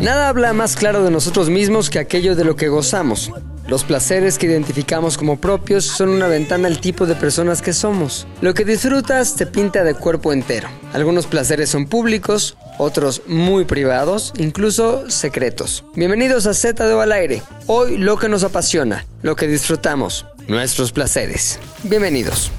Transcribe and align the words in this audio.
Nada 0.00 0.28
habla 0.28 0.52
más 0.52 0.76
claro 0.76 1.04
de 1.04 1.10
nosotros 1.10 1.50
mismos 1.50 1.90
que 1.90 1.98
aquello 1.98 2.34
de 2.34 2.44
lo 2.44 2.56
que 2.56 2.68
gozamos. 2.68 3.30
Los 3.68 3.84
placeres 3.84 4.38
que 4.38 4.46
identificamos 4.46 5.16
como 5.16 5.38
propios 5.38 5.84
son 5.84 6.08
una 6.08 6.26
ventana 6.26 6.66
al 6.66 6.80
tipo 6.80 7.06
de 7.06 7.14
personas 7.14 7.62
que 7.62 7.72
somos. 7.72 8.26
Lo 8.40 8.54
que 8.54 8.64
disfrutas 8.64 9.36
te 9.36 9.46
pinta 9.46 9.84
de 9.84 9.94
cuerpo 9.94 10.32
entero. 10.32 10.68
Algunos 10.92 11.26
placeres 11.26 11.70
son 11.70 11.86
públicos, 11.86 12.56
otros 12.78 13.22
muy 13.26 13.64
privados, 13.64 14.32
incluso 14.36 15.08
secretos. 15.08 15.84
Bienvenidos 15.94 16.46
a 16.46 16.54
Z 16.54 16.86
de 16.86 17.00
al 17.00 17.12
aire. 17.12 17.42
Hoy 17.66 17.98
lo 17.98 18.16
que 18.18 18.28
nos 18.28 18.42
apasiona, 18.42 19.06
lo 19.22 19.36
que 19.36 19.46
disfrutamos, 19.46 20.26
nuestros 20.48 20.90
placeres. 20.90 21.60
Bienvenidos. 21.84 22.50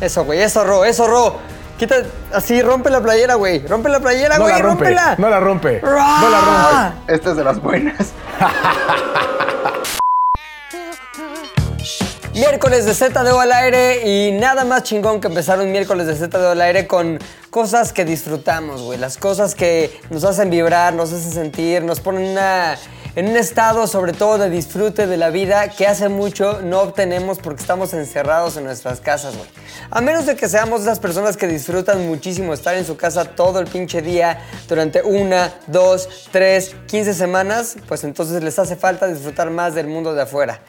Eso, 0.00 0.24
güey, 0.24 0.40
eso, 0.40 0.64
Ro, 0.64 0.84
eso, 0.84 1.06
Ro. 1.06 1.38
Quita, 1.82 1.96
así, 2.32 2.62
rompe 2.62 2.90
la 2.90 3.00
playera, 3.00 3.34
güey. 3.34 3.66
Rompe 3.66 3.88
la 3.88 3.98
playera, 3.98 4.38
No 4.38 4.44
güey, 4.44 4.54
la 4.54 4.62
rompe, 4.62 4.84
rómpela. 4.84 5.16
no 5.18 5.28
la 5.28 5.40
rompe, 5.40 5.80
no 5.82 5.90
la 5.90 6.40
rompe. 6.40 7.12
Esta 7.12 7.30
es 7.32 7.36
de 7.36 7.42
las 7.42 7.60
buenas. 7.60 8.12
Miércoles 12.34 12.84
de 12.86 12.94
Z 12.94 13.24
de 13.24 13.32
O 13.32 13.40
al 13.40 13.50
aire 13.50 14.08
y 14.08 14.30
nada 14.30 14.64
más 14.64 14.84
chingón 14.84 15.20
que 15.20 15.26
empezar 15.26 15.58
un 15.58 15.72
miércoles 15.72 16.06
de 16.06 16.14
Z 16.14 16.38
de 16.38 16.46
O 16.46 16.50
al 16.52 16.60
aire 16.62 16.86
con 16.86 17.18
cosas 17.50 17.92
que 17.92 18.04
disfrutamos, 18.04 18.80
güey. 18.82 18.96
Las 18.96 19.16
cosas 19.18 19.56
que 19.56 20.00
nos 20.10 20.22
hacen 20.22 20.50
vibrar, 20.50 20.94
nos 20.94 21.12
hacen 21.12 21.32
sentir, 21.32 21.82
nos 21.82 21.98
ponen 21.98 22.28
una- 22.30 22.76
en 23.14 23.28
un 23.28 23.36
estado 23.36 23.86
sobre 23.86 24.14
todo 24.14 24.38
de 24.38 24.48
disfrute 24.48 25.06
de 25.06 25.16
la 25.18 25.28
vida 25.28 25.68
que 25.68 25.86
hace 25.86 26.08
mucho 26.08 26.62
no 26.62 26.80
obtenemos 26.80 27.38
porque 27.38 27.60
estamos 27.60 27.92
encerrados 27.92 28.56
en 28.56 28.64
nuestras 28.64 29.00
casas, 29.00 29.36
güey. 29.36 29.48
A 29.90 30.00
menos 30.00 30.24
de 30.24 30.34
que 30.34 30.48
seamos 30.48 30.80
esas 30.82 30.98
personas 30.98 31.36
que 31.36 31.46
disfrutan 31.46 32.06
muchísimo 32.08 32.54
estar 32.54 32.74
en 32.74 32.86
su 32.86 32.96
casa 32.96 33.24
todo 33.24 33.60
el 33.60 33.66
pinche 33.66 34.00
día 34.00 34.40
durante 34.66 35.02
una, 35.02 35.52
dos, 35.66 36.28
tres, 36.30 36.74
quince 36.86 37.12
semanas, 37.12 37.76
pues 37.86 38.02
entonces 38.04 38.42
les 38.42 38.58
hace 38.58 38.76
falta 38.76 39.06
disfrutar 39.06 39.50
más 39.50 39.74
del 39.74 39.88
mundo 39.88 40.14
de 40.14 40.22
afuera. 40.22 40.60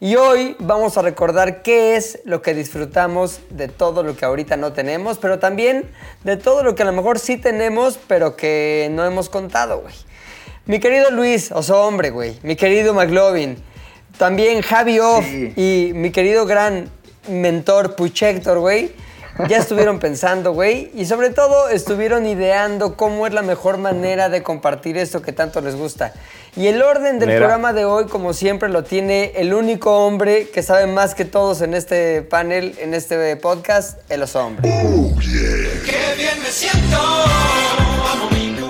Y 0.00 0.16
hoy 0.16 0.56
vamos 0.58 0.98
a 0.98 1.02
recordar 1.02 1.62
qué 1.62 1.94
es 1.94 2.18
lo 2.24 2.42
que 2.42 2.54
disfrutamos 2.54 3.38
de 3.50 3.68
todo 3.68 4.02
lo 4.02 4.16
que 4.16 4.24
ahorita 4.24 4.56
no 4.56 4.72
tenemos, 4.72 5.18
pero 5.18 5.38
también 5.38 5.88
de 6.24 6.36
todo 6.36 6.64
lo 6.64 6.74
que 6.74 6.82
a 6.82 6.86
lo 6.86 6.92
mejor 6.92 7.20
sí 7.20 7.36
tenemos, 7.36 8.00
pero 8.08 8.34
que 8.34 8.88
no 8.90 9.04
hemos 9.04 9.28
contado, 9.28 9.82
güey. 9.82 9.94
Mi 10.66 10.78
querido 10.78 11.10
Luis, 11.10 11.50
oso 11.52 11.82
hombre, 11.82 12.10
güey. 12.10 12.38
Mi 12.42 12.56
querido 12.56 12.94
McLovin. 12.94 13.56
También 14.18 14.62
Javi 14.62 15.00
Off 15.00 15.24
Sí. 15.24 15.52
y 15.56 15.92
mi 15.94 16.10
querido 16.12 16.46
gran 16.46 16.88
mentor 17.28 17.96
Puchector, 17.96 18.58
güey. 18.60 18.92
Ya 19.48 19.56
estuvieron 19.56 19.98
pensando, 20.00 20.52
güey. 20.52 20.90
Y 20.94 21.06
sobre 21.06 21.30
todo 21.30 21.68
estuvieron 21.68 22.26
ideando 22.26 22.96
cómo 22.96 23.26
es 23.26 23.32
la 23.32 23.42
mejor 23.42 23.78
manera 23.78 24.28
de 24.28 24.42
compartir 24.42 24.96
esto 24.98 25.20
que 25.22 25.32
tanto 25.32 25.60
les 25.62 25.74
gusta. 25.74 26.12
Y 26.54 26.68
el 26.68 26.80
orden 26.82 27.18
del 27.18 27.30
Mira. 27.30 27.40
programa 27.40 27.72
de 27.72 27.84
hoy, 27.86 28.04
como 28.06 28.32
siempre, 28.34 28.68
lo 28.68 28.84
tiene 28.84 29.32
el 29.36 29.54
único 29.54 30.06
hombre 30.06 30.48
que 30.50 30.62
sabe 30.62 30.86
más 30.86 31.14
que 31.14 31.24
todos 31.24 31.62
en 31.62 31.74
este 31.74 32.22
panel, 32.22 32.76
en 32.78 32.94
este 32.94 33.34
podcast, 33.36 33.98
el 34.10 34.22
oso 34.22 34.44
hombre. 34.46 34.70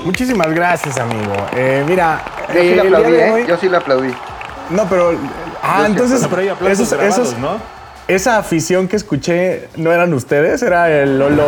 Muchísimas 0.05 0.51
gracias, 0.53 0.99
amigo. 0.99 1.33
Eh, 1.55 1.85
mira, 1.87 2.21
Yo 2.55 2.61
sí 2.61 2.67
eh, 2.69 2.81
aplaudí, 2.81 3.13
de 3.13 3.27
¿eh? 3.29 3.31
hoy- 3.33 3.47
Yo 3.47 3.57
sí 3.57 3.69
le 3.69 3.77
aplaudí. 3.77 4.15
No, 4.71 4.87
pero. 4.89 5.13
Ah, 5.63 5.81
Yo 5.81 5.87
entonces. 5.87 6.23
aplaudo. 6.25 6.31
Pero 6.31 6.43
hay 6.43 6.49
aplausos 6.49 6.87
esos- 6.87 6.99
grabados, 6.99 7.29
esos- 7.29 7.39
¿no? 7.39 7.61
Esa 8.13 8.37
afición 8.37 8.89
que 8.89 8.97
escuché 8.97 9.69
no 9.77 9.91
eran 9.91 10.13
ustedes, 10.13 10.63
era 10.63 10.91
el 10.91 11.19
Lolo 11.19 11.47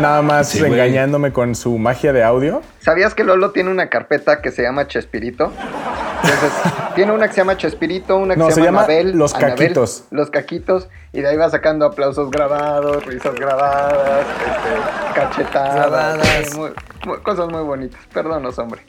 nada 0.00 0.22
más 0.22 0.48
Sí, 0.50 0.60
engañándome 0.64 1.32
con 1.32 1.56
su 1.56 1.76
magia 1.76 2.12
de 2.12 2.22
audio. 2.22 2.62
¿Sabías 2.78 3.14
que 3.16 3.24
Lolo 3.24 3.50
tiene 3.50 3.68
una 3.68 3.88
carpeta 3.88 4.40
que 4.40 4.52
se 4.52 4.62
llama 4.62 4.86
Chespirito? 4.86 5.52
Entonces, 6.22 6.52
tiene 6.94 7.10
una 7.10 7.26
que 7.26 7.34
se 7.34 7.40
llama 7.40 7.56
Chespirito, 7.56 8.16
una 8.16 8.34
que 8.34 8.38
No, 8.38 8.46
se, 8.50 8.52
se 8.54 8.60
llama 8.62 8.80
Anabel. 8.84 9.18
Los 9.18 9.34
Anabel, 9.34 9.56
Caquitos. 9.58 10.04
Los 10.12 10.30
Caquitos. 10.30 10.88
Y 11.12 11.20
de 11.20 11.28
ahí 11.30 11.36
va 11.36 11.50
sacando 11.50 11.84
aplausos 11.84 12.30
grabados, 12.30 13.04
risas 13.04 13.34
grabadas, 13.34 14.24
este, 14.46 15.20
cachetadas. 15.20 15.74
Grabadas. 15.74 16.26
sí, 16.48 16.56
muy- 16.58 16.70
muy- 17.06 17.18
cosas 17.22 17.48
muy 17.48 17.62
bonitas. 17.64 18.00
Perdónos, 18.14 18.56
hombre. 18.60 18.82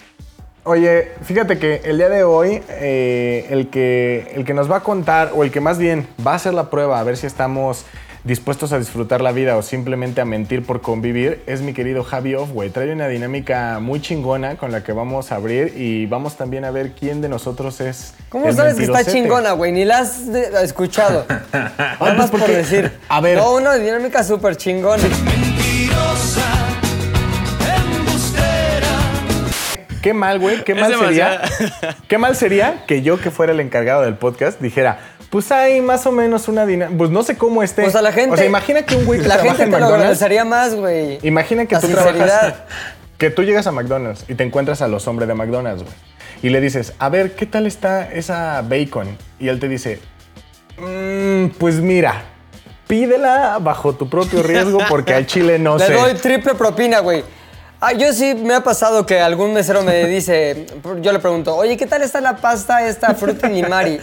Oye, 0.66 1.10
fíjate 1.24 1.58
que 1.60 1.82
el 1.84 1.98
día 1.98 2.08
de 2.08 2.24
hoy, 2.24 2.62
eh, 2.70 3.48
el, 3.50 3.68
que, 3.70 4.32
el 4.36 4.46
que 4.46 4.54
nos 4.54 4.72
va 4.72 4.78
a 4.78 4.80
contar, 4.80 5.32
o 5.36 5.44
el 5.44 5.52
que 5.52 5.60
más 5.60 5.78
bien 5.78 6.08
va 6.26 6.32
a 6.32 6.36
hacer 6.36 6.54
la 6.54 6.70
prueba, 6.70 7.00
a 7.00 7.04
ver 7.04 7.18
si 7.18 7.28
estamos 7.28 7.84
dispuestos 8.24 8.72
a 8.72 8.80
disfrutar 8.80 9.20
la 9.20 9.34
vida 9.34 9.58
o 9.58 9.62
simplemente 9.62 10.22
a 10.22 10.26
mentir 10.26 10.66
por 10.66 10.80
convivir, 10.80 11.44
es 11.48 11.60
mi 11.62 11.74
querido 11.74 12.06
Javi 12.06 12.36
Off, 12.36 12.52
güey. 12.54 12.70
Trae 12.70 12.94
una 12.94 13.10
dinámica 13.10 13.80
muy 13.82 14.00
chingona 14.00 14.56
con 14.56 14.72
la 14.72 14.82
que 14.86 14.94
vamos 14.94 15.34
a 15.34 15.36
abrir 15.36 15.74
y 15.76 16.06
vamos 16.06 16.38
también 16.38 16.64
a 16.64 16.72
ver 16.72 16.94
quién 16.98 17.20
de 17.20 17.28
nosotros 17.28 17.82
es. 17.82 18.14
¿Cómo 18.30 18.48
el 18.48 18.56
sabes 18.56 18.76
que 18.76 18.84
está 18.84 19.04
chingona, 19.04 19.52
güey? 19.52 19.74
Ni 19.74 19.84
la 19.84 19.98
has 20.00 20.32
de- 20.32 20.64
escuchado. 20.64 21.26
Nada 21.52 21.96
pues 22.00 22.18
más 22.18 22.32
por 22.32 22.48
decir. 22.48 22.90
a 23.10 23.20
ver. 23.20 23.38
No, 23.38 23.56
una 23.56 23.76
dinámica 23.76 24.24
súper 24.24 24.56
chingona. 24.56 25.04
Qué 30.04 30.14
mal, 30.14 30.38
güey, 30.40 30.64
qué 30.64 30.76
mal 30.76 30.94
sería. 30.96 31.42
Qué 32.08 32.18
mal 32.20 32.36
sería 32.36 32.84
que 32.86 33.02
yo, 33.02 33.20
que 33.20 33.32
fuera 33.32 33.54
el 33.54 33.60
encargado 33.62 34.04
del 34.04 34.16
podcast, 34.16 34.60
dijera, 34.62 35.00
pues 35.30 35.52
hay 35.52 35.82
más 35.82 36.06
o 36.06 36.12
menos 36.12 36.48
una 36.50 36.66
dinámica. 36.66 36.98
Pues 36.98 37.10
no 37.10 37.24
sé 37.24 37.38
cómo 37.38 37.64
esté. 37.64 37.84
Pues 37.84 37.96
a 37.96 38.02
la 38.02 38.12
gente. 38.12 38.34
O 38.34 38.38
sea, 38.38 38.46
imagina 38.46 38.84
que 38.84 38.96
un 38.98 39.06
güey 39.06 39.22
que 39.22 39.28
La 39.28 39.36
trabaja 39.38 39.56
gente 39.58 39.78
en 39.78 39.82
te 39.84 39.90
lo 39.90 39.96
agradecería 39.96 40.46
más, 40.46 40.76
güey. 40.76 41.18
Imagina 41.24 41.66
que 41.66 41.76
La 41.76 41.82
tú 41.82 41.88
sinceridad. 41.88 42.26
trabajas. 42.28 42.56
Que 43.18 43.30
tú 43.30 43.44
llegas 43.44 43.66
a 43.66 43.72
McDonald's 43.72 44.26
y 44.28 44.36
te 44.36 44.44
encuentras 44.44 44.82
a 44.82 44.88
los 44.90 45.08
hombres 45.08 45.28
de 45.30 45.34
McDonald's, 45.36 45.84
güey. 45.84 45.96
Y 46.42 46.50
le 46.50 46.60
dices, 46.60 46.94
a 47.00 47.08
ver, 47.08 47.36
¿qué 47.36 47.46
tal 47.46 47.66
está 47.66 48.12
esa 48.12 48.62
bacon? 48.62 49.18
Y 49.40 49.48
él 49.48 49.60
te 49.62 49.70
dice, 49.70 50.00
"Mm, 50.78 51.48
pues 51.58 51.76
mira, 51.76 52.24
pídela 52.88 53.58
bajo 53.62 53.94
tu 53.94 54.10
propio 54.10 54.44
riesgo 54.44 54.80
porque 54.90 55.14
al 55.14 55.26
chile 55.26 55.58
no 55.60 55.78
Le 55.80 55.86
sé. 55.86 55.94
doy 55.94 56.14
triple 56.16 56.56
propina, 56.56 57.00
güey. 57.00 57.24
Ah, 57.86 57.92
yo 57.92 58.14
sí 58.14 58.34
me 58.34 58.54
ha 58.54 58.64
pasado 58.64 59.06
que 59.06 59.20
algún 59.20 59.52
mesero 59.52 59.84
me 59.84 60.06
dice, 60.06 60.68
yo 61.02 61.12
le 61.12 61.20
pregunto, 61.20 61.54
oye, 61.54 61.76
¿qué 61.76 61.86
tal 61.86 62.02
está 62.02 62.22
la 62.22 62.38
pasta 62.38 62.88
esta 62.88 63.14
fruta 63.14 63.50
Mari? 63.50 64.00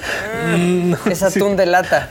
Mm, 0.55 0.95
es 1.11 1.23
atún 1.23 1.57
de 1.57 1.65
lata. 1.65 2.11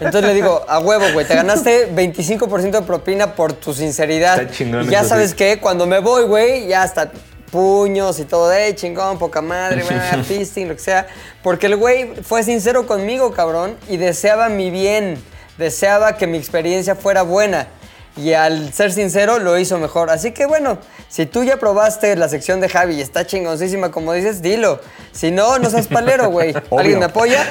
Entonces 0.00 0.22
le 0.24 0.32
digo, 0.32 0.64
a 0.66 0.78
huevo, 0.78 1.04
güey, 1.12 1.26
te 1.26 1.34
ganaste 1.34 1.94
25% 1.94 2.70
de 2.70 2.80
propina 2.80 3.34
por 3.34 3.52
tu 3.52 3.74
sinceridad. 3.74 4.40
Está 4.40 4.54
chingón 4.54 4.86
y 4.86 4.88
ya 4.88 5.04
sabes 5.04 5.32
sí. 5.32 5.36
que 5.36 5.58
cuando 5.58 5.86
me 5.86 5.98
voy, 5.98 6.24
güey, 6.24 6.66
ya 6.66 6.82
hasta 6.82 7.12
puños 7.50 8.18
y 8.18 8.24
todo, 8.24 8.50
eh, 8.50 8.74
chingón, 8.74 9.18
poca 9.18 9.42
madre, 9.42 9.84
fisting, 10.24 10.68
lo 10.68 10.76
que 10.76 10.80
sea. 10.80 11.06
Porque 11.42 11.66
el 11.66 11.76
güey 11.76 12.14
fue 12.22 12.42
sincero 12.42 12.86
conmigo, 12.86 13.32
cabrón, 13.32 13.76
y 13.86 13.98
deseaba 13.98 14.48
mi 14.48 14.70
bien, 14.70 15.22
deseaba 15.58 16.16
que 16.16 16.26
mi 16.26 16.38
experiencia 16.38 16.94
fuera 16.94 17.20
buena. 17.20 17.68
Y 18.16 18.34
al 18.34 18.72
ser 18.74 18.92
sincero, 18.92 19.38
lo 19.38 19.58
hizo 19.58 19.78
mejor. 19.78 20.10
Así 20.10 20.32
que 20.32 20.44
bueno, 20.46 20.78
si 21.08 21.24
tú 21.26 21.44
ya 21.44 21.56
probaste 21.56 22.14
la 22.16 22.28
sección 22.28 22.60
de 22.60 22.68
Javi 22.68 22.96
y 22.96 23.00
está 23.00 23.26
chingoncísima, 23.26 23.90
como 23.90 24.12
dices, 24.12 24.42
dilo. 24.42 24.80
Si 25.12 25.30
no, 25.30 25.58
no 25.58 25.70
seas 25.70 25.88
palero, 25.88 26.28
güey. 26.28 26.54
¿Alguien 26.78 26.98
me 26.98 27.06
apoya? 27.06 27.44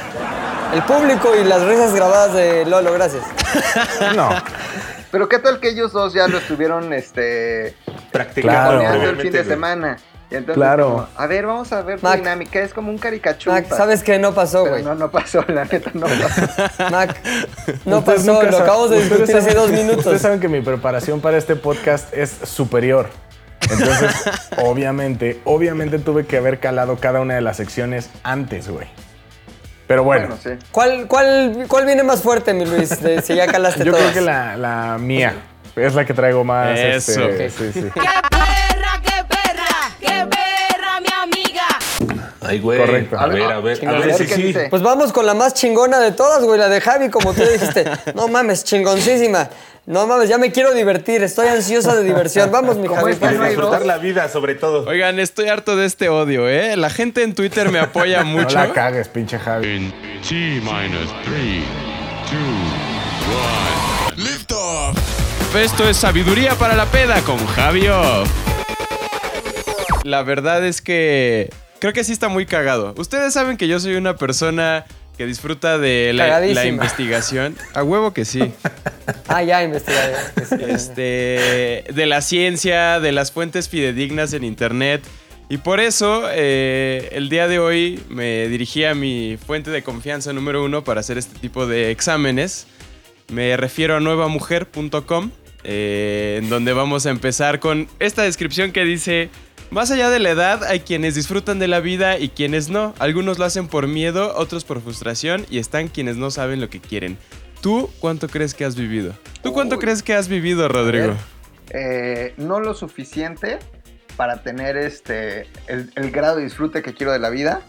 El 0.74 0.84
público 0.84 1.36
y 1.36 1.44
las 1.44 1.64
risas 1.64 1.94
grabadas 1.94 2.34
de 2.34 2.66
Lolo, 2.66 2.94
gracias. 2.94 3.24
No. 4.16 4.30
Pero 5.12 5.28
¿qué 5.28 5.40
tal 5.40 5.60
que 5.60 5.70
ellos 5.70 5.92
dos 5.92 6.14
ya 6.14 6.28
lo 6.30 6.38
estuvieron, 6.38 6.94
este... 6.94 7.76
Practicando 8.14 8.80
Claro. 8.80 9.10
el 9.10 9.18
fin 9.20 9.32
de 9.32 9.44
semana? 9.44 9.98
Y 10.31 10.36
entonces, 10.36 10.56
Claro. 10.56 10.90
como, 10.92 11.08
a 11.18 11.28
ver, 11.28 11.46
vamos 11.46 11.72
a 11.74 11.81
ver 11.81 12.00
tu 12.00 12.06
Mac. 12.08 12.18
dinámica. 12.19 12.59
Es 12.62 12.74
como 12.74 12.90
un 12.90 12.97
caricachupa. 12.97 13.52
Mac, 13.58 13.68
¿sabes 13.68 14.02
qué 14.02 14.18
no 14.18 14.34
pasó, 14.34 14.66
güey? 14.66 14.81
no, 14.81 14.96
no 14.96 15.12
pasó, 15.12 15.44
la 15.50 15.66
neta 15.66 15.92
no 15.94 16.08
pasó. 16.08 16.90
Mac, 16.92 17.18
no 17.86 18.00
Ustedes 18.00 18.19
pasó, 18.22 18.41
lo 18.44 18.58
acabamos 18.58 18.90
de 18.91 19.02
discutir 19.03 19.36
hace 19.36 19.53
dos 19.53 19.70
minutos. 19.72 19.97
Ustedes 20.00 20.22
saben 20.22 20.40
que 20.40 20.47
mi 20.47 20.62
preparación 20.62 21.20
para 21.20 21.38
este 21.38 21.56
podcast 21.58 22.14
es 22.14 22.30
superior. 22.30 23.09
Entonces, 23.70 24.12
obviamente, 24.58 25.40
obviamente 25.44 26.00
tuve 26.00 26.26
que 26.26 26.38
haber 26.38 26.59
calado 26.59 26.96
cada 26.97 27.20
una 27.20 27.35
de 27.35 27.41
las 27.41 27.58
secciones 27.58 28.09
antes, 28.23 28.70
güey. 28.70 28.88
Pero 29.88 30.06
bueno, 30.06 30.28
Bueno, 30.29 30.41
sí. 30.41 30.66
¿Cuál, 30.72 31.08
cuál, 31.08 31.66
¿Cuál 31.67 31.85
viene 31.85 32.03
más 32.03 32.22
fuerte, 32.22 32.53
mi 32.53 32.66
Luis? 32.66 33.02
de- 33.02 33.22
si 33.22 33.35
ya 33.35 33.47
calaste 33.47 33.84
yo 33.84 33.91
todas. 33.91 34.11
creo 34.11 34.14
que 34.14 34.22
la, 34.22 34.56
la 34.56 34.97
mía 34.97 35.34
es 35.76 35.94
la 35.94 36.06
que 36.06 36.14
traigo 36.14 36.46
más. 36.46 36.79
Eso. 36.79 37.22
este, 37.28 37.50
sí, 37.50 37.72
sí. 37.73 37.91
Ay, 42.41 42.59
güey. 42.59 42.79
Correcto. 42.79 43.20
A 43.20 43.28
ver, 43.28 43.43
a 43.43 43.59
ver, 43.59 43.88
a 43.88 43.91
ver 43.99 44.11
A 44.11 44.17
si 44.17 44.23
ver 44.26 44.28
qué 44.28 44.35
sí. 44.35 44.55
Pues 44.70 44.82
vamos 44.82 45.14
con 45.14 45.26
la 45.26 45.34
más 45.35 45.53
chingona 45.53 45.99
de 45.99 46.11
todas, 46.11 46.43
güey, 46.43 46.59
la 46.59 46.70
de 46.70 46.82
Javi, 46.82 47.09
como 47.09 47.34
tú 47.34 47.41
dijiste. 47.43 47.85
No 48.16 48.28
mames, 48.28 48.64
chingoncísima. 48.64 49.49
No 49.85 50.05
mames, 50.08 50.29
ya 50.29 50.38
me 50.38 50.52
quiero 50.52 50.73
divertir, 50.73 51.22
estoy 51.23 51.47
ansiosa 51.47 51.96
de 51.96 52.03
diversión. 52.03 52.52
Vamos, 52.52 52.78
mi 52.78 52.88
Javi. 52.88 53.14
no 53.14 53.17
favor. 53.17 53.47
Disfrutar 53.47 53.85
la 53.85 53.97
vida, 53.97 54.28
sobre 54.29 54.55
todo. 54.55 54.88
Oigan, 54.88 55.20
estoy 55.20 55.49
harto 55.49 55.76
de 55.76 55.85
este 55.85 56.09
odio, 56.09 56.47
¿eh? 56.49 56.76
La 56.78 56.90
gente 56.90 57.23
en 57.23 57.35
Twitter 57.35 57.70
me 57.70 57.79
apoya 57.79 58.20
No 58.23 58.29
mucho. 58.32 58.55
la 58.55 58.73
cagues, 58.73 59.08
pinche 59.08 59.37
Javi. 59.40 59.67
In 59.76 59.91
T 60.28 60.34
minus 60.35 61.09
three, 61.23 61.64
two, 62.29 62.37
one. 63.32 64.17
Lift 64.17 64.52
off. 64.52 64.97
Esto 65.55 65.87
es 65.87 65.97
Sabiduría 65.97 66.55
para 66.55 66.76
la 66.76 66.85
Peda 66.85 67.22
con 67.22 67.37
Javio. 67.47 68.23
la 70.03 70.23
verdad 70.23 70.66
es 70.66 70.82
que 70.82 71.49
creo 71.82 71.94
que 71.94 72.04
sí 72.04 72.14
está 72.14 72.30
muy 72.30 72.46
cagado. 72.46 72.94
Ustedes 72.96 73.34
saben 73.34 73.58
que 73.58 73.68
yo 73.68 73.80
soy 73.80 73.96
una 73.96 74.16
persona 74.16 74.86
que 75.18 75.26
disfruta 75.26 75.80
de 75.80 76.14
la, 76.14 76.66
investigación. 76.68 77.58
A 77.74 77.84
huevo 77.84 78.14
que 78.14 78.24
sí. 78.24 78.54
Ah, 79.28 79.44
ya 79.44 79.60
sí. 79.62 80.56
este, 80.68 81.84
de 81.94 82.06
la 82.06 82.22
ciencia, 82.22 83.00
de 83.00 83.12
las 83.12 83.32
fuentes 83.32 83.68
fidedignas 83.68 84.32
en 84.34 84.44
internet. 84.44 85.02
Y 85.50 85.58
por 85.58 85.80
eso, 85.80 86.24
eh, 86.32 87.10
el 87.12 87.28
día 87.28 87.48
de 87.48 87.60
hoy 87.60 88.02
me 88.10 88.48
dirigí 88.48 88.86
a 88.86 88.94
mi 88.94 89.38
fuente 89.44 89.70
de 89.70 89.84
confianza 89.84 90.32
número 90.34 90.64
uno 90.64 90.84
para 90.84 91.00
hacer 91.00 91.18
este 91.18 91.38
tipo 91.40 91.66
de 91.66 91.92
exámenes. 91.92 92.68
Me 93.30 93.58
refiero 93.58 93.98
a 93.98 94.00
nuevamujer.com, 94.00 95.32
eh, 95.64 96.40
en 96.42 96.50
donde 96.50 96.74
vamos 96.74 97.06
a 97.06 97.10
empezar 97.10 97.60
con 97.60 97.88
esta 98.00 98.22
descripción 98.22 98.72
que 98.72 98.86
dice, 98.86 99.30
más 99.72 99.90
allá 99.91 100.09
de 100.09 100.20
la 100.20 100.29
edad, 100.29 100.64
hay 100.66 100.82
quienes 100.82 101.16
disfrutan 101.16 101.58
de 101.59 101.68
la 101.68 101.79
vida 101.79 102.20
y 102.20 102.29
quienes 102.29 102.70
no. 102.70 102.94
Algunos 103.00 103.40
lo 103.40 103.46
hacen 103.46 103.68
por 103.68 103.88
miedo, 103.88 104.35
otros 104.35 104.64
por 104.66 104.82
frustración 104.82 105.46
y 105.50 105.58
están 105.58 105.88
quienes 105.88 106.18
no 106.18 106.29
saben 106.29 106.62
lo 106.62 106.70
que 106.70 106.79
quieren. 106.79 107.18
¿Tú 107.62 107.90
cuánto 108.00 108.28
crees 108.28 108.53
que 108.53 108.66
has 108.66 108.76
vivido? 108.76 109.14
¿Tú 109.44 109.53
cuánto 109.53 109.76
Uy. 109.76 109.82
crees 109.82 110.03
que 110.03 110.14
has 110.14 110.28
vivido, 110.28 110.68
Rodrigo? 110.68 111.14
Eh, 111.70 112.34
no 112.38 112.59
lo 112.59 112.73
suficiente 112.73 113.59
para 114.18 114.44
tener 114.44 114.76
este 114.78 115.47
el, 115.68 115.91
el 115.96 116.12
grado 116.12 116.38
de 116.38 116.44
disfrute 116.44 116.82
que 116.82 116.94
quiero 116.94 117.12
de 117.14 117.20
la 117.20 117.29
vida, 117.29 117.62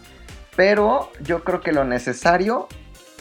pero 0.55 1.11
yo 1.21 1.43
creo 1.43 1.61
que 1.61 1.71
lo 1.71 1.83
necesario, 1.85 2.67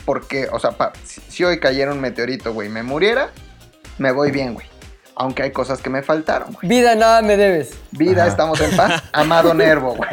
porque, 0.04 0.48
o 0.50 0.58
sea, 0.58 0.72
pa- 0.72 0.92
si, 1.04 1.44
hoy 1.44 1.60
cayera 1.60 1.92
un 1.92 2.00
meteorito, 2.00 2.52
güey, 2.52 2.68
y 2.68 2.70
me 2.72 2.82
muriera, 2.82 3.30
me 3.98 4.10
voy 4.10 4.30
bien, 4.32 4.54
güey. 4.54 4.66
Aunque 5.14 5.42
hay 5.42 5.50
cosas 5.52 5.82
que 5.82 5.90
me 5.90 6.02
faltaron, 6.02 6.52
güey. 6.52 6.68
Vida, 6.68 6.94
nada 6.94 7.22
me 7.22 7.36
debes. 7.36 7.78
Vida, 7.90 8.26
estamos 8.26 8.60
en 8.60 8.74
paz. 8.76 9.02
Amado 9.12 9.54
Nervo, 9.54 9.94
güey. 9.94 10.10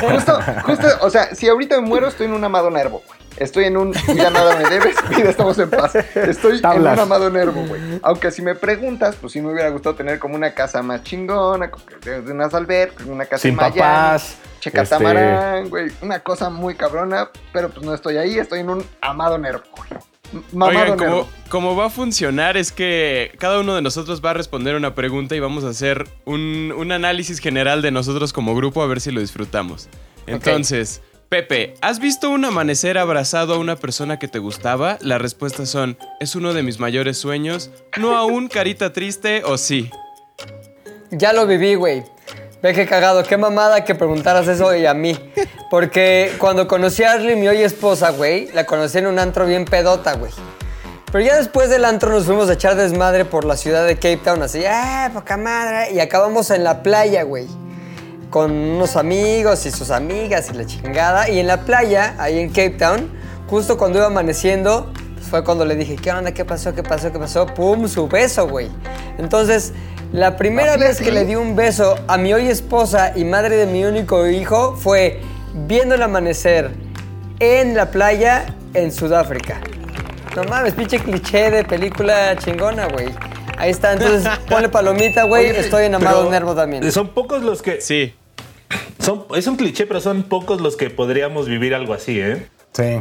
justo, 0.00 0.38
justo, 0.64 0.86
o 1.00 1.10
sea, 1.10 1.34
si 1.34 1.48
ahorita 1.48 1.80
me 1.80 1.86
muero, 1.86 2.08
estoy 2.08 2.26
en 2.26 2.34
un 2.34 2.44
amado 2.44 2.70
Nervo, 2.70 3.02
güey. 3.06 3.24
Estoy 3.36 3.64
en 3.64 3.76
un 3.76 3.90
vida 3.90 4.30
nada 4.30 4.56
me 4.56 4.68
debes, 4.68 4.96
vida 5.16 5.30
estamos 5.30 5.58
en 5.58 5.68
paz. 5.70 5.94
Estoy 5.94 6.60
Tablas. 6.60 6.92
en 6.92 6.98
un 6.98 6.98
amado 7.00 7.30
Nervo, 7.30 7.64
güey. 7.66 7.80
Aunque 8.02 8.30
si 8.30 8.42
me 8.42 8.54
preguntas, 8.54 9.16
pues 9.20 9.32
sí 9.32 9.40
me 9.40 9.52
hubiera 9.52 9.70
gustado 9.70 9.94
tener 9.96 10.18
como 10.18 10.36
una 10.36 10.52
casa 10.54 10.82
más 10.82 11.02
chingona, 11.02 11.70
de 12.04 12.32
unas 12.32 12.54
albercas, 12.54 13.06
una 13.06 13.24
casa 13.26 13.42
Sin 13.42 13.50
en 13.50 13.56
Miami, 13.56 13.78
papás. 13.80 14.36
Checatamarán, 14.60 15.68
güey. 15.68 15.90
Una 16.00 16.20
cosa 16.20 16.48
muy 16.48 16.74
cabrona, 16.74 17.28
pero 17.52 17.70
pues 17.70 17.84
no 17.84 17.92
estoy 17.92 18.18
ahí, 18.18 18.38
estoy 18.38 18.60
en 18.60 18.70
un 18.70 18.86
amado 19.00 19.36
Nervo, 19.36 19.64
güey. 19.76 19.90
Oigan, 20.52 20.96
como 21.48 21.76
va 21.76 21.86
a 21.86 21.90
funcionar 21.90 22.56
es 22.56 22.72
que 22.72 23.32
cada 23.38 23.60
uno 23.60 23.74
de 23.74 23.82
nosotros 23.82 24.20
va 24.24 24.30
a 24.30 24.34
responder 24.34 24.74
una 24.74 24.94
pregunta 24.94 25.36
y 25.36 25.40
vamos 25.40 25.64
a 25.64 25.68
hacer 25.68 26.08
un, 26.24 26.72
un 26.76 26.92
análisis 26.92 27.38
general 27.38 27.82
de 27.82 27.90
nosotros 27.90 28.32
como 28.32 28.54
grupo 28.54 28.82
a 28.82 28.86
ver 28.86 29.00
si 29.00 29.10
lo 29.10 29.20
disfrutamos. 29.20 29.88
Entonces, 30.26 31.02
Pepe, 31.28 31.74
¿has 31.80 31.98
visto 31.98 32.30
un 32.30 32.44
amanecer 32.44 32.96
abrazado 32.98 33.54
a 33.54 33.58
una 33.58 33.76
persona 33.76 34.18
que 34.18 34.28
te 34.28 34.38
gustaba? 34.38 34.98
Las 35.00 35.20
respuestas 35.20 35.68
son, 35.68 35.98
es 36.20 36.36
uno 36.36 36.54
de 36.54 36.62
mis 36.62 36.78
mayores 36.78 37.18
sueños, 37.18 37.70
no 37.98 38.16
aún 38.16 38.48
carita 38.48 38.92
triste 38.92 39.42
o 39.44 39.58
sí. 39.58 39.90
Ya 41.10 41.32
lo 41.32 41.46
viví, 41.46 41.74
güey. 41.74 42.04
Ve 42.64 42.72
qué 42.72 42.86
cagado, 42.86 43.22
qué 43.24 43.36
mamada 43.36 43.84
que 43.84 43.94
preguntaras 43.94 44.48
eso 44.48 44.74
y 44.74 44.86
a 44.86 44.94
mí. 44.94 45.18
Porque 45.68 46.32
cuando 46.38 46.66
conocí 46.66 47.02
a 47.02 47.12
Ashley, 47.12 47.36
mi 47.36 47.46
hoy 47.46 47.60
esposa, 47.60 48.08
güey, 48.08 48.50
la 48.54 48.64
conocí 48.64 48.96
en 48.96 49.06
un 49.06 49.18
antro 49.18 49.44
bien 49.44 49.66
pedota, 49.66 50.14
güey. 50.14 50.32
Pero 51.12 51.22
ya 51.22 51.36
después 51.36 51.68
del 51.68 51.84
antro 51.84 52.10
nos 52.10 52.24
fuimos 52.24 52.48
a 52.48 52.54
echar 52.54 52.74
desmadre 52.74 53.26
por 53.26 53.44
la 53.44 53.58
ciudad 53.58 53.86
de 53.86 53.96
Cape 53.96 54.16
Town, 54.24 54.42
así, 54.42 54.64
¡ah, 54.66 55.10
poca 55.12 55.36
madre! 55.36 55.92
Y 55.92 56.00
acabamos 56.00 56.50
en 56.50 56.64
la 56.64 56.82
playa, 56.82 57.24
güey. 57.24 57.48
Con 58.30 58.50
unos 58.50 58.96
amigos 58.96 59.66
y 59.66 59.70
sus 59.70 59.90
amigas 59.90 60.48
y 60.48 60.54
la 60.54 60.64
chingada. 60.64 61.28
Y 61.28 61.40
en 61.40 61.48
la 61.48 61.66
playa, 61.66 62.14
ahí 62.16 62.38
en 62.38 62.48
Cape 62.48 62.76
Town, 62.78 63.10
justo 63.46 63.76
cuando 63.76 63.98
iba 63.98 64.06
amaneciendo, 64.06 64.90
fue 65.28 65.44
cuando 65.44 65.66
le 65.66 65.76
dije, 65.76 65.96
¿qué 65.96 66.10
onda? 66.12 66.32
¿Qué 66.32 66.46
pasó? 66.46 66.74
¿Qué 66.74 66.82
pasó? 66.82 67.12
¿Qué 67.12 67.18
pasó? 67.18 67.44
¡Pum! 67.44 67.86
Su 67.88 68.08
beso, 68.08 68.48
güey. 68.48 68.70
Entonces, 69.18 69.74
la 70.14 70.36
primera 70.36 70.74
¿Así, 70.74 70.80
vez 70.80 70.90
así? 70.90 71.04
que 71.04 71.10
le 71.10 71.24
di 71.24 71.34
un 71.34 71.56
beso 71.56 71.96
a 72.06 72.16
mi 72.16 72.32
hoy 72.32 72.46
esposa 72.46 73.12
y 73.16 73.24
madre 73.24 73.56
de 73.56 73.66
mi 73.66 73.84
único 73.84 74.28
hijo 74.28 74.76
fue 74.76 75.20
viendo 75.66 75.96
el 75.96 76.02
amanecer 76.02 76.70
en 77.40 77.74
la 77.74 77.90
playa 77.90 78.46
en 78.74 78.92
Sudáfrica. 78.92 79.60
No 80.36 80.44
mames, 80.44 80.74
pinche 80.74 81.00
cliché 81.00 81.50
de 81.50 81.64
película 81.64 82.36
chingona, 82.36 82.86
güey. 82.86 83.08
Ahí 83.58 83.72
está, 83.72 83.92
entonces 83.94 84.30
ponle 84.48 84.68
palomita, 84.68 85.24
güey. 85.24 85.46
Estoy 85.46 85.86
enamorado 85.86 86.20
Pero 86.20 86.30
Nervo 86.30 86.54
también. 86.54 86.92
Son 86.92 87.08
pocos 87.08 87.42
los 87.42 87.60
que. 87.60 87.80
Sí. 87.80 88.14
Son, 89.00 89.24
es 89.34 89.48
un 89.48 89.56
cliché, 89.56 89.84
pero 89.84 90.00
son 90.00 90.22
pocos 90.22 90.60
los 90.60 90.76
que 90.76 90.90
podríamos 90.90 91.48
vivir 91.48 91.74
algo 91.74 91.92
así, 91.92 92.20
¿eh? 92.20 92.46
Sí. 92.72 93.00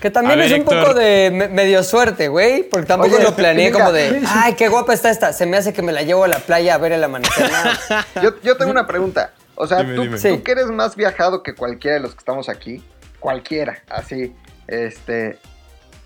Que 0.00 0.10
también 0.10 0.38
ver, 0.38 0.46
es 0.46 0.52
un 0.52 0.60
Héctor. 0.60 0.80
poco 0.80 0.94
de 0.94 1.30
me- 1.32 1.48
medio 1.48 1.82
suerte, 1.82 2.28
güey. 2.28 2.62
Porque 2.62 2.86
tampoco 2.86 3.14
Oye, 3.16 3.24
lo 3.24 3.34
planeé 3.34 3.66
venga, 3.66 3.78
como 3.80 3.92
de, 3.92 4.22
ay, 4.26 4.54
qué 4.54 4.68
guapa 4.68 4.94
está 4.94 5.10
esta. 5.10 5.32
Se 5.32 5.44
me 5.46 5.56
hace 5.56 5.72
que 5.72 5.82
me 5.82 5.92
la 5.92 6.02
llevo 6.02 6.24
a 6.24 6.28
la 6.28 6.38
playa 6.38 6.74
a 6.74 6.78
ver 6.78 6.92
el 6.92 7.04
amanecer. 7.04 7.50
No. 8.14 8.22
Yo, 8.22 8.40
yo 8.42 8.56
tengo 8.56 8.70
una 8.70 8.86
pregunta. 8.86 9.32
O 9.56 9.66
sea, 9.66 9.78
Dime, 9.78 9.94
tú, 9.96 10.02
dime. 10.02 10.18
tú 10.18 10.42
que 10.42 10.52
eres 10.52 10.66
más 10.68 10.96
viajado 10.96 11.42
que 11.42 11.54
cualquiera 11.54 11.96
de 11.96 12.00
los 12.02 12.12
que 12.12 12.18
estamos 12.18 12.48
aquí, 12.48 12.82
cualquiera, 13.18 13.82
así, 13.90 14.34
este, 14.68 15.38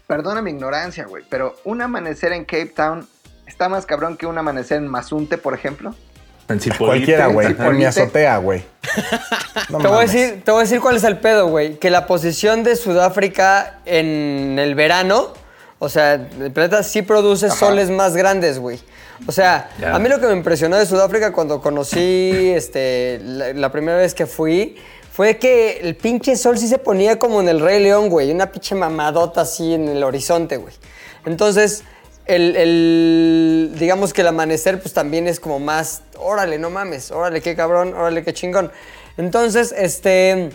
perdona 0.08 0.42
mi 0.42 0.50
ignorancia, 0.50 1.04
güey, 1.04 1.22
pero 1.30 1.54
un 1.62 1.80
amanecer 1.80 2.32
en 2.32 2.44
Cape 2.44 2.72
Town 2.74 3.06
está 3.46 3.68
más 3.68 3.86
cabrón 3.86 4.16
que 4.16 4.26
un 4.26 4.36
amanecer 4.36 4.78
en 4.78 4.88
Mazunte, 4.88 5.38
por 5.38 5.54
ejemplo. 5.54 5.94
En 6.48 6.60
Cipolite. 6.60 6.84
Cualquiera, 6.84 7.26
güey. 7.28 7.56
En 7.58 7.76
mi 7.76 7.84
azotea, 7.84 8.36
güey. 8.38 8.64
No 9.70 9.78
Te 9.78 9.88
voy, 9.88 9.96
a 9.96 10.00
decir, 10.00 10.42
te 10.44 10.50
voy 10.50 10.60
a 10.60 10.62
decir 10.64 10.80
cuál 10.80 10.96
es 10.96 11.04
el 11.04 11.18
pedo, 11.18 11.48
güey. 11.48 11.78
Que 11.78 11.90
la 11.90 12.06
posición 12.06 12.64
de 12.64 12.76
Sudáfrica 12.76 13.80
en 13.86 14.58
el 14.58 14.74
verano, 14.74 15.32
o 15.78 15.88
sea, 15.88 16.14
el 16.14 16.52
planeta 16.52 16.82
sí 16.82 17.02
produce 17.02 17.50
soles 17.50 17.90
más 17.90 18.14
grandes, 18.14 18.58
güey. 18.58 18.78
O 19.26 19.32
sea, 19.32 19.70
a 19.90 19.98
mí 19.98 20.08
lo 20.08 20.20
que 20.20 20.26
me 20.26 20.34
impresionó 20.34 20.76
de 20.76 20.86
Sudáfrica 20.86 21.32
cuando 21.32 21.62
conocí 21.62 22.50
este, 22.54 23.20
la, 23.22 23.52
la 23.54 23.72
primera 23.72 23.96
vez 23.96 24.12
que 24.12 24.26
fui 24.26 24.76
fue 25.10 25.38
que 25.38 25.78
el 25.78 25.94
pinche 25.94 26.36
sol 26.36 26.58
sí 26.58 26.66
se 26.66 26.78
ponía 26.78 27.20
como 27.20 27.40
en 27.40 27.48
el 27.48 27.60
Rey 27.60 27.80
León, 27.80 28.08
güey. 28.08 28.32
Una 28.32 28.50
pinche 28.50 28.74
mamadota 28.74 29.42
así 29.42 29.72
en 29.72 29.88
el 29.88 30.02
horizonte, 30.02 30.56
güey. 30.56 30.74
Entonces, 31.24 31.84
el, 32.26 32.56
el- 32.56 33.72
digamos 33.78 34.12
que 34.12 34.22
el 34.22 34.28
amanecer 34.28 34.80
pues 34.80 34.94
también 34.94 35.26
es 35.28 35.40
como 35.40 35.58
más, 35.60 36.02
órale, 36.18 36.58
no 36.58 36.70
mames, 36.70 37.10
órale, 37.10 37.40
qué 37.40 37.54
cabrón, 37.54 37.94
órale, 37.94 38.22
qué 38.24 38.32
chingón. 38.32 38.70
Entonces, 39.16 39.72
este, 39.76 40.50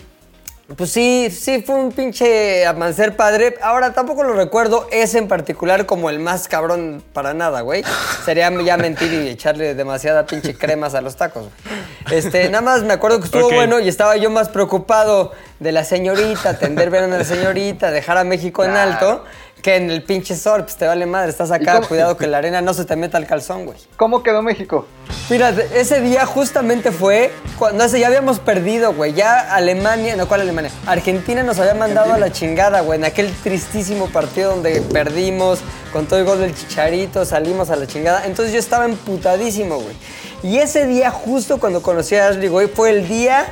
pues 0.76 0.90
sí, 0.92 1.28
sí 1.30 1.62
fue 1.62 1.76
un 1.76 1.92
pinche 1.92 2.66
amanecer 2.66 3.16
padre. 3.16 3.56
Ahora 3.62 3.92
tampoco 3.92 4.22
lo 4.22 4.34
recuerdo 4.34 4.86
ese 4.92 5.18
en 5.18 5.28
particular 5.28 5.86
como 5.86 6.10
el 6.10 6.18
más 6.20 6.46
cabrón 6.46 7.02
para 7.12 7.32
nada, 7.34 7.62
güey. 7.62 7.82
Sería 8.24 8.50
ya 8.62 8.76
mentir 8.76 9.12
y 9.12 9.28
echarle 9.28 9.74
demasiada 9.74 10.26
pinche 10.26 10.54
cremas 10.54 10.94
a 10.94 11.00
los 11.00 11.16
tacos. 11.16 11.44
güey. 11.44 12.18
Este, 12.18 12.48
nada 12.50 12.62
más 12.62 12.82
me 12.82 12.92
acuerdo 12.92 13.18
que 13.20 13.26
estuvo 13.26 13.50
bueno 13.50 13.80
y 13.80 13.88
estaba 13.88 14.16
yo 14.16 14.30
más 14.30 14.48
preocupado 14.48 15.32
de 15.58 15.72
la 15.72 15.84
señorita, 15.84 16.50
atender 16.50 16.90
bien 16.90 17.04
a 17.04 17.18
la 17.18 17.24
señorita, 17.24 17.90
dejar 17.90 18.18
a 18.18 18.24
México 18.24 18.64
en 18.64 18.72
alto, 18.72 19.24
que 19.62 19.76
en 19.76 19.90
el 19.90 20.02
pinche 20.02 20.36
sol, 20.36 20.62
pues 20.64 20.76
te 20.76 20.86
vale 20.86 21.06
madre, 21.06 21.30
estás 21.30 21.50
acá, 21.50 21.80
cuidado 21.82 22.16
que 22.16 22.26
la 22.26 22.38
arena 22.38 22.60
no 22.60 22.74
se 22.74 22.84
te 22.84 22.96
meta 22.96 23.18
al 23.18 23.26
calzón, 23.26 23.66
güey. 23.66 23.78
¿Cómo 23.96 24.22
quedó 24.22 24.42
México? 24.42 24.86
Mira, 25.28 25.50
ese 25.74 26.00
día 26.00 26.26
justamente 26.26 26.90
fue 26.92 27.30
cuando 27.58 27.84
ese, 27.84 28.00
ya 28.00 28.08
habíamos 28.08 28.40
perdido, 28.40 28.92
güey. 28.94 29.12
Ya 29.12 29.54
Alemania, 29.54 30.16
no, 30.16 30.26
¿cuál 30.26 30.40
Alemania? 30.40 30.70
Argentina 30.86 31.42
nos 31.42 31.58
había 31.58 31.74
mandado 31.74 32.12
a 32.12 32.18
la 32.18 32.32
chingada, 32.32 32.80
güey. 32.80 32.98
En 32.98 33.04
aquel 33.04 33.32
tristísimo 33.42 34.08
partido 34.08 34.50
donde 34.50 34.80
perdimos 34.80 35.60
con 35.92 36.06
todo 36.06 36.18
el 36.18 36.24
gol 36.24 36.40
del 36.40 36.54
chicharito, 36.54 37.24
salimos 37.24 37.70
a 37.70 37.76
la 37.76 37.86
chingada. 37.86 38.26
Entonces 38.26 38.52
yo 38.52 38.58
estaba 38.58 38.86
emputadísimo, 38.86 39.76
güey. 39.76 39.96
Y 40.42 40.58
ese 40.58 40.86
día, 40.86 41.10
justo 41.10 41.60
cuando 41.60 41.82
conocí 41.82 42.16
a 42.16 42.28
Ashley, 42.28 42.48
güey, 42.48 42.68
fue 42.68 42.90
el 42.90 43.06
día 43.06 43.46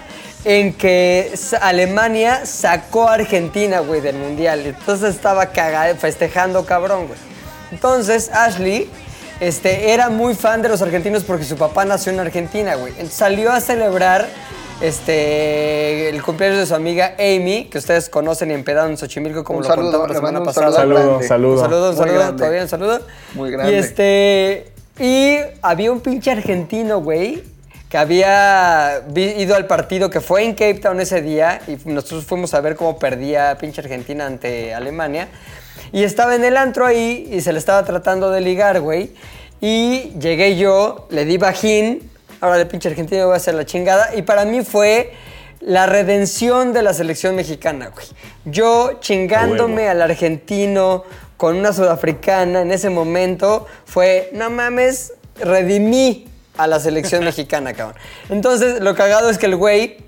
en 0.45 0.73
que 0.73 1.33
Alemania 1.61 2.47
sacó 2.47 3.09
a 3.09 3.15
Argentina, 3.15 3.81
güey, 3.81 4.01
del 4.01 4.17
mundial. 4.17 4.61
Entonces 4.67 5.15
estaba 5.15 5.47
cagado, 5.47 5.95
festejando 5.97 6.65
cabrón, 6.65 7.07
güey. 7.09 7.19
Entonces 7.73 8.31
Ashley 8.33 8.89
este, 9.41 9.93
era 9.93 10.09
muy 10.11 10.35
fan 10.35 10.63
de 10.63 10.69
los 10.69 10.81
argentinos 10.83 11.23
porque 11.25 11.45
su 11.45 11.57
papá 11.57 11.85
nació 11.85 12.13
en 12.13 12.21
Argentina, 12.21 12.75
güey. 12.77 12.93
Entonces 12.93 13.15
salió 13.15 13.53
a 13.53 13.61
celebrar 13.61 14.27
este, 14.81 16.09
el 16.09 16.23
cumpleaños 16.23 16.59
de 16.59 16.67
su 16.67 16.75
amiga 16.75 17.15
Amy, 17.19 17.65
que 17.71 17.79
ustedes 17.79 18.09
conocen 18.09 18.51
y 18.51 18.55
empedaron 18.55 18.93
en 18.93 18.97
Xochimilco, 18.97 19.45
como 19.45 19.59
Un 19.59 19.65
lo 19.65 19.69
saludo, 19.69 19.85
contamos 19.91 20.09
la 20.09 20.15
semana 20.15 20.39
un 20.41 20.47
pasada. 20.47 20.73
saludo 20.73 20.97
Saludo, 20.99 21.09
grande. 21.19 21.29
saludo. 21.29 21.53
Un 21.55 21.61
saludo, 21.61 21.91
un 21.91 21.97
Muy 21.97 21.99
saludo, 22.07 22.19
grande. 22.21 22.39
todavía 22.39 22.63
un 22.63 22.69
saludo. 22.69 23.01
Muy 23.35 23.51
grande. 23.51 23.73
Y 23.73 23.75
este. 23.77 24.73
Y 25.01 25.39
había 25.63 25.93
un 25.93 26.01
pinche 26.01 26.31
argentino, 26.31 27.01
güey, 27.01 27.43
que 27.89 27.97
había 27.97 29.03
ido 29.15 29.57
al 29.57 29.67
partido 29.67 30.11
que 30.11 30.21
fue 30.21 30.45
en 30.45 30.53
Cape 30.53 30.75
Town 30.75 31.01
ese 31.01 31.23
día 31.23 31.61
y 31.67 31.79
nosotros 31.89 32.27
fuimos 32.27 32.53
a 32.55 32.61
ver 32.61 32.77
cómo 32.77 32.99
perdía 32.99 33.57
pinche 33.59 33.81
Argentina 33.81 34.27
ante 34.27 34.75
Alemania. 34.75 35.29
Y 35.93 36.03
estaba 36.03 36.35
en 36.35 36.45
el 36.45 36.57
antro 36.57 36.85
ahí 36.85 37.29
y 37.33 37.41
se 37.41 37.53
le 37.53 37.59
estaba 37.59 37.85
tratando 37.85 38.31
de 38.31 38.43
ligar, 38.43 38.81
güey. 38.81 39.15
Y 39.61 40.13
llegué 40.21 40.57
yo, 40.57 41.07
le 41.11 41.25
di 41.25 41.39
bajín 41.39 42.11
ahora 42.41 42.59
de 42.59 42.67
pinche 42.67 42.89
Argentina 42.89 43.25
voy 43.25 43.35
a 43.35 43.37
hacer 43.37 43.55
la 43.55 43.65
chingada. 43.65 44.15
Y 44.15 44.23
para 44.23 44.45
mí 44.45 44.63
fue 44.63 45.13
la 45.61 45.87
redención 45.87 46.73
de 46.73 46.83
la 46.83 46.95
selección 46.95 47.37
mexicana, 47.37 47.89
güey. 47.89 48.07
Yo 48.45 48.99
chingándome 49.01 49.83
huevo. 49.83 49.91
al 49.91 50.03
argentino 50.03 51.05
con 51.37 51.57
una 51.57 51.73
sudafricana 51.73 52.63
en 52.63 52.73
ese 52.73 52.91
momento 52.91 53.67
fue, 53.85 54.31
no 54.35 54.51
mames, 54.51 55.15
redimí 55.37 56.27
a 56.59 56.67
la 56.67 56.81
selección 56.81 57.25
mexicana, 57.25 57.73
cabrón. 57.73 57.97
Entonces, 58.29 58.81
lo 58.81 58.95
cagado 58.95 59.31
es 59.31 59.39
que 59.39 59.47
el 59.47 59.57
güey 59.57 59.99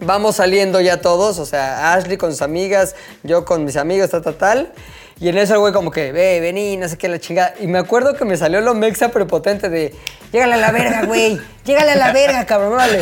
vamos 0.00 0.36
saliendo 0.36 0.80
ya 0.80 1.00
todos, 1.00 1.38
o 1.38 1.46
sea, 1.46 1.92
Ashley 1.92 2.16
con 2.16 2.30
sus 2.30 2.42
amigas, 2.42 2.94
yo 3.22 3.44
con 3.44 3.64
mis 3.64 3.76
amigos, 3.76 4.10
tal, 4.10 4.22
tal, 4.22 4.36
tal. 4.36 4.72
Y 5.20 5.28
en 5.28 5.36
eso 5.36 5.54
el 5.54 5.60
güey 5.60 5.72
como 5.72 5.90
que, 5.90 6.12
ve, 6.12 6.38
vení, 6.40 6.76
no 6.76 6.88
sé 6.88 6.96
qué, 6.96 7.08
la 7.08 7.18
chingada. 7.18 7.54
Y 7.60 7.66
me 7.66 7.78
acuerdo 7.78 8.14
que 8.14 8.24
me 8.24 8.36
salió 8.36 8.60
lo 8.60 8.74
mexa 8.74 9.08
prepotente 9.08 9.68
de, 9.68 9.92
llégale 10.32 10.54
a 10.54 10.56
la 10.58 10.70
verga, 10.70 11.04
güey, 11.06 11.40
llégale 11.64 11.90
a 11.90 11.96
la 11.96 12.12
verga, 12.12 12.46
cabrón, 12.46 12.74
órale. 12.74 13.00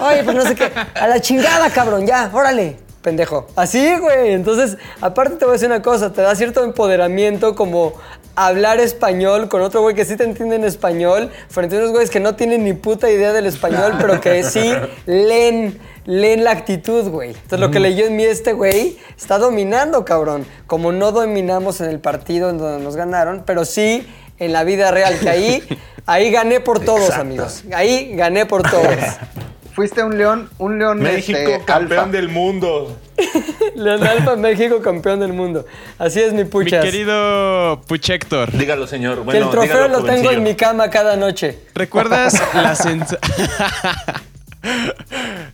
Oye, 0.00 0.24
pues 0.24 0.36
no 0.36 0.42
sé 0.42 0.56
qué, 0.56 0.70
a 0.94 1.06
la 1.06 1.20
chingada, 1.20 1.70
cabrón, 1.70 2.06
ya, 2.06 2.30
órale. 2.32 2.76
Pendejo. 3.02 3.48
Así, 3.56 3.96
güey. 3.98 4.32
Entonces, 4.32 4.78
aparte 5.00 5.34
te 5.34 5.44
voy 5.44 5.50
a 5.50 5.54
decir 5.54 5.66
una 5.66 5.82
cosa, 5.82 6.12
te 6.12 6.22
da 6.22 6.36
cierto 6.36 6.62
empoderamiento 6.62 7.56
como 7.56 7.94
hablar 8.34 8.80
español 8.80 9.48
con 9.48 9.62
otro 9.62 9.82
güey 9.82 9.94
que 9.94 10.04
sí 10.04 10.16
te 10.16 10.24
entiende 10.24 10.56
en 10.56 10.64
español, 10.64 11.30
frente 11.48 11.76
a 11.76 11.78
unos 11.80 11.90
güeyes 11.90 12.10
que 12.10 12.20
no 12.20 12.34
tienen 12.34 12.64
ni 12.64 12.72
puta 12.72 13.10
idea 13.10 13.32
del 13.32 13.46
español, 13.46 13.94
pero 14.00 14.20
que 14.20 14.42
sí 14.44 14.74
leen, 15.06 15.78
leen 16.06 16.44
la 16.44 16.52
actitud, 16.52 17.08
güey. 17.08 17.30
Entonces, 17.30 17.60
lo 17.60 17.70
que 17.70 17.80
leyó 17.80 18.06
en 18.06 18.16
mí 18.16 18.24
este 18.24 18.52
güey 18.52 18.98
está 19.16 19.38
dominando, 19.38 20.04
cabrón. 20.04 20.46
Como 20.66 20.92
no 20.92 21.12
dominamos 21.12 21.80
en 21.80 21.90
el 21.90 22.00
partido 22.00 22.50
en 22.50 22.58
donde 22.58 22.82
nos 22.82 22.96
ganaron, 22.96 23.42
pero 23.46 23.64
sí 23.64 24.06
en 24.38 24.52
la 24.52 24.64
vida 24.64 24.90
real, 24.90 25.18
que 25.20 25.28
ahí, 25.28 25.62
ahí 26.06 26.30
gané 26.30 26.60
por 26.60 26.80
todos, 26.80 27.02
Exacto. 27.02 27.22
amigos. 27.22 27.64
Ahí 27.72 28.14
gané 28.16 28.46
por 28.46 28.62
todos. 28.62 28.86
Fuiste 29.74 30.02
un 30.02 30.18
león, 30.18 30.50
un 30.58 30.78
león 30.78 30.98
México, 30.98 31.38
este, 31.38 31.64
campeón 31.64 32.00
alfa. 32.00 32.12
del 32.12 32.28
mundo. 32.28 32.98
León 33.74 34.06
Alfa, 34.06 34.36
México, 34.36 34.80
campeón 34.82 35.20
del 35.20 35.32
mundo. 35.32 35.64
Así 35.98 36.20
es, 36.20 36.32
mi 36.32 36.44
Mi 36.44 36.50
puchas. 36.50 36.84
querido 36.84 37.80
Puchector, 37.86 38.50
Dígalo, 38.52 38.86
señor. 38.86 39.16
que 39.18 39.22
Bueno, 39.22 39.46
el 39.46 39.50
trofeo 39.50 39.84
dígalo, 39.84 40.00
lo 40.00 40.04
tengo 40.04 40.30
en 40.30 40.42
mi 40.42 40.54
cama 40.54 40.90
cada 40.90 41.16
noche. 41.16 41.58
¿recuerdas 41.74 42.42
la 42.54 42.74
sensación... 42.74 43.20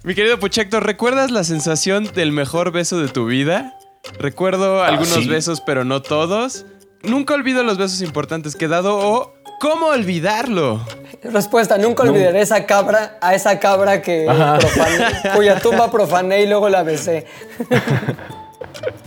Mi 0.02 0.14
querido 0.14 0.38
Puchector, 0.38 0.84
¿recuerdas 0.84 1.30
la 1.30 1.44
sensación 1.44 2.10
del 2.14 2.32
mejor 2.32 2.72
beso 2.72 2.98
de 3.00 3.08
tu 3.08 3.26
vida? 3.26 3.74
Recuerdo 4.18 4.82
algunos 4.82 5.14
sí. 5.24 5.28
besos, 5.28 5.62
pero 5.64 5.84
no 5.84 6.02
todos. 6.02 6.66
Nunca 7.02 7.34
olvido 7.34 7.62
los 7.62 7.78
besos 7.78 8.02
importantes 8.02 8.56
que 8.56 8.66
he 8.66 8.68
dado 8.68 8.98
o 8.98 9.34
¿cómo 9.60 9.86
olvidarlo? 9.86 10.80
Respuesta, 11.22 11.78
nunca 11.78 12.04
olvidaré 12.04 12.40
esa 12.40 12.64
cabra, 12.66 13.18
a 13.20 13.34
esa 13.34 13.58
cabra 13.58 14.02
que 14.02 14.26
profané, 14.60 15.06
cuya 15.34 15.58
tumba 15.58 15.90
profané 15.90 16.42
y 16.42 16.46
luego 16.46 16.68
la 16.68 16.82
besé. 16.82 17.26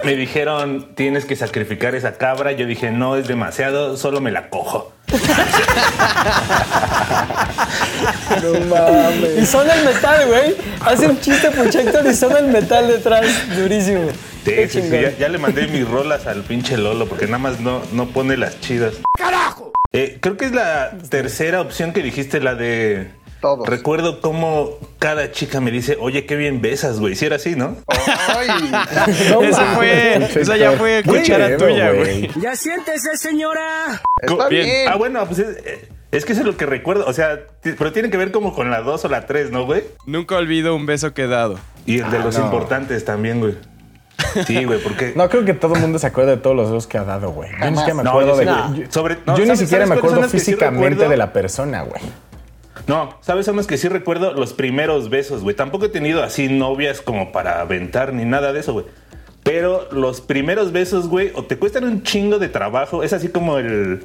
Me 0.04 0.16
dijeron, 0.16 0.96
tienes 0.96 1.26
que 1.26 1.36
sacrificar 1.36 1.96
esa 1.96 2.18
cabra. 2.18 2.52
Yo 2.52 2.66
dije, 2.66 2.92
no, 2.92 3.16
es 3.16 3.28
demasiado, 3.28 3.96
solo 3.96 4.20
me 4.20 4.32
la 4.32 4.50
cojo. 4.50 4.92
Y 9.40 9.46
son 9.46 9.70
el 9.70 9.86
metal, 9.86 10.28
güey. 10.28 10.56
Hace 10.84 11.08
un 11.08 11.20
chiste 11.22 11.52
Puchector 11.52 12.06
y 12.06 12.14
son 12.14 12.36
el 12.36 12.48
metal 12.48 12.88
detrás, 12.88 13.26
durísimo. 13.56 14.10
Sí, 14.44 14.54
sí, 14.68 14.82
sí, 14.82 14.90
ya, 14.90 15.16
ya 15.18 15.30
le 15.30 15.38
mandé 15.38 15.68
mis 15.68 15.88
rolas 15.88 16.26
al 16.26 16.42
pinche 16.42 16.76
Lolo 16.76 17.06
porque 17.06 17.28
nada 17.28 17.38
más 17.38 17.60
no, 17.60 17.82
no 17.94 18.08
pone 18.08 18.38
las 18.38 18.60
chidas. 18.60 18.96
¡Carajo! 19.16 19.71
Creo 19.92 20.38
que 20.38 20.46
es 20.46 20.52
la 20.54 20.92
tercera 21.10 21.62
opción 21.62 21.94
que 21.94 22.02
dijiste, 22.02 22.40
la 22.40 22.56
de... 22.56 23.12
Todos. 23.42 23.68
Recuerdo 23.68 24.22
cómo 24.22 24.78
cada 25.00 25.32
chica 25.32 25.60
me 25.62 25.72
dice, 25.72 25.98
oye, 26.00 26.28
qué 26.28 26.36
bien 26.36 26.62
besas, 26.62 27.00
güey. 27.00 27.16
Si 27.16 27.26
era 27.26 27.38
así, 27.38 27.56
¿no? 27.56 27.76
Ay, 27.88 28.48
No 29.32 29.42
Esa 29.42 29.66
fue, 29.74 30.16
esa 30.40 30.58
ya 30.58 30.74
fue 30.74 31.02
cuchara 31.04 31.58
tuya, 31.58 31.92
güey. 31.92 32.30
Ya 32.40 32.56
siéntese, 32.56 33.18
señora. 33.18 34.00
está 34.22 34.48
Bien. 34.48 34.66
bien. 34.66 34.88
Ah, 34.88 34.96
bueno, 34.96 35.26
pues 35.26 35.40
es, 35.40 35.58
es 36.12 36.24
que 36.26 36.34
eso 36.34 36.42
es 36.42 36.48
lo 36.48 36.56
que 36.56 36.68
recuerdo. 36.68 37.06
O 37.08 37.14
sea, 37.14 37.40
pero 37.64 37.92
tiene 37.92 38.12
que 38.12 38.18
ver 38.18 38.32
como 38.32 38.54
con 38.54 38.70
la 38.70 38.82
2 38.82 39.06
o 39.06 39.10
la 39.10 39.26
3, 39.26 39.50
¿no, 39.50 39.66
güey? 39.66 39.86
Nunca 40.06 40.36
olvido 40.36 40.76
un 40.76 40.86
beso 40.86 41.16
que 41.16 41.24
he 41.24 41.28
dado. 41.28 41.58
Y 41.88 42.00
el 42.00 42.12
de 42.12 42.20
los 42.20 42.38
no. 42.38 42.46
importantes 42.46 43.06
también, 43.06 43.40
güey. 43.40 43.56
Sí, 44.46 44.64
güey, 44.66 44.80
porque... 44.82 45.14
No, 45.16 45.30
creo 45.30 45.46
que 45.46 45.54
todo 45.54 45.76
el 45.76 45.82
mundo 45.82 46.00
se 46.00 46.08
acuerda 46.08 46.32
de 46.32 46.38
todos 46.38 46.56
los 46.56 46.68
besos 46.70 46.88
que 46.88 46.98
ha 46.98 47.04
dado, 47.04 47.32
güey. 47.32 47.50
Yo 47.60 47.70
ni 47.72 47.78
siquiera 47.78 47.94
me 47.96 48.04
No, 48.04 48.10
acuerdo 48.12 48.32
yo 48.32 48.38
de 48.38 48.46
no. 48.46 48.76
yo- 48.76 48.84
Sobre- 48.90 49.18
no, 49.26 49.36
yo 49.36 49.42
ni 49.42 49.48
¿sabes- 49.48 49.60
siquiera 49.60 49.86
me 49.86 49.96
acuerdo 49.96 50.24
sí 50.24 50.30
físicamente 50.30 51.08
de 51.08 51.18
la 51.18 51.34
persona, 51.34 51.82
güey. 51.84 52.02
No, 52.88 53.16
¿sabes? 53.22 53.46
Son 53.46 53.56
los 53.56 53.68
que 53.68 53.78
sí 53.78 53.88
recuerdo 53.88 54.34
los 54.34 54.54
primeros 54.54 55.10
besos, 55.10 55.44
güey. 55.44 55.56
Tampoco 55.56 55.86
he 55.86 55.90
tenido 55.90 56.24
así 56.24 56.50
novias 56.50 57.02
como 57.02 57.32
para 57.32 57.62
aventar 57.62 58.14
ni 58.14 58.26
nada 58.26 58.54
de 58.54 58.60
eso, 58.62 58.74
güey. 58.74 58.86
Pero 59.44 59.88
los 59.92 60.22
primeros 60.22 60.72
besos, 60.72 61.08
güey, 61.08 61.32
o 61.36 61.44
te 61.44 61.58
cuestan 61.58 61.84
un 61.84 62.04
chingo 62.04 62.40
de 62.40 62.48
trabajo. 62.50 63.04
Es 63.04 63.14
así 63.14 63.28
como 63.30 63.58
el, 63.58 64.04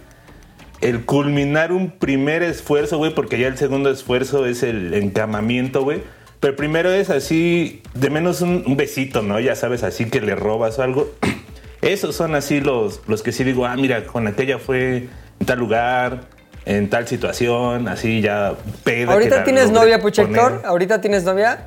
el 0.81 1.05
culminar 1.05 1.73
un 1.73 1.91
primer 1.91 2.43
esfuerzo, 2.43 2.99
güey, 2.99 3.15
porque 3.15 3.39
ya 3.39 3.47
el 3.49 3.57
segundo 3.57 3.91
esfuerzo 3.91 4.47
es 4.47 4.63
el 4.63 4.93
encamamiento, 4.95 5.83
güey. 5.83 6.03
Pero 6.47 6.55
primero 6.55 6.93
es 6.93 7.11
así, 7.11 7.83
de 7.95 8.09
menos 8.09 8.41
un, 8.41 8.63
un 8.69 8.77
besito, 8.77 9.21
¿no? 9.21 9.41
Ya 9.41 9.57
sabes, 9.57 9.83
así 9.83 10.05
que 10.05 10.21
le 10.21 10.37
robas 10.37 10.79
o 10.79 10.85
algo. 10.85 11.11
Esos 11.83 12.15
son 12.15 12.37
así 12.37 12.61
los, 12.61 13.01
los 13.09 13.25
que 13.25 13.33
sí 13.33 13.43
digo, 13.43 13.67
ah, 13.67 13.75
mira, 13.75 14.07
con 14.07 14.29
aquella 14.29 14.61
fue 14.61 15.09
en 15.41 15.47
tal 15.47 15.59
lugar, 15.59 16.21
en 16.65 16.89
tal 16.89 17.09
situación, 17.09 17.89
así 17.89 18.21
ya 18.21 18.55
peda. 18.85 19.15
¿Ahorita 19.15 19.43
tienes 19.43 19.73
novia, 19.73 19.99
Puchector? 19.99 20.63
¿Ahorita 20.65 21.01
tienes 21.01 21.25
novia? 21.25 21.67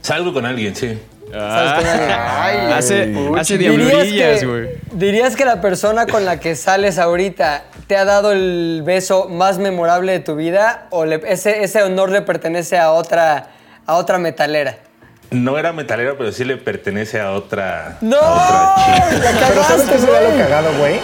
Salgo 0.00 0.32
con 0.32 0.44
alguien, 0.44 0.74
sí. 0.74 0.98
¿Sabes 1.32 1.72
con 1.72 1.86
alguien? 1.86 2.10
Ay, 2.18 2.72
Hace, 2.72 3.14
hace 3.38 3.58
¿Dirías 3.58 3.78
diablurillas, 3.78 4.40
que, 4.40 4.46
güey. 4.46 4.68
¿Dirías 4.92 5.36
que 5.36 5.44
la 5.44 5.60
persona 5.60 6.06
con 6.06 6.24
la 6.24 6.38
que 6.40 6.54
sales 6.56 6.98
ahorita 6.98 7.62
te 7.86 7.96
ha 7.96 8.04
dado 8.04 8.32
el 8.32 8.82
beso 8.84 9.28
más 9.28 9.58
memorable 9.58 10.12
de 10.12 10.20
tu 10.20 10.36
vida 10.36 10.86
o 10.90 11.04
le- 11.04 11.22
ese, 11.26 11.62
ese 11.64 11.82
honor 11.82 12.10
le 12.10 12.22
pertenece 12.22 12.78
a 12.78 12.92
otra, 12.92 13.48
a 13.86 13.94
otra 13.96 14.18
metalera? 14.18 14.76
No 15.30 15.56
era 15.58 15.72
metalero, 15.72 16.18
pero 16.18 16.30
sí 16.32 16.44
le 16.44 16.58
pertenece 16.58 17.18
a 17.18 17.32
otra, 17.32 17.96
¡No! 18.02 18.18
a 18.20 18.74
otra 18.74 18.84
chica. 18.84 19.30
¡La 19.40 19.48
Pero 19.48 19.62
¿sabes 19.64 19.82
cagaste, 19.82 19.92
qué 19.92 19.98
sería 19.98 20.20
lo 20.30 20.36
cagado, 20.38 20.68
güey? 20.78 21.00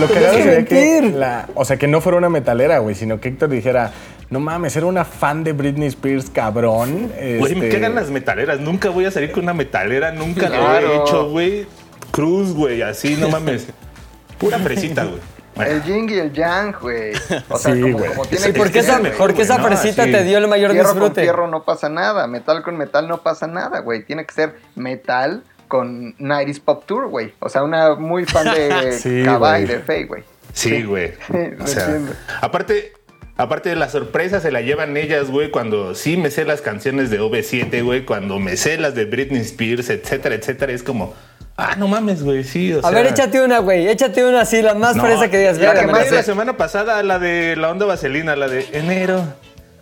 Lo 0.00 0.06
cagado 0.08 0.36
que 0.36 0.42
sería 0.42 0.64
que 0.64 1.02
la, 1.14 1.46
o 1.54 1.64
sea, 1.66 1.76
que 1.76 1.86
no 1.86 2.00
fuera 2.00 2.16
una 2.16 2.30
metalera, 2.30 2.78
güey, 2.78 2.94
sino 2.94 3.20
que 3.20 3.28
Héctor 3.28 3.50
dijera, 3.50 3.92
no 4.30 4.40
mames, 4.40 4.74
era 4.76 4.86
una 4.86 5.04
fan 5.04 5.44
de 5.44 5.52
Britney 5.52 5.88
Spears, 5.88 6.30
cabrón. 6.30 7.12
Güey, 7.16 7.54
me 7.54 7.66
este, 7.66 7.68
cagan 7.70 7.94
las 7.94 8.10
metaleras. 8.10 8.60
Nunca 8.60 8.90
voy 8.90 9.04
a 9.04 9.10
salir 9.10 9.32
con 9.32 9.44
una 9.44 9.54
metalera. 9.54 10.12
Nunca 10.12 10.48
lo 10.48 10.74
he 10.74 10.96
hecho, 11.02 11.30
güey. 11.30 11.66
Cruz, 12.10 12.52
güey, 12.54 12.82
así, 12.82 13.16
no 13.16 13.28
mames. 13.28 13.66
Pura 14.38 14.58
fresita, 14.58 15.04
güey. 15.04 15.20
Bueno, 15.54 15.70
El 15.72 15.82
yin 15.84 16.08
y 16.10 16.14
el 16.18 16.32
yang, 16.32 16.74
güey. 16.80 17.12
O 17.48 17.56
sea, 17.58 17.72
Sí, 17.74 17.80
como, 17.80 17.98
güey. 17.98 18.10
como 18.10 18.24
tiene 18.26 18.44
Sí, 18.44 18.52
que 18.52 18.58
¿por 18.58 18.66
qué 18.70 18.82
ser, 18.82 18.90
esa, 18.90 18.98
güey. 19.00 19.12
por 19.16 19.32
qué 19.34 19.42
esa 19.42 19.56
no, 19.58 19.64
fresita 19.66 20.04
te 20.04 20.22
dio 20.24 20.36
el 20.36 20.48
mayor 20.48 20.72
Fierro 20.72 20.88
con 20.90 20.98
disfrute? 20.98 21.22
fierro 21.22 21.48
no 21.48 21.64
pasa 21.64 21.88
nada, 21.88 22.26
metal 22.26 22.62
con 22.62 22.76
metal 22.76 23.08
no 23.08 23.22
pasa 23.22 23.46
nada, 23.46 23.80
güey. 23.80 24.04
Tiene 24.04 24.26
que 24.26 24.34
ser 24.34 24.56
metal 24.74 25.44
con 25.68 26.14
90s 26.18 26.60
Pop 26.60 26.84
Tour, 26.84 27.08
güey. 27.08 27.32
O 27.40 27.48
sea, 27.48 27.62
una 27.62 27.94
muy 27.94 28.26
fan 28.26 28.52
de 28.52 28.92
Sí, 29.00 29.08
y 29.08 29.64
de 29.64 29.80
Faye, 29.80 30.04
güey. 30.04 30.24
sí, 30.52 30.82
güey. 30.82 31.14
O 31.60 31.66
sea, 31.66 32.00
aparte, 32.42 32.92
aparte 33.36 33.68
de 33.68 33.76
la 33.76 33.88
sorpresa 33.88 34.40
se 34.40 34.50
la 34.50 34.60
llevan 34.60 34.96
ellas, 34.96 35.30
güey, 35.30 35.50
cuando 35.50 35.94
sí 35.94 36.16
me 36.16 36.30
sé 36.30 36.44
las 36.44 36.60
canciones 36.62 37.10
de 37.10 37.20
OV7, 37.20 37.82
güey, 37.84 38.04
cuando 38.04 38.38
me 38.38 38.56
sé 38.56 38.78
las 38.78 38.94
de 38.94 39.04
Britney 39.04 39.40
Spears, 39.42 39.90
etcétera, 39.90 40.34
etcétera, 40.34 40.72
es 40.72 40.82
como, 40.82 41.14
ah, 41.56 41.74
no 41.76 41.88
mames, 41.88 42.22
güey, 42.22 42.44
sí, 42.44 42.72
o 42.72 42.78
A 42.78 42.82
sea. 42.82 42.90
ver, 42.90 43.06
échate 43.06 43.40
una, 43.42 43.58
güey. 43.58 43.88
Échate 43.88 44.24
una 44.24 44.42
así, 44.42 44.62
la 44.62 44.74
más 44.74 44.96
No, 44.96 45.04
fresa 45.04 45.28
que 45.30 45.38
digas. 45.38 45.58
la 45.58 45.74
que 45.74 45.86
más 45.86 46.10
la 46.10 46.22
semana 46.22 46.56
pasada, 46.56 47.02
la 47.02 47.18
de 47.18 47.56
la 47.56 47.70
onda 47.70 47.84
vaselina, 47.86 48.36
la 48.36 48.48
de 48.48 48.66
enero, 48.72 49.22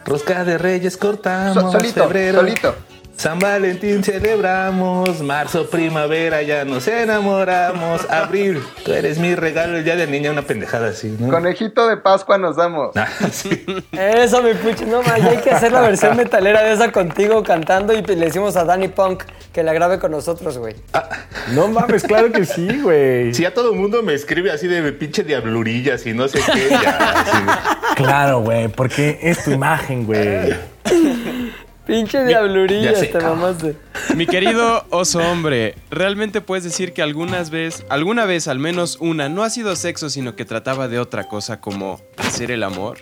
rosca 0.05 0.45
de 0.45 0.59
reyes 0.59 0.97
cortamos, 0.97 1.55
So- 1.55 1.73
solito, 1.73 2.03
febrero, 2.05 2.41
solito. 2.41 2.75
San 3.17 3.39
Valentín 3.39 4.03
celebramos, 4.03 5.23
marzo, 5.23 5.71
primavera, 5.71 6.43
ya 6.43 6.65
nos 6.65 6.87
enamoramos, 6.89 8.09
abril, 8.11 8.63
tú 8.85 8.93
eres 8.93 9.19
mi 9.19 9.35
regalo, 9.35 9.79
el 9.79 9.85
día 9.85 9.97
del 9.97 10.11
niño, 10.11 10.33
una 10.33 10.43
pendejada 10.43 10.89
así, 10.89 11.17
¿no? 11.19 11.29
Conejito 11.29 11.87
de 11.89 11.97
Pascua 11.97 12.39
nos 12.39 12.57
damos. 12.57 12.95
Ah, 12.97 13.09
sí. 13.33 13.65
Eso, 13.93 14.43
mi 14.43 14.53
pucho. 14.55 14.85
No, 14.87 15.03
ya 15.03 15.31
hay 15.31 15.39
que 15.39 15.51
hacer 15.51 15.73
la 15.73 15.81
versión 15.81 16.17
metalera 16.19 16.63
de 16.63 16.73
esa 16.73 16.93
contigo 16.93 17.43
cantando 17.43 17.93
y 17.93 18.03
le 18.03 18.17
decimos 18.17 18.57
a 18.57 18.65
Danny 18.65 18.89
Punk 18.89 19.23
que 19.53 19.63
la 19.63 19.73
grabe 19.73 19.99
con 19.99 20.11
nosotros, 20.11 20.59
güey. 20.59 20.75
No 21.53 21.69
mames, 21.69 22.03
claro 22.03 22.33
que 22.33 22.45
sí, 22.45 22.81
güey. 22.83 23.33
Si 23.33 23.43
ya 23.43 23.55
todo 23.55 23.73
el 23.73 23.79
mundo 23.79 24.03
me 24.03 24.15
escribe 24.15 24.51
así 24.51 24.67
de 24.67 24.93
pinche 24.93 25.23
diablurillas 25.23 26.05
y 26.07 26.13
no 26.13 26.27
sé 26.29 26.41
qué, 26.53 26.69
ya, 26.69 27.15
así. 27.15 27.95
Claro, 27.97 28.41
güey, 28.41 28.69
porque 28.69 29.19
es 29.23 29.45
tu 29.45 29.53
imagen, 29.53 30.05
güey. 30.05 30.55
Pinche 31.87 32.25
diablurillas, 32.25 32.99
sé, 32.99 33.07
te 33.07 33.13
cabrón. 33.13 33.41
mamaste. 33.41 33.77
Mi 34.17 34.27
querido 34.27 34.85
oso 34.91 35.19
hombre, 35.21 35.75
¿realmente 35.91 36.41
puedes 36.41 36.65
decir 36.65 36.93
que 36.95 37.03
algunas 37.03 37.51
vez, 37.51 37.85
alguna 37.91 38.25
vez, 38.25 38.49
al 38.49 38.59
menos 38.59 38.97
una, 39.01 39.29
no 39.29 39.43
ha 39.43 39.51
sido 39.51 39.77
sexo, 39.77 40.09
sino 40.09 40.35
que 40.35 40.45
trataba 40.45 40.89
de 40.89 40.99
otra 40.99 41.29
cosa 41.29 41.61
como 41.61 42.01
hacer 42.17 42.51
el 42.51 42.63
amor? 42.63 42.99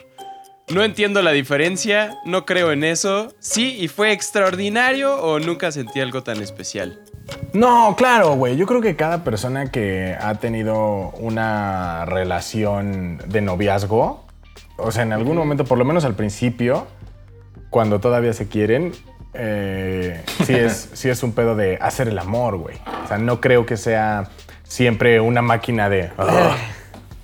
No 0.69 0.83
entiendo 0.83 1.23
la 1.23 1.33
diferencia, 1.33 2.17
no 2.25 2.45
creo 2.47 2.73
en 2.73 2.83
eso. 2.83 3.35
Sí, 3.41 3.77
y 3.79 3.89
fue 3.89 4.13
extraordinario 4.13 5.15
o 5.17 5.39
nunca 5.39 5.71
sentí 5.71 6.01
algo 6.01 6.23
tan 6.23 6.41
especial. 6.41 7.01
No, 7.53 7.95
claro, 7.97 8.35
güey. 8.35 8.57
Yo 8.57 8.67
creo 8.67 8.81
que 8.81 8.97
cada 8.97 9.23
persona 9.23 9.71
que 9.71 10.17
ha 10.21 10.35
tenido 10.37 11.11
una 11.19 12.05
relación 12.07 13.21
de 13.27 13.43
noviazgo, 13.43 14.25
o 14.77 14.91
sea, 14.91 15.03
en 15.03 15.13
algún 15.13 15.37
momento, 15.37 15.65
por 15.65 15.79
lo 15.79 15.85
menos 15.85 16.05
al 16.05 16.15
principio, 16.15 16.87
cuando 17.73 17.99
todavía 17.99 18.33
se 18.35 18.47
quieren, 18.47 18.93
eh, 19.35 20.23
sí, 20.45 20.55
es, 20.55 20.91
sí 20.93 21.09
es 21.09 21.23
un 21.25 21.33
pedo 21.33 21.57
de 21.57 21.79
hacer 21.81 22.07
el 22.07 22.19
amor, 22.21 22.59
güey. 22.59 22.77
O 23.05 23.09
sea, 23.09 23.19
no 23.19 23.41
creo 23.41 23.67
que 23.67 23.77
sea 23.77 24.29
siempre 24.63 25.21
una 25.21 25.43
máquina 25.43 25.89
de... 25.89 26.11
"Ah, 26.19 26.55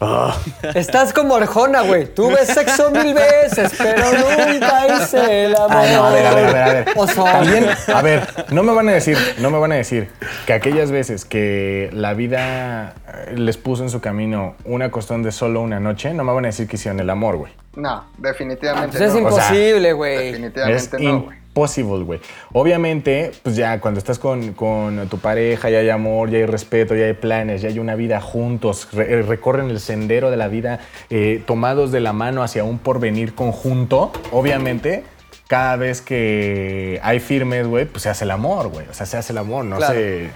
ah". 0.00 0.36
Estás 0.74 1.12
como 1.12 1.36
Arjona, 1.36 1.82
güey. 1.82 2.06
Tuve 2.06 2.44
sexo 2.46 2.90
mil 2.90 3.14
veces, 3.14 3.72
pero 3.78 4.04
nunca 4.12 4.86
hice 4.86 5.44
el 5.46 5.56
amor. 5.56 5.70
Ah, 5.70 5.86
no, 5.92 6.04
a 6.04 6.10
ver, 6.10 6.26
a 6.26 6.34
ver, 6.34 6.46
a 6.46 6.52
ver, 6.52 6.56
a 6.56 6.72
ver. 6.72 6.88
Oso. 6.96 7.24
También, 7.24 7.66
a 7.86 8.02
ver, 8.02 8.28
no 8.50 8.62
me 8.62 8.72
van 8.74 8.88
a 8.88 8.92
decir, 8.92 9.16
no 9.38 9.50
me 9.50 9.58
van 9.58 9.72
a 9.72 9.76
decir 9.76 10.08
que 10.46 10.52
aquellas 10.52 10.90
veces 10.90 11.24
que 11.24 11.90
la 11.92 12.14
vida 12.14 12.94
eh, 13.06 13.34
les 13.36 13.56
puso 13.56 13.82
en 13.82 13.90
su 13.90 14.00
camino 14.00 14.54
una 14.64 14.90
costón 14.90 15.22
de 15.22 15.32
solo 15.32 15.60
una 15.60 15.80
noche, 15.80 16.12
no 16.14 16.24
me 16.24 16.32
van 16.32 16.44
a 16.44 16.48
decir 16.48 16.68
que 16.68 16.76
hicieron 16.76 17.00
el 17.00 17.10
amor, 17.10 17.36
güey. 17.36 17.52
No, 17.76 18.04
definitivamente 18.18 18.98
Pues 18.98 19.14
es 19.14 19.20
no. 19.20 19.28
O 19.28 19.32
sea, 19.32 19.44
imposible, 19.46 19.92
güey. 19.92 20.16
Es 20.16 20.32
Definitivamente 20.32 20.98
no, 21.00 21.20
güey. 21.22 21.37
Imposible, 21.48 22.04
güey. 22.04 22.20
Obviamente, 22.52 23.32
pues 23.42 23.56
ya 23.56 23.80
cuando 23.80 23.98
estás 23.98 24.18
con, 24.18 24.52
con 24.52 25.08
tu 25.08 25.18
pareja, 25.18 25.70
ya 25.70 25.78
hay 25.78 25.88
amor, 25.90 26.30
ya 26.30 26.38
hay 26.38 26.46
respeto, 26.46 26.94
ya 26.94 27.06
hay 27.06 27.14
planes, 27.14 27.62
ya 27.62 27.68
hay 27.68 27.78
una 27.78 27.94
vida 27.96 28.20
juntos, 28.20 28.88
re- 28.92 29.12
eh, 29.12 29.22
recorren 29.22 29.68
el 29.70 29.80
sendero 29.80 30.30
de 30.30 30.36
la 30.36 30.48
vida 30.48 30.80
eh, 31.10 31.42
tomados 31.46 31.90
de 31.90 32.00
la 32.00 32.12
mano 32.12 32.42
hacia 32.42 32.62
un 32.64 32.78
porvenir 32.78 33.34
conjunto, 33.34 34.12
obviamente. 34.30 35.02
Cada 35.48 35.76
vez 35.76 36.02
que 36.02 37.00
hay 37.02 37.20
firmes, 37.20 37.66
güey, 37.66 37.86
pues 37.86 38.02
se 38.02 38.10
hace 38.10 38.24
el 38.24 38.30
amor, 38.32 38.68
güey. 38.68 38.86
O 38.88 38.94
sea, 38.94 39.06
se 39.06 39.16
hace 39.16 39.32
el 39.32 39.38
amor, 39.38 39.64
no 39.64 39.76
Claro. 39.78 39.94
se... 39.94 40.28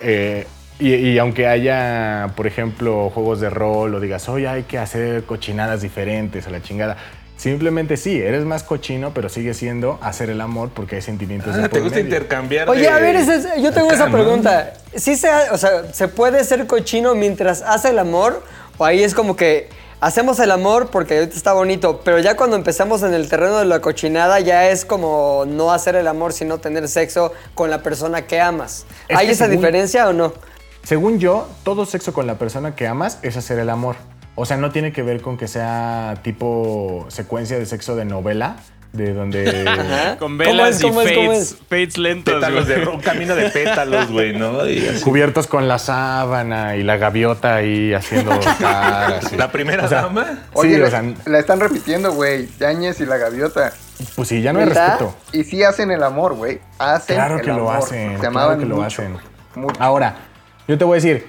eh, 0.00 0.46
y, 0.78 0.94
y 0.94 1.18
aunque 1.18 1.46
haya, 1.46 2.30
por 2.36 2.46
ejemplo, 2.46 3.10
juegos 3.10 3.40
de 3.40 3.50
rol 3.50 3.94
o 3.94 4.00
digas, 4.00 4.28
oye, 4.28 4.48
hay 4.48 4.62
que 4.64 4.78
hacer 4.78 5.24
cochinadas 5.24 5.80
diferentes 5.82 6.46
a 6.46 6.50
la 6.50 6.60
chingada. 6.62 6.96
Simplemente 7.36 7.96
sí, 7.98 8.18
eres 8.20 8.44
más 8.44 8.62
cochino, 8.62 9.12
pero 9.12 9.28
sigue 9.28 9.52
siendo 9.52 9.98
hacer 10.00 10.30
el 10.30 10.40
amor 10.40 10.70
porque 10.72 10.96
hay 10.96 11.02
sentimientos 11.02 11.54
de 11.54 11.64
Ah, 11.64 11.68
¿Te 11.68 11.80
gusta 11.80 11.96
medio. 11.96 12.06
intercambiar? 12.06 12.68
Oye, 12.70 12.82
de- 12.82 12.88
a 12.88 12.98
ver, 12.98 13.14
es- 13.16 13.48
yo 13.62 13.72
tengo 13.72 13.90
esa 13.92 14.10
pregunta. 14.10 14.72
¿Sí 14.94 15.16
se, 15.16 15.28
o 15.50 15.58
sea, 15.58 15.92
¿se 15.92 16.08
puede 16.08 16.42
ser 16.44 16.66
cochino 16.66 17.14
mientras 17.14 17.60
hace 17.62 17.90
el 17.90 17.98
amor? 17.98 18.42
¿O 18.78 18.84
ahí 18.86 19.02
es 19.04 19.14
como 19.14 19.36
que 19.36 19.68
hacemos 20.00 20.40
el 20.40 20.50
amor 20.50 20.88
porque 20.90 21.18
ahorita 21.18 21.36
está 21.36 21.52
bonito, 21.52 22.00
pero 22.04 22.18
ya 22.20 22.36
cuando 22.36 22.56
empezamos 22.56 23.02
en 23.02 23.12
el 23.12 23.28
terreno 23.28 23.58
de 23.58 23.66
la 23.66 23.80
cochinada 23.80 24.40
ya 24.40 24.68
es 24.70 24.84
como 24.86 25.44
no 25.46 25.72
hacer 25.72 25.94
el 25.96 26.08
amor, 26.08 26.32
sino 26.32 26.58
tener 26.58 26.88
sexo 26.88 27.32
con 27.54 27.68
la 27.70 27.82
persona 27.82 28.26
que 28.26 28.40
amas? 28.40 28.86
Es 29.08 29.16
¿Hay 29.18 29.26
que 29.26 29.32
esa 29.32 29.44
según- 29.44 29.56
diferencia 29.60 30.08
o 30.08 30.12
no? 30.14 30.32
Según 30.84 31.18
yo, 31.18 31.48
todo 31.64 31.84
sexo 31.84 32.12
con 32.14 32.26
la 32.26 32.36
persona 32.38 32.74
que 32.74 32.86
amas 32.86 33.18
es 33.22 33.36
hacer 33.36 33.58
el 33.58 33.68
amor. 33.70 33.96
O 34.36 34.44
sea, 34.46 34.56
no 34.58 34.70
tiene 34.70 34.92
que 34.92 35.02
ver 35.02 35.20
con 35.22 35.36
que 35.36 35.48
sea 35.48 36.14
tipo 36.22 37.06
secuencia 37.08 37.58
de 37.58 37.64
sexo 37.66 37.96
de 37.96 38.04
novela, 38.04 38.56
de 38.92 39.12
donde... 39.14 39.64
Ajá. 39.66 40.16
Con 40.18 40.32
¿Cómo 40.32 40.38
velas 40.38 40.76
es, 40.76 40.80
y 40.82 40.88
cómo 40.88 41.00
fates, 41.00 41.38
es? 41.52 41.56
fates 41.68 41.98
lentos. 41.98 42.34
Pétalos 42.34 42.66
de 42.68 42.86
un 42.86 43.00
camino 43.00 43.34
de 43.34 43.48
pétalos, 43.50 44.10
güey, 44.12 44.34
¿no? 44.38 44.66
Y. 44.68 44.80
Cubiertos 45.02 45.46
con 45.46 45.68
la 45.68 45.78
sábana 45.78 46.76
y 46.76 46.82
la 46.82 46.96
gaviota 46.98 47.56
ahí 47.56 47.92
haciendo 47.94 48.38
caras. 48.60 49.32
La 49.32 49.50
primera 49.50 49.84
O 49.84 49.88
sea, 49.88 50.02
dama. 50.02 50.38
Oye, 50.52 50.74
sí, 50.74 50.80
la, 50.80 50.86
o 50.86 50.90
sea, 50.90 51.02
la 51.26 51.38
están 51.38 51.58
repitiendo, 51.60 52.12
güey. 52.12 52.48
Yañez 52.58 53.00
y 53.00 53.06
la 53.06 53.16
gaviota. 53.16 53.72
pues 54.14 54.28
sí, 54.28 54.42
ya 54.42 54.52
no 54.52 54.60
hay 54.60 54.66
respeto. 54.66 55.14
Y 55.32 55.44
sí 55.44 55.62
hacen 55.62 55.90
el 55.90 56.02
amor, 56.02 56.34
güey. 56.34 56.60
Hacen 56.78 57.16
Claro 57.16 57.36
el 57.36 57.40
que 57.42 57.48
lo 57.48 57.70
amor. 57.70 57.76
hacen. 57.76 58.18
Se 58.20 58.28
claro 58.28 58.58
que 58.58 58.66
lo 58.66 58.76
mucho, 58.76 58.86
hacen. 58.86 59.16
mucho. 59.54 59.76
Ahora, 59.82 60.14
yo 60.68 60.76
te 60.78 60.84
voy 60.84 60.94
a 60.94 61.00
decir, 61.02 61.26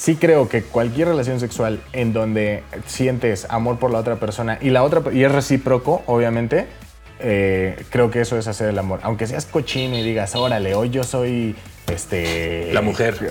sí 0.00 0.16
creo 0.16 0.48
que 0.48 0.62
cualquier 0.62 1.08
relación 1.08 1.40
sexual 1.40 1.78
en 1.92 2.14
donde 2.14 2.62
sientes 2.86 3.46
amor 3.50 3.78
por 3.78 3.90
la 3.90 3.98
otra 3.98 4.16
persona 4.16 4.56
y 4.62 4.70
la 4.70 4.82
otra 4.82 5.02
y 5.12 5.22
es 5.24 5.30
recíproco, 5.30 6.02
obviamente, 6.06 6.66
eh, 7.18 7.84
creo 7.90 8.10
que 8.10 8.22
eso 8.22 8.38
es 8.38 8.46
hacer 8.46 8.70
el 8.70 8.78
amor. 8.78 9.00
Aunque 9.02 9.26
seas 9.26 9.44
cochino 9.44 9.98
y 9.98 10.02
digas, 10.02 10.34
órale, 10.34 10.74
hoy 10.74 10.88
yo 10.88 11.04
soy 11.04 11.54
este. 11.92 12.72
La 12.72 12.80
mujer. 12.80 13.14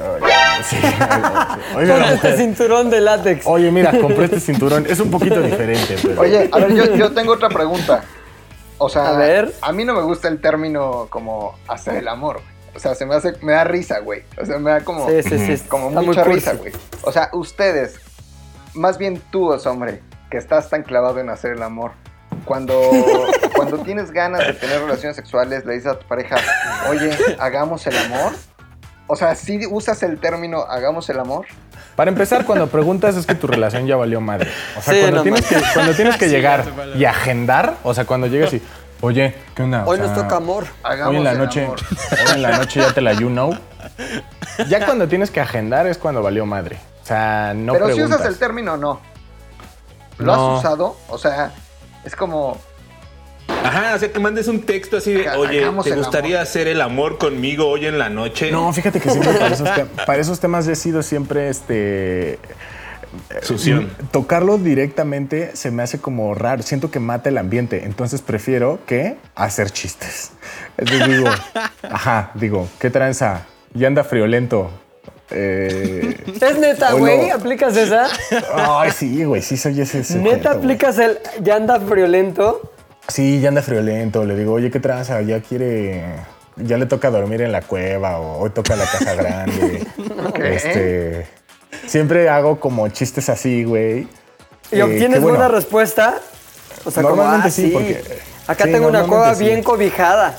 Sí, 0.61 0.75
la 0.81 1.57
Ponte 1.73 1.89
este 1.93 2.13
mujer. 2.15 2.37
cinturón 2.37 2.89
de 2.89 2.99
látex. 2.99 3.47
Oye, 3.47 3.71
mira, 3.71 3.97
compré 3.97 4.25
este 4.25 4.41
cinturón. 4.41 4.85
Es 4.89 4.99
un 4.99 5.09
poquito 5.09 5.41
diferente, 5.41 5.95
pero. 6.03 6.19
Oye, 6.19 6.49
a 6.51 6.59
ver, 6.59 6.73
yo, 6.75 6.95
yo 6.97 7.11
tengo 7.13 7.31
otra 7.31 7.47
pregunta. 7.47 8.03
O 8.77 8.89
sea, 8.89 9.07
A 9.15 9.17
ver. 9.17 9.53
a 9.61 9.71
mí 9.71 9.85
no 9.85 9.93
me 9.95 10.01
gusta 10.01 10.27
el 10.27 10.41
término 10.41 11.07
como 11.09 11.55
hacer 11.67 11.95
el 11.95 12.07
amor, 12.09 12.41
güey. 12.41 12.58
O 12.75 12.79
sea, 12.79 12.95
se 12.95 13.05
me 13.05 13.15
hace, 13.15 13.33
me 13.41 13.53
da 13.53 13.63
risa, 13.63 13.99
güey. 13.99 14.23
O 14.41 14.45
sea, 14.45 14.57
me 14.59 14.71
da 14.71 14.81
como, 14.81 15.07
Sí, 15.09 15.23
sí, 15.23 15.57
sí. 15.57 15.63
como 15.67 15.89
está 15.89 15.99
muy 16.01 16.07
mucha 16.07 16.23
risa, 16.23 16.53
güey. 16.53 16.71
O 17.03 17.11
sea, 17.11 17.29
ustedes, 17.33 17.95
más 18.73 18.97
bien 18.97 19.21
tú, 19.31 19.49
os 19.51 19.65
hombre, 19.65 20.01
que 20.29 20.37
estás 20.37 20.69
tan 20.69 20.83
clavado 20.83 21.19
en 21.19 21.29
hacer 21.29 21.51
el 21.53 21.63
amor, 21.63 21.91
cuando, 22.45 22.79
cuando 23.55 23.79
tienes 23.79 24.11
ganas 24.11 24.45
de 24.45 24.53
tener 24.53 24.81
relaciones 24.81 25.15
sexuales, 25.15 25.65
le 25.65 25.73
dices 25.73 25.91
a 25.91 25.99
tu 25.99 26.07
pareja, 26.07 26.37
oye, 26.89 27.11
hagamos 27.39 27.85
el 27.87 27.97
amor. 27.97 28.33
O 29.07 29.15
sea, 29.15 29.33
si 29.33 29.65
usas 29.65 30.03
el 30.03 30.19
término 30.19 30.61
hagamos 30.61 31.09
el 31.09 31.19
amor. 31.19 31.47
Para 31.95 32.11
empezar, 32.11 32.45
cuando 32.45 32.67
preguntas 32.67 33.15
es 33.17 33.25
que 33.25 33.33
tu 33.35 33.47
relación 33.47 33.87
ya 33.87 33.95
valió 33.95 34.21
madre. 34.21 34.49
O 34.77 34.81
sea, 34.81 34.93
Sí, 34.93 34.99
cuando, 35.01 35.17
no 35.17 35.23
tienes 35.23 35.45
que, 35.47 35.55
cuando 35.73 35.93
tienes 35.95 36.15
que 36.17 36.25
Sí, 36.29 36.31
llegar 36.31 36.59
ya 36.63 36.71
te 36.71 36.77
vale. 36.77 36.97
y 36.97 37.05
agendar, 37.05 37.75
o 37.83 37.93
sea, 37.93 38.05
cuando 38.05 38.27
llegas 38.27 38.53
y, 38.53 38.61
oye, 39.01 39.35
¿qué 39.55 39.63
onda? 39.63 39.83
O 39.85 39.89
Hoy 39.91 39.99
nos 39.99 40.13
toca 40.13 40.37
amor. 40.37 40.65
Hagamos 40.83 41.11
Hoy 41.11 41.17
en 41.17 41.23
la 41.23 41.33
noche, 41.33 41.65
amor. 41.65 41.79
hoy 42.11 42.33
en 42.35 42.41
la 42.41 42.57
noche 42.57 42.79
ya 42.79 42.93
te 42.93 43.01
la 43.01 43.13
you 43.13 43.27
know. 43.29 43.55
Ya 44.67 44.85
cuando 44.85 45.07
tienes 45.07 45.31
que 45.31 45.39
agendar 45.41 45.87
es 45.87 45.97
cuando 45.97 46.21
valió 46.21 46.45
madre. 46.45 46.77
O 47.03 47.05
sea, 47.05 47.53
no 47.55 47.73
Pero 47.73 47.85
preguntas. 47.85 48.09
si 48.09 48.15
usas 48.15 48.27
el 48.27 48.37
término, 48.39 48.77
no. 48.77 48.99
¿Lo 50.17 50.25
No. 50.35 50.53
has 50.55 50.59
usado? 50.59 50.97
O 51.07 51.17
sea, 51.17 51.51
es 52.05 52.15
como, 52.15 52.57
Ajá, 53.63 53.95
o 53.95 53.99
sea, 53.99 54.11
que 54.11 54.19
mandes 54.19 54.47
un 54.47 54.61
texto 54.61 54.97
así 54.97 55.11
de, 55.13 55.29
oye, 55.31 55.61
¿te 55.83 55.95
gustaría 55.95 56.35
amor". 56.37 56.43
hacer 56.47 56.67
el 56.67 56.81
amor 56.81 57.17
conmigo 57.17 57.67
hoy 57.67 57.87
en 57.87 57.97
la 57.97 58.09
noche? 58.09 58.51
No, 58.51 58.71
fíjate 58.71 58.99
que 59.01 59.09
siempre 59.09 59.33
para 59.39 59.53
esos, 59.53 59.73
te- 59.73 59.85
para 59.85 60.21
esos 60.21 60.39
temas 60.39 60.67
he 60.67 60.75
sido 60.75 61.01
siempre 61.01 61.49
este. 61.49 62.37
Sución. 63.41 63.89
Tocarlo 64.11 64.57
directamente 64.57 65.51
se 65.55 65.71
me 65.71 65.83
hace 65.83 65.99
como 65.99 66.33
raro. 66.35 66.61
Siento 66.63 66.91
que 66.91 66.99
mata 66.99 67.29
el 67.29 67.37
ambiente. 67.37 67.85
Entonces 67.85 68.21
prefiero 68.21 68.79
que 68.85 69.17
hacer 69.35 69.71
chistes. 69.71 70.31
Entonces 70.77 71.07
digo, 71.07 71.29
ajá, 71.89 72.31
digo, 72.35 72.67
¿qué 72.79 72.89
tranza? 72.89 73.45
Ya 73.73 73.87
anda 73.87 74.03
friolento. 74.03 74.69
Eh, 75.31 76.17
¿Es 76.41 76.57
neta, 76.57 76.93
güey? 76.93 77.27
no. 77.29 77.35
¿Aplicas 77.35 77.77
esa? 77.77 78.07
ay, 78.53 78.91
sí, 78.91 79.23
güey, 79.23 79.41
sí 79.41 79.57
soy 79.57 79.79
ese. 79.79 80.03
sujeto, 80.03 80.23
¿Neta 80.23 80.51
aplicas 80.51 80.97
el 80.97 81.19
ya 81.41 81.55
anda 81.55 81.79
friolento? 81.79 82.71
Sí, 83.07 83.39
ya 83.39 83.49
anda 83.49 83.61
friolento. 83.61 84.25
Le 84.25 84.35
digo, 84.35 84.53
oye, 84.53 84.71
¿qué 84.71 84.79
tranza? 84.79 85.21
Ya 85.21 85.41
quiere. 85.41 86.03
Ya 86.57 86.77
le 86.77 86.85
toca 86.87 87.09
dormir 87.09 87.41
en 87.41 87.51
la 87.51 87.61
cueva 87.61 88.19
o 88.19 88.39
hoy 88.39 88.49
toca 88.49 88.75
la 88.75 88.85
casa 88.85 89.13
grande. 89.13 89.85
Este. 90.43 91.38
Siempre 91.87 92.29
hago 92.29 92.59
como 92.59 92.87
chistes 92.89 93.29
así, 93.29 93.63
güey. 93.63 94.07
¿Y 94.71 94.79
Eh, 94.79 94.83
obtienes 94.83 95.21
bueno. 95.21 95.37
buena 95.37 95.47
respuesta? 95.47 96.15
O 96.85 96.91
sea, 96.91 97.03
como, 97.03 97.15
Normalmente 97.17 97.47
ah, 97.47 97.51
sí, 97.51 97.69
porque- 97.73 98.03
Acá 98.47 98.65
sí, 98.65 98.71
tengo 98.71 98.87
una 98.87 99.03
cueva 99.03 99.35
sí. 99.35 99.43
bien 99.43 99.61
cobijada. 99.63 100.35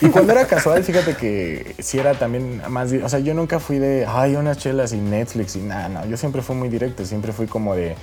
Y 0.00 0.08
cuando 0.08 0.32
era 0.32 0.46
casual, 0.46 0.82
fíjate 0.82 1.14
que 1.14 1.74
sí 1.78 1.98
era 1.98 2.14
también 2.14 2.62
más. 2.68 2.90
O 3.04 3.08
sea, 3.08 3.18
yo 3.18 3.34
nunca 3.34 3.60
fui 3.60 3.78
de, 3.78 4.06
ay, 4.08 4.34
unas 4.34 4.56
chelas 4.58 4.92
y 4.92 4.96
Netflix 4.96 5.56
y 5.56 5.60
nada, 5.60 5.88
no. 5.90 6.06
Yo 6.06 6.16
siempre 6.16 6.40
fui 6.42 6.56
muy 6.56 6.68
directo, 6.70 7.04
siempre 7.04 7.32
fui 7.32 7.46
como 7.46 7.76
de, 7.76 7.94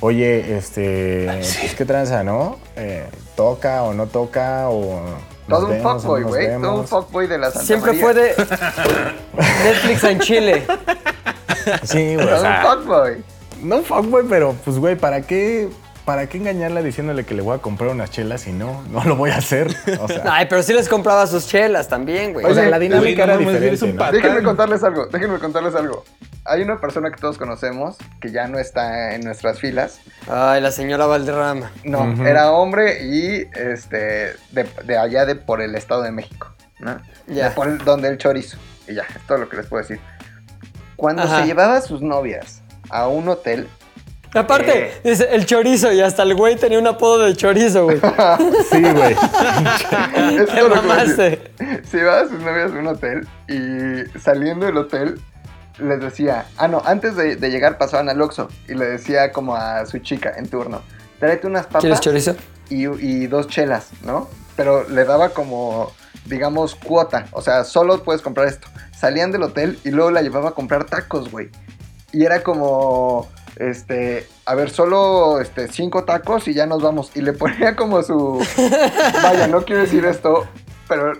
oye, 0.00 0.56
este. 0.58 1.26
Pues 1.30 1.74
qué 1.78 1.84
tranza, 1.84 2.24
¿no? 2.24 2.58
Eh, 2.76 3.06
¿Toca 3.36 3.84
o 3.84 3.94
no 3.94 4.06
toca? 4.08 4.68
O. 4.68 5.00
nos 5.46 5.60
todo 5.60 5.68
un 5.70 5.80
fuckboy, 5.80 6.22
güey. 6.24 6.60
Todo 6.60 6.80
un 6.80 6.88
fuckboy 6.88 7.26
de 7.28 7.38
la 7.38 7.50
Santa 7.52 7.66
Siempre 7.66 7.92
María. 7.92 8.02
fue 8.04 8.14
de 8.14 8.34
Netflix 9.64 10.04
en 10.04 10.18
Chile. 10.20 10.66
Sí, 11.84 12.14
güey. 12.14 12.26
O 12.28 12.40
sea, 12.40 12.62
un 12.66 12.82
fuckboy. 12.82 13.24
no 13.62 13.82
fuckboy, 13.82 14.24
pero 14.28 14.54
pues, 14.64 14.78
güey, 14.78 14.96
¿para 14.96 15.22
qué? 15.22 15.68
¿Para 16.04 16.26
qué 16.26 16.36
engañarla 16.36 16.82
diciéndole 16.82 17.24
que 17.24 17.32
le 17.34 17.40
voy 17.40 17.56
a 17.56 17.62
comprar 17.62 17.88
unas 17.88 18.10
chelas 18.10 18.42
si 18.42 18.52
no? 18.52 18.82
No 18.90 19.02
lo 19.04 19.16
voy 19.16 19.30
a 19.30 19.36
hacer. 19.38 19.74
O 20.00 20.06
sea, 20.06 20.22
Ay, 20.26 20.46
pero 20.50 20.62
sí 20.62 20.74
les 20.74 20.86
compraba 20.86 21.26
sus 21.26 21.46
chelas 21.48 21.88
también, 21.88 22.34
güey. 22.34 22.44
o 22.44 22.52
sea, 22.54 22.64
la 22.68 22.76
Güey, 22.76 22.88
dinámica 22.90 23.24
no 23.26 23.32
era 23.32 23.38
diferente. 23.38 23.84
un 23.86 23.96
¿no? 23.96 24.12
Déjenme 24.12 24.42
contarles 24.42 24.82
algo, 24.84 25.06
déjenme 25.06 25.38
contarles 25.38 25.74
algo. 25.74 26.04
Hay 26.44 26.60
una 26.60 26.78
persona 26.78 27.10
que 27.10 27.16
todos 27.18 27.38
conocemos 27.38 27.96
que 28.20 28.30
ya 28.30 28.48
no 28.48 28.58
está 28.58 29.14
en 29.14 29.22
nuestras 29.22 29.58
filas. 29.60 30.00
Ay, 30.28 30.60
la 30.60 30.72
señora 30.72 31.06
Valderrama. 31.06 31.70
No, 31.84 32.26
era 32.26 32.50
hombre 32.52 33.02
y 33.06 33.48
este 33.58 34.34
de, 34.50 34.66
de 34.84 34.98
allá 34.98 35.24
de 35.24 35.36
por 35.36 35.62
el 35.62 35.74
Estado 35.74 36.02
de 36.02 36.10
México, 36.12 36.52
¿no? 36.80 36.98
Ya. 37.28 37.48
De 37.48 37.54
por 37.54 37.66
el- 37.66 37.78
donde 37.78 38.08
el 38.08 38.18
chorizo. 38.18 38.58
Y 38.86 38.92
ya, 38.92 39.04
es 39.04 39.26
todo 39.26 39.38
lo 39.38 39.48
que 39.48 39.56
les 39.56 39.64
puedo 39.68 39.80
decir. 39.82 39.98
Cuando 40.96 41.22
Ajá. 41.22 41.40
se 41.40 41.46
llevaba 41.46 41.76
a 41.76 41.80
sus 41.80 42.00
novias 42.02 42.60
a 42.90 43.08
un 43.08 43.28
hotel, 43.28 43.68
Aparte, 44.36 44.86
Eh. 44.88 45.00
dice 45.04 45.28
el 45.30 45.46
chorizo 45.46 45.92
y 45.92 46.00
hasta 46.00 46.24
el 46.24 46.34
güey 46.34 46.56
tenía 46.56 46.80
un 46.80 46.86
apodo 46.88 47.20
de 47.24 47.36
chorizo, 47.36 47.84
güey. 47.84 48.00
Sí, 48.70 48.82
güey. 48.82 49.12
Es 49.12 50.46
Te 50.54 50.62
mamaste. 50.68 51.52
Si 51.88 51.98
vas 52.00 52.24
a 52.24 52.28
sus 52.28 52.40
novias 52.40 52.72
a 52.72 52.74
un 52.74 52.86
hotel 52.88 53.28
y 53.48 54.18
saliendo 54.18 54.66
del 54.66 54.76
hotel 54.76 55.20
les 55.78 56.00
decía, 56.00 56.46
ah 56.56 56.66
no, 56.66 56.82
antes 56.84 57.14
de, 57.14 57.36
de 57.36 57.50
llegar 57.50 57.78
pasaban 57.78 58.08
al 58.08 58.20
Oxxo 58.22 58.48
y 58.68 58.74
le 58.74 58.86
decía 58.86 59.30
como 59.30 59.54
a 59.54 59.86
su 59.86 59.98
chica 60.00 60.32
en 60.36 60.48
turno, 60.48 60.82
tráete 61.20 61.46
unas 61.46 61.66
papas 61.66 61.82
¿Quieres 61.82 62.00
chorizo? 62.00 62.34
y, 62.70 62.86
y 62.88 63.26
dos 63.28 63.46
chelas, 63.46 63.90
¿no? 64.04 64.28
Pero 64.56 64.88
le 64.88 65.04
daba 65.04 65.28
como, 65.28 65.92
digamos, 66.26 66.74
cuota, 66.74 67.26
o 67.32 67.42
sea, 67.42 67.64
solo 67.64 68.02
puedes 68.02 68.22
comprar 68.22 68.48
esto. 68.48 68.68
Salían 68.96 69.32
del 69.32 69.42
hotel 69.42 69.78
y 69.84 69.90
luego 69.90 70.10
la 70.10 70.22
llevaba 70.22 70.50
a 70.50 70.52
comprar 70.52 70.84
tacos, 70.84 71.30
güey. 71.30 71.50
Y 72.12 72.24
era 72.24 72.42
como, 72.42 73.28
este, 73.56 74.26
a 74.46 74.54
ver, 74.54 74.70
solo 74.70 75.40
este, 75.40 75.68
cinco 75.68 76.04
tacos 76.04 76.46
y 76.48 76.54
ya 76.54 76.66
nos 76.66 76.80
vamos. 76.82 77.10
Y 77.14 77.20
le 77.22 77.32
ponía 77.32 77.76
como 77.76 78.02
su, 78.02 78.44
vaya, 79.22 79.46
no 79.48 79.62
quiero 79.64 79.82
decir 79.82 80.04
esto, 80.04 80.46
pero 80.88 81.12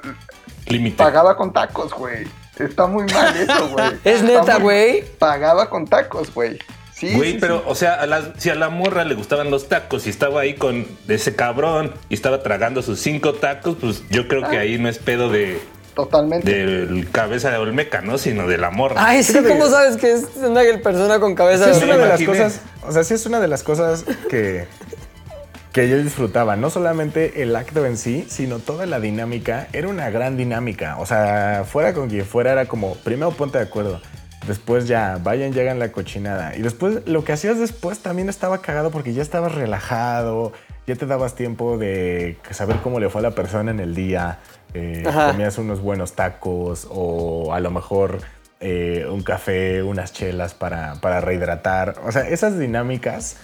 Límite. 0.66 0.96
pagaba 0.96 1.36
con 1.36 1.52
tacos, 1.52 1.92
güey. 1.92 2.26
Está 2.58 2.86
muy 2.86 3.04
mal 3.12 3.36
eso, 3.36 3.68
güey. 3.70 3.86
Es 4.04 4.22
Está 4.22 4.40
neta, 4.40 4.52
muy- 4.58 4.62
güey. 4.62 5.04
Pagaba 5.18 5.68
con 5.68 5.86
tacos, 5.86 6.32
güey. 6.32 6.58
Sí, 6.94 7.12
Güey, 7.14 7.32
sí, 7.32 7.38
pero, 7.40 7.58
sí. 7.58 7.64
o 7.66 7.74
sea, 7.74 7.94
a 7.94 8.06
la- 8.06 8.32
si 8.38 8.50
a 8.50 8.54
la 8.54 8.68
morra 8.68 9.04
le 9.04 9.14
gustaban 9.14 9.50
los 9.50 9.68
tacos 9.68 10.06
y 10.06 10.10
estaba 10.10 10.40
ahí 10.42 10.54
con 10.54 10.86
ese 11.08 11.34
cabrón 11.34 11.92
y 12.08 12.14
estaba 12.14 12.42
tragando 12.42 12.82
sus 12.82 13.00
cinco 13.00 13.34
tacos, 13.34 13.76
pues 13.80 14.02
yo 14.10 14.28
creo 14.28 14.44
Ah. 14.44 14.50
que 14.50 14.58
ahí 14.58 14.78
no 14.78 14.88
es 14.88 14.98
pedo 14.98 15.28
de 15.28 15.60
Totalmente. 15.94 16.52
del 16.66 17.10
cabeza 17.10 17.50
de 17.50 17.56
Olmeca, 17.58 18.00
¿no? 18.00 18.16
Sino 18.16 18.46
de 18.46 18.58
la 18.58 18.70
morra. 18.70 18.96
Ay, 19.04 19.22
sí, 19.24 19.36
¿cómo 19.46 19.66
sabes 19.68 19.96
que 19.96 20.12
es 20.12 20.24
una 20.36 20.60
persona 20.82 21.18
con 21.18 21.34
cabeza 21.34 21.64
Sí, 21.64 21.70
de 21.72 21.76
es 21.78 21.82
una 21.82 21.96
de 21.96 22.06
las 22.08 22.22
cosas, 22.22 22.60
o 22.86 22.92
sea, 22.92 23.02
sí 23.04 23.14
es 23.14 23.26
una 23.26 23.40
de 23.40 23.48
las 23.48 23.62
cosas 23.64 24.04
que, 24.30 24.66
que 25.72 25.88
yo 25.88 25.98
disfrutaba. 26.00 26.54
No 26.54 26.70
solamente 26.70 27.42
el 27.42 27.56
acto 27.56 27.84
en 27.86 27.96
sí, 27.96 28.24
sino 28.28 28.60
toda 28.60 28.86
la 28.86 29.00
dinámica. 29.00 29.66
Era 29.72 29.88
una 29.88 30.10
gran 30.10 30.36
dinámica. 30.36 30.96
O 30.98 31.06
sea, 31.06 31.64
fuera 31.68 31.92
con 31.92 32.08
quien 32.08 32.24
fuera, 32.24 32.52
era 32.52 32.66
como, 32.66 32.94
primero 32.98 33.32
ponte 33.32 33.58
de 33.58 33.64
acuerdo. 33.64 34.00
Después 34.46 34.86
ya, 34.86 35.18
vayan, 35.22 35.52
llegan 35.52 35.78
la 35.78 35.92
cochinada. 35.92 36.56
Y 36.56 36.62
después, 36.62 37.06
lo 37.06 37.24
que 37.24 37.32
hacías 37.32 37.58
después 37.58 38.00
también 38.00 38.28
estaba 38.28 38.60
cagado 38.60 38.90
porque 38.90 39.14
ya 39.14 39.22
estabas 39.22 39.54
relajado, 39.54 40.52
ya 40.86 40.96
te 40.96 41.06
dabas 41.06 41.34
tiempo 41.34 41.78
de 41.78 42.36
saber 42.50 42.76
cómo 42.82 43.00
le 43.00 43.08
fue 43.08 43.20
a 43.20 43.22
la 43.22 43.30
persona 43.30 43.70
en 43.70 43.80
el 43.80 43.94
día. 43.94 44.38
eh, 44.74 45.04
comías 45.04 45.56
unos 45.58 45.80
buenos 45.80 46.14
tacos 46.14 46.88
o 46.90 47.54
a 47.54 47.60
lo 47.60 47.70
mejor 47.70 48.18
eh, 48.60 49.06
un 49.10 49.22
café, 49.22 49.82
unas 49.82 50.12
chelas 50.12 50.54
para, 50.54 50.96
para 51.00 51.20
rehidratar. 51.20 51.96
O 52.04 52.12
sea, 52.12 52.28
esas 52.28 52.58
dinámicas 52.58 53.36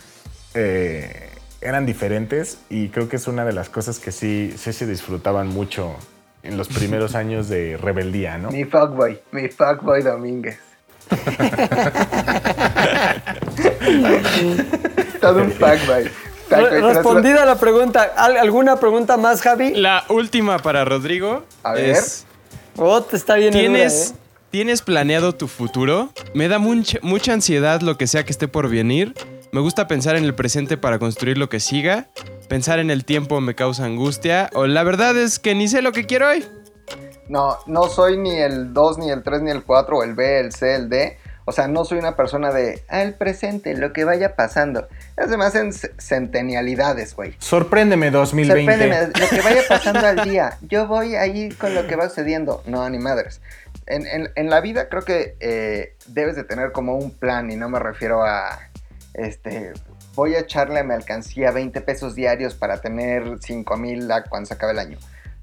eh, 0.54 1.28
eran 1.60 1.86
diferentes 1.86 2.58
y 2.68 2.88
creo 2.88 3.08
que 3.08 3.16
es 3.16 3.28
una 3.28 3.44
de 3.44 3.52
las 3.52 3.68
cosas 3.68 3.98
que 3.98 4.12
sí, 4.12 4.54
sí 4.56 4.72
se 4.72 4.86
disfrutaban 4.86 5.48
mucho 5.48 5.94
en 6.42 6.56
los 6.56 6.68
primeros 6.68 7.14
años 7.16 7.48
de 7.48 7.76
rebeldía, 7.76 8.38
¿no? 8.38 8.50
Mi 8.50 8.64
fuckboy, 8.64 9.20
mi 9.32 9.48
fuckboy 9.48 10.02
Domínguez. 10.02 10.69
Todo 15.20 15.42
un 15.42 15.52
Respondida 16.50 17.44
la 17.44 17.56
pregunta. 17.58 18.12
¿Al- 18.16 18.36
¿Alguna 18.36 18.76
pregunta 18.76 19.16
más, 19.16 19.42
Javi? 19.42 19.74
La 19.74 20.04
última 20.08 20.58
para 20.58 20.84
Rodrigo 20.84 21.44
A 21.62 21.74
ver. 21.74 21.90
es... 21.90 22.24
Oh, 22.76 23.02
te 23.02 23.16
está 23.16 23.34
bien 23.36 23.52
¿Tienes, 23.52 24.08
dura, 24.08 24.16
¿eh? 24.16 24.20
¿Tienes 24.50 24.82
planeado 24.82 25.34
tu 25.34 25.48
futuro? 25.48 26.10
Me 26.34 26.48
da 26.48 26.58
mucha, 26.58 26.98
mucha 27.02 27.32
ansiedad 27.32 27.80
lo 27.82 27.96
que 27.98 28.06
sea 28.06 28.24
que 28.24 28.32
esté 28.32 28.48
por 28.48 28.68
venir. 28.68 29.14
Me 29.52 29.60
gusta 29.60 29.86
pensar 29.86 30.16
en 30.16 30.24
el 30.24 30.34
presente 30.34 30.76
para 30.76 30.98
construir 30.98 31.36
lo 31.38 31.48
que 31.48 31.60
siga. 31.60 32.08
Pensar 32.48 32.78
en 32.78 32.90
el 32.90 33.04
tiempo 33.04 33.40
me 33.40 33.54
causa 33.54 33.84
angustia. 33.84 34.48
O 34.54 34.66
la 34.66 34.82
verdad 34.82 35.16
es 35.16 35.38
que 35.38 35.54
ni 35.54 35.68
sé 35.68 35.82
lo 35.82 35.92
que 35.92 36.06
quiero 36.06 36.28
hoy. 36.28 36.44
No, 37.30 37.56
no 37.66 37.84
soy 37.88 38.16
ni 38.18 38.36
el 38.36 38.74
2, 38.74 38.98
ni 38.98 39.10
el 39.10 39.22
3, 39.22 39.42
ni 39.42 39.50
el 39.52 39.62
4, 39.64 39.96
o 39.98 40.02
el 40.02 40.14
B, 40.14 40.40
el 40.40 40.52
C, 40.52 40.74
el 40.74 40.88
D. 40.88 41.16
O 41.44 41.52
sea, 41.52 41.68
no 41.68 41.84
soy 41.84 41.98
una 41.98 42.16
persona 42.16 42.52
de, 42.52 42.82
el 42.90 43.14
presente, 43.14 43.74
lo 43.74 43.92
que 43.92 44.04
vaya 44.04 44.34
pasando. 44.36 44.86
Es 45.16 45.28
más 45.36 45.54
en 45.54 45.72
ce- 45.72 45.92
centenialidades, 45.98 47.14
güey. 47.14 47.34
Sorpréndeme 47.38 48.10
2020. 48.10 48.72
Sorpréndeme, 48.72 49.12
lo 49.20 49.28
que 49.28 49.40
vaya 49.42 49.62
pasando 49.68 50.06
al 50.06 50.24
día. 50.28 50.58
Yo 50.62 50.86
voy 50.86 51.16
ahí 51.16 51.50
con 51.50 51.74
lo 51.74 51.86
que 51.86 51.96
va 51.96 52.08
sucediendo. 52.08 52.62
No, 52.66 52.88
ni 52.90 52.98
madres. 52.98 53.40
En, 53.86 54.06
en- 54.06 54.30
en 54.36 54.50
la 54.50 54.60
vida 54.60 54.88
creo 54.88 55.02
que 55.02 55.36
eh, 55.40 55.96
debes 56.06 56.36
de 56.36 56.44
tener 56.44 56.72
como 56.72 56.96
un 56.96 57.10
plan 57.12 57.50
y 57.50 57.56
no 57.56 57.68
me 57.68 57.78
refiero 57.78 58.22
a, 58.24 58.58
este, 59.14 59.72
voy 60.14 60.34
a 60.34 60.40
echarle 60.40 60.80
a 60.80 60.84
mi 60.84 60.94
alcancía 60.94 61.50
20 61.52 61.80
pesos 61.80 62.14
diarios 62.14 62.54
para 62.54 62.80
tener 62.80 63.38
5 63.40 63.76
mil 63.76 64.08
cuando 64.28 64.46
se 64.46 64.54
acabe 64.54 64.72
el 64.72 64.78
año. 64.78 64.98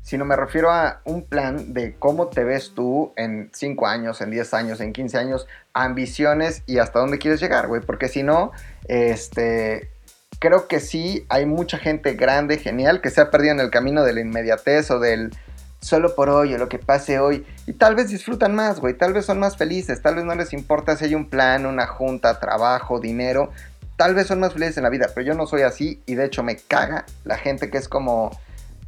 Sino 0.07 0.23
me 0.23 0.37
refiero 0.37 0.71
a 0.71 1.01
un 1.03 1.23
plan 1.23 1.73
de 1.73 1.97
cómo 1.99 2.27
te 2.27 2.45
ves 2.45 2.71
tú 2.73 3.11
en 3.17 3.49
5 3.53 3.87
años, 3.87 4.21
en 4.21 4.31
10 4.31 4.53
años, 4.53 4.79
en 4.79 4.93
15 4.93 5.17
años, 5.17 5.47
ambiciones 5.73 6.63
y 6.65 6.77
hasta 6.77 6.99
dónde 6.99 7.17
quieres 7.17 7.41
llegar, 7.41 7.67
güey. 7.67 7.81
Porque 7.81 8.07
si 8.07 8.23
no, 8.23 8.53
este, 8.87 9.91
creo 10.39 10.69
que 10.69 10.79
sí 10.79 11.25
hay 11.27 11.45
mucha 11.45 11.77
gente 11.77 12.13
grande, 12.13 12.57
genial, 12.57 13.01
que 13.01 13.09
se 13.09 13.19
ha 13.19 13.29
perdido 13.29 13.55
en 13.55 13.59
el 13.59 13.69
camino 13.69 14.01
de 14.05 14.13
la 14.13 14.21
inmediatez 14.21 14.91
o 14.91 14.99
del 14.99 15.35
solo 15.81 16.15
por 16.15 16.29
hoy 16.29 16.53
o 16.53 16.57
lo 16.57 16.69
que 16.69 16.79
pase 16.79 17.19
hoy. 17.19 17.45
Y 17.65 17.73
tal 17.73 17.95
vez 17.95 18.07
disfrutan 18.07 18.55
más, 18.55 18.79
güey. 18.79 18.93
Tal 18.93 19.11
vez 19.11 19.25
son 19.25 19.39
más 19.39 19.57
felices. 19.57 20.01
Tal 20.01 20.15
vez 20.15 20.23
no 20.23 20.35
les 20.35 20.53
importa 20.53 20.95
si 20.95 21.03
hay 21.03 21.15
un 21.15 21.29
plan, 21.29 21.65
una 21.65 21.85
junta, 21.85 22.39
trabajo, 22.39 23.01
dinero. 23.01 23.51
Tal 23.97 24.15
vez 24.15 24.27
son 24.27 24.39
más 24.39 24.53
felices 24.53 24.77
en 24.77 24.83
la 24.83 24.89
vida, 24.89 25.07
pero 25.13 25.27
yo 25.27 25.33
no 25.33 25.47
soy 25.47 25.63
así 25.63 26.01
y 26.05 26.15
de 26.15 26.23
hecho 26.23 26.43
me 26.43 26.55
caga 26.55 27.05
la 27.25 27.37
gente 27.37 27.69
que 27.69 27.77
es 27.77 27.89
como, 27.89 28.31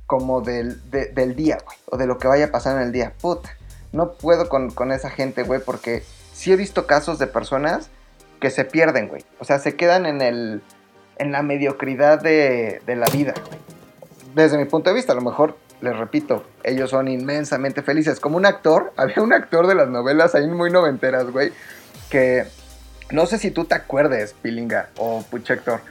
como 0.10 0.42
del, 0.42 0.90
de- 0.90 1.06
del 1.10 1.36
día, 1.36 1.60
güey. 1.64 1.78
O 1.86 1.98
de 1.98 2.08
lo 2.08 2.18
que 2.18 2.28
vaya 2.28 2.46
a 2.46 2.52
pasar 2.52 2.78
en 2.78 2.82
el 2.82 2.92
día. 2.92 3.14
Puta. 3.22 3.56
No 3.92 4.14
puedo 4.14 4.50
con, 4.50 4.72
con 4.72 4.92
esa 4.92 5.12
gente, 5.12 5.44
güey, 5.44 5.62
porque 5.64 6.02
sí 6.34 6.52
he 6.52 6.56
visto 6.56 6.88
casos 6.88 7.20
de 7.20 7.28
personas 7.28 7.92
que 8.42 8.50
se 8.50 8.66
pierden, 8.66 9.08
güey. 9.08 9.24
O 9.40 9.46
sea, 9.46 9.60
se 9.60 9.76
quedan 9.76 10.08
en 10.08 10.22
el 10.24 10.64
en 11.20 11.32
la 11.32 11.44
mediocridad 11.44 12.20
de, 12.20 12.82
de 12.88 12.96
la 12.96 13.06
vida, 13.14 13.36
güey. 13.48 13.60
Desde 14.34 14.58
mi 14.58 14.66
punto 14.66 14.90
de 14.90 14.96
vista, 14.96 15.12
a 15.12 15.16
lo 15.16 15.22
mejor, 15.22 15.56
les 15.82 15.96
repito, 15.96 16.44
ellos 16.64 16.90
son 16.90 17.08
inmensamente 17.08 17.84
felices. 17.84 18.20
Como 18.20 18.36
un 18.38 18.48
actor, 18.48 18.92
había 18.98 19.22
un 19.22 19.32
actor 19.34 19.68
de 19.68 19.76
las 19.76 19.90
novelas 19.90 20.34
ahí 20.34 20.48
muy 20.48 20.72
noventeras, 20.72 21.30
güey, 21.30 21.54
que 22.10 22.46
no 23.12 23.28
sé 23.28 23.38
si 23.38 23.52
tú 23.52 23.66
te 23.66 23.76
acuerdes, 23.76 24.34
Pilinga 24.42 24.90
o 24.98 25.24
Puchector. 25.30 25.82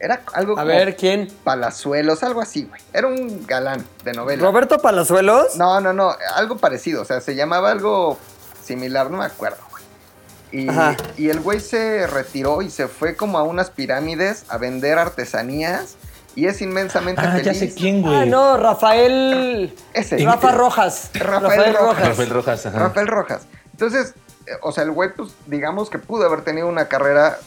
Era 0.00 0.22
algo 0.32 0.52
A 0.52 0.56
como 0.56 0.66
ver, 0.66 0.96
¿quién? 0.96 1.28
Palazuelos, 1.44 2.22
algo 2.22 2.40
así, 2.40 2.64
güey. 2.64 2.80
Era 2.92 3.08
un 3.08 3.46
galán 3.46 3.84
de 4.04 4.12
novela. 4.12 4.42
¿Roberto 4.42 4.78
Palazuelos? 4.78 5.56
No, 5.56 5.80
no, 5.80 5.92
no, 5.92 6.14
algo 6.36 6.56
parecido, 6.58 7.02
o 7.02 7.04
sea, 7.04 7.20
se 7.20 7.34
llamaba 7.34 7.70
algo 7.72 8.16
similar, 8.64 9.10
no 9.10 9.18
me 9.18 9.24
acuerdo, 9.24 9.58
güey. 9.70 9.82
Y, 10.50 10.68
Ajá. 10.68 10.96
y 11.16 11.28
el 11.30 11.40
güey 11.40 11.60
se 11.60 12.06
retiró 12.06 12.62
y 12.62 12.70
se 12.70 12.86
fue 12.88 13.16
como 13.16 13.38
a 13.38 13.42
unas 13.42 13.70
pirámides 13.70 14.44
a 14.48 14.56
vender 14.56 14.98
artesanías 14.98 15.96
y 16.36 16.46
es 16.46 16.62
inmensamente 16.62 17.20
Ah, 17.22 17.32
feliz. 17.32 17.44
ya 17.46 17.54
sé 17.54 17.74
quién, 17.74 18.00
güey. 18.00 18.14
Ah, 18.14 18.24
no, 18.24 18.56
Rafael. 18.56 19.74
Ese. 19.92 20.18
Rafa 20.24 20.52
Rojas. 20.52 21.10
Rafael 21.14 21.74
Rojas. 21.74 22.08
Rafael 22.08 22.30
Rojas, 22.30 22.66
ajá. 22.66 22.78
Rafael 22.78 23.06
Rojas. 23.08 23.42
Entonces, 23.72 24.14
eh, 24.46 24.52
o 24.62 24.70
sea, 24.72 24.84
el 24.84 24.92
güey, 24.92 25.10
pues, 25.14 25.32
digamos 25.46 25.90
que 25.90 25.98
pudo 25.98 26.24
haber 26.24 26.42
tenido 26.42 26.68
una 26.68 26.86
carrera 26.86 27.38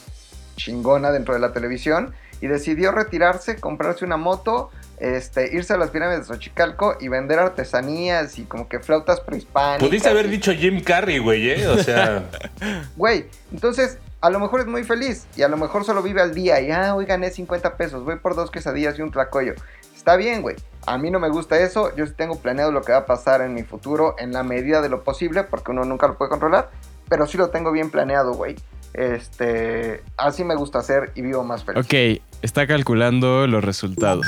chingona 0.56 1.10
dentro 1.10 1.32
de 1.34 1.40
la 1.40 1.52
televisión 1.52 2.14
y 2.42 2.48
decidió 2.48 2.92
retirarse, 2.92 3.56
comprarse 3.56 4.04
una 4.04 4.18
moto, 4.18 4.70
este, 4.98 5.54
irse 5.56 5.72
a 5.72 5.76
las 5.78 5.90
pirámides 5.90 6.28
de 6.28 6.34
Xochicalco 6.34 6.96
y 7.00 7.08
vender 7.08 7.38
artesanías 7.38 8.38
y 8.38 8.42
como 8.44 8.68
que 8.68 8.78
flautas 8.80 9.20
prehispánicas. 9.20 9.88
Pudiste 9.88 10.08
haber 10.10 10.26
y- 10.26 10.30
dicho 10.30 10.52
Jim 10.52 10.82
Carrey, 10.82 11.18
güey, 11.18 11.50
¿eh? 11.50 11.68
O 11.68 11.78
sea, 11.78 12.24
Güey, 12.96 13.26
entonces 13.52 13.98
a 14.20 14.28
lo 14.30 14.38
mejor 14.38 14.60
es 14.60 14.66
muy 14.66 14.84
feliz 14.84 15.26
y 15.36 15.42
a 15.42 15.48
lo 15.48 15.56
mejor 15.56 15.84
solo 15.84 16.02
vive 16.02 16.20
al 16.20 16.34
día 16.34 16.60
y, 16.60 16.70
ah, 16.70 16.94
hoy 16.94 17.06
gané 17.06 17.30
50 17.30 17.76
pesos, 17.76 18.04
voy 18.04 18.16
por 18.16 18.34
dos 18.36 18.50
quesadillas 18.50 18.98
y 18.98 19.02
un 19.02 19.10
tlacoyo. 19.10 19.54
Está 19.96 20.16
bien, 20.16 20.42
güey. 20.42 20.56
A 20.86 20.98
mí 20.98 21.10
no 21.12 21.20
me 21.20 21.28
gusta 21.28 21.58
eso, 21.60 21.94
yo 21.96 22.06
sí 22.06 22.12
tengo 22.16 22.38
planeado 22.40 22.72
lo 22.72 22.82
que 22.82 22.90
va 22.92 22.98
a 22.98 23.06
pasar 23.06 23.40
en 23.40 23.54
mi 23.54 23.62
futuro 23.62 24.16
en 24.18 24.32
la 24.32 24.42
medida 24.42 24.82
de 24.82 24.88
lo 24.88 25.04
posible, 25.04 25.44
porque 25.44 25.70
uno 25.70 25.84
nunca 25.84 26.08
lo 26.08 26.18
puede 26.18 26.28
controlar, 26.28 26.70
pero 27.08 27.26
sí 27.28 27.38
lo 27.38 27.50
tengo 27.50 27.70
bien 27.70 27.88
planeado, 27.90 28.34
güey. 28.34 28.56
Este, 28.94 30.02
así 30.16 30.44
me 30.44 30.54
gusta 30.54 30.78
hacer 30.80 31.12
y 31.14 31.22
vivo 31.22 31.44
más 31.44 31.64
feliz. 31.64 31.84
Ok, 31.84 32.22
está 32.42 32.66
calculando 32.66 33.46
los 33.46 33.64
resultados. 33.64 34.26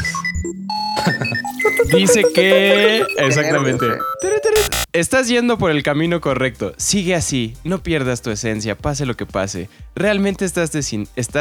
Dice 1.93 2.23
que... 2.35 3.05
Exactamente. 3.19 3.87
Estás 4.95 5.27
yendo 5.27 5.59
por 5.59 5.73
el 5.73 5.83
camino 5.83 6.21
correcto. 6.21 6.73
Sigue 6.77 7.17
así. 7.17 7.57
No 7.65 7.83
pierdas 7.83 8.23
tu 8.23 8.31
esencia, 8.31 8.77
pase 8.77 9.07
lo 9.07 9.17
que 9.17 9.27
pase. 9.27 9.69
Realmente 9.97 10.45
estás, 10.45 10.71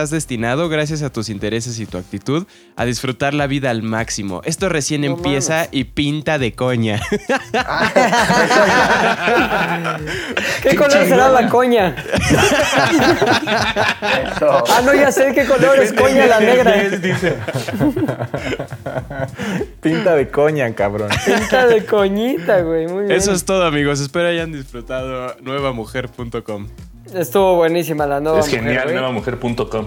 destinado, 0.09 0.69
gracias 0.69 1.03
a 1.03 1.11
tus 1.11 1.29
intereses 1.29 1.77
y 1.79 1.85
tu 1.85 1.99
actitud, 1.99 2.47
a 2.75 2.85
disfrutar 2.85 3.35
la 3.35 3.45
vida 3.45 3.69
al 3.69 3.83
máximo. 3.83 4.41
Esto 4.43 4.69
recién 4.69 5.01
No 5.01 5.07
empieza 5.07 5.53
mames. 5.53 5.69
y 5.71 5.83
pinta 5.83 6.39
de 6.39 6.53
coña. 6.53 6.99
¿Qué 10.63 10.75
color 10.75 11.05
será 11.07 11.29
la 11.29 11.47
coña? 11.47 11.95
Eso. 14.35 14.63
Ah, 14.67 14.81
no, 14.83 14.95
ya 14.95 15.11
sé 15.11 15.31
qué 15.35 15.45
color 15.45 15.77
es 15.79 15.93
coña 15.93 16.25
la 16.25 16.39
negra. 16.39 16.75
Es, 16.81 16.99
dice. 17.01 17.35
Pinta 19.81 20.15
de 20.15 20.29
coña, 20.29 20.73
cabrón. 20.73 21.09
Pinta 21.25 21.67
de 21.67 21.85
coñita, 21.85 22.61
güey. 22.61 22.87
Muy 22.87 23.05
bien. 23.05 23.11
Eso 23.11 23.33
es 23.33 23.42
todo, 23.45 23.65
amigos. 23.65 23.99
Espero 23.99 24.27
hayan 24.27 24.51
disfrutado 24.51 25.35
nuevamujer.com. 25.41 26.67
Estuvo 27.13 27.55
buenísima 27.55 28.05
la 28.07 28.19
nueva 28.19 28.39
Es 28.39 28.45
mujer, 28.45 28.61
genial, 28.61 28.83
güey. 28.83 28.95
nuevamujer.com. 28.95 29.85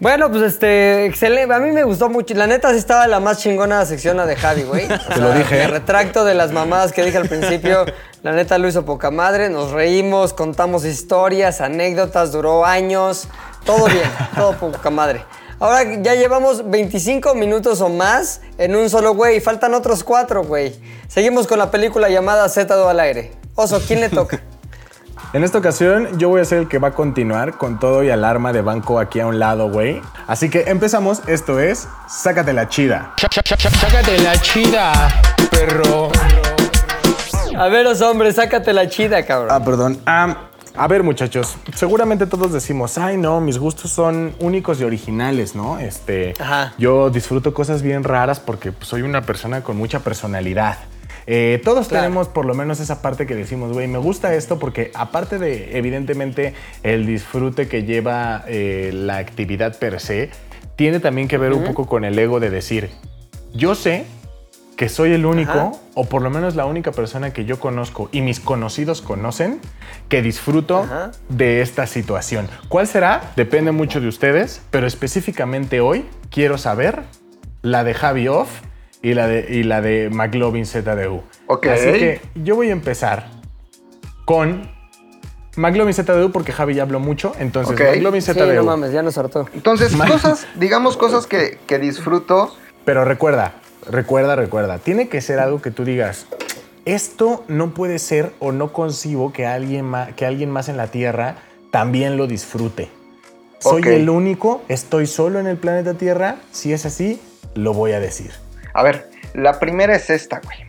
Bueno, 0.00 0.30
pues 0.30 0.42
este, 0.42 1.06
excelente. 1.06 1.52
A 1.52 1.58
mí 1.58 1.72
me 1.72 1.82
gustó 1.82 2.08
mucho. 2.08 2.34
La 2.34 2.46
neta 2.46 2.70
sí 2.70 2.78
estaba 2.78 3.06
la 3.08 3.18
más 3.18 3.38
chingona 3.40 3.84
sección 3.84 4.16
la 4.16 4.26
de 4.26 4.36
Javi, 4.36 4.62
güey. 4.62 4.86
O 5.10 5.14
Te 5.14 5.20
lo 5.20 5.32
dije. 5.32 5.56
Me 5.56 5.66
retracto 5.68 6.24
de 6.24 6.34
las 6.34 6.52
mamadas 6.52 6.92
que 6.92 7.04
dije 7.04 7.18
al 7.18 7.28
principio. 7.28 7.84
La 8.24 8.32
neta 8.32 8.58
lo 8.58 8.66
hizo 8.66 8.84
poca 8.84 9.12
madre. 9.12 9.48
Nos 9.48 9.70
reímos, 9.70 10.34
contamos 10.34 10.84
historias, 10.84 11.60
anécdotas, 11.60 12.32
duró 12.32 12.64
años. 12.66 13.28
Todo 13.64 13.86
bien, 13.86 14.10
todo 14.34 14.54
poca 14.54 14.90
madre. 14.90 15.24
Ahora 15.60 16.00
ya 16.02 16.14
llevamos 16.14 16.70
25 16.70 17.34
minutos 17.34 17.80
o 17.80 17.88
más 17.88 18.40
en 18.58 18.76
un 18.76 18.88
solo 18.88 19.14
güey. 19.14 19.40
Faltan 19.40 19.74
otros 19.74 20.04
cuatro, 20.04 20.44
güey. 20.44 20.74
Seguimos 21.08 21.46
con 21.46 21.58
la 21.58 21.70
película 21.70 22.08
llamada 22.08 22.46
Z2 22.46 22.88
al 22.88 23.00
aire. 23.00 23.32
Oso, 23.56 23.80
¿quién 23.86 24.00
le 24.00 24.08
toca? 24.08 24.40
En 25.34 25.44
esta 25.44 25.58
ocasión 25.58 26.18
yo 26.18 26.30
voy 26.30 26.40
a 26.40 26.44
ser 26.46 26.56
el 26.56 26.68
que 26.68 26.78
va 26.78 26.88
a 26.88 26.94
continuar 26.94 27.58
con 27.58 27.78
todo 27.78 28.02
y 28.02 28.08
alarma 28.08 28.54
de 28.54 28.62
banco 28.62 28.98
aquí 28.98 29.20
a 29.20 29.26
un 29.26 29.38
lado, 29.38 29.70
güey. 29.70 30.00
Así 30.26 30.48
que 30.48 30.70
empezamos, 30.70 31.20
esto 31.26 31.60
es 31.60 31.86
Sácate 32.08 32.54
la 32.54 32.70
chida. 32.70 33.12
Sácate 33.18 34.18
la 34.22 34.40
chida, 34.40 35.10
perro. 35.50 36.10
A 37.58 37.68
ver, 37.68 37.84
los 37.84 38.00
hombres, 38.00 38.36
sácate 38.36 38.72
la 38.72 38.88
chida, 38.88 39.26
cabrón. 39.26 39.50
Ah, 39.52 39.62
perdón. 39.62 40.00
Ah, 40.06 40.47
a 40.78 40.86
ver, 40.88 41.02
muchachos, 41.02 41.56
seguramente 41.74 42.26
todos 42.26 42.52
decimos, 42.52 42.98
ay, 42.98 43.16
no, 43.16 43.40
mis 43.40 43.58
gustos 43.58 43.90
son 43.90 44.34
únicos 44.38 44.80
y 44.80 44.84
originales, 44.84 45.54
¿no? 45.54 45.78
Este, 45.78 46.34
Ajá. 46.38 46.74
yo 46.78 47.10
disfruto 47.10 47.52
cosas 47.52 47.82
bien 47.82 48.04
raras 48.04 48.40
porque 48.40 48.72
pues, 48.72 48.88
soy 48.88 49.02
una 49.02 49.22
persona 49.22 49.62
con 49.62 49.76
mucha 49.76 50.00
personalidad. 50.00 50.78
Eh, 51.26 51.60
todos 51.62 51.88
Claro. 51.88 52.04
tenemos 52.04 52.28
por 52.28 52.46
lo 52.46 52.54
menos 52.54 52.80
esa 52.80 53.02
parte 53.02 53.26
que 53.26 53.34
decimos, 53.34 53.72
güey, 53.72 53.86
me 53.86 53.98
gusta 53.98 54.34
esto 54.34 54.58
porque 54.58 54.90
aparte 54.94 55.38
de, 55.38 55.76
evidentemente, 55.76 56.54
el 56.82 57.06
disfrute 57.06 57.68
que 57.68 57.84
lleva 57.84 58.44
eh, 58.46 58.90
la 58.94 59.18
actividad 59.18 59.78
per 59.78 60.00
se, 60.00 60.30
tiene 60.76 61.00
también 61.00 61.28
que 61.28 61.36
ver 61.38 61.52
un 61.52 61.64
poco 61.64 61.86
con 61.86 62.04
el 62.04 62.18
ego 62.18 62.40
de 62.40 62.50
decir, 62.50 62.90
yo 63.52 63.74
sé 63.74 64.06
que 64.78 64.88
soy 64.88 65.12
el 65.12 65.26
único, 65.26 65.50
Ajá. 65.50 65.72
o 65.94 66.04
por 66.04 66.22
lo 66.22 66.30
menos 66.30 66.54
la 66.54 66.64
única 66.64 66.92
persona 66.92 67.32
que 67.32 67.44
yo 67.44 67.58
conozco 67.58 68.08
y 68.12 68.20
mis 68.20 68.38
conocidos 68.38 69.02
conocen, 69.02 69.60
que 70.08 70.22
disfruto 70.22 70.78
Ajá. 70.78 71.10
de 71.28 71.62
esta 71.62 71.88
situación. 71.88 72.48
¿Cuál 72.68 72.86
será? 72.86 73.32
Depende 73.34 73.72
mucho 73.72 74.00
de 74.00 74.06
ustedes, 74.06 74.62
pero 74.70 74.86
específicamente 74.86 75.80
hoy 75.80 76.06
quiero 76.30 76.58
saber 76.58 77.02
la 77.62 77.82
de 77.82 77.92
Javi 77.92 78.28
Off 78.28 78.48
y 79.02 79.14
la 79.14 79.26
de, 79.26 79.46
y 79.52 79.64
la 79.64 79.80
de 79.80 80.10
McLovin 80.12 80.64
ZDU. 80.64 81.24
Ok. 81.48 81.66
Así 81.66 81.84
que 81.98 82.20
yo 82.36 82.54
voy 82.54 82.68
a 82.68 82.72
empezar 82.72 83.26
con 84.26 84.70
McLovin 85.56 85.92
ZDU 85.92 86.30
porque 86.30 86.52
Javi 86.52 86.74
ya 86.74 86.82
habló 86.84 87.00
mucho, 87.00 87.32
entonces 87.40 87.74
Ok. 87.74 87.80
McLovin 87.96 88.22
Sí, 88.22 88.32
ZDU. 88.32 88.54
no 88.54 88.62
mames, 88.62 88.92
ya 88.92 89.02
nos 89.02 89.18
hartó. 89.18 89.48
Entonces, 89.54 89.92
cosas, 90.08 90.46
digamos 90.54 90.96
cosas 90.96 91.26
que, 91.26 91.58
que 91.66 91.80
disfruto. 91.80 92.54
Pero 92.84 93.04
recuerda, 93.04 93.54
recuerda, 93.86 94.36
recuerda, 94.36 94.78
tiene 94.78 95.08
que 95.08 95.20
ser 95.20 95.38
algo 95.38 95.62
que 95.62 95.70
tú 95.70 95.84
digas, 95.84 96.26
esto 96.84 97.44
no 97.48 97.74
puede 97.74 97.98
ser 97.98 98.32
o 98.38 98.52
no 98.52 98.72
concibo 98.72 99.32
que 99.32 99.46
alguien 99.46 99.84
más, 99.84 100.14
que 100.14 100.26
alguien 100.26 100.50
más 100.50 100.68
en 100.68 100.76
la 100.76 100.88
Tierra 100.88 101.36
también 101.70 102.16
lo 102.16 102.26
disfrute. 102.26 102.88
Soy 103.58 103.82
el 103.86 104.08
único, 104.08 104.62
estoy 104.68 105.06
solo 105.06 105.40
en 105.40 105.46
el 105.46 105.56
planeta 105.56 105.94
Tierra, 105.94 106.36
si 106.52 106.72
es 106.72 106.86
así, 106.86 107.20
lo 107.54 107.74
voy 107.74 107.92
a 107.92 108.00
decir. 108.00 108.30
A 108.72 108.82
ver, 108.82 109.10
la 109.34 109.58
primera 109.58 109.96
es 109.96 110.10
esta, 110.10 110.40
güey. 110.40 110.68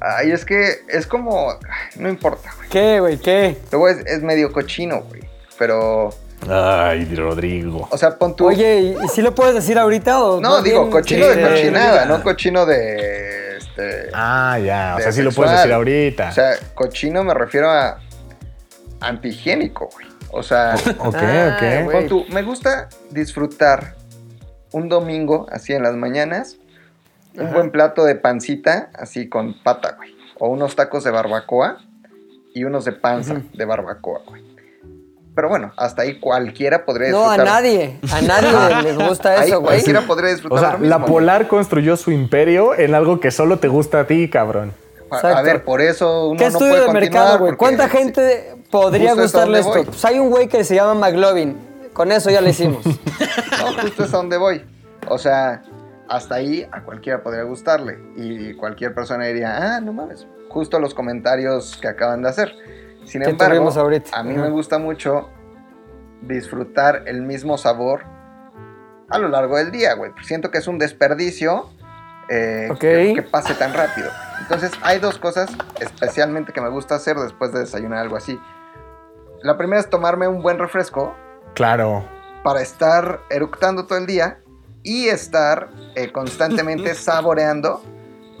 Ay, 0.00 0.30
es 0.30 0.44
que 0.44 0.72
es 0.88 1.06
como. 1.06 1.54
No 1.96 2.08
importa, 2.08 2.52
güey. 2.56 2.68
¿Qué, 2.68 3.00
güey? 3.00 3.18
¿Qué? 3.18 3.56
Luego 3.70 3.88
es, 3.88 3.98
es 4.06 4.22
medio 4.22 4.52
cochino, 4.52 5.02
güey. 5.02 5.22
Pero. 5.58 6.10
Ay, 6.48 7.04
Rodrigo. 7.14 7.88
O 7.90 7.96
sea, 7.98 8.16
pon 8.18 8.36
tu. 8.36 8.46
Oye, 8.46 8.80
¿y, 8.80 9.04
y 9.04 9.08
sí 9.08 9.22
lo 9.22 9.34
puedes 9.34 9.54
decir 9.54 9.78
ahorita 9.78 10.22
o 10.22 10.40
no, 10.40 10.62
digo, 10.62 10.80
bien, 10.80 10.90
cochino 10.92 11.26
de 11.26 11.42
cochinada, 11.42 12.04
no 12.04 12.22
cochino 12.22 12.66
de. 12.66 13.56
Este. 13.56 14.10
Ah, 14.12 14.58
ya, 14.58 14.94
o 14.98 15.00
sea, 15.00 15.12
sí 15.12 15.22
lo 15.22 15.32
puedes 15.32 15.52
decir 15.52 15.72
ahorita. 15.72 16.28
O 16.28 16.32
sea, 16.32 16.52
cochino 16.74 17.24
me 17.24 17.34
refiero 17.34 17.70
a. 17.70 17.98
Antihigiénico, 19.00 19.88
güey. 19.92 20.06
O 20.30 20.42
sea. 20.42 20.74
ok, 20.98 21.14
Ah, 21.16 21.56
ok. 21.56 21.84
güey. 21.84 21.96
Pon 22.00 22.08
tú, 22.08 22.24
me 22.32 22.42
gusta 22.42 22.88
disfrutar 23.10 23.94
un 24.72 24.88
domingo, 24.88 25.46
así 25.50 25.72
en 25.72 25.82
las 25.82 25.94
mañanas, 25.94 26.56
un 27.34 27.52
buen 27.52 27.70
plato 27.70 28.04
de 28.04 28.14
pancita, 28.14 28.90
así 28.94 29.28
con 29.28 29.54
pata, 29.62 29.94
güey. 29.96 30.14
O 30.38 30.48
unos 30.48 30.76
tacos 30.76 31.02
de 31.04 31.10
barbacoa 31.10 31.78
y 32.54 32.64
unos 32.64 32.84
de 32.84 32.92
panza 32.92 33.40
de 33.54 33.64
barbacoa, 33.64 34.20
güey. 34.26 34.45
Pero 35.36 35.48
bueno, 35.50 35.70
hasta 35.76 36.02
ahí 36.02 36.18
cualquiera 36.18 36.84
podría 36.84 37.10
No, 37.10 37.30
a 37.30 37.34
disfrutar. 37.34 37.46
nadie. 37.54 38.00
A 38.10 38.20
nadie 38.22 38.82
le 38.94 39.06
gusta 39.06 39.32
Ahí 39.38 39.50
eso, 39.50 39.60
güey. 39.60 39.74
cualquiera 39.74 40.00
podría 40.00 40.30
disfrutar 40.30 40.58
O 40.58 40.60
sea, 40.60 40.72
lo 40.72 40.78
mismo, 40.78 40.90
la 40.90 40.96
güey. 40.96 41.08
Polar 41.12 41.46
construyó 41.46 41.96
su 41.98 42.10
imperio 42.10 42.74
en 42.74 42.94
algo 42.94 43.20
que 43.20 43.30
solo 43.30 43.58
te 43.58 43.68
gusta 43.68 44.00
a 44.00 44.06
ti, 44.06 44.28
cabrón. 44.30 44.72
A- 45.10 45.42
ver, 45.42 45.62
por 45.62 45.80
eso 45.82 46.30
uno 46.30 46.38
¿Qué 46.38 46.44
no 46.46 46.50
estudio 46.52 46.72
puede 46.72 46.86
de 46.86 46.92
mercado, 46.92 47.38
güey? 47.38 47.54
¿Cuánta 47.56 47.84
sí, 47.88 47.96
gente 47.98 48.56
podría 48.70 49.10
Justo 49.10 49.22
gustarle 49.22 49.58
esto? 49.60 49.70
voy. 49.72 49.84
Pues 49.84 50.04
hay 50.06 50.18
un 50.18 50.30
güey 50.30 50.48
que 50.48 50.64
se 50.64 50.74
llama 50.74 50.94
McLovin. 50.94 51.56
Con 51.92 52.10
eso 52.12 52.30
ya 52.30 52.40
lo 52.40 52.48
hicimos. 52.48 52.82
No, 53.60 53.82
justo 53.82 54.04
es 54.04 54.14
a 54.14 54.16
donde 54.16 54.36
voy. 54.38 54.64
O 55.08 55.18
sea, 55.18 55.62
hasta 56.08 56.36
ahí 56.36 56.66
a 56.72 56.82
cualquiera 56.82 57.22
podría 57.22 57.42
gustarle. 57.42 57.98
Y 58.16 58.54
cualquier 58.54 58.94
persona 58.94 59.26
diría, 59.26 59.76
ah, 59.76 59.80
no 59.80 59.92
mames. 59.92 60.26
Justo 60.48 60.78
los 60.78 60.94
comentarios 60.94 61.76
que 61.80 61.88
acaban 61.88 62.22
de 62.22 62.28
hacer. 62.30 62.54
Sin 63.06 63.22
embargo, 63.22 63.70
a 64.12 64.22
mí 64.22 64.34
me 64.34 64.50
gusta 64.50 64.78
mucho 64.78 65.30
disfrutar 66.22 67.04
el 67.06 67.22
mismo 67.22 67.56
sabor 67.56 68.02
a 69.08 69.18
lo 69.18 69.28
largo 69.28 69.56
del 69.56 69.70
día, 69.70 69.94
güey. 69.94 70.10
Siento 70.22 70.50
que 70.50 70.58
es 70.58 70.66
un 70.66 70.78
desperdicio 70.78 71.70
eh, 72.28 72.68
que 72.80 73.22
pase 73.30 73.54
tan 73.54 73.72
rápido. 73.72 74.10
Entonces, 74.40 74.72
hay 74.82 74.98
dos 74.98 75.18
cosas 75.18 75.50
especialmente 75.80 76.52
que 76.52 76.60
me 76.60 76.68
gusta 76.68 76.96
hacer 76.96 77.16
después 77.16 77.52
de 77.52 77.60
desayunar 77.60 78.00
algo 78.00 78.16
así. 78.16 78.38
La 79.42 79.56
primera 79.56 79.80
es 79.80 79.88
tomarme 79.88 80.26
un 80.26 80.42
buen 80.42 80.58
refresco 80.58 81.14
Claro. 81.54 82.04
para 82.42 82.60
estar 82.60 83.20
eructando 83.30 83.86
todo 83.86 83.98
el 83.98 84.06
día 84.06 84.40
y 84.82 85.08
estar 85.08 85.68
eh, 85.94 86.10
constantemente 86.10 86.94
saboreando 86.96 87.82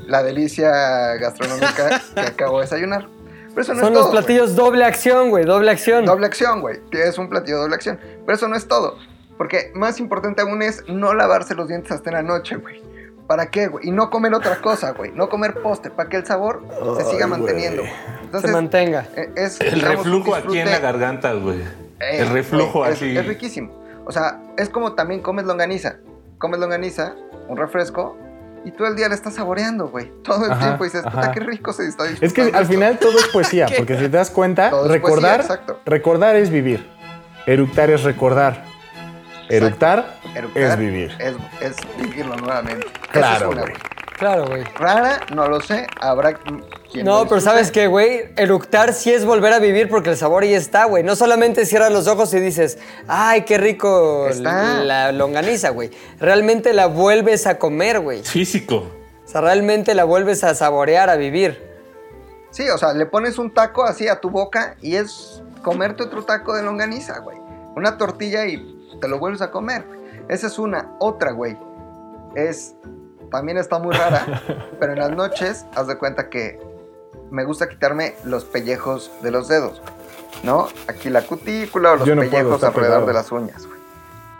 la 0.06 0.22
delicia 0.22 1.14
gastronómica 1.16 2.00
que 2.14 2.20
acabo 2.20 2.58
de 2.58 2.64
desayunar. 2.64 3.08
Pero 3.56 3.62
eso 3.62 3.72
no 3.74 3.80
Son 3.80 3.88
es 3.88 3.94
los 3.94 4.02
todo, 4.04 4.12
platillos 4.12 4.54
doble 4.54 4.84
acción, 4.84 5.30
güey. 5.30 5.46
Doble 5.46 5.70
acción. 5.70 6.04
Doble 6.04 6.26
acción, 6.26 6.60
güey, 6.60 6.78
que 6.90 7.08
es 7.08 7.16
un 7.16 7.30
platillo 7.30 7.56
doble 7.58 7.74
acción. 7.74 7.98
Pero 8.26 8.36
eso 8.36 8.48
no 8.48 8.54
es 8.54 8.68
todo. 8.68 8.98
Porque 9.38 9.72
más 9.74 9.98
importante 9.98 10.42
aún 10.42 10.60
es 10.60 10.84
no 10.88 11.14
lavarse 11.14 11.54
los 11.54 11.66
dientes 11.66 11.90
hasta 11.90 12.10
en 12.10 12.16
la 12.16 12.22
noche, 12.22 12.56
güey. 12.56 12.82
¿Para 13.26 13.46
qué, 13.50 13.66
güey? 13.68 13.88
Y 13.88 13.92
no 13.92 14.10
comer 14.10 14.34
otra 14.34 14.56
cosa, 14.60 14.92
güey. 14.92 15.10
No 15.12 15.30
comer 15.30 15.54
postre, 15.62 15.90
para 15.90 16.08
que 16.10 16.18
el 16.18 16.26
sabor 16.26 16.62
se 16.98 17.04
siga 17.06 17.26
manteniendo. 17.26 17.82
Se 18.40 18.48
mantenga. 18.48 19.06
eh, 19.16 19.30
es, 19.36 19.58
El 19.60 19.76
digamos, 19.76 19.96
reflujo 20.04 20.34
aquí 20.34 20.58
en 20.58 20.70
la 20.70 20.78
garganta, 20.78 21.32
güey. 21.32 21.60
eh, 22.00 22.18
El 22.20 22.28
reflujo 22.28 22.80
güey, 22.80 22.90
es- 22.92 22.96
así. 22.98 23.16
Es, 23.16 23.26
riquísimo. 23.26 23.72
O 24.04 24.12
sea, 24.12 24.38
es 24.58 24.68
como 24.68 24.92
también 24.92 25.22
comes 25.22 25.46
longaniza. 25.46 25.96
Comes 26.38 26.60
longaniza, 26.60 27.14
un 27.48 27.56
refresco, 27.56 28.16
y 28.66 28.72
todo 28.72 28.88
el 28.88 28.96
día 28.96 29.08
le 29.08 29.14
estás 29.14 29.34
saboreando, 29.34 29.88
güey. 29.88 30.10
Todo 30.24 30.44
el 30.46 30.50
Ajá, 30.52 30.60
tiempo 30.60 30.84
y 30.84 30.88
dices, 30.88 31.02
puta, 31.04 31.30
qué 31.30 31.40
rico 31.40 31.72
se 31.72 31.86
está 31.86 32.04
Es 32.20 32.32
que 32.32 32.42
al 32.42 32.48
esto". 32.48 32.64
final 32.66 32.98
todo 32.98 33.16
es 33.18 33.28
poesía, 33.28 33.66
porque 33.76 33.94
si 33.96 34.02
te 34.02 34.08
das 34.08 34.30
cuenta, 34.30 34.70
Todo 34.70 34.86
es 34.86 34.90
recordar, 34.90 35.46
poesía, 35.46 35.76
recordar 35.84 36.36
es 36.36 36.50
vivir. 36.50 36.84
Eructar 37.46 37.90
es 37.90 38.02
recordar. 38.02 38.64
Eructar, 39.48 40.18
Eructar 40.34 40.62
es 40.62 40.76
vivir. 40.78 41.16
Es, 41.20 41.34
es 41.60 41.76
vivirlo 41.96 42.34
nuevamente. 42.36 42.86
Claro, 43.12 43.50
es 43.50 43.52
una, 43.54 43.62
güey. 43.62 43.74
Claro, 44.18 44.46
güey. 44.46 44.64
Rara, 44.74 45.20
no 45.34 45.46
lo 45.46 45.60
sé. 45.60 45.86
Habrá 46.00 46.34
No, 47.04 47.26
pero. 47.28 47.40
¿sabes 47.40 47.70
qué, 47.70 47.86
güey? 47.86 48.24
Eructar 48.36 48.92
sí 48.92 49.12
es 49.12 49.24
volver 49.24 49.52
a 49.52 49.58
vivir 49.58 49.88
porque 49.88 50.10
el 50.10 50.16
sabor 50.16 50.44
ya 50.44 50.56
está, 50.56 50.84
güey. 50.84 51.02
No 51.02 51.16
solamente 51.16 51.66
cierras 51.66 51.92
los 51.92 52.06
ojos 52.06 52.32
y 52.34 52.40
dices, 52.40 52.78
ay, 53.08 53.42
qué 53.42 53.58
rico 53.58 54.28
Está. 54.28 54.82
la 54.84 55.12
longaniza, 55.12 55.70
güey. 55.70 55.90
Realmente 56.18 56.72
la 56.72 56.86
vuelves 56.86 57.46
a 57.46 57.58
comer, 57.58 58.00
güey. 58.00 58.22
Físico. 58.22 58.86
O 59.24 59.28
sea, 59.28 59.40
realmente 59.40 59.94
la 59.94 60.04
vuelves 60.04 60.44
a 60.44 60.54
saborear, 60.54 61.10
a 61.10 61.16
vivir. 61.16 61.60
Sí, 62.50 62.68
o 62.70 62.78
sea, 62.78 62.92
le 62.92 63.06
pones 63.06 63.38
un 63.38 63.52
taco 63.52 63.84
así 63.84 64.08
a 64.08 64.20
tu 64.20 64.30
boca 64.30 64.76
y 64.80 64.96
es 64.96 65.42
comerte 65.62 66.04
otro 66.04 66.24
taco 66.24 66.54
de 66.54 66.62
longaniza, 66.62 67.18
güey. 67.18 67.36
Una 67.74 67.98
tortilla 67.98 68.46
y 68.46 68.96
te 69.00 69.08
lo 69.08 69.18
vuelves 69.18 69.42
a 69.42 69.50
comer. 69.50 69.84
Esa 70.28 70.46
es 70.46 70.58
una. 70.58 70.92
Otra, 70.98 71.32
güey. 71.32 71.56
Es. 72.34 72.74
También 73.30 73.58
está 73.58 73.78
muy 73.80 73.94
rara, 73.94 74.24
pero 74.80 74.92
en 74.92 75.00
las 75.00 75.10
noches, 75.10 75.66
haz 75.74 75.88
de 75.88 75.98
cuenta 75.98 76.30
que 76.30 76.60
me 77.30 77.44
gusta 77.44 77.68
quitarme 77.68 78.14
los 78.24 78.44
pellejos 78.44 79.10
de 79.22 79.30
los 79.30 79.48
dedos. 79.48 79.80
¿no? 80.42 80.68
Aquí 80.86 81.08
la 81.08 81.22
cutícula 81.22 81.92
o 81.92 81.96
los 81.96 82.06
no 82.08 82.20
pellejos 82.20 82.62
alrededor 82.62 82.74
pegado. 82.74 83.06
de 83.06 83.12
las 83.14 83.32
uñas, 83.32 83.66
güey. 83.66 83.80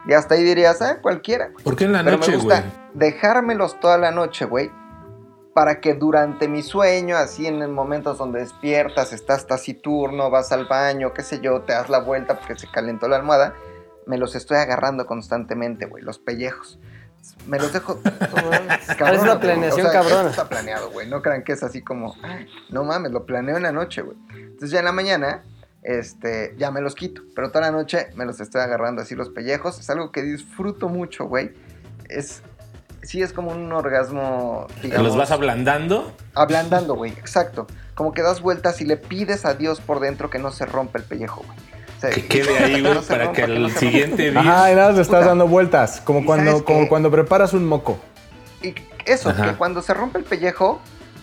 Y 0.07 0.12
hasta 0.12 0.35
ahí 0.35 0.44
dirías, 0.44 0.81
ah, 0.83 0.99
cualquiera. 1.01 1.49
güey. 1.51 1.64
¿Por 1.64 1.75
qué 1.75 1.85
en 1.85 1.92
la 1.92 2.05
Pero 2.05 2.18
noche, 2.18 2.33
me 2.33 2.37
gusta 2.37 2.61
güey? 2.61 2.72
dejármelos 2.94 3.81
toda 3.81 3.96
la 3.99 4.11
noche, 4.11 4.44
güey. 4.44 4.70
Para 5.55 5.81
que 5.81 5.94
durante 5.94 6.49
mi 6.49 6.62
sueño, 6.62 7.16
así 7.16 7.46
en 7.46 7.72
momentos 7.72 8.18
donde 8.18 8.40
despiertas, 8.40 9.12
estás 9.14 9.46
taciturno, 9.46 10.29
vas 10.31 10.53
al 10.53 10.66
baño, 10.66 11.14
qué 11.14 11.22
sé 11.22 11.40
yo, 11.40 11.62
te 11.62 11.72
das 11.72 11.88
la 11.88 12.01
vuelta 12.01 12.38
porque 12.38 12.57
se 12.59 12.70
calentó 12.70 13.09
la 13.09 13.16
almohada, 13.16 13.55
me 14.05 14.18
los 14.18 14.35
estoy 14.37 14.59
agarrando 14.59 15.07
constantemente, 15.07 15.87
güey, 15.87 16.05
los 16.05 16.18
pellejos. 16.18 16.79
Me 17.47 17.59
los 17.59 17.73
dejo. 17.73 18.01
Es 18.89 19.21
una 19.21 19.39
planeación 19.41 19.87
cabrona. 19.93 20.21
esto 20.31 20.43
Está 20.43 20.49
planeado, 20.49 20.91
güey. 20.91 21.09
No 21.09 21.23
crean 21.23 21.43
que 21.45 21.53
es 21.53 21.62
así 21.62 21.83
como, 21.83 22.15
"Ay, 22.23 22.47
no 22.71 22.85
mames, 22.85 23.12
lo 23.12 23.27
planeo 23.27 23.57
en 23.57 23.62
la 23.65 23.73
noche, 23.73 24.03
güey. 24.03 24.17
Entonces 24.35 24.71
ya 24.71 24.79
en 24.79 24.85
la 24.87 24.93
mañana, 24.93 25.43
este, 25.83 26.55
ya 26.59 26.71
me 26.71 26.81
los 26.81 26.95
quito. 26.95 27.23
Pero 27.35 27.51
toda 27.51 27.62
la 27.62 27.71
noche 27.73 28.09
me 28.15 28.25
los 28.25 28.41
estoy 28.41 28.61
agarrando 28.62 29.03
así 29.03 29.15
los 29.15 29.31
pellejos. 29.31 29.79
Es 29.79 29.91
algo 29.91 30.12
que 30.12 30.23
disfruto 30.23 30.89
mucho, 30.89 31.27
güey. 31.27 31.53
Es, 32.09 32.43
sí 33.03 33.23
es 33.23 33.33
como 33.33 33.51
un 33.53 33.73
orgasmo, 33.73 34.67
¿Te 34.77 34.89
digamos, 34.89 35.07
los 35.09 35.17
vas 35.17 35.31
ablandando? 35.31 36.12
ablandando, 36.35 36.95
güey. 36.95 37.12
Exacto. 37.12 37.67
Como 37.95 38.12
que 38.12 38.23
das 38.23 38.41
vueltas 38.41 38.81
y 38.81 38.85
le 38.85 38.97
pides 38.97 39.45
a 39.45 39.55
Dios 39.55 39.81
por 39.81 40.01
dentro 40.01 40.31
que 40.31 40.39
no 40.39 40.51
se 40.53 40.67
rompa 40.67 40.99
el 40.99 41.05
pellejo, 41.05 41.43
güey. 41.47 41.59
Que 42.01 42.27
quede 42.27 42.59
ahí, 42.59 42.81
güey, 42.83 42.95
no 42.95 43.03
para 43.03 43.25
rompa, 43.25 43.33
que 43.43 43.47
no 43.49 43.67
el 43.67 43.77
siguiente 43.77 44.31
día... 44.31 44.41
Ajá, 44.41 44.73
y 44.73 44.75
nada, 44.75 44.93
le 44.93 45.01
estás 45.01 45.19
Puta. 45.21 45.29
dando 45.29 45.49
vueltas. 45.49 46.01
Como 46.03 46.21
¿Y 46.21 46.25
cuando, 46.25 46.65
como 46.65 46.81
qué? 46.83 46.89
cuando 46.89 47.11
preparas 47.11 47.53
un 47.53 47.65
moco. 47.67 47.99
Y 48.63 48.75
eso, 49.07 49.31
Ajá. 49.31 49.51
que 49.51 49.57
cuando 49.57 49.83
se 49.83 49.95
rompe 49.95 50.19
el 50.19 50.25
pellejo, 50.25 50.81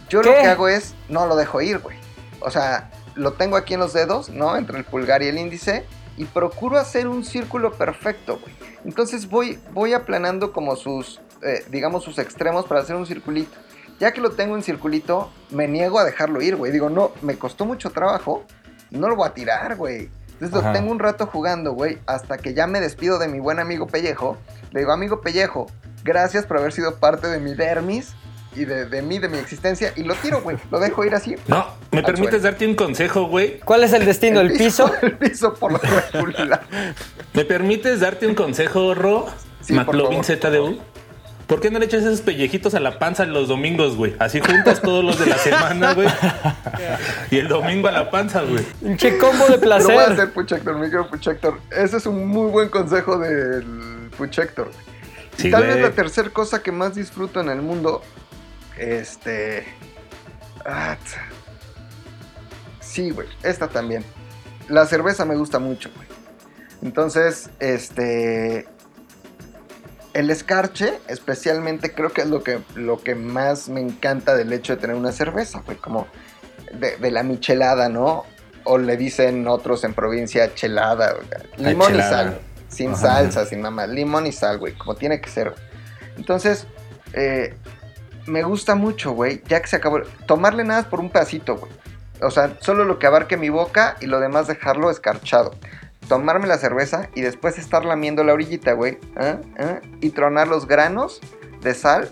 yo 0.10 0.24
lo 0.24 0.32
que 0.34 0.48
hago 0.48 0.68
es, 0.68 0.96
no 1.10 1.26
lo 1.28 1.36
dejo 1.36 1.62
ir, 1.62 1.80
güey. 1.80 1.98
O 2.40 2.50
sea, 2.50 2.92
lo 3.16 3.34
tengo 3.34 3.56
aquí 3.56 3.76
en 3.76 3.80
los 3.82 3.94
dedos, 3.94 4.30
¿no? 4.30 4.58
Entre 4.58 4.78
el 4.78 4.84
pulgar 4.84 5.22
y 5.24 5.28
el 5.28 5.38
índice. 5.38 5.86
Y 6.18 6.26
procuro 6.26 6.78
hacer 6.78 7.08
un 7.08 7.24
círculo 7.24 7.74
perfecto, 7.74 8.40
güey. 8.40 8.54
Entonces 8.86 9.30
voy, 9.30 9.60
voy 9.72 9.94
aplanando 9.94 10.52
como 10.52 10.76
sus, 10.76 11.22
eh, 11.42 11.66
digamos, 11.70 12.04
sus 12.04 12.20
extremos 12.20 12.66
para 12.66 12.82
hacer 12.82 12.96
un 12.96 13.06
circulito. 13.08 13.52
Ya 14.00 14.12
que 14.12 14.22
lo 14.22 14.32
tengo 14.32 14.56
en 14.56 14.64
circulito, 14.64 15.32
me 15.50 15.68
niego 15.68 16.00
a 16.00 16.04
dejarlo 16.04 16.42
ir, 16.42 16.56
güey. 16.56 16.72
Digo, 16.72 16.90
no, 16.90 17.12
me 17.22 17.38
costó 17.38 17.66
mucho 17.66 17.90
trabajo, 17.92 18.44
no 18.92 19.08
lo 19.08 19.16
voy 19.16 19.28
a 19.28 19.34
tirar, 19.34 19.76
güey. 19.76 20.10
Entonces 20.34 20.62
Ajá. 20.62 20.74
tengo 20.74 20.92
un 20.92 21.00
rato 21.00 21.26
jugando, 21.28 21.72
güey, 21.74 21.98
hasta 22.06 22.38
que 22.38 22.54
ya 22.54 22.68
me 22.68 22.80
despido 22.82 23.20
de 23.20 23.28
mi 23.28 23.40
buen 23.40 23.60
amigo 23.60 23.88
Pellejo. 23.88 24.38
Le 24.72 24.82
digo, 24.82 24.92
amigo 24.92 25.22
Pellejo, 25.22 25.68
gracias 26.04 26.46
por 26.46 26.58
haber 26.58 26.72
sido 26.74 26.96
parte 26.96 27.28
de 27.28 27.40
mi 27.40 27.54
dermis 27.54 28.14
y 28.56 28.66
de, 28.66 28.86
de 28.86 29.02
mí, 29.02 29.20
de 29.20 29.30
mi 29.30 29.38
existencia. 29.38 29.94
Y 29.96 30.04
lo 30.04 30.16
tiro, 30.16 30.42
güey. 30.42 30.58
Lo 30.70 30.80
dejo 30.80 31.04
ir 31.06 31.16
así. 31.16 31.36
No, 31.48 31.66
¿me 31.92 32.00
Al 32.00 32.06
permites 32.06 32.32
suelo. 32.42 32.44
darte 32.44 32.68
un 32.68 32.76
consejo, 32.76 33.24
güey? 33.28 33.60
¿Cuál 33.62 33.84
es 33.84 33.94
el 33.94 34.06
destino? 34.06 34.42
¿El 34.42 34.54
piso? 34.54 34.92
El 35.02 35.18
piso 35.18 35.54
por 35.54 35.72
lo 35.72 35.80
regular. 36.14 36.64
¿Me 37.34 37.46
permites 37.46 38.00
darte 38.02 38.28
un 38.28 38.36
consejo, 38.36 38.94
Ro? 38.94 39.28
Sí, 39.62 39.74
por 39.74 39.86
McLovin 39.96 40.24
ZDU. 40.24 40.78
¿Por 41.48 41.60
qué 41.60 41.70
no 41.70 41.78
le 41.80 41.86
echas 41.86 42.04
esos 42.04 42.22
pellejitos 42.22 42.74
a 42.74 42.80
la 42.80 43.00
panza 43.00 43.26
los 43.26 43.48
domingos, 43.50 43.96
güey? 43.98 44.16
Así 44.20 44.40
juntas 44.40 44.82
todos 44.82 45.04
los 45.04 45.20
de 45.20 45.26
la 45.28 45.38
semana, 45.38 45.94
güey. 45.94 46.08
Y 47.32 47.38
el 47.38 47.48
domingo 47.50 47.88
a 47.90 47.92
la 47.92 48.10
panza, 48.10 48.42
güey. 48.44 48.66
Un 48.82 48.96
che 48.98 49.18
combo 49.18 49.46
de 49.46 49.52
Lo 49.52 49.58
voy 49.58 49.58
a 49.58 49.60
placer. 49.80 50.00
hacer, 50.14 50.32
Puchector, 50.34 50.76
mi 50.76 50.84
querido 50.86 51.10
Puchector. 51.10 51.60
Ese 51.70 51.98
es 51.98 52.06
un 52.06 52.28
muy 52.28 52.50
buen 52.50 52.70
consejo 52.70 53.18
del 53.18 54.10
Puchector. 54.18 54.72
Y 55.38 55.42
Sí, 55.44 55.52
tal 55.52 55.64
güey. 55.64 55.74
vez 55.76 55.84
la 55.84 55.92
tercera 55.92 56.30
cosa 56.30 56.62
que 56.64 56.72
más 56.72 56.96
disfruto 56.96 57.42
en 57.42 57.50
el 57.50 57.62
mundo, 57.62 58.02
este... 58.78 59.66
ah, 60.66 60.96
sí, 62.80 63.10
güey, 63.10 63.28
esta 63.44 63.68
también. 63.68 64.04
La 64.70 64.86
cerveza 64.86 65.26
me 65.26 65.36
gusta 65.36 65.60
mucho, 65.60 65.90
güey. 65.96 66.08
Entonces, 66.84 67.50
este... 67.60 68.68
El 70.14 70.30
escarche, 70.30 71.00
especialmente, 71.08 71.94
creo 71.94 72.12
que 72.12 72.22
es 72.22 72.28
lo 72.28 72.44
que, 72.44 72.60
lo 72.76 73.02
que 73.02 73.16
más 73.16 73.68
me 73.70 73.82
encanta 73.82 74.36
del 74.36 74.54
hecho 74.54 74.76
de 74.76 74.82
tener 74.82 74.96
una 74.96 75.12
cerveza, 75.12 75.62
güey. 75.66 75.78
Como 75.78 76.08
de, 76.74 76.98
de 76.98 77.12
la 77.12 77.24
michelada, 77.24 77.90
¿no? 77.90 78.26
O 78.64 78.78
le 78.78 78.96
dicen 78.96 79.48
otros 79.48 79.84
en 79.84 79.94
provincia 79.94 80.54
chelada. 80.54 81.16
La 81.58 81.70
Limón 81.70 81.96
y 81.96 82.00
sal. 82.00 82.40
Sin 82.70 82.92
Ajá. 82.92 83.00
salsa, 83.02 83.46
sin 83.46 83.62
mamá. 83.62 83.88
Limón 83.88 84.28
y 84.28 84.32
sal, 84.32 84.60
güey. 84.60 84.74
Como 84.74 84.96
tiene 84.96 85.20
que 85.20 85.30
ser. 85.30 85.54
Entonces, 86.16 86.68
eh, 87.14 87.56
me 88.28 88.44
gusta 88.44 88.76
mucho, 88.76 89.12
güey. 89.12 89.42
Ya 89.48 89.62
que 89.62 89.68
se 89.68 89.78
acabó. 89.78 90.02
Tomarle 90.28 90.64
nada 90.64 90.82
más 90.82 90.90
por 90.90 91.00
un 91.00 91.10
pedacito, 91.10 91.58
güey. 91.58 91.72
O 92.22 92.32
sea, 92.32 92.56
solo 92.62 92.86
lo 92.86 93.00
que 93.00 93.08
abarque 93.08 93.36
mi 93.36 93.50
boca 93.50 93.98
y 94.00 94.06
lo 94.06 94.20
demás 94.20 94.48
dejarlo 94.48 94.90
escarchado. 94.90 95.56
Tomarme 96.08 96.48
la 96.48 96.58
cerveza 96.58 97.10
y 97.16 97.22
después 97.22 97.58
estar 97.58 97.86
lamiendo 97.86 98.24
la 98.24 98.34
orillita, 98.34 98.74
güey. 98.74 98.98
¿ah? 99.16 99.38
¿ah? 99.58 99.80
Y 100.02 100.10
tronar 100.10 100.48
los 100.48 100.68
granos 100.68 101.22
de 101.62 101.74
sal 101.74 102.12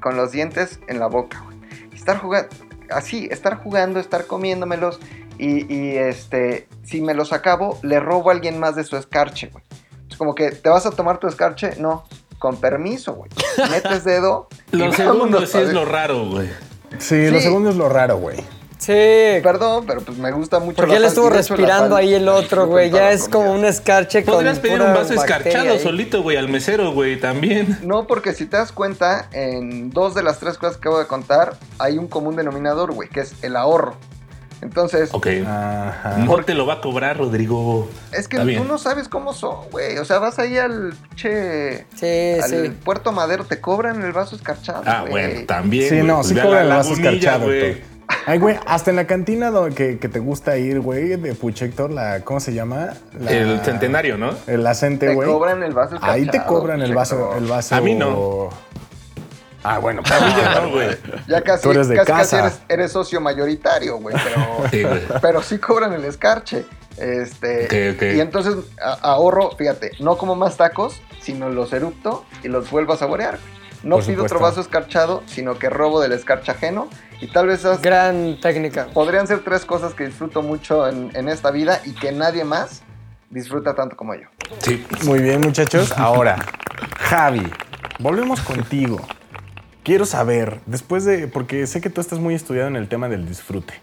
con 0.00 0.16
los 0.16 0.32
dientes 0.32 0.80
en 0.86 0.98
la 0.98 1.06
boca, 1.06 1.42
güey. 1.44 1.56
Estar 1.94 2.18
jugando, 2.18 2.48
así, 2.90 3.28
estar 3.30 3.56
jugando, 3.56 4.00
estar 4.00 4.26
comiéndomelos. 4.26 5.00
Y, 5.38 5.72
y, 5.72 5.96
este, 5.96 6.68
si 6.84 7.00
me 7.00 7.14
los 7.14 7.32
acabo, 7.32 7.78
le 7.82 8.00
robo 8.00 8.30
a 8.30 8.34
alguien 8.34 8.60
más 8.60 8.76
de 8.76 8.84
su 8.84 8.96
escarche, 8.96 9.48
güey. 9.48 9.64
Es 10.10 10.16
como 10.16 10.34
que, 10.34 10.50
¿te 10.50 10.68
vas 10.68 10.84
a 10.84 10.90
tomar 10.90 11.18
tu 11.18 11.26
escarche? 11.26 11.76
No, 11.78 12.04
con 12.38 12.56
permiso, 12.56 13.14
güey. 13.14 13.30
Metes 13.70 14.04
dedo. 14.04 14.48
y 14.72 14.76
Lo 14.76 14.92
segundo 14.92 15.46
sí 15.46 15.58
es 15.58 15.72
lo 15.72 15.84
raro, 15.84 16.26
güey. 16.28 16.50
Sí, 16.98 17.30
lo 17.30 17.40
segundo 17.40 17.70
es 17.70 17.76
lo 17.76 17.88
raro, 17.88 18.18
güey. 18.18 18.36
Sí. 18.82 19.40
Perdón, 19.42 19.84
pero 19.86 20.00
pues 20.00 20.18
me 20.18 20.32
gusta 20.32 20.58
mucho 20.58 20.74
Porque 20.76 20.92
la 20.92 20.98
él 20.98 21.04
estuvo 21.04 21.30
respirando 21.30 21.94
ahí 21.94 22.14
el 22.14 22.28
otro, 22.28 22.66
güey. 22.66 22.90
Ya 22.90 23.12
es 23.12 23.28
como 23.28 23.52
un 23.52 23.64
escarche 23.64 24.24
con 24.24 24.34
Podrías 24.34 24.58
pedir 24.58 24.80
un 24.80 24.92
vaso 24.92 25.14
escarchado 25.14 25.70
ahí. 25.70 25.78
solito, 25.78 26.22
güey, 26.22 26.36
al 26.36 26.48
mesero, 26.48 26.90
güey, 26.92 27.20
también. 27.20 27.78
No, 27.82 28.08
porque 28.08 28.32
si 28.32 28.46
te 28.46 28.56
das 28.56 28.72
cuenta, 28.72 29.28
en 29.32 29.90
dos 29.90 30.14
de 30.16 30.24
las 30.24 30.38
tres 30.40 30.58
cosas 30.58 30.76
que 30.78 30.80
acabo 30.88 30.98
de 30.98 31.06
contar, 31.06 31.56
hay 31.78 31.96
un 31.96 32.08
común 32.08 32.34
denominador, 32.34 32.92
güey, 32.92 33.08
que 33.08 33.20
es 33.20 33.34
el 33.42 33.54
ahorro. 33.54 33.94
Entonces, 34.62 35.10
Ok. 35.12 35.26
Ajá. 35.44 36.16
Mejor 36.18 36.44
te 36.44 36.54
lo 36.54 36.66
va 36.66 36.74
a 36.74 36.80
cobrar, 36.80 37.18
Rodrigo. 37.18 37.88
es 38.12 38.28
que 38.28 38.36
Está 38.36 38.42
tú 38.42 38.46
bien. 38.46 38.68
no 38.68 38.78
sabes 38.78 39.08
cómo 39.08 39.32
son, 39.32 39.68
güey. 39.72 39.98
O 39.98 40.04
sea, 40.04 40.18
vas 40.20 40.38
ahí 40.38 40.56
al 40.56 40.94
che. 41.16 41.84
Sí, 41.96 42.40
al 42.40 42.48
sí. 42.48 42.76
Puerto 42.84 43.10
Madero, 43.10 43.44
te 43.44 43.60
cobran 43.60 44.00
el 44.02 44.12
vaso 44.12 44.36
escarchado. 44.36 44.82
Ah, 44.86 45.00
güey. 45.00 45.10
bueno, 45.10 45.46
también. 45.46 45.88
Sí, 45.88 45.96
no, 46.02 46.16
Pues 46.16 46.28
sí 46.28 46.34
cobran 46.36 46.62
el 46.64 46.68
vaso 46.68 46.92
escarchado. 46.92 47.44
güey. 47.46 47.91
Ay, 48.26 48.38
güey, 48.38 48.56
hasta 48.66 48.90
en 48.90 48.96
la 48.96 49.06
cantina 49.06 49.50
do- 49.50 49.68
que, 49.74 49.98
que 49.98 50.08
te 50.08 50.18
gusta 50.20 50.56
ir, 50.56 50.80
güey, 50.80 51.16
de 51.16 51.34
Puchector, 51.34 51.90
la, 51.90 52.20
¿cómo 52.20 52.38
se 52.40 52.52
llama? 52.54 52.90
La- 53.18 53.30
El 53.32 53.60
centenario, 53.64 54.16
¿no? 54.16 54.34
El 54.46 54.64
acente, 54.66 55.08
Te 55.08 55.14
güey. 55.14 55.28
cobran 55.28 55.62
el 55.62 55.72
vaso. 55.72 55.98
Ahí 56.02 56.26
te 56.26 56.42
cobran 56.44 56.82
el 56.82 56.94
vaso, 56.94 57.34
el 57.36 57.46
vaso. 57.46 57.74
A 57.74 57.80
mí 57.80 57.94
no. 57.94 58.50
Ah, 59.64 59.78
bueno, 59.78 60.02
A 60.04 60.20
mí 60.26 60.32
ya 60.36 60.60
no, 60.60 60.70
güey. 60.70 60.88
Ya 61.28 61.40
casi, 61.42 61.62
Tú 61.62 61.70
eres 61.70 61.88
de 61.88 61.96
casi, 61.96 62.06
casi 62.12 62.20
casa. 62.36 62.38
eres, 62.40 62.60
eres 62.68 62.92
socio 62.92 63.20
mayoritario, 63.20 63.98
güey, 63.98 64.14
pero, 64.22 64.68
Sí, 64.70 64.82
güey. 64.82 65.00
pero 65.20 65.42
sí 65.42 65.58
cobran 65.58 65.92
el 65.92 66.04
escarche. 66.04 66.64
Este. 66.98 68.14
Y 68.16 68.20
entonces 68.20 68.54
ahorro, 69.00 69.52
fíjate, 69.56 69.92
no 70.00 70.16
como 70.18 70.36
más 70.36 70.56
tacos, 70.56 71.00
sino 71.20 71.48
los 71.48 71.72
erupto 71.72 72.24
y 72.42 72.48
los 72.48 72.70
vuelvo 72.70 72.92
a 72.92 72.96
saborear. 72.98 73.38
No 73.82 73.96
Por 73.96 74.06
pido 74.06 74.24
otro 74.24 74.38
vaso 74.38 74.60
escarchado, 74.60 75.22
sino 75.26 75.58
que 75.58 75.68
robo 75.68 76.00
del 76.00 76.12
escarche 76.12 76.52
ajeno. 76.52 76.88
Y 77.20 77.28
tal 77.28 77.46
vez 77.46 77.60
esas 77.60 77.80
Gran 77.82 78.38
técnica. 78.40 78.86
podrían 78.92 79.26
ser 79.26 79.44
tres 79.44 79.64
cosas 79.64 79.94
que 79.94 80.06
disfruto 80.06 80.42
mucho 80.42 80.88
en, 80.88 81.10
en 81.14 81.28
esta 81.28 81.50
vida 81.50 81.80
y 81.84 81.94
que 81.94 82.12
nadie 82.12 82.44
más 82.44 82.82
disfruta 83.30 83.74
tanto 83.74 83.96
como 83.96 84.14
yo. 84.14 84.28
Sí. 84.58 84.84
Muy 85.04 85.20
bien, 85.20 85.40
muchachos. 85.40 85.92
Ahora, 85.96 86.36
Javi, 86.98 87.42
volvemos 87.98 88.40
contigo. 88.40 89.00
Quiero 89.82 90.06
saber, 90.06 90.60
después 90.66 91.04
de, 91.04 91.26
porque 91.26 91.66
sé 91.66 91.80
que 91.80 91.90
tú 91.90 92.00
estás 92.00 92.20
muy 92.20 92.34
estudiado 92.34 92.68
en 92.68 92.76
el 92.76 92.88
tema 92.88 93.08
del 93.08 93.26
disfrute 93.26 93.74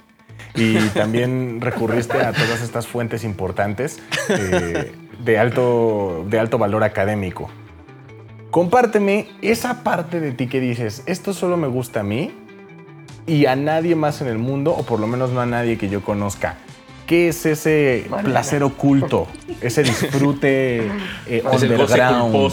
y 0.56 0.78
también 0.94 1.60
recurriste 1.60 2.18
a 2.18 2.32
todas 2.32 2.62
estas 2.62 2.88
fuentes 2.88 3.24
importantes 3.24 4.00
eh, 4.30 4.94
de, 5.20 5.40
alto, 5.40 6.26
de 6.28 6.40
alto 6.40 6.58
valor 6.58 6.84
académico. 6.84 7.50
Compárteme 8.52 9.28
esa 9.42 9.84
parte 9.84 10.20
de 10.20 10.32
ti 10.32 10.48
que 10.48 10.60
dices, 10.60 11.04
esto 11.06 11.34
solo 11.34 11.56
me 11.58 11.68
gusta 11.68 12.00
a 12.00 12.04
mí 12.04 12.32
y 13.28 13.46
a 13.46 13.56
nadie 13.56 13.96
más 13.96 14.22
en 14.22 14.28
el 14.28 14.40
mundo, 14.40 14.72
o 14.72 14.84
por 14.84 15.00
lo 15.00 15.06
menos 15.08 15.30
no 15.32 15.42
a 15.42 15.46
nadie 15.46 15.78
que 15.78 15.88
yo 15.90 16.02
conozca. 16.02 16.58
¿Qué 17.06 17.28
es 17.28 17.46
ese 17.46 18.08
placer 18.24 18.64
oculto? 18.64 19.28
Ese 19.62 19.84
disfrute 19.84 20.78
eh, 21.28 21.44
Es 21.44 21.64
underground. 21.64 22.52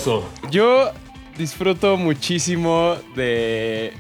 Yo 0.51 0.91
disfruto 1.39 1.97
muchísimo 1.97 2.97
de. 3.15 3.93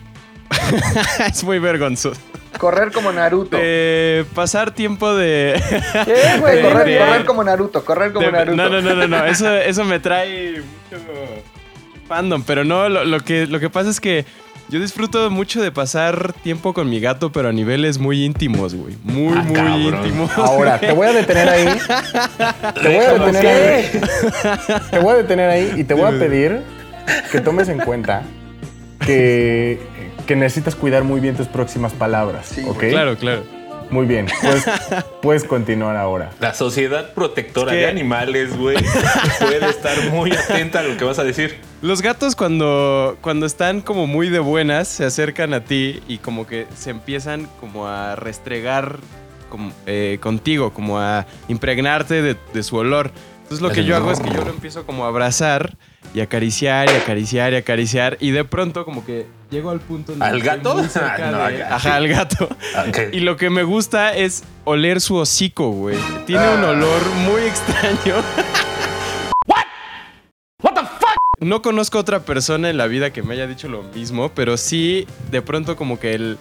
es 1.26 1.44
muy 1.44 1.59
vergonzoso. 1.59 2.20
Correr 2.59 2.90
como 2.90 3.12
Naruto. 3.12 3.59
de 3.59 4.24
pasar 4.34 4.70
tiempo 4.70 5.14
de... 5.14 5.62
¿Qué, 6.07 6.40
güey? 6.40 6.57
de- 6.62 6.62
correr, 6.62 6.86
de- 6.86 6.99
correr 6.99 7.24
como 7.26 7.44
Naruto, 7.44 7.84
correr 7.84 8.12
como 8.14 8.24
de- 8.26 8.32
Naruto. 8.32 8.57
No, 8.57 8.68
no, 8.70 8.80
no, 8.80 8.94
no, 8.94 9.07
no. 9.09 9.24
Eso, 9.26 9.53
eso 9.55 9.84
me 9.84 10.01
trae 10.01 10.62
mucho 10.90 11.03
fandom. 12.07 12.42
Pero 12.46 12.64
no, 12.64 12.88
lo, 12.88 13.04
lo 13.04 13.20
que, 13.20 13.46
lo 13.46 13.61
que 13.61 13.70
pasa 13.70 13.90
es 13.90 14.00
que 14.00 14.24
yo 14.68 14.80
disfruto 14.80 15.30
mucho 15.30 15.62
de 15.62 15.70
pasar 15.70 16.32
tiempo 16.42 16.74
con 16.74 16.90
mi 16.90 16.98
gato, 16.98 17.30
pero 17.30 17.50
a 17.50 17.52
niveles 17.52 17.98
muy 17.98 18.24
íntimos, 18.24 18.74
güey. 18.74 18.94
Muy, 19.04 19.32
Ah, 19.36 19.42
muy 19.42 19.54
cabrón. 19.54 19.84
íntimos. 20.07 20.30
Ahora, 20.38 20.80
te 20.80 20.92
voy 20.92 21.07
a 21.07 21.12
detener 21.12 21.48
ahí. 21.48 21.66
Te 22.82 22.88
voy 22.88 22.96
a 23.04 23.12
detener 23.12 23.46
ahí. 23.46 24.00
Te 24.90 24.98
voy 24.98 25.11
a 25.12 25.16
detener 25.18 25.50
ahí 25.50 25.72
y 25.76 25.84
te 25.84 25.94
voy 25.94 26.04
a 26.04 26.18
pedir 26.18 26.62
que 27.30 27.40
tomes 27.40 27.68
en 27.68 27.78
cuenta 27.78 28.22
que, 29.04 29.80
que 30.26 30.34
necesitas 30.36 30.74
cuidar 30.74 31.04
muy 31.04 31.20
bien 31.20 31.36
tus 31.36 31.46
próximas 31.46 31.92
palabras. 31.92 32.46
Sí, 32.46 32.64
¿Ok? 32.66 32.84
Claro, 32.88 33.16
claro. 33.16 33.44
Muy 33.91 34.07
bien. 34.07 34.26
Puedes, 34.43 34.64
puedes 35.22 35.45
continuar 35.45 35.97
ahora. 35.97 36.30
La 36.41 36.55
sociedad 36.55 37.12
protectora 37.14 37.72
Es 37.72 37.76
que- 37.76 37.82
de 37.82 37.89
animales, 37.89 38.57
güey, 38.57 38.76
puede 39.41 39.68
estar 39.70 40.11
muy 40.11 40.32
atenta 40.32 40.80
a 40.80 40.82
lo 40.82 40.97
que 40.97 41.05
vas 41.05 41.18
a 41.18 41.24
decir. 41.24 41.59
Los 41.82 42.03
gatos 42.03 42.34
cuando, 42.37 43.16
cuando 43.20 43.47
están 43.47 43.80
como 43.80 44.07
muy 44.07 44.28
de 44.28 44.39
buenas 44.41 44.89
se 44.89 45.05
acercan 45.05 45.55
a 45.55 45.64
ti 45.64 46.01
y 46.09 46.18
como 46.18 46.47
que 46.47 46.66
se 46.76 46.91
empiezan 46.91 47.49
como 47.61 47.87
a 47.87 48.16
restregar 48.16 48.99
como, 49.51 49.72
eh, 49.87 50.18
contigo, 50.20 50.72
como 50.72 50.99
a 50.99 51.26
impregnarte 51.49 52.22
de, 52.22 52.37
de 52.53 52.62
su 52.62 52.76
olor. 52.76 53.12
Entonces 53.43 53.61
lo 53.62 53.70
que 53.70 53.84
yo 53.84 53.95
hago 53.95 54.11
es 54.11 54.18
que 54.18 54.30
yo 54.30 54.43
lo 54.45 54.51
empiezo 54.51 54.84
como 54.87 55.05
a 55.05 55.09
abrazar 55.09 55.76
y 56.14 56.20
acariciar 56.20 56.88
y 56.90 56.94
acariciar 56.94 57.52
y 57.52 57.57
acariciar 57.57 58.16
y 58.20 58.30
de 58.30 58.44
pronto 58.44 58.84
como 58.84 59.04
que 59.04 59.26
llego 59.50 59.70
al 59.70 59.80
punto 59.80 60.12
en 60.12 60.22
¿Al 60.22 60.40
gato? 60.40 60.76
Ah, 60.94 61.18
no, 61.30 61.48
de- 61.48 61.62
Ajá, 61.64 61.78
sí. 61.80 61.88
al 61.88 62.09
gato. 62.09 62.48
Y 63.12 63.20
lo 63.20 63.36
que 63.36 63.50
me 63.50 63.62
gusta 63.62 64.14
es 64.14 64.44
oler 64.64 65.00
su 65.00 65.16
hocico, 65.16 65.70
güey. 65.70 65.98
Tiene 66.26 66.48
un 66.54 66.64
olor 66.64 67.02
muy 67.24 67.42
extraño. 67.42 68.16
No 71.38 71.61
conozco 71.61 71.98
otra 71.98 72.20
persona 72.20 72.70
en 72.70 72.78
la 72.78 72.86
vida 72.86 73.12
que 73.12 73.22
me 73.22 73.34
haya 73.34 73.46
dicho 73.46 73.68
lo 73.68 73.82
mismo, 73.82 74.30
pero 74.34 74.57
sí, 74.57 75.07
de 75.30 75.42
pronto 75.42 75.76
como 75.76 76.00
que 76.00 76.14
el... 76.14 76.38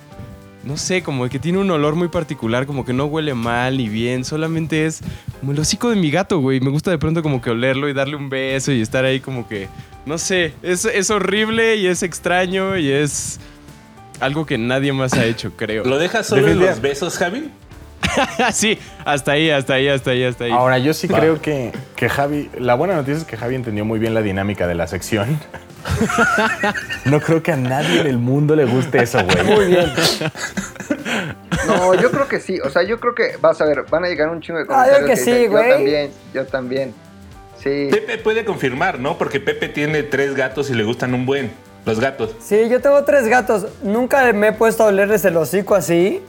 No 0.66 0.78
sé, 0.78 1.04
como 1.04 1.30
que 1.30 1.38
tiene 1.38 1.60
un 1.60 1.70
olor 1.70 1.96
muy 1.96 2.08
particular, 2.08 2.66
como 2.66 2.84
que 2.84 2.92
no 2.92 3.06
huele 3.06 3.36
mal 3.36 3.78
ni 3.78 3.88
bien, 3.88 4.26
solamente 4.26 4.88
es 4.88 5.02
como 5.40 5.52
el 5.52 5.60
hocico 5.60 5.92
de 5.92 5.96
mi 5.96 6.10
gato, 6.10 6.40
güey. 6.40 6.60
Me 6.60 6.72
gusta 6.72 6.90
de 6.90 6.98
pronto 6.98 7.22
como 7.22 7.40
que 7.40 7.52
olerlo 7.52 7.88
y 7.88 7.94
darle 7.94 8.16
un 8.16 8.30
beso 8.30 8.72
y 8.72 8.82
estar 8.82 9.06
ahí 9.06 9.20
como 9.20 9.48
que... 9.48 9.70
No 10.08 10.18
sé, 10.18 10.54
es, 10.64 10.86
es 10.86 11.10
horrible 11.12 11.76
y 11.76 11.88
es 11.88 12.02
extraño 12.04 12.78
y 12.78 12.92
es 12.92 13.40
algo 14.20 14.46
que 14.46 14.58
nadie 14.58 14.92
más 14.92 15.14
ha 15.14 15.26
hecho, 15.26 15.52
creo. 15.56 15.84
¿Lo 15.84 16.00
dejas 16.00 16.28
solo 16.28 16.48
en 16.48 16.60
los 16.60 16.82
besos, 16.82 17.18
Javi? 17.18 17.50
sí, 18.54 18.78
hasta 19.04 19.34
ahí, 19.34 19.50
hasta 19.50 19.76
ahí, 19.76 19.88
hasta 19.88 20.12
ahí, 20.12 20.24
hasta 20.24 20.46
ahí. 20.46 20.52
Ahora, 20.52 20.78
yo 20.78 20.94
sí 20.94 21.08
Va. 21.08 21.20
creo 21.20 21.42
que, 21.42 21.72
que 21.96 22.10
Javi. 22.10 22.50
La 22.60 22.76
buena 22.76 22.96
noticia 22.96 23.18
es 23.18 23.24
que 23.24 23.38
Javi 23.38 23.56
entendió 23.56 23.86
muy 23.86 24.00
bien 24.00 24.14
la 24.14 24.22
dinámica 24.22 24.68
de 24.68 24.76
la 24.76 24.88
sección. 24.88 25.40
No 27.06 27.20
creo 27.20 27.42
que 27.44 27.52
a 27.52 27.56
nadie 27.58 28.02
en 28.02 28.08
el 28.08 28.18
mundo 28.18 28.56
le 28.56 28.66
guste 28.66 29.04
eso, 29.04 29.20
güey. 29.24 29.44
Muy 29.44 29.66
bien. 29.68 29.92
No, 31.68 31.94
yo 31.96 32.12
creo 32.12 32.28
que 32.28 32.40
sí. 32.40 32.60
O 32.62 32.70
sea, 32.70 32.84
yo 32.84 33.00
creo 33.00 33.16
que, 33.16 33.38
vas 33.42 33.60
a 33.62 33.66
ver, 33.66 33.84
van 33.90 34.06
a 34.06 34.08
llegar 34.08 34.30
un 34.30 34.42
chingo 34.42 34.60
de 34.60 34.66
Ah, 34.70 34.86
yo 34.88 34.94
comentarios. 34.94 35.10
que 35.20 35.26
sí, 35.26 35.48
güey. 35.48 35.64
Yo 35.70 35.76
también, 35.76 36.12
yo 36.34 36.46
también. 36.46 36.94
Sí. 37.64 37.88
Pepe 37.92 38.18
puede 38.20 38.46
confirmar, 38.46 39.00
¿no? 39.00 39.18
Porque 39.18 39.40
Pepe 39.40 39.70
tiene 39.70 40.04
tres 40.04 40.36
gatos 40.36 40.70
y 40.70 40.74
le 40.74 40.84
gustan 40.84 41.14
un 41.14 41.26
buen. 41.26 41.52
Los 41.86 42.00
gatos. 42.00 42.36
Sí, 42.42 42.68
yo 42.70 42.82
tengo 42.82 43.04
tres 43.04 43.28
gatos. 43.28 43.68
Nunca 43.84 44.32
me 44.34 44.48
he 44.48 44.52
puesto 44.54 44.84
a 44.84 44.88
olerles 44.88 45.24
el 45.26 45.38
hocico 45.38 45.76
así. 45.76 46.22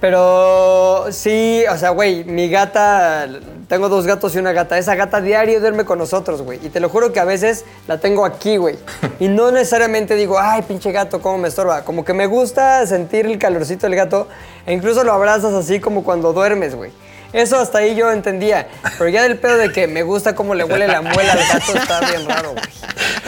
Pero 0.00 1.06
sí, 1.10 1.64
o 1.70 1.76
sea, 1.76 1.90
güey, 1.90 2.22
mi 2.22 2.48
gata, 2.48 3.26
tengo 3.66 3.88
dos 3.88 4.06
gatos 4.06 4.34
y 4.34 4.38
una 4.38 4.52
gata. 4.52 4.78
Esa 4.78 4.94
gata 4.94 5.20
diario 5.20 5.60
duerme 5.60 5.84
con 5.84 5.98
nosotros, 5.98 6.42
güey. 6.42 6.60
Y 6.64 6.68
te 6.68 6.78
lo 6.78 6.88
juro 6.88 7.12
que 7.12 7.18
a 7.18 7.24
veces 7.24 7.64
la 7.88 7.98
tengo 7.98 8.24
aquí, 8.24 8.58
güey. 8.58 8.78
Y 9.18 9.26
no 9.26 9.50
necesariamente 9.50 10.14
digo, 10.14 10.38
ay, 10.38 10.62
pinche 10.62 10.92
gato, 10.92 11.20
cómo 11.20 11.38
me 11.38 11.48
estorba. 11.48 11.82
Como 11.82 12.04
que 12.04 12.14
me 12.14 12.26
gusta 12.26 12.86
sentir 12.86 13.26
el 13.26 13.38
calorcito 13.38 13.86
del 13.88 13.96
gato. 13.96 14.28
E 14.66 14.72
incluso 14.72 15.02
lo 15.02 15.12
abrazas 15.12 15.52
así 15.52 15.80
como 15.80 16.04
cuando 16.04 16.32
duermes, 16.32 16.76
güey. 16.76 16.92
Eso 17.32 17.58
hasta 17.58 17.78
ahí 17.78 17.94
yo 17.94 18.10
entendía. 18.10 18.68
Pero 18.96 19.10
ya 19.10 19.22
del 19.22 19.38
pedo 19.38 19.56
de 19.58 19.70
que 19.70 19.86
me 19.86 20.02
gusta 20.02 20.34
cómo 20.34 20.54
le 20.54 20.64
huele 20.64 20.86
la 20.88 21.02
muela 21.02 21.32
al 21.32 21.38
gato 21.38 21.74
está 21.76 22.00
bien 22.08 22.26
raro, 22.28 22.52
güey. 22.52 22.64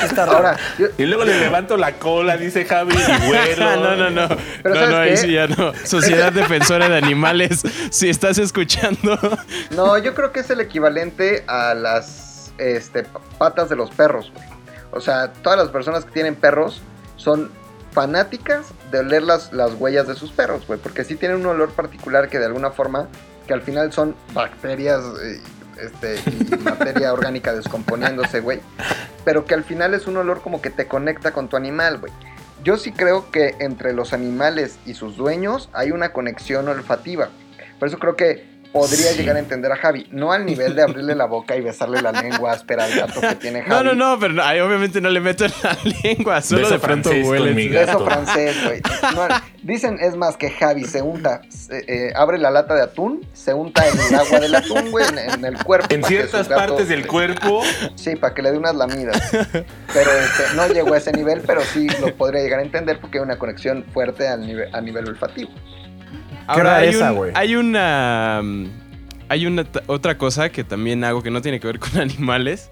Está 0.03 0.25
raro. 0.27 0.37
Ahora, 0.39 0.57
yo- 0.79 0.87
Y 0.97 1.05
luego 1.05 1.25
le 1.25 1.39
levanto 1.39 1.77
la 1.77 1.93
cola, 1.93 2.37
dice 2.39 2.65
Javi, 2.65 2.95
y 2.95 3.27
vuelo. 3.27 3.77
No, 3.77 3.97
no, 3.97 4.11
no. 4.11 4.29
Pero 4.63 4.75
no, 4.75 4.81
¿sabes 4.81 4.91
no, 4.91 4.97
ahí 4.99 5.11
qué? 5.11 5.17
sí 5.19 5.33
ya 5.33 5.47
no. 5.47 5.73
Sociedad 5.85 6.33
Defensora 6.33 6.89
de 6.89 6.97
Animales, 6.97 7.63
si 7.91 8.09
estás 8.09 8.39
escuchando. 8.39 9.19
no, 9.71 9.99
yo 9.99 10.15
creo 10.15 10.33
que 10.33 10.41
es 10.41 10.51
el 10.51 10.61
equivalente 10.61 11.45
a 11.47 11.75
las 11.75 12.53
este, 12.59 13.05
patas 13.39 13.69
de 13.69 13.77
los 13.77 13.91
perros, 13.91 14.33
güey. 14.35 14.47
O 14.93 15.01
sea, 15.01 15.33
todas 15.33 15.59
las 15.59 15.69
personas 15.69 16.05
que 16.05 16.11
tienen 16.11 16.35
perros 16.35 16.81
son 17.17 17.51
fanáticas 17.93 18.67
de 18.91 19.01
oler 19.01 19.23
las, 19.23 19.53
las 19.53 19.73
huellas 19.75 20.07
de 20.09 20.15
sus 20.15 20.33
perros, 20.33 20.67
güey. 20.67 20.81
Porque 20.81 21.05
sí 21.05 21.17
tienen 21.17 21.39
un 21.39 21.47
olor 21.47 21.71
particular 21.73 22.29
que 22.29 22.39
de 22.39 22.47
alguna 22.47 22.71
forma, 22.71 23.09
que 23.51 23.55
al 23.55 23.63
final 23.63 23.93
son 23.93 24.15
bacterias 24.33 25.03
eh, 25.25 25.41
este, 25.83 26.21
y 26.31 26.57
materia 26.63 27.13
orgánica 27.13 27.53
descomponiéndose, 27.53 28.39
güey. 28.39 28.61
Pero 29.25 29.45
que 29.45 29.55
al 29.55 29.65
final 29.65 29.93
es 29.93 30.07
un 30.07 30.19
olor 30.19 30.41
como 30.41 30.63
que 30.63 30.71
te 30.71 30.87
conecta 30.87 31.33
con 31.33 31.49
tu 31.49 31.57
animal, 31.57 31.99
güey. 31.99 32.13
Yo 32.63 32.77
sí 32.77 32.93
creo 32.93 33.33
que 33.33 33.57
entre 33.59 33.93
los 33.93 34.13
animales 34.13 34.79
y 34.87 34.95
sus 34.95 35.17
dueños 35.17 35.69
hay 35.73 35.91
una 35.91 36.13
conexión 36.13 36.69
olfativa. 36.69 37.31
Por 37.81 37.89
eso 37.89 37.99
creo 37.99 38.15
que 38.15 38.47
podría 38.73 39.13
llegar 39.13 39.37
a 39.37 39.39
entender 39.41 39.71
a 39.73 39.77
Javi. 39.77 40.07
No 40.13 40.33
al 40.33 40.47
nivel 40.47 40.75
de 40.77 40.83
abrirle 40.83 41.15
la 41.15 41.27
boca 41.27 41.57
y 41.57 41.61
besarle 41.61 42.01
la 42.03 42.13
lengua 42.13 42.53
áspera 42.55 42.85
al 42.85 42.95
gato 42.95 43.21
que 43.21 43.35
tiene 43.37 43.63
Javi. 43.63 43.71
No, 43.85 43.95
no, 43.95 43.95
no, 44.15 44.21
pero 44.21 44.33
no, 44.35 44.43
ahí 44.45 44.61
obviamente 44.61 45.01
no 45.01 45.11
le 45.11 45.21
meto 45.21 45.45
en 45.45 45.53
la 45.63 45.77
lengua, 46.05 46.41
solo 46.43 46.63
Beso 46.63 46.73
de 46.75 46.79
pronto 46.79 47.11
huele. 47.11 47.53
mi 47.53 47.69
Beso 47.69 47.87
gato. 47.99 48.05
francés, 48.05 48.57
güey. 48.65 48.81
No, 49.15 49.27
dicen, 49.63 49.99
es 50.01 50.17
más, 50.17 50.37
que 50.37 50.51
Javi 50.51 50.85
se 50.85 51.03
unta, 51.03 51.43
se- 51.49 51.85
eh, 51.89 52.13
abre 52.15 52.39
la 52.39 52.51
lata 52.51 52.75
de 52.75 52.83
atún, 52.83 53.27
se 53.33 53.55
unta 53.55 53.87
en 53.89 53.99
el 53.99 54.15
agua 54.15 54.41
del 54.41 54.55
atún, 54.55 54.91
güey, 54.91 55.07
en, 55.09 55.19
en 55.19 55.45
el 55.45 55.63
cuerpo. 55.65 55.87
En 55.95 56.05
ciertas 56.05 56.49
gato- 56.49 56.69
partes 56.69 56.89
del 56.89 57.07
cuerpo. 57.07 57.63
Sí, 57.97 58.17
para 58.17 58.35
que 58.35 58.43
le 58.43 58.53
dé 58.53 58.59
unas 58.59 58.75
lamidas. 58.77 59.21
Pero 59.33 60.11
este, 60.13 60.55
no 60.55 60.67
llegó 60.69 60.95
a 60.95 60.99
ese 60.99 61.13
nivel, 61.13 61.43
pero 61.47 61.61
sí 61.63 61.89
lo 62.01 62.15
podría 62.17 62.43
llegar 62.43 62.61
a 62.61 62.63
entender 62.63 63.01
porque 63.01 63.19
hay 63.19 63.25
una 63.25 63.39
conexión 63.39 63.85
fuerte 63.93 64.29
al 64.29 64.47
nivel, 64.47 64.73
a 64.75 64.81
nivel 64.81 65.09
olfativo. 65.09 65.51
Ahora 66.53 66.77
hay, 66.77 66.87
rareza, 66.87 67.11
un- 67.13 67.17
güey. 67.19 67.33
hay 67.35 67.57
una. 67.57 68.41
mm, 68.43 68.67
Hay 69.29 69.47
una 69.47 69.63
t- 69.65 69.81
otra 69.87 70.19
cosa 70.19 70.49
que 70.51 70.65
también 70.65 71.05
hago 71.05 71.23
que 71.23 71.31
no 71.31 71.41
tiene 71.41 71.61
que 71.61 71.67
ver 71.69 71.79
con 71.79 71.97
animales, 72.01 72.71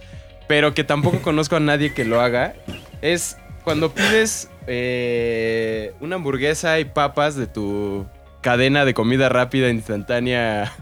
pero 0.49 0.75
que 0.75 0.83
tampoco 0.85 1.21
conozco 1.23 1.57
a 1.57 1.61
nadie 1.61 1.93
que 1.95 2.05
lo 2.05 2.21
haga. 2.21 2.55
Es 3.01 3.37
cuando 3.65 3.93
pides 3.95 4.51
eh, 4.67 5.93
una 6.01 6.17
hamburguesa 6.17 6.81
y 6.81 6.85
papas 6.85 7.37
de 7.37 7.47
tu 7.47 8.07
cadena 8.41 8.85
de 8.85 8.95
comida 8.95 9.29
rápida 9.29 9.69
instantánea 9.71 10.73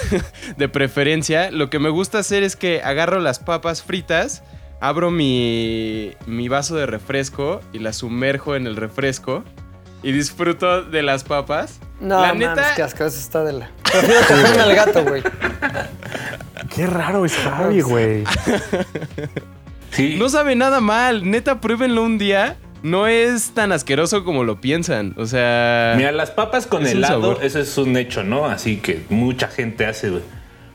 de 0.56 0.68
preferencia, 0.68 1.50
lo 1.50 1.68
que 1.70 1.78
me 1.78 1.88
gusta 1.88 2.18
hacer 2.18 2.42
es 2.42 2.56
que 2.56 2.80
agarro 2.82 3.20
las 3.20 3.38
papas 3.38 3.82
fritas, 3.82 4.42
abro 4.80 5.10
mi, 5.10 6.12
mi 6.26 6.48
vaso 6.48 6.76
de 6.76 6.86
refresco 6.86 7.60
y 7.72 7.78
las 7.80 7.96
sumerjo 7.96 8.56
en 8.56 8.66
el 8.66 8.76
refresco 8.76 9.44
y 10.02 10.12
disfruto 10.12 10.82
de 10.82 11.02
las 11.02 11.24
papas. 11.24 11.80
No, 12.00 12.20
la 12.20 12.28
mames, 12.28 12.48
neta, 12.50 12.74
qué 12.76 12.82
asqueroso 12.82 13.18
está 13.18 13.44
de 13.44 13.52
la... 13.54 13.70
Prefiero 13.82 14.20
cogerme 14.26 14.62
al 14.62 14.74
gato, 14.74 15.04
güey. 15.04 15.22
Qué 16.74 16.86
raro 16.86 17.24
es 17.24 17.34
Javi, 17.34 17.80
güey. 17.80 18.24
Sí. 19.90 20.16
no 20.18 20.28
sabe 20.28 20.54
nada 20.54 20.80
mal. 20.80 21.28
Neta, 21.28 21.60
pruébenlo 21.60 22.04
un 22.04 22.18
día. 22.18 22.56
No 22.82 23.06
es 23.08 23.50
tan 23.50 23.72
asqueroso 23.72 24.22
como 24.22 24.44
lo 24.44 24.60
piensan. 24.60 25.14
O 25.16 25.26
sea. 25.26 25.94
Mira, 25.96 26.12
las 26.12 26.30
papas 26.30 26.66
con 26.66 26.86
helado, 26.86 27.40
eso 27.40 27.58
es 27.58 27.76
un 27.78 27.96
hecho, 27.96 28.22
¿no? 28.22 28.46
Así 28.46 28.76
que 28.76 29.04
mucha 29.08 29.48
gente 29.48 29.86
hace, 29.86 30.10
güey. 30.10 30.22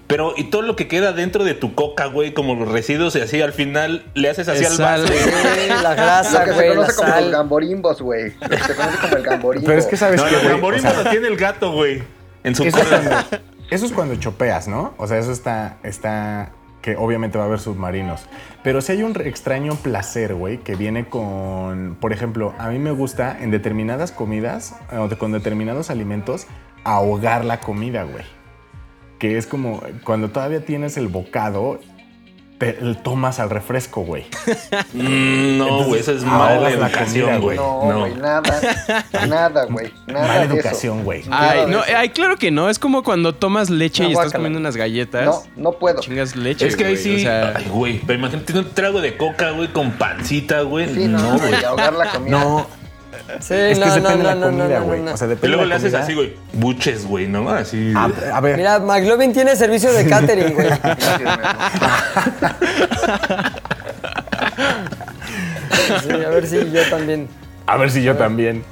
Pero, 0.08 0.34
y 0.36 0.46
todo 0.46 0.62
lo 0.64 0.76
que 0.76 0.88
queda 0.88 1.14
dentro 1.14 1.44
de 1.44 1.54
tu 1.54 1.74
coca, 1.76 2.06
güey, 2.08 2.34
como 2.34 2.56
los 2.56 2.68
residuos 2.70 3.16
y 3.16 3.22
así, 3.22 3.42
al 3.42 3.54
final 3.54 4.04
le 4.16 4.30
haces 4.30 4.48
así 4.50 4.66
al 4.66 4.74
sal. 4.74 5.02
vaso. 5.04 5.14
Sí, 5.14 5.70
la 5.70 5.90
Lo 5.90 5.96
grasa, 5.96 6.44
que 6.44 6.50
se 6.52 6.56
güey, 6.56 6.70
la 6.70 6.76
conoce 6.76 6.96
como 6.96 7.08
los 7.08 7.16
sal. 7.16 7.32
gamborimbos, 7.32 8.02
güey. 8.02 8.34
Lo 8.42 8.50
que 8.50 8.58
se 8.60 8.76
conoce 8.76 8.98
como 9.02 9.16
el 9.18 9.24
gamborimbo. 9.24 9.68
Pero 9.68 9.80
es 9.80 9.86
que 9.88 9.98
sabes 9.98 10.22
No, 10.22 10.28
que, 10.28 10.32
los 10.34 10.42
güey, 10.42 10.52
o 10.52 10.56
gamborimbos 10.56 10.92
sea, 10.94 11.04
lo 11.04 11.10
tiene 11.10 11.28
el 11.28 11.38
gato, 11.38 11.72
güey. 11.72 12.04
En 12.44 12.54
su 12.56 12.64
Eso 12.64 12.78
es, 12.78 12.84
cola. 12.84 13.00
cuando, 13.00 13.38
eso 13.72 13.86
es 13.86 13.92
cuando 13.94 14.16
chopeas, 14.18 14.68
¿no? 14.68 14.94
O 14.98 15.08
sea, 15.08 15.18
eso 15.18 15.32
está, 15.32 15.78
está 15.84 16.52
que 16.82 16.98
obviamente 16.98 17.38
va 17.38 17.46
a 17.46 17.48
haber 17.48 17.62
submarinos. 17.62 18.26
Pero 18.62 18.82
sí 18.82 18.92
hay 18.92 19.04
un 19.04 19.20
extraño 19.22 19.76
placer, 19.76 20.34
güey, 20.36 20.58
que 20.58 20.76
viene 20.76 21.08
con, 21.08 21.96
por 22.02 22.12
ejemplo, 22.12 22.54
a 22.60 22.68
mí 22.70 22.78
me 22.78 22.92
gusta 22.92 23.38
en 23.40 23.52
determinadas 23.52 24.12
comidas 24.12 24.76
eh, 24.92 24.98
o 24.98 25.10
con 25.18 25.32
determinados 25.32 25.90
alimentos 25.90 26.46
ahogar 26.84 27.46
la 27.46 27.62
comida, 27.62 28.04
güey. 28.04 28.26
Que 29.24 29.38
es 29.38 29.48
como 29.48 29.82
cuando 30.04 30.32
todavía 30.32 30.66
tienes 30.66 30.98
el 30.98 31.08
bocado, 31.08 31.80
te 32.58 32.74
tomas 33.06 33.40
al 33.40 33.50
refresco, 33.50 34.02
güey. 34.02 34.26
Mm, 34.94 35.58
no, 35.58 35.86
güey, 35.86 36.02
eso 36.02 36.12
es 36.12 36.26
mala 36.26 36.60
la 36.60 36.70
educación, 36.72 37.40
güey. 37.40 37.56
No, 37.58 37.90
No. 37.90 38.00
güey, 38.02 38.16
nada. 38.16 38.44
Nada, 39.30 39.64
güey. 39.70 39.94
Nada 40.08 40.28
Mala 40.28 40.40
de 40.48 40.54
educación, 40.54 41.06
güey. 41.06 41.24
Ay, 41.32 41.68
no, 41.70 41.80
ay, 41.96 42.10
claro 42.10 42.36
que 42.36 42.52
no. 42.52 42.70
Es 42.70 42.80
como 42.80 43.02
cuando 43.02 43.34
tomas 43.34 43.70
leche 43.70 44.04
No, 44.04 44.10
y 44.10 44.12
estás 44.12 44.34
comiendo 44.34 44.60
unas 44.60 44.76
galletas. 44.76 45.26
No, 45.26 45.42
no 45.56 45.72
puedo. 45.80 46.02
Chingas 46.02 46.36
leche. 46.36 46.68
Es 46.68 46.76
que 46.76 46.84
ahí 46.84 46.98
sí. 46.98 47.16
o 47.16 47.20
sea, 47.20 47.54
Ay, 47.56 47.66
güey. 47.70 48.02
Pero 48.06 48.20
imagínate 48.20 48.60
un 48.60 48.70
trago 48.72 49.00
de 49.00 49.16
coca, 49.16 49.52
güey, 49.52 49.70
con 49.70 49.92
pancita, 49.94 50.64
güey. 50.64 50.94
Sí, 50.94 51.08
no, 51.08 51.20
no, 51.20 51.38
güey. 51.38 51.50
güey, 51.50 51.64
ahogar 51.64 51.94
la 51.94 52.12
comida. 52.12 52.40
No, 52.40 52.68
Sí, 53.40 53.54
es 53.54 53.80
que 53.80 53.86
no, 53.86 53.88
no, 53.88 53.94
depende 53.96 54.18
de 54.18 54.18
no, 54.18 54.24
la 54.24 54.36
no, 54.36 54.46
comida, 54.58 54.80
no, 54.80 54.86
güey. 54.86 55.00
no, 55.00 55.06
no. 55.06 55.14
O 55.14 55.18
sea, 55.18 55.28
Y 55.28 55.30
depende 55.32 55.48
luego 55.50 55.64
de 55.64 55.68
le 55.70 55.76
haces 55.76 55.92
comida. 55.92 56.04
así, 56.04 56.14
güey. 56.16 56.34
Buches, 56.54 57.06
güey, 57.06 57.28
¿no? 57.28 57.50
Así. 57.50 57.94
A, 57.96 58.10
a 58.38 58.42
ver, 58.42 58.58
Mira, 58.58 58.80
McLovin 58.80 59.34
tiene 59.34 59.56
servicio 59.56 59.92
de 59.94 60.06
catering, 60.10 60.54
güey. 60.54 60.70
Sí, 66.02 66.12
a 66.12 66.30
ver 66.30 66.48
si 66.48 66.72
yo 66.72 66.82
también. 66.90 67.28
a 67.68 67.78
ver 67.78 67.92
si 67.92 68.04
yo 68.04 68.16
también. 68.16 68.64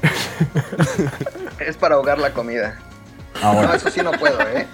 Es 1.59 1.77
para 1.77 1.95
ahogar 1.95 2.19
la 2.19 2.31
comida. 2.33 2.77
No, 3.41 3.47
Ahora, 3.47 3.75
eso 3.75 3.89
sí 3.89 4.01
no 4.01 4.11
puedo, 4.11 4.39
¿eh? 4.41 4.67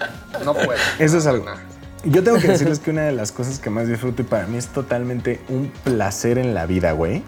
No 0.44 0.54
puedo. 0.54 0.72
eso 0.98 1.18
es 1.18 1.24
No, 1.24 1.30
algo. 1.30 1.44
no. 1.46 1.56
Yo 2.04 2.22
tengo 2.22 2.38
que 2.38 2.48
decirles 2.48 2.78
que 2.78 2.90
una 2.90 3.02
de 3.02 3.12
las 3.12 3.32
cosas 3.32 3.58
que 3.58 3.70
más 3.70 3.88
disfruto 3.88 4.22
y 4.22 4.24
para 4.24 4.46
mí 4.46 4.56
es 4.56 4.68
totalmente 4.68 5.40
un 5.48 5.70
placer 5.84 6.38
en 6.38 6.54
la 6.54 6.64
vida, 6.66 6.92
güey, 6.92 7.22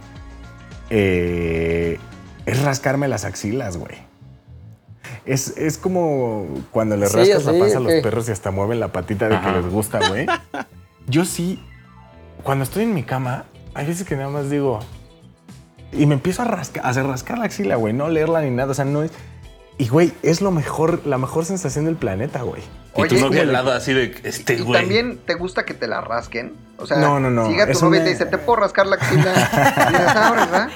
eh, 0.90 1.98
es 2.46 2.62
rascarme 2.62 3.08
las 3.08 3.24
axilas, 3.24 3.76
güey. 3.76 3.96
Es, 5.26 5.56
es 5.56 5.78
como 5.78 6.46
cuando 6.70 6.96
le 6.96 7.06
Sí, 7.06 7.16
rascas 7.16 7.44
la 7.44 7.52
sí, 7.52 7.58
panza 7.58 7.76
a 7.78 7.80
los 7.80 7.92
perros 8.02 8.28
y 8.28 8.32
hasta 8.32 8.50
mueven 8.50 8.80
la 8.80 8.88
patita 8.88 9.28
de 9.28 9.40
que 9.40 9.52
les 9.52 9.66
gusta, 9.66 10.00
güey. 10.08 10.26
Yo 11.06 11.24
sí, 11.24 11.62
cuando 12.42 12.64
estoy 12.64 12.84
en 12.84 12.94
mi 12.94 13.02
cama, 13.02 13.44
hay 13.74 13.86
veces 13.86 14.06
que 14.06 14.16
nada 14.16 14.30
más 14.30 14.50
digo, 14.50 14.80
y 15.92 16.06
me 16.06 16.14
empiezo 16.14 16.42
a 16.42 16.44
rascar, 16.46 16.84
a 16.84 16.88
hacer 16.88 17.04
rascar 17.06 17.38
la 17.38 17.44
axila, 17.44 17.76
güey, 17.76 17.92
no 17.92 18.08
leerla 18.08 18.40
ni 18.42 18.50
nada, 18.50 18.70
o 18.70 18.74
sea, 18.74 18.84
no 18.84 19.02
es... 19.02 19.10
Y, 19.78 19.88
güey, 19.88 20.12
es 20.22 20.42
lo 20.42 20.50
mejor, 20.50 21.06
la 21.06 21.16
mejor 21.16 21.46
sensación 21.46 21.86
del 21.86 21.96
planeta, 21.96 22.42
güey. 22.42 22.62
Y 22.96 23.08
tu 23.08 23.18
novia 23.18 23.42
al 23.42 23.52
lado 23.52 23.72
así 23.72 23.94
de 23.94 24.14
este, 24.24 24.54
¿Y 24.54 24.60
güey. 24.60 24.80
también 24.80 25.18
te 25.24 25.34
gusta 25.34 25.64
que 25.64 25.72
te 25.72 25.86
la 25.86 26.00
rasquen? 26.02 26.52
O 26.76 26.86
sea, 26.86 26.98
No, 26.98 27.18
no, 27.18 27.30
no, 27.30 27.48
Llega 27.48 27.70
tu 27.70 27.80
novia 27.80 28.00
y 28.00 28.04
te 28.04 28.10
dice, 28.10 28.26
¿te 28.26 28.36
puedo 28.36 28.60
rascar 28.60 28.86
la 28.86 28.96
axila? 28.96 29.32
Y 29.88 29.92
dices, 29.92 30.12
ah, 30.14 30.32
¿verdad? 30.34 30.68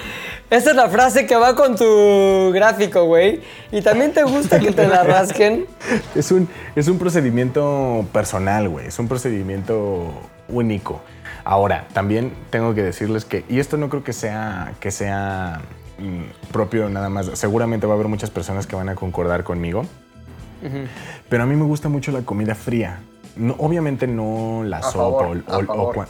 Esa 0.49 0.69
es 0.69 0.75
la 0.75 0.89
frase 0.89 1.25
que 1.25 1.35
va 1.35 1.55
con 1.55 1.75
tu 1.75 2.51
gráfico, 2.53 3.05
güey. 3.05 3.41
Y 3.71 3.81
también 3.81 4.13
te 4.13 4.23
gusta 4.23 4.59
que 4.59 4.71
te 4.71 4.87
la 4.87 5.03
rasquen. 5.03 5.65
Es 6.15 6.31
un, 6.31 6.47
es 6.75 6.87
un 6.87 6.97
procedimiento 6.97 8.05
personal, 8.13 8.69
güey. 8.69 8.87
Es 8.87 8.99
un 8.99 9.07
procedimiento 9.07 10.13
único. 10.47 11.01
Ahora, 11.43 11.87
también 11.93 12.33
tengo 12.49 12.73
que 12.73 12.81
decirles 12.81 13.25
que, 13.25 13.43
y 13.49 13.59
esto 13.59 13.77
no 13.77 13.89
creo 13.89 14.03
que 14.03 14.13
sea, 14.13 14.73
que 14.79 14.91
sea 14.91 15.61
mm, 15.99 16.51
propio 16.51 16.89
nada 16.89 17.09
más, 17.09 17.29
seguramente 17.33 17.85
va 17.85 17.93
a 17.93 17.95
haber 17.95 18.07
muchas 18.07 18.31
personas 18.31 18.65
que 18.65 18.75
van 18.75 18.89
a 18.89 18.95
concordar 18.95 19.43
conmigo, 19.43 19.85
pero 21.29 21.43
a 21.43 21.45
mí 21.45 21.55
me 21.55 21.65
gusta 21.65 21.89
mucho 21.89 22.11
la 22.11 22.21
comida 22.21 22.55
fría. 22.55 22.99
No, 23.35 23.55
obviamente 23.57 24.07
no 24.07 24.63
la 24.65 24.81
sopa 24.81 25.27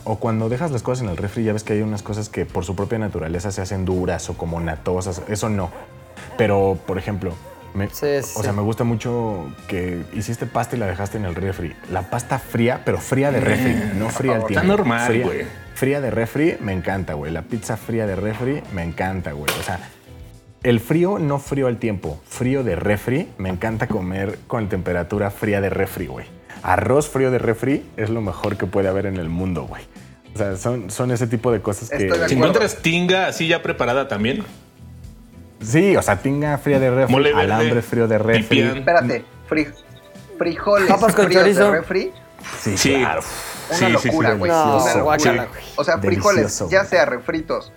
o, 0.03 0.15
cuando 0.17 0.47
dejas 0.47 0.71
las 0.71 0.83
cosas 0.83 1.03
en 1.03 1.09
el 1.09 1.17
refri 1.17 1.43
ya 1.43 1.53
ves 1.53 1.63
que 1.63 1.73
hay 1.73 1.81
unas 1.81 2.03
cosas 2.03 2.29
que 2.29 2.45
por 2.45 2.65
su 2.65 2.75
propia 2.75 2.99
naturaleza 2.99 3.51
se 3.51 3.61
hacen 3.61 3.83
duras 3.85 4.29
o 4.29 4.37
como 4.37 4.59
natosas, 4.59 5.21
eso 5.27 5.49
no. 5.49 5.69
Pero, 6.37 6.77
por 6.85 6.97
ejemplo, 6.97 7.33
me, 7.73 7.89
Sí, 7.89 8.21
sí, 8.21 8.33
o 8.37 8.43
sea, 8.43 8.53
me 8.53 8.61
gusta 8.61 8.83
mucho 8.83 9.45
que 9.67 10.03
hiciste 10.13 10.45
pasta 10.45 10.75
y 10.75 10.79
la 10.79 10.85
dejaste 10.87 11.17
en 11.17 11.25
el 11.25 11.35
refri. 11.35 11.73
La 11.91 12.09
pasta 12.09 12.39
fría, 12.39 12.81
pero 12.85 12.99
fría 12.99 13.31
de 13.31 13.39
refri, 13.39 13.75
no 13.97 14.09
fría 14.09 14.35
al 14.35 14.45
tiempo. 14.45 14.59
Está 14.59 14.63
normal, 14.63 15.07
Fría- 15.07 15.25
güey. 15.25 15.45
Fría 15.73 15.99
de 16.01 16.09
refri, 16.09 16.57
me 16.61 16.71
encanta, 16.73 17.15
güey. 17.15 17.31
La 17.33 17.41
pizza 17.41 17.75
fría 17.75 18.07
de 18.07 18.15
refri, 18.15 18.61
me 18.73 18.83
encanta, 18.83 19.33
güey. 19.33 19.51
O 19.59 19.63
sea, 19.63 19.79
el 20.63 20.79
frío, 20.79 21.19
no 21.19 21.37
frío 21.37 21.67
al 21.67 21.77
tiempo. 21.77 22.17
Frío 22.25 22.63
de 22.63 22.75
refri, 22.77 23.29
me 23.37 23.49
encanta 23.49 23.87
comer 23.87 24.39
con 24.47 24.69
temperatura 24.69 25.31
fría 25.31 25.59
de 25.59 25.69
refri, 25.69 26.07
güey. 26.07 26.27
Arroz 26.63 27.09
frío 27.09 27.31
de 27.31 27.37
refri 27.39 27.85
es 27.97 28.09
lo 28.09 28.21
mejor 28.21 28.57
que 28.57 28.65
puede 28.65 28.87
haber 28.87 29.05
en 29.05 29.17
el 29.17 29.29
mundo, 29.29 29.63
güey. 29.63 29.83
O 30.33 30.37
sea, 30.37 30.55
son, 30.57 30.89
son 30.89 31.11
ese 31.11 31.27
tipo 31.27 31.51
de 31.51 31.61
cosas 31.61 31.89
que... 31.89 32.05
De 32.05 32.27
Si 32.27 32.35
encuentras 32.35 32.77
tinga 32.81 33.27
así 33.27 33.47
ya 33.47 33.61
preparada 33.61 34.07
también. 34.07 34.43
Sí, 35.61 35.95
o 35.95 36.01
sea, 36.01 36.17
tinga 36.21 36.57
fría 36.57 36.79
de 36.79 36.91
refri, 36.91 37.13
Mole 37.13 37.29
verde, 37.33 37.41
alambre 37.53 37.81
frío 37.81 38.07
de 38.07 38.17
refri. 38.17 38.43
pipián. 38.43 38.77
Espérate, 38.77 39.23
fri- 39.49 39.73
frijoles 40.37 40.89
Papas 40.89 41.15
con 41.15 41.25
fríos 41.27 41.41
chorizo. 41.43 41.71
de 41.71 41.71
refri, 41.79 42.11
Sí, 42.61 42.77
Sí. 42.77 42.95
claro. 42.95 43.21
una 43.69 43.77
Sí, 43.79 43.85
sí, 43.85 43.97
sí, 44.01 44.07
locura, 44.07 44.33
güey. 44.33 44.51
No, 44.51 44.63
una 44.65 44.75
locura. 44.85 45.03
guácala, 45.03 45.45
güey. 45.45 45.63
O 45.77 45.83
sea, 45.83 45.97
frijoles, 45.99 46.41
Delicioso, 46.43 46.69
ya 46.69 46.83
sea 46.85 47.05
refritos. 47.05 47.71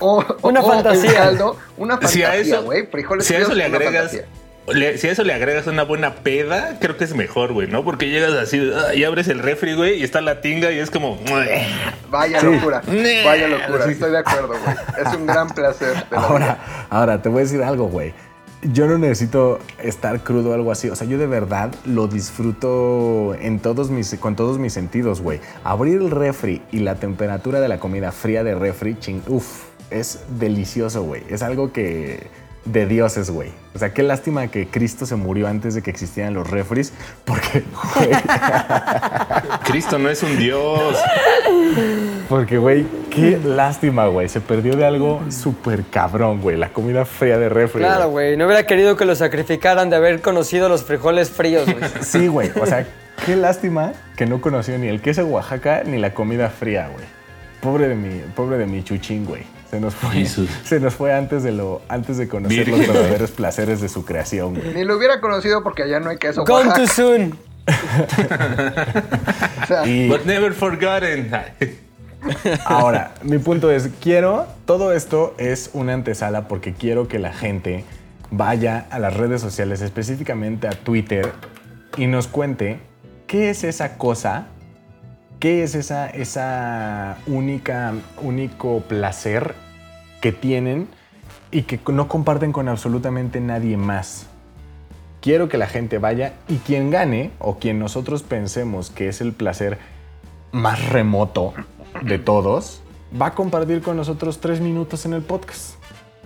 O, 0.00 0.24
Una 0.42 0.60
o 0.60 0.66
fantasía. 0.68 1.14
caldo, 1.14 1.56
una 1.76 1.94
Si 2.08 2.22
fantasía, 2.22 2.58
güey. 2.60 2.86
Frijoles 2.86 3.24
si 3.26 3.34
a 3.34 3.38
eso 3.38 3.54
le 3.54 3.64
agregas, 3.64 3.94
fantasía. 3.94 4.24
Le- 4.68 4.98
si 4.98 5.08
a 5.08 5.12
eso 5.12 5.24
le 5.24 5.32
agregas 5.34 5.66
una 5.66 5.82
buena 5.82 6.14
peda, 6.16 6.78
creo 6.80 6.96
que 6.96 7.04
es 7.04 7.14
mejor, 7.14 7.52
güey, 7.52 7.68
¿no? 7.68 7.84
Porque 7.84 8.08
llegas 8.08 8.32
así 8.34 8.70
ah, 8.74 8.94
y 8.94 9.04
abres 9.04 9.28
el 9.28 9.40
refri, 9.40 9.74
güey, 9.74 10.00
y 10.00 10.02
está 10.04 10.20
la 10.20 10.40
tinga 10.40 10.70
y 10.72 10.78
es 10.78 10.90
como. 10.90 11.18
Vaya 12.10 12.42
locura, 12.42 12.82
vaya 13.24 13.48
locura. 13.48 13.84
Estoy 13.90 14.10
de 14.10 14.18
acuerdo, 14.18 14.48
güey. 14.48 14.76
Es 15.06 15.14
un 15.14 15.26
gran 15.26 15.48
placer. 15.48 16.04
Ahora, 16.12 16.86
ahora, 16.90 17.22
te 17.22 17.28
voy 17.28 17.40
a 17.40 17.44
decir 17.44 17.62
algo, 17.62 17.86
güey. 17.88 18.12
Yo 18.64 18.86
no 18.86 18.96
necesito 18.96 19.58
estar 19.82 20.20
crudo 20.22 20.50
o 20.50 20.54
algo 20.54 20.70
así. 20.70 20.88
O 20.88 20.94
sea, 20.94 21.08
yo 21.08 21.18
de 21.18 21.26
verdad 21.26 21.74
lo 21.84 22.06
disfruto 22.06 23.34
en 23.40 23.58
todos 23.58 23.90
mis, 23.90 24.14
con 24.20 24.36
todos 24.36 24.58
mis 24.58 24.72
sentidos, 24.72 25.20
güey. 25.20 25.40
Abrir 25.64 26.00
el 26.00 26.10
refri 26.12 26.62
y 26.70 26.78
la 26.78 26.94
temperatura 26.94 27.60
de 27.60 27.66
la 27.66 27.80
comida 27.80 28.12
fría 28.12 28.44
de 28.44 28.54
refri, 28.54 28.96
ching, 29.00 29.22
uff, 29.26 29.64
es 29.90 30.20
delicioso, 30.38 31.02
güey. 31.02 31.22
Es 31.28 31.42
algo 31.42 31.72
que 31.72 32.28
de 32.64 32.86
dioses, 32.86 33.30
güey. 33.30 33.50
O 33.74 33.78
sea, 33.78 33.92
qué 33.92 34.02
lástima 34.02 34.46
que 34.48 34.68
Cristo 34.68 35.06
se 35.06 35.16
murió 35.16 35.48
antes 35.48 35.74
de 35.74 35.82
que 35.82 35.90
existieran 35.90 36.34
los 36.34 36.48
refris, 36.48 36.92
porque, 37.24 37.64
güey, 37.96 38.10
Cristo 39.64 39.98
no 39.98 40.08
es 40.08 40.22
un 40.22 40.36
dios. 40.38 40.96
porque, 42.28 42.58
güey, 42.58 42.86
qué 43.10 43.38
lástima, 43.44 44.06
güey. 44.06 44.28
Se 44.28 44.40
perdió 44.40 44.76
de 44.76 44.86
algo 44.86 45.22
súper 45.30 45.84
cabrón, 45.84 46.40
güey. 46.40 46.56
La 46.56 46.72
comida 46.72 47.04
fría 47.04 47.38
de 47.38 47.48
refri. 47.48 47.80
Claro, 47.80 48.10
güey. 48.10 48.36
No 48.36 48.46
hubiera 48.46 48.66
querido 48.66 48.96
que 48.96 49.04
lo 49.04 49.14
sacrificaran 49.14 49.90
de 49.90 49.96
haber 49.96 50.20
conocido 50.20 50.68
los 50.68 50.84
frijoles 50.84 51.30
fríos, 51.30 51.64
güey. 51.64 51.90
Sí, 52.02 52.26
güey. 52.28 52.50
O 52.60 52.66
sea, 52.66 52.86
qué 53.24 53.36
lástima 53.36 53.92
que 54.16 54.26
no 54.26 54.40
conoció 54.40 54.78
ni 54.78 54.88
el 54.88 55.00
queso 55.00 55.24
Oaxaca 55.24 55.82
ni 55.84 55.98
la 55.98 56.14
comida 56.14 56.48
fría, 56.50 56.88
güey. 56.92 57.04
Pobre 57.60 57.88
de 57.88 57.94
mi, 57.94 58.20
pobre 58.34 58.58
de 58.58 58.66
mi 58.66 58.82
chuchín, 58.82 59.24
güey. 59.24 59.42
Se 59.72 59.80
nos 59.80 59.94
fue. 59.94 60.10
Jesús. 60.10 60.50
Se 60.64 60.78
nos 60.80 60.94
fue 60.94 61.14
antes 61.14 61.42
de 61.42 61.50
lo, 61.50 61.80
antes 61.88 62.18
de 62.18 62.28
conocer 62.28 62.66
Virgen. 62.66 62.78
los 62.86 62.94
verdaderos 62.94 63.30
placeres 63.30 63.80
de 63.80 63.88
su 63.88 64.04
creación, 64.04 64.54
güey. 64.54 64.74
Ni 64.74 64.84
lo 64.84 64.98
hubiera 64.98 65.18
conocido 65.20 65.62
porque 65.62 65.82
allá 65.84 65.98
no 65.98 66.10
hay 66.10 66.18
queso. 66.18 66.44
Gone 66.44 66.68
Oaxaca. 66.68 66.84
too 66.84 66.86
soon. 66.94 67.38
O 69.62 69.66
sea, 69.66 69.86
Y 69.86 70.08
But 70.08 70.24
never 70.26 70.52
forgotten. 70.52 71.30
ahora, 72.66 73.14
mi 73.22 73.38
punto 73.38 73.70
es, 73.70 73.88
quiero, 74.00 74.46
todo 74.66 74.92
esto 74.92 75.34
es 75.38 75.70
una 75.72 75.94
antesala 75.94 76.48
porque 76.48 76.74
quiero 76.74 77.08
que 77.08 77.18
la 77.18 77.32
gente 77.32 77.84
vaya 78.30 78.86
a 78.90 78.98
las 78.98 79.16
redes 79.16 79.40
sociales, 79.40 79.80
específicamente 79.80 80.68
a 80.68 80.72
Twitter, 80.72 81.32
y 81.96 82.06
nos 82.08 82.26
cuente 82.28 82.78
qué 83.26 83.50
es 83.50 83.64
esa 83.64 83.96
cosa 83.96 84.48
¿Qué 85.42 85.64
es 85.64 85.74
esa, 85.74 86.08
esa 86.08 87.18
única, 87.26 87.94
único 88.22 88.78
placer 88.82 89.56
que 90.20 90.30
tienen 90.30 90.86
y 91.50 91.62
que 91.62 91.80
no 91.92 92.06
comparten 92.06 92.52
con 92.52 92.68
absolutamente 92.68 93.40
nadie 93.40 93.76
más? 93.76 94.28
Quiero 95.20 95.48
que 95.48 95.58
la 95.58 95.66
gente 95.66 95.98
vaya 95.98 96.34
y 96.46 96.58
quien 96.58 96.92
gane 96.92 97.32
o 97.40 97.58
quien 97.58 97.80
nosotros 97.80 98.22
pensemos 98.22 98.90
que 98.90 99.08
es 99.08 99.20
el 99.20 99.32
placer 99.32 99.78
más 100.52 100.88
remoto 100.90 101.54
de 102.02 102.20
todos, 102.20 102.80
va 103.20 103.26
a 103.26 103.34
compartir 103.34 103.82
con 103.82 103.96
nosotros 103.96 104.38
tres 104.38 104.60
minutos 104.60 105.06
en 105.06 105.12
el 105.12 105.22
podcast. 105.22 105.81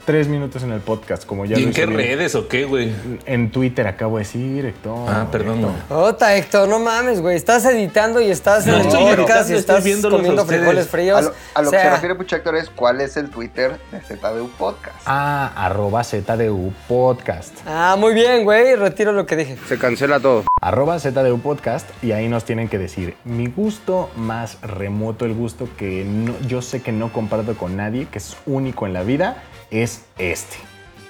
Tres 0.07 0.29
minutos 0.29 0.63
en 0.63 0.71
el 0.71 0.79
podcast, 0.81 1.27
como 1.27 1.47
ya 1.47 1.59
¿Y 1.59 1.63
lo 1.63 1.67
en 1.67 1.75
qué 1.75 1.85
redes 1.85 2.37
o 2.37 2.47
qué, 2.47 2.65
güey? 2.65 2.93
En 3.27 3.51
Twitter 3.51 3.89
acabo 3.89 4.19
de 4.19 4.23
decir, 4.23 4.65
Héctor. 4.65 5.09
Ah, 5.11 5.27
perdón, 5.33 5.59
Héctor. 5.59 5.73
güey. 5.89 6.01
Ota, 6.05 6.37
Héctor, 6.37 6.69
no 6.69 6.79
mames, 6.79 7.21
güey. 7.21 7.35
Estás 7.35 7.65
editando 7.65 8.21
y 8.21 8.31
estás 8.31 8.69
No 8.69 8.75
en 8.77 8.83
el 8.83 8.87
podcast 8.87 9.51
editando, 9.51 9.53
y 9.53 9.57
estás 9.57 10.11
comiendo 10.13 10.43
ustedes. 10.43 10.47
frijoles 10.61 10.87
fríos. 10.89 11.19
a 11.19 11.23
lo, 11.23 11.33
a 11.55 11.63
lo 11.63 11.69
O 11.69 11.73
que 11.73 11.79
se 11.81 11.91
refiere 11.91 12.15
Puchactor 12.15 12.55
es 12.55 12.71
cuál 12.71 13.01
es 13.01 13.17
el 13.17 13.31
Twitter 13.31 13.81
de 13.91 14.01
ZDU 14.01 14.49
Podcast. 14.57 14.97
Ah, 15.07 15.51
arroba 15.57 16.05
ZDU 16.05 16.73
Podcast. 16.87 17.53
Ah, 17.67 17.97
muy 17.99 18.15
bien, 18.15 18.45
güey. 18.45 18.77
Retiro 18.77 19.11
lo 19.11 19.27
que 19.27 19.35
dije. 19.35 19.57
Se 19.67 19.77
cancela 19.77 20.21
todo. 20.21 20.45
Arroba 20.63 21.01
ZDU 21.01 21.41
Podcast 21.41 21.89
y 22.05 22.13
ahí 22.13 22.29
nos 22.29 22.45
tienen 22.45 22.69
que 22.69 22.79
decir 22.79 23.17
mi 23.25 23.49
gusto 23.49 24.09
más 24.15 24.59
remoto, 24.63 25.25
el 25.25 25.35
gusto 25.35 25.69
que 25.77 26.05
no- 26.05 26.39
yo 26.47 26.63
sé 26.63 26.81
que 26.81 26.93
no 26.93 27.13
comparto 27.13 27.57
con 27.57 27.77
nadie, 27.77 28.07
que 28.07 28.19
es 28.19 28.37
único 28.47 28.87
en 28.87 28.93
la 28.93 29.03
vida, 29.03 29.43
es 29.71 30.05
este. 30.19 30.57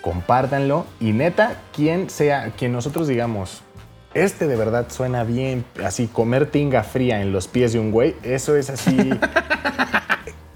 Compártanlo 0.00 0.86
y 1.00 1.12
neta, 1.12 1.60
quien 1.74 2.10
sea, 2.10 2.52
quien 2.56 2.72
nosotros 2.72 3.08
digamos, 3.08 3.62
este 4.14 4.46
de 4.46 4.56
verdad 4.56 4.86
suena 4.88 5.24
bien, 5.24 5.64
así 5.84 6.06
comer 6.06 6.50
tinga 6.50 6.82
fría 6.84 7.20
en 7.20 7.32
los 7.32 7.48
pies 7.48 7.72
de 7.72 7.80
un 7.80 7.90
güey, 7.90 8.14
eso 8.22 8.56
es 8.56 8.70
así. 8.70 9.10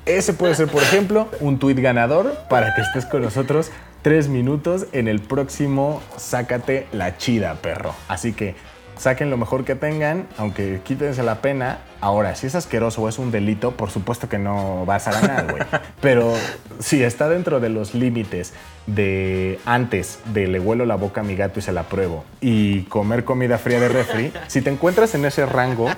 Ese 0.07 0.33
puede 0.33 0.55
ser, 0.55 0.67
por 0.69 0.83
ejemplo, 0.83 1.29
un 1.41 1.59
tuit 1.59 1.79
ganador 1.79 2.37
para 2.49 2.75
que 2.75 2.81
estés 2.81 3.07
con 3.07 3.23
nosotros 3.23 3.71
tres 4.03 4.29
minutos 4.29 4.87
en 4.93 5.09
el 5.09 5.21
próximo 5.21 6.03
Sácate 6.17 6.87
la 6.91 7.17
chida, 7.17 7.55
perro. 7.57 7.95
Así 8.09 8.33
que 8.33 8.57
saquen 8.97 9.31
lo 9.31 9.37
mejor 9.37 9.65
que 9.65 9.75
tengan, 9.75 10.27
aunque 10.37 10.81
quítense 10.85 11.23
la 11.23 11.43
pena. 11.43 11.79
Ahora, 12.03 12.35
si 12.35 12.47
es 12.47 12.55
asqueroso 12.55 13.03
o 13.03 13.09
es 13.09 13.19
un 13.19 13.31
delito, 13.31 13.73
por 13.73 13.91
supuesto 13.91 14.29
que 14.29 14.39
no 14.39 14.87
vas 14.87 15.07
a 15.07 15.13
ganar, 15.13 15.51
güey. 15.51 15.63
Pero 16.01 16.33
si 16.79 17.03
está 17.03 17.29
dentro 17.29 17.61
de 17.61 17.69
los 17.69 17.95
límites 17.95 18.55
de 18.87 19.59
antes 19.67 20.19
de 20.33 20.47
le 20.47 20.59
huelo 20.61 20.87
la 20.87 20.97
boca 20.97 21.21
a 21.21 21.25
mi 21.25 21.37
gato 21.37 21.59
y 21.59 21.63
se 21.63 21.73
la 21.73 21.83
pruebo 21.85 22.25
y 22.41 22.83
comer 22.85 23.25
comida 23.25 23.59
fría 23.59 23.81
de 23.81 23.89
refri, 23.89 24.33
si 24.47 24.63
te 24.63 24.71
encuentras 24.71 25.15
en 25.15 25.25
ese 25.27 25.45
rango, 25.45 25.89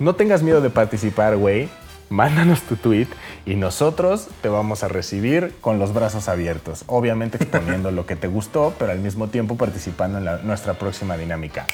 no 0.00 0.14
tengas 0.16 0.42
miedo 0.42 0.60
de 0.60 0.70
participar, 0.70 1.36
güey. 1.36 1.68
Mándanos 2.08 2.62
tu 2.62 2.74
tweet 2.74 3.06
y 3.46 3.54
nosotros 3.54 4.26
te 4.42 4.48
vamos 4.48 4.82
a 4.82 4.88
recibir 4.88 5.54
con 5.60 5.78
los 5.78 5.94
brazos 5.94 6.28
abiertos. 6.28 6.82
Obviamente 6.88 7.36
exponiendo 7.36 7.92
lo 7.92 8.04
que 8.04 8.16
te 8.16 8.26
gustó, 8.26 8.74
pero 8.80 8.90
al 8.90 8.98
mismo 8.98 9.28
tiempo 9.28 9.56
participando 9.56 10.18
en 10.18 10.24
la- 10.24 10.38
nuestra 10.38 10.74
próxima 10.74 11.16
dinámica. 11.16 11.66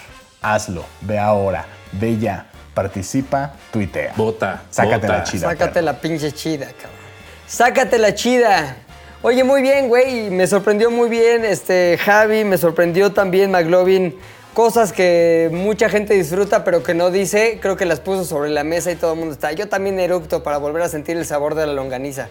Hazlo, 0.42 0.84
ve 1.00 1.18
ahora, 1.18 1.64
ve 1.92 2.18
ya, 2.18 2.48
participa, 2.77 3.55
tuitea. 3.72 4.12
Vota. 4.16 4.64
Sácate 4.68 5.07
vota. 5.07 5.18
la 5.18 5.24
chida. 5.24 5.49
Sácate 5.49 5.72
perro. 5.72 5.87
la 5.87 5.99
pinche 5.99 6.31
chida, 6.31 6.66
cabrón. 6.66 7.01
Sácate 7.47 7.99
la 7.99 8.14
chida. 8.14 8.77
Oye, 9.22 9.43
muy 9.45 9.62
bien, 9.62 9.89
güey. 9.89 10.29
Me 10.31 10.47
sorprendió 10.47 10.91
muy 10.91 11.09
bien 11.09 11.47
este 11.47 11.99
Javi, 11.99 12.45
me 12.45 12.59
sorprendió 12.59 13.12
también 13.14 13.51
McLovin. 13.51 14.14
Cosas 14.53 14.93
que 14.93 15.49
mucha 15.53 15.89
gente 15.89 16.12
disfruta, 16.12 16.64
pero 16.64 16.83
que 16.83 16.93
no 16.93 17.11
dice. 17.11 17.59
Creo 17.62 17.79
que 17.79 17.87
las 17.87 18.01
puso 18.01 18.27
sobre 18.27 18.51
la 18.51 18.62
mesa 18.62 18.93
y 18.93 18.97
todo 18.97 19.14
el 19.14 19.18
mundo 19.18 19.33
está. 19.33 19.53
Yo 19.53 19.68
también 19.68 19.99
eructo 19.99 20.43
para 20.43 20.59
volver 20.59 20.83
a 20.83 20.89
sentir 20.91 21.16
el 21.16 21.24
sabor 21.24 21.55
de 21.55 21.66
la 21.66 21.72
longaniza. 21.72 22.29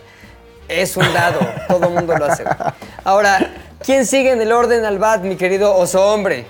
Es 0.67 0.95
un 0.95 1.11
dado. 1.11 1.39
todo 1.67 1.87
el 1.87 1.93
mundo 1.93 2.15
lo 2.15 2.25
hace. 2.25 2.43
Ahora, 3.03 3.51
¿quién 3.83 4.05
sigue 4.05 4.31
en 4.31 4.41
el 4.41 4.51
orden 4.51 4.85
al 4.85 4.99
bat, 4.99 5.23
mi 5.23 5.37
querido 5.37 5.75
oso 5.75 6.13
hombre? 6.13 6.45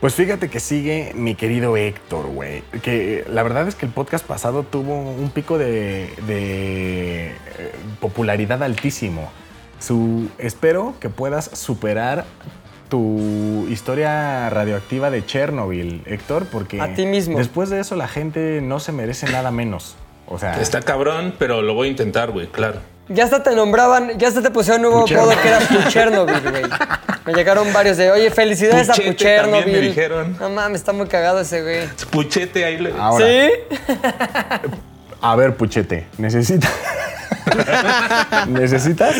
Pues 0.00 0.14
fíjate 0.14 0.48
que 0.48 0.60
sigue 0.60 1.12
mi 1.14 1.34
querido 1.34 1.76
Héctor, 1.76 2.26
güey. 2.26 2.62
Que 2.82 3.24
la 3.28 3.42
verdad 3.42 3.68
es 3.68 3.74
que 3.74 3.86
el 3.86 3.92
podcast 3.92 4.26
pasado 4.26 4.62
tuvo 4.62 4.98
un 4.98 5.30
pico 5.30 5.58
de, 5.58 6.10
de, 6.26 7.26
eh, 7.28 7.32
popularidad 8.00 8.62
altísimo. 8.62 9.30
Su, 9.78 10.28
espero 10.38 10.94
que 11.00 11.08
puedas 11.08 11.50
superar 11.52 12.24
tu 12.88 13.66
historia 13.70 14.50
radioactiva 14.50 15.10
de 15.10 15.24
Chernobyl, 15.24 16.02
Héctor, 16.06 16.46
porque 16.46 16.80
A 16.80 16.94
ti 16.94 17.06
mismo. 17.06 17.38
después 17.38 17.70
de 17.70 17.80
eso 17.80 17.94
la 17.96 18.08
gente 18.08 18.60
no 18.60 18.80
se 18.80 18.92
merece 18.92 19.30
nada 19.30 19.50
menos. 19.50 19.96
O 20.26 20.38
sea, 20.38 20.60
Está 20.60 20.80
cabrón, 20.80 21.34
pero 21.38 21.62
lo 21.62 21.74
voy 21.74 21.88
a 21.88 21.90
intentar, 21.90 22.30
güey, 22.30 22.46
claro. 22.46 22.80
Ya 23.12 23.24
hasta 23.24 23.42
te 23.42 23.54
nombraban, 23.56 24.16
ya 24.18 24.28
hasta 24.28 24.40
te 24.40 24.50
pusieron 24.50 24.84
un 24.84 24.92
nuevo 24.92 25.04
apodo 25.04 25.32
que 25.42 25.48
eras 25.48 25.68
tu 25.68 25.82
Chernobyl, 25.90 26.40
güey. 26.48 26.62
Me 27.26 27.32
llegaron 27.34 27.72
varios 27.72 27.96
de, 27.96 28.10
oye, 28.12 28.30
felicidades 28.30 28.88
a 28.88 28.92
Puchete 28.94 29.12
Puchernobyl. 29.12 29.60
también 29.64 29.80
me 29.80 29.86
dijeron. 29.88 30.36
No 30.38 30.48
mames, 30.50 30.80
está 30.80 30.92
muy 30.92 31.06
cagado 31.06 31.40
ese 31.40 31.60
güey. 31.62 31.88
Puchete 32.10 32.64
ahí 32.64 32.78
le... 32.78 32.92
ahora, 32.96 33.26
¿Sí? 33.26 33.50
A 35.20 35.34
ver, 35.34 35.56
Puchete, 35.56 36.06
necesitas. 36.18 36.70
necesitas 38.48 39.16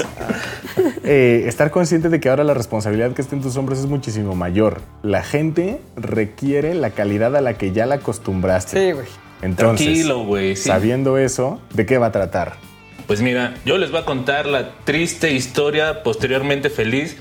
eh, 1.04 1.44
estar 1.46 1.70
consciente 1.70 2.08
de 2.08 2.20
que 2.20 2.28
ahora 2.28 2.44
la 2.44 2.54
responsabilidad 2.54 3.12
que 3.12 3.22
está 3.22 3.34
en 3.34 3.42
tus 3.42 3.56
hombros 3.56 3.80
es 3.80 3.86
muchísimo 3.86 4.34
mayor. 4.36 4.82
La 5.02 5.22
gente 5.22 5.80
requiere 5.96 6.74
la 6.74 6.90
calidad 6.90 7.34
a 7.36 7.40
la 7.40 7.54
que 7.54 7.72
ya 7.72 7.86
la 7.86 7.96
acostumbraste. 7.96 8.78
Sí, 8.78 8.92
güey. 8.92 9.06
Entonces, 9.42 9.86
Tranquilo, 9.86 10.24
güey, 10.24 10.54
sí. 10.54 10.68
sabiendo 10.68 11.18
eso, 11.18 11.60
¿de 11.74 11.86
qué 11.86 11.98
va 11.98 12.06
a 12.06 12.12
tratar? 12.12 12.54
Pues 13.10 13.22
mira, 13.22 13.54
yo 13.64 13.76
les 13.76 13.90
voy 13.90 14.02
a 14.02 14.04
contar 14.04 14.46
la 14.46 14.70
triste 14.84 15.32
historia 15.32 16.04
posteriormente 16.04 16.70
feliz 16.70 17.16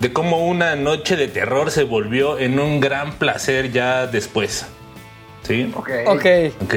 de 0.00 0.10
cómo 0.10 0.46
una 0.46 0.74
noche 0.74 1.16
de 1.16 1.28
terror 1.28 1.70
se 1.70 1.82
volvió 1.84 2.38
en 2.38 2.58
un 2.58 2.80
gran 2.80 3.12
placer 3.18 3.70
ya 3.70 4.06
después. 4.06 4.64
¿Sí? 5.42 5.70
Ok. 5.76 5.90
Ok. 6.06 6.26
Ok. 6.62 6.74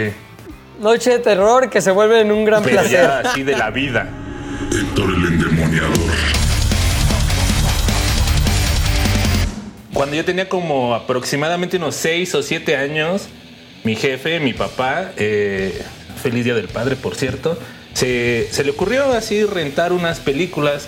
Noche 0.81 1.11
de 1.11 1.19
terror 1.19 1.69
que 1.69 1.79
se 1.79 1.91
vuelve 1.91 2.19
en 2.19 2.29
un 2.29 2.43
gran 2.43 2.61
Pero 2.61 2.81
placer. 2.81 2.91
ya 2.91 3.19
así 3.19 3.43
de 3.43 3.55
la 3.55 3.69
vida. 3.69 4.09
Héctor 4.69 5.11
el 5.15 5.27
endemoniador. 5.27 6.11
Cuando 9.93 10.17
yo 10.17 10.25
tenía 10.25 10.49
como 10.49 10.93
aproximadamente 10.93 11.77
unos 11.77 11.95
6 11.95 12.35
o 12.35 12.43
7 12.43 12.75
años, 12.75 13.29
mi 13.85 13.95
jefe, 13.95 14.41
mi 14.41 14.51
papá, 14.51 15.11
eh, 15.15 15.81
feliz 16.21 16.43
día 16.43 16.53
del 16.53 16.67
padre, 16.67 16.97
por 16.97 17.15
cierto, 17.15 17.57
se, 17.93 18.47
se 18.51 18.63
le 18.63 18.71
ocurrió 18.71 19.11
así 19.13 19.43
rentar 19.43 19.93
unas 19.93 20.19
películas, 20.19 20.87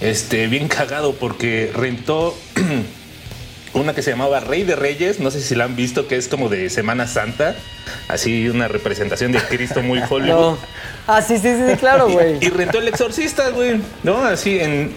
este, 0.00 0.46
bien 0.48 0.68
cagado, 0.68 1.14
porque 1.14 1.70
rentó 1.74 2.36
una 3.74 3.94
que 3.94 4.02
se 4.02 4.10
llamaba 4.10 4.40
Rey 4.40 4.64
de 4.64 4.76
Reyes, 4.76 5.20
no 5.20 5.30
sé 5.30 5.40
si 5.40 5.54
la 5.54 5.64
han 5.64 5.76
visto, 5.76 6.06
que 6.08 6.16
es 6.16 6.28
como 6.28 6.48
de 6.48 6.68
Semana 6.70 7.06
Santa, 7.06 7.56
así 8.08 8.48
una 8.48 8.68
representación 8.68 9.32
de 9.32 9.40
Cristo 9.40 9.82
muy 9.82 10.00
Hollywood. 10.10 10.28
No. 10.52 10.58
Ah, 11.06 11.22
sí, 11.22 11.38
sí, 11.38 11.48
sí, 11.54 11.76
claro, 11.78 12.08
güey. 12.10 12.36
Y 12.44 12.48
rentó 12.50 12.78
el 12.78 12.88
exorcista, 12.88 13.48
güey. 13.50 13.80
¿No? 14.02 14.24
Así 14.24 14.58
en. 14.60 14.92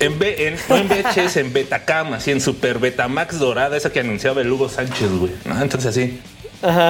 En, 0.00 0.18
B- 0.18 0.48
en, 0.48 0.56
no 0.68 0.76
en 0.78 0.88
VHS, 0.88 1.36
en 1.36 1.52
Betacam, 1.52 2.14
así 2.14 2.30
en 2.32 2.40
Super 2.40 2.78
Betamax 2.78 3.38
dorada, 3.38 3.76
esa 3.76 3.92
que 3.92 4.00
anunciaba 4.00 4.40
el 4.40 4.50
Hugo 4.50 4.68
Sánchez, 4.68 5.10
güey. 5.12 5.32
¿no? 5.44 5.60
Entonces 5.62 5.90
así. 5.90 6.18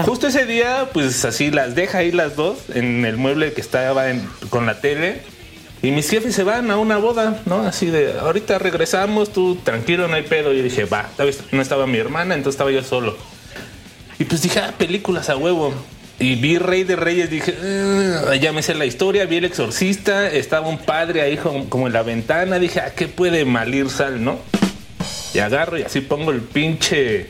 Justo 0.05 0.27
ese 0.27 0.47
día, 0.47 0.89
pues 0.93 1.25
así 1.25 1.51
las 1.51 1.75
deja 1.75 1.99
ahí 1.99 2.11
las 2.11 2.35
dos 2.37 2.59
en 2.75 3.05
el 3.05 3.17
mueble 3.17 3.53
que 3.53 3.61
estaba 3.61 4.07
con 4.49 4.67
la 4.67 4.81
tele. 4.81 5.23
Y 5.83 5.93
mis 5.93 6.11
jefes 6.11 6.35
se 6.35 6.43
van 6.43 6.71
a 6.71 6.77
una 6.77 6.99
boda, 6.99 7.41
¿no? 7.47 7.61
Así 7.63 7.87
de, 7.87 8.19
ahorita 8.19 8.59
regresamos, 8.59 9.33
tú 9.33 9.57
tranquilo, 9.65 10.09
no 10.09 10.15
hay 10.15 10.25
pedo. 10.25 10.53
Yo 10.53 10.63
dije, 10.63 10.85
va, 10.85 11.09
no 11.53 11.63
estaba 11.63 11.87
mi 11.87 11.99
hermana, 11.99 12.35
entonces 12.35 12.57
estaba 12.57 12.71
yo 12.71 12.83
solo. 12.83 13.17
Y 14.19 14.25
pues 14.25 14.43
dije, 14.43 14.61
ah, 14.61 14.75
películas 14.77 15.31
a 15.31 15.37
huevo. 15.37 15.73
Y 16.19 16.35
vi 16.35 16.59
Rey 16.59 16.85
de 16.85 16.97
Reyes, 16.97 17.31
dije, 17.31 17.57
"Ah", 18.29 18.35
ya 18.35 18.53
me 18.53 18.63
sé 18.63 18.75
la 18.75 18.85
historia, 18.85 19.25
vi 19.25 19.37
El 19.37 19.47
Exorcista, 19.47 20.29
estaba 20.31 20.69
un 20.69 20.77
padre 20.77 21.23
ahí 21.23 21.39
como, 21.39 21.87
en 21.87 21.93
la 21.95 22.03
ventana, 22.03 22.59
dije, 22.59 22.81
¿a 22.81 22.91
qué 22.91 23.09
puede 23.09 23.47
malir 23.47 23.89
sal, 23.89 24.23
no? 24.23 24.39
Y 25.33 25.39
agarro 25.39 25.79
y 25.79 25.83
así 25.83 26.03
pongo 26.03 26.31
el 26.33 26.43
pinche 26.43 27.29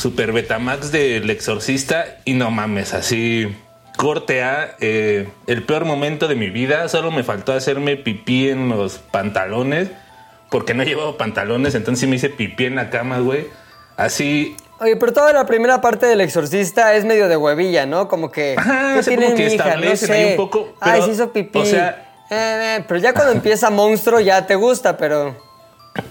Super 0.00 0.32
Betamax 0.32 0.92
del 0.92 1.28
Exorcista 1.28 2.06
y 2.24 2.32
no 2.32 2.50
mames, 2.50 2.94
así 2.94 3.54
corte 3.98 4.42
a 4.42 4.76
eh, 4.80 5.28
el 5.46 5.62
peor 5.64 5.84
momento 5.84 6.26
de 6.26 6.36
mi 6.36 6.48
vida, 6.48 6.88
solo 6.88 7.10
me 7.10 7.22
faltó 7.22 7.52
hacerme 7.52 7.98
pipí 7.98 8.48
en 8.48 8.70
los 8.70 8.96
pantalones, 8.98 9.90
porque 10.50 10.72
no 10.72 10.84
llevaba 10.84 11.18
pantalones, 11.18 11.74
entonces 11.74 12.00
sí 12.00 12.06
me 12.06 12.16
hice 12.16 12.30
pipí 12.30 12.64
en 12.64 12.76
la 12.76 12.88
cama, 12.88 13.18
güey. 13.18 13.46
Así 13.98 14.56
Oye, 14.78 14.96
pero 14.96 15.12
toda 15.12 15.34
la 15.34 15.44
primera 15.44 15.82
parte 15.82 16.06
del 16.06 16.22
exorcista 16.22 16.94
es 16.94 17.04
medio 17.04 17.28
de 17.28 17.36
huevilla, 17.36 17.84
¿no? 17.84 18.08
Como 18.08 18.32
que. 18.32 18.54
Ajá, 18.56 18.94
¿Qué 18.96 19.02
tiene 19.02 19.24
como 19.26 19.36
que 19.36 19.46
mi 19.48 19.54
hija? 19.54 19.76
No 19.76 20.14
ahí 20.14 20.24
un 20.30 20.36
poco, 20.36 20.72
Ay, 20.80 20.92
pero, 20.92 21.04
se 21.04 21.12
hizo 21.12 21.32
pipí. 21.32 21.58
o 21.58 21.66
sea- 21.66 22.06
Eh, 22.30 22.76
eh, 22.78 22.84
pero 22.88 22.98
ya 22.98 23.12
cuando 23.12 23.32
empieza 23.34 23.68
monstruo 23.68 24.18
ya 24.20 24.46
te 24.46 24.54
gusta, 24.54 24.96
pero. 24.96 25.49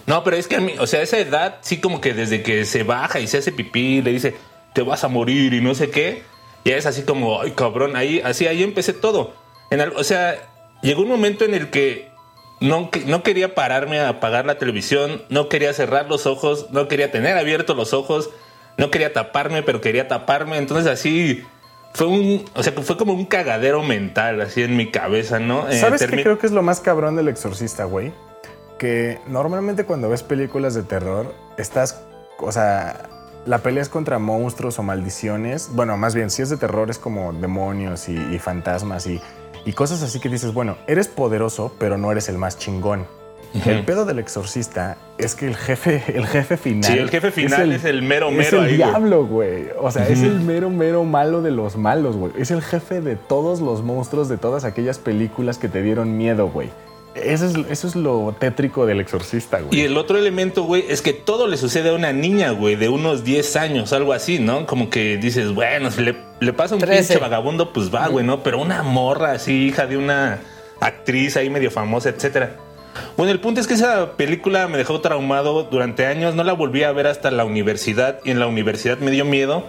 No, 0.05 0.23
pero 0.23 0.35
es 0.35 0.47
que 0.47 0.57
a 0.57 0.59
mí, 0.59 0.73
o 0.79 0.87
sea, 0.87 1.01
esa 1.01 1.17
edad, 1.19 1.57
sí 1.61 1.79
como 1.79 2.01
que 2.01 2.13
desde 2.13 2.43
que 2.43 2.65
se 2.65 2.83
baja 2.83 3.19
y 3.19 3.27
se 3.27 3.37
hace 3.37 3.51
pipí, 3.51 4.01
le 4.01 4.11
dice, 4.11 4.35
te 4.73 4.81
vas 4.81 5.03
a 5.03 5.07
morir 5.07 5.53
y 5.53 5.61
no 5.61 5.75
sé 5.75 5.89
qué, 5.89 6.23
ya 6.65 6.75
es 6.75 6.85
así 6.85 7.03
como, 7.03 7.41
ay, 7.41 7.51
cabrón, 7.51 7.95
ahí, 7.95 8.21
así, 8.23 8.47
ahí 8.47 8.63
empecé 8.63 8.93
todo. 8.93 9.33
En 9.69 9.79
o 9.81 10.03
sea, 10.03 10.35
llegó 10.81 11.01
un 11.01 11.07
momento 11.07 11.45
en 11.45 11.53
el 11.53 11.69
que 11.69 12.09
no, 12.59 12.89
no 13.05 13.23
quería 13.23 13.55
pararme 13.55 13.99
a 13.99 14.09
apagar 14.09 14.45
la 14.45 14.57
televisión, 14.57 15.21
no 15.29 15.47
quería 15.47 15.73
cerrar 15.73 16.07
los 16.09 16.25
ojos, 16.25 16.67
no 16.71 16.87
quería 16.87 17.11
tener 17.11 17.37
abiertos 17.37 17.77
los 17.77 17.93
ojos, 17.93 18.29
no 18.77 18.91
quería 18.91 19.13
taparme, 19.13 19.63
pero 19.63 19.81
quería 19.81 20.07
taparme, 20.07 20.57
entonces 20.57 20.91
así... 20.91 21.43
Fue 21.91 22.05
un, 22.05 22.45
o 22.53 22.61
sea, 22.61 22.71
fue 22.73 22.97
como 22.97 23.13
un 23.13 23.25
cagadero 23.25 23.81
mental 23.81 24.41
así 24.41 24.61
en 24.61 24.77
mi 24.77 24.91
cabeza, 24.91 25.39
¿no? 25.39 25.67
Eh, 25.67 25.79
¿Sabes 25.79 26.05
qué 26.05 26.21
creo 26.21 26.37
que 26.37 26.45
es 26.45 26.53
lo 26.53 26.61
más 26.61 26.81
cabrón 26.81 27.15
del 27.15 27.27
exorcista, 27.27 27.85
güey? 27.85 28.13
Que 28.79 29.19
normalmente 29.27 29.85
cuando 29.85 30.09
ves 30.09 30.23
películas 30.23 30.73
de 30.73 30.81
terror, 30.81 31.35
estás, 31.57 32.01
o 32.39 32.51
sea, 32.51 33.09
la 33.45 33.59
pelea 33.59 33.83
es 33.83 33.89
contra 33.89 34.17
monstruos 34.17 34.79
o 34.79 34.83
maldiciones. 34.83 35.69
Bueno, 35.73 35.95
más 35.97 36.15
bien, 36.15 36.31
si 36.31 36.41
es 36.41 36.49
de 36.49 36.57
terror 36.57 36.89
es 36.89 36.97
como 36.97 37.31
demonios 37.33 38.09
y, 38.09 38.15
y 38.15 38.39
fantasmas 38.39 39.05
y, 39.05 39.21
y 39.65 39.73
cosas 39.73 40.01
así 40.01 40.19
que 40.19 40.29
dices, 40.29 40.53
bueno, 40.53 40.77
eres 40.87 41.07
poderoso, 41.07 41.71
pero 41.77 41.97
no 41.97 42.11
eres 42.11 42.29
el 42.29 42.39
más 42.39 42.57
chingón. 42.57 43.05
El 43.65 43.83
pedo 43.83 44.05
del 44.05 44.19
exorcista 44.19 44.97
es 45.17 45.33
que 45.33 45.47
el 45.47 45.55
jefe, 45.55 46.03
el 46.15 46.27
jefe 46.27 46.57
final. 46.57 46.91
Sí, 46.91 46.97
el 46.97 47.09
jefe 47.09 47.31
final 47.31 47.71
es 47.71 47.83
el 47.83 48.01
mero 48.01 48.29
Es 48.29 48.35
mero 48.35 48.59
el 48.59 48.69
ahí, 48.69 48.75
diablo, 48.77 49.25
güey. 49.25 49.67
O 49.79 49.91
sea, 49.91 50.07
es 50.07 50.21
el 50.21 50.39
mero 50.41 50.69
mero 50.69 51.03
malo 51.03 51.41
de 51.41 51.51
los 51.51 51.75
malos, 51.75 52.15
güey. 52.15 52.33
Es 52.37 52.51
el 52.51 52.61
jefe 52.61 53.01
de 53.01 53.15
todos 53.15 53.59
los 53.59 53.81
monstruos 53.83 54.29
de 54.29 54.37
todas 54.37 54.65
aquellas 54.65 54.99
películas 54.99 55.57
que 55.57 55.67
te 55.67 55.81
dieron 55.81 56.17
miedo, 56.17 56.49
güey. 56.49 56.69
Eso 57.23 57.45
es, 57.45 57.55
eso 57.69 57.87
es 57.87 57.95
lo 57.95 58.35
tétrico 58.39 58.85
del 58.85 58.99
exorcista, 58.99 59.59
Y 59.59 59.63
güey. 59.63 59.81
el 59.81 59.97
otro 59.97 60.17
elemento, 60.17 60.63
güey, 60.63 60.85
es 60.89 61.01
que 61.01 61.13
todo 61.13 61.47
le 61.47 61.57
sucede 61.57 61.89
a 61.89 61.93
una 61.93 62.13
niña, 62.13 62.51
güey, 62.51 62.75
de 62.75 62.89
unos 62.89 63.23
10 63.23 63.55
años, 63.55 63.93
algo 63.93 64.13
así, 64.13 64.39
¿no? 64.39 64.65
Como 64.65 64.89
que 64.89 65.17
dices, 65.17 65.53
bueno, 65.53 65.91
si 65.91 66.01
le, 66.01 66.15
le 66.39 66.53
pasa 66.53 66.75
un 66.75 66.81
Trece. 66.81 67.13
pinche 67.13 67.17
vagabundo, 67.19 67.73
pues 67.73 67.93
va, 67.93 68.07
güey, 68.07 68.25
¿no? 68.25 68.43
Pero 68.43 68.59
una 68.61 68.83
morra 68.83 69.31
así, 69.33 69.67
hija 69.67 69.85
de 69.87 69.97
una 69.97 70.39
actriz 70.79 71.35
ahí 71.37 71.49
medio 71.49 71.71
famosa, 71.71 72.09
etcétera. 72.09 72.55
Bueno, 73.15 73.31
el 73.31 73.39
punto 73.39 73.61
es 73.61 73.67
que 73.67 73.75
esa 73.75 74.13
película 74.17 74.67
me 74.67 74.77
dejó 74.77 74.99
traumado 75.01 75.63
durante 75.63 76.05
años, 76.05 76.35
no 76.35 76.43
la 76.43 76.53
volví 76.53 76.83
a 76.83 76.91
ver 76.91 77.07
hasta 77.07 77.31
la 77.31 77.45
universidad 77.45 78.19
y 78.25 78.31
en 78.31 78.39
la 78.39 78.47
universidad 78.47 78.97
me 78.97 79.11
dio 79.11 79.25
miedo, 79.25 79.63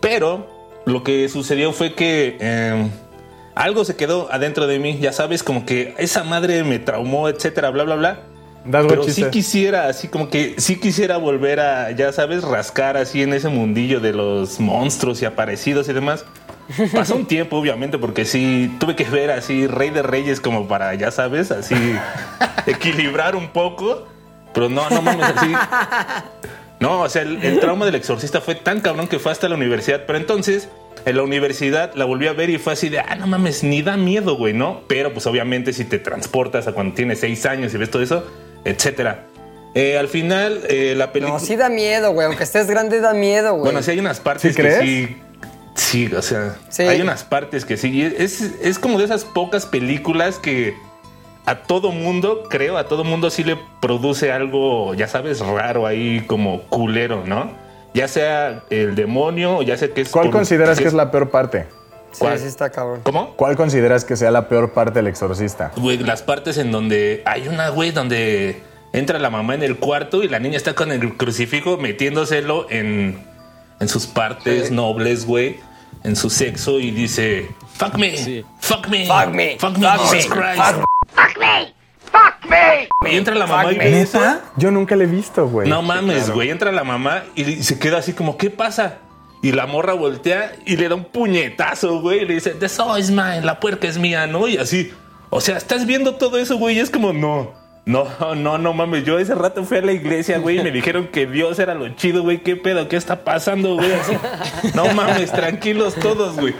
pero 0.00 0.46
lo 0.84 1.02
que 1.02 1.28
sucedió 1.28 1.72
fue 1.72 1.94
que 1.94 2.36
eh, 2.38 2.88
algo 3.56 3.84
se 3.84 3.96
quedó 3.96 4.28
adentro 4.30 4.66
de 4.66 4.78
mí, 4.78 4.98
ya 5.00 5.12
sabes, 5.12 5.42
como 5.42 5.64
que 5.64 5.94
esa 5.98 6.22
madre 6.22 6.62
me 6.62 6.78
traumó, 6.78 7.28
etcétera, 7.28 7.70
bla, 7.70 7.84
bla, 7.84 7.96
bla. 7.96 8.20
Das 8.66 8.84
Pero 8.86 9.04
sí 9.04 9.24
quisiera, 9.30 9.88
así 9.88 10.08
como 10.08 10.28
que 10.28 10.56
sí 10.58 10.76
quisiera 10.78 11.16
volver 11.16 11.60
a, 11.60 11.90
ya 11.92 12.12
sabes, 12.12 12.42
rascar 12.42 12.96
así 12.96 13.22
en 13.22 13.32
ese 13.32 13.48
mundillo 13.48 14.00
de 14.00 14.12
los 14.12 14.60
monstruos 14.60 15.22
y 15.22 15.24
aparecidos 15.24 15.88
y 15.88 15.92
demás. 15.92 16.24
Pasó 16.92 17.16
un 17.16 17.26
tiempo, 17.26 17.56
obviamente, 17.56 17.96
porque 17.96 18.24
sí 18.24 18.74
tuve 18.78 18.94
que 18.94 19.04
ver 19.04 19.30
así 19.30 19.66
Rey 19.66 19.90
de 19.90 20.02
Reyes 20.02 20.40
como 20.40 20.68
para, 20.68 20.94
ya 20.94 21.10
sabes, 21.10 21.50
así 21.50 21.76
equilibrar 22.66 23.36
un 23.36 23.48
poco. 23.48 24.06
Pero 24.52 24.68
no, 24.68 24.88
no 24.90 25.00
mames, 25.00 25.30
así. 25.34 25.52
No, 26.80 27.00
o 27.02 27.08
sea, 27.08 27.22
el, 27.22 27.42
el 27.42 27.58
trauma 27.60 27.86
del 27.86 27.94
exorcista 27.94 28.40
fue 28.40 28.54
tan 28.54 28.80
cabrón 28.80 29.08
que 29.08 29.18
fue 29.18 29.32
hasta 29.32 29.48
la 29.48 29.54
universidad. 29.54 30.02
Pero 30.06 30.18
entonces, 30.18 30.68
en 31.06 31.16
la 31.16 31.22
universidad 31.22 31.92
la 31.94 32.04
volví 32.04 32.26
a 32.26 32.32
ver 32.32 32.50
y 32.50 32.58
fue 32.58 32.74
así 32.74 32.88
de, 32.88 33.00
ah, 33.00 33.14
no 33.14 33.26
mames, 33.26 33.62
ni 33.64 33.80
da 33.82 33.96
miedo, 33.96 34.36
güey, 34.36 34.52
¿no? 34.52 34.82
Pero 34.86 35.12
pues 35.14 35.26
obviamente 35.26 35.72
si 35.72 35.84
te 35.84 35.98
transportas 35.98 36.66
a 36.66 36.72
cuando 36.72 36.94
tienes 36.94 37.20
seis 37.20 37.46
años 37.46 37.72
y 37.72 37.78
ves 37.78 37.90
todo 37.90 38.02
eso, 38.02 38.26
etcétera. 38.64 39.26
Eh, 39.74 39.98
al 39.98 40.08
final, 40.08 40.60
eh, 40.68 40.94
la 40.96 41.12
película... 41.12 41.38
No, 41.38 41.44
sí 41.44 41.54
da 41.56 41.68
miedo, 41.68 42.12
güey. 42.12 42.26
Aunque 42.26 42.44
estés 42.44 42.66
grande, 42.66 43.00
da 43.00 43.12
miedo, 43.14 43.52
güey. 43.52 43.64
Bueno, 43.64 43.82
sí 43.82 43.90
hay 43.90 43.98
unas 43.98 44.20
partes 44.20 44.50
¿Sí 44.52 44.56
que 44.56 44.62
crees? 44.62 44.80
sí. 44.80 45.16
Sí, 45.74 46.10
o 46.16 46.22
sea, 46.22 46.56
Sí. 46.70 46.84
hay 46.84 47.02
unas 47.02 47.22
partes 47.24 47.66
que 47.66 47.76
sí. 47.76 48.00
Es, 48.02 48.40
es 48.40 48.78
como 48.78 48.98
de 48.98 49.04
esas 49.04 49.26
pocas 49.26 49.66
películas 49.66 50.38
que 50.38 50.74
a 51.46 51.62
todo 51.62 51.92
mundo, 51.92 52.44
creo, 52.50 52.76
a 52.76 52.88
todo 52.88 53.04
mundo 53.04 53.30
sí 53.30 53.44
le 53.44 53.56
produce 53.80 54.32
algo, 54.32 54.94
ya 54.94 55.06
sabes, 55.08 55.40
raro 55.40 55.86
ahí, 55.86 56.20
como 56.26 56.62
culero, 56.62 57.22
¿no? 57.24 57.50
Ya 57.94 58.08
sea 58.08 58.64
el 58.68 58.94
demonio 58.94 59.58
o 59.58 59.62
ya 59.62 59.76
sea 59.76 59.88
que 59.88 60.02
es. 60.02 60.10
¿Cuál 60.10 60.26
por- 60.26 60.34
consideras 60.34 60.78
que 60.78 60.86
es 60.88 60.92
la 60.92 61.10
peor 61.10 61.30
parte? 61.30 61.66
Sí, 62.12 62.18
¿Cuál? 62.20 62.38
sí 62.38 62.46
está 62.46 62.70
cabrón. 62.70 63.00
¿Cómo? 63.02 63.34
¿Cuál 63.36 63.56
consideras 63.56 64.04
que 64.04 64.16
sea 64.16 64.30
la 64.30 64.48
peor 64.48 64.72
parte 64.72 64.94
del 64.94 65.06
exorcista? 65.06 65.72
Güey, 65.76 65.98
las 65.98 66.22
partes 66.22 66.58
en 66.58 66.72
donde 66.72 67.22
hay 67.26 67.46
una, 67.48 67.68
güey, 67.70 67.90
donde 67.92 68.60
entra 68.92 69.18
la 69.18 69.30
mamá 69.30 69.54
en 69.54 69.62
el 69.62 69.76
cuarto 69.78 70.22
y 70.22 70.28
la 70.28 70.38
niña 70.38 70.56
está 70.56 70.74
con 70.74 70.90
el 70.92 71.16
crucifijo 71.16 71.76
metiéndoselo 71.76 72.66
en, 72.70 73.18
en 73.80 73.88
sus 73.88 74.06
partes 74.06 74.68
Sí. 74.68 74.74
nobles, 74.74 75.26
güey, 75.26 75.56
en 76.04 76.16
su 76.16 76.30
sexo 76.30 76.80
y 76.80 76.90
dice, 76.90 77.48
fuck 77.74 77.94
me, 77.96 78.16
Sí. 78.16 78.44
fuck 78.60 78.88
me, 78.88 79.06
Fuck 79.06 79.28
me, 79.34 79.56
fuck 79.58 79.76
me, 79.78 79.86
fuck 79.88 80.10
Jesus 80.12 80.36
me, 80.36 80.82
Christ. 81.34 81.74
Y 83.10 83.16
entra 83.16 83.34
la 83.34 83.46
mamá 83.46 83.64
Fuck 83.64 83.72
y 83.72 83.78
me. 83.78 83.84
ve 83.90 84.00
eso. 84.02 84.20
Yo 84.56 84.70
nunca 84.70 84.96
le 84.96 85.04
he 85.04 85.06
visto, 85.08 85.46
güey. 85.48 85.68
No 85.68 85.82
mames, 85.82 86.30
güey. 86.30 86.50
Entra 86.50 86.72
la 86.72 86.84
mamá 86.84 87.24
y 87.34 87.62
se 87.62 87.78
queda 87.78 87.98
así 87.98 88.12
como, 88.12 88.36
¿qué 88.36 88.50
pasa? 88.50 88.98
Y 89.42 89.52
la 89.52 89.66
morra 89.66 89.92
voltea 89.92 90.52
y 90.64 90.76
le 90.76 90.88
da 90.88 90.94
un 90.94 91.04
puñetazo, 91.04 92.00
güey. 92.00 92.22
Y 92.22 92.26
le 92.26 92.34
dice, 92.34 92.50
The 92.50 92.68
soul 92.68 92.98
is 92.98 93.10
mine, 93.10 93.42
la 93.42 93.60
puerca 93.60 93.86
es 93.86 93.98
mía, 93.98 94.26
¿no? 94.26 94.48
Y 94.48 94.56
así. 94.56 94.92
O 95.30 95.40
sea, 95.40 95.56
estás 95.56 95.86
viendo 95.86 96.14
todo 96.14 96.38
eso, 96.38 96.56
güey. 96.56 96.76
Y 96.76 96.80
es 96.80 96.90
como, 96.90 97.12
no. 97.12 97.52
No, 97.84 98.08
no, 98.34 98.58
no 98.58 98.72
mames. 98.72 99.04
Yo 99.04 99.18
ese 99.20 99.34
rato 99.34 99.62
fui 99.64 99.78
a 99.78 99.82
la 99.82 99.92
iglesia, 99.92 100.38
güey, 100.38 100.58
y 100.58 100.62
me 100.62 100.72
dijeron 100.72 101.06
que 101.06 101.26
Dios 101.26 101.58
era 101.60 101.74
lo 101.74 101.88
chido, 101.90 102.22
güey. 102.22 102.38
¿Qué 102.42 102.56
pedo? 102.56 102.88
¿Qué 102.88 102.96
está 102.96 103.22
pasando, 103.22 103.74
güey? 103.76 103.92
Así. 103.92 104.12
No 104.74 104.92
mames, 104.92 105.30
tranquilos 105.30 105.94
todos, 105.94 106.34
güey. 106.36 106.54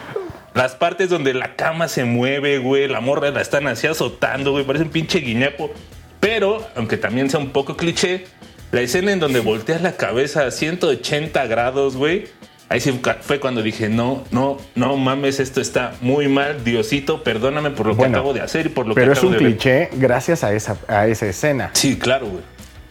Las 0.56 0.74
partes 0.74 1.10
donde 1.10 1.34
la 1.34 1.54
cama 1.54 1.86
se 1.86 2.04
mueve, 2.04 2.56
güey, 2.58 2.88
la 2.88 3.00
morra 3.00 3.30
la 3.30 3.42
están 3.42 3.66
así 3.66 3.86
azotando, 3.86 4.52
güey, 4.52 4.64
parece 4.64 4.84
un 4.84 4.90
pinche 4.90 5.18
guiñapo. 5.18 5.70
Pero, 6.18 6.66
aunque 6.74 6.96
también 6.96 7.28
sea 7.28 7.38
un 7.38 7.50
poco 7.50 7.76
cliché, 7.76 8.24
la 8.72 8.80
escena 8.80 9.12
en 9.12 9.20
donde 9.20 9.40
volteas 9.40 9.82
la 9.82 9.96
cabeza 9.96 10.46
a 10.46 10.50
180 10.50 11.46
grados, 11.46 11.96
güey, 11.96 12.28
ahí 12.70 12.80
sí 12.80 12.98
fue 13.20 13.38
cuando 13.38 13.62
dije, 13.62 13.90
no, 13.90 14.24
no, 14.30 14.56
no 14.74 14.96
mames, 14.96 15.40
esto 15.40 15.60
está 15.60 15.92
muy 16.00 16.26
mal, 16.26 16.64
Diosito, 16.64 17.22
perdóname 17.22 17.70
por 17.72 17.86
lo 17.88 17.94
Bueno, 17.94 18.12
que 18.14 18.18
acabo 18.18 18.32
de 18.32 18.40
hacer 18.40 18.64
y 18.64 18.68
por 18.70 18.86
lo 18.86 18.94
Pero 18.94 19.08
que 19.08 19.12
es 19.12 19.18
acabo 19.18 19.32
un 19.32 19.38
de 19.38 19.44
ver. 19.44 19.52
cliché 19.58 19.90
gracias 19.92 20.42
a 20.42 20.54
esa, 20.54 20.78
a 20.88 21.06
esa 21.06 21.26
escena. 21.26 21.70
Sí, 21.74 21.98
claro, 21.98 22.28
güey. 22.28 22.42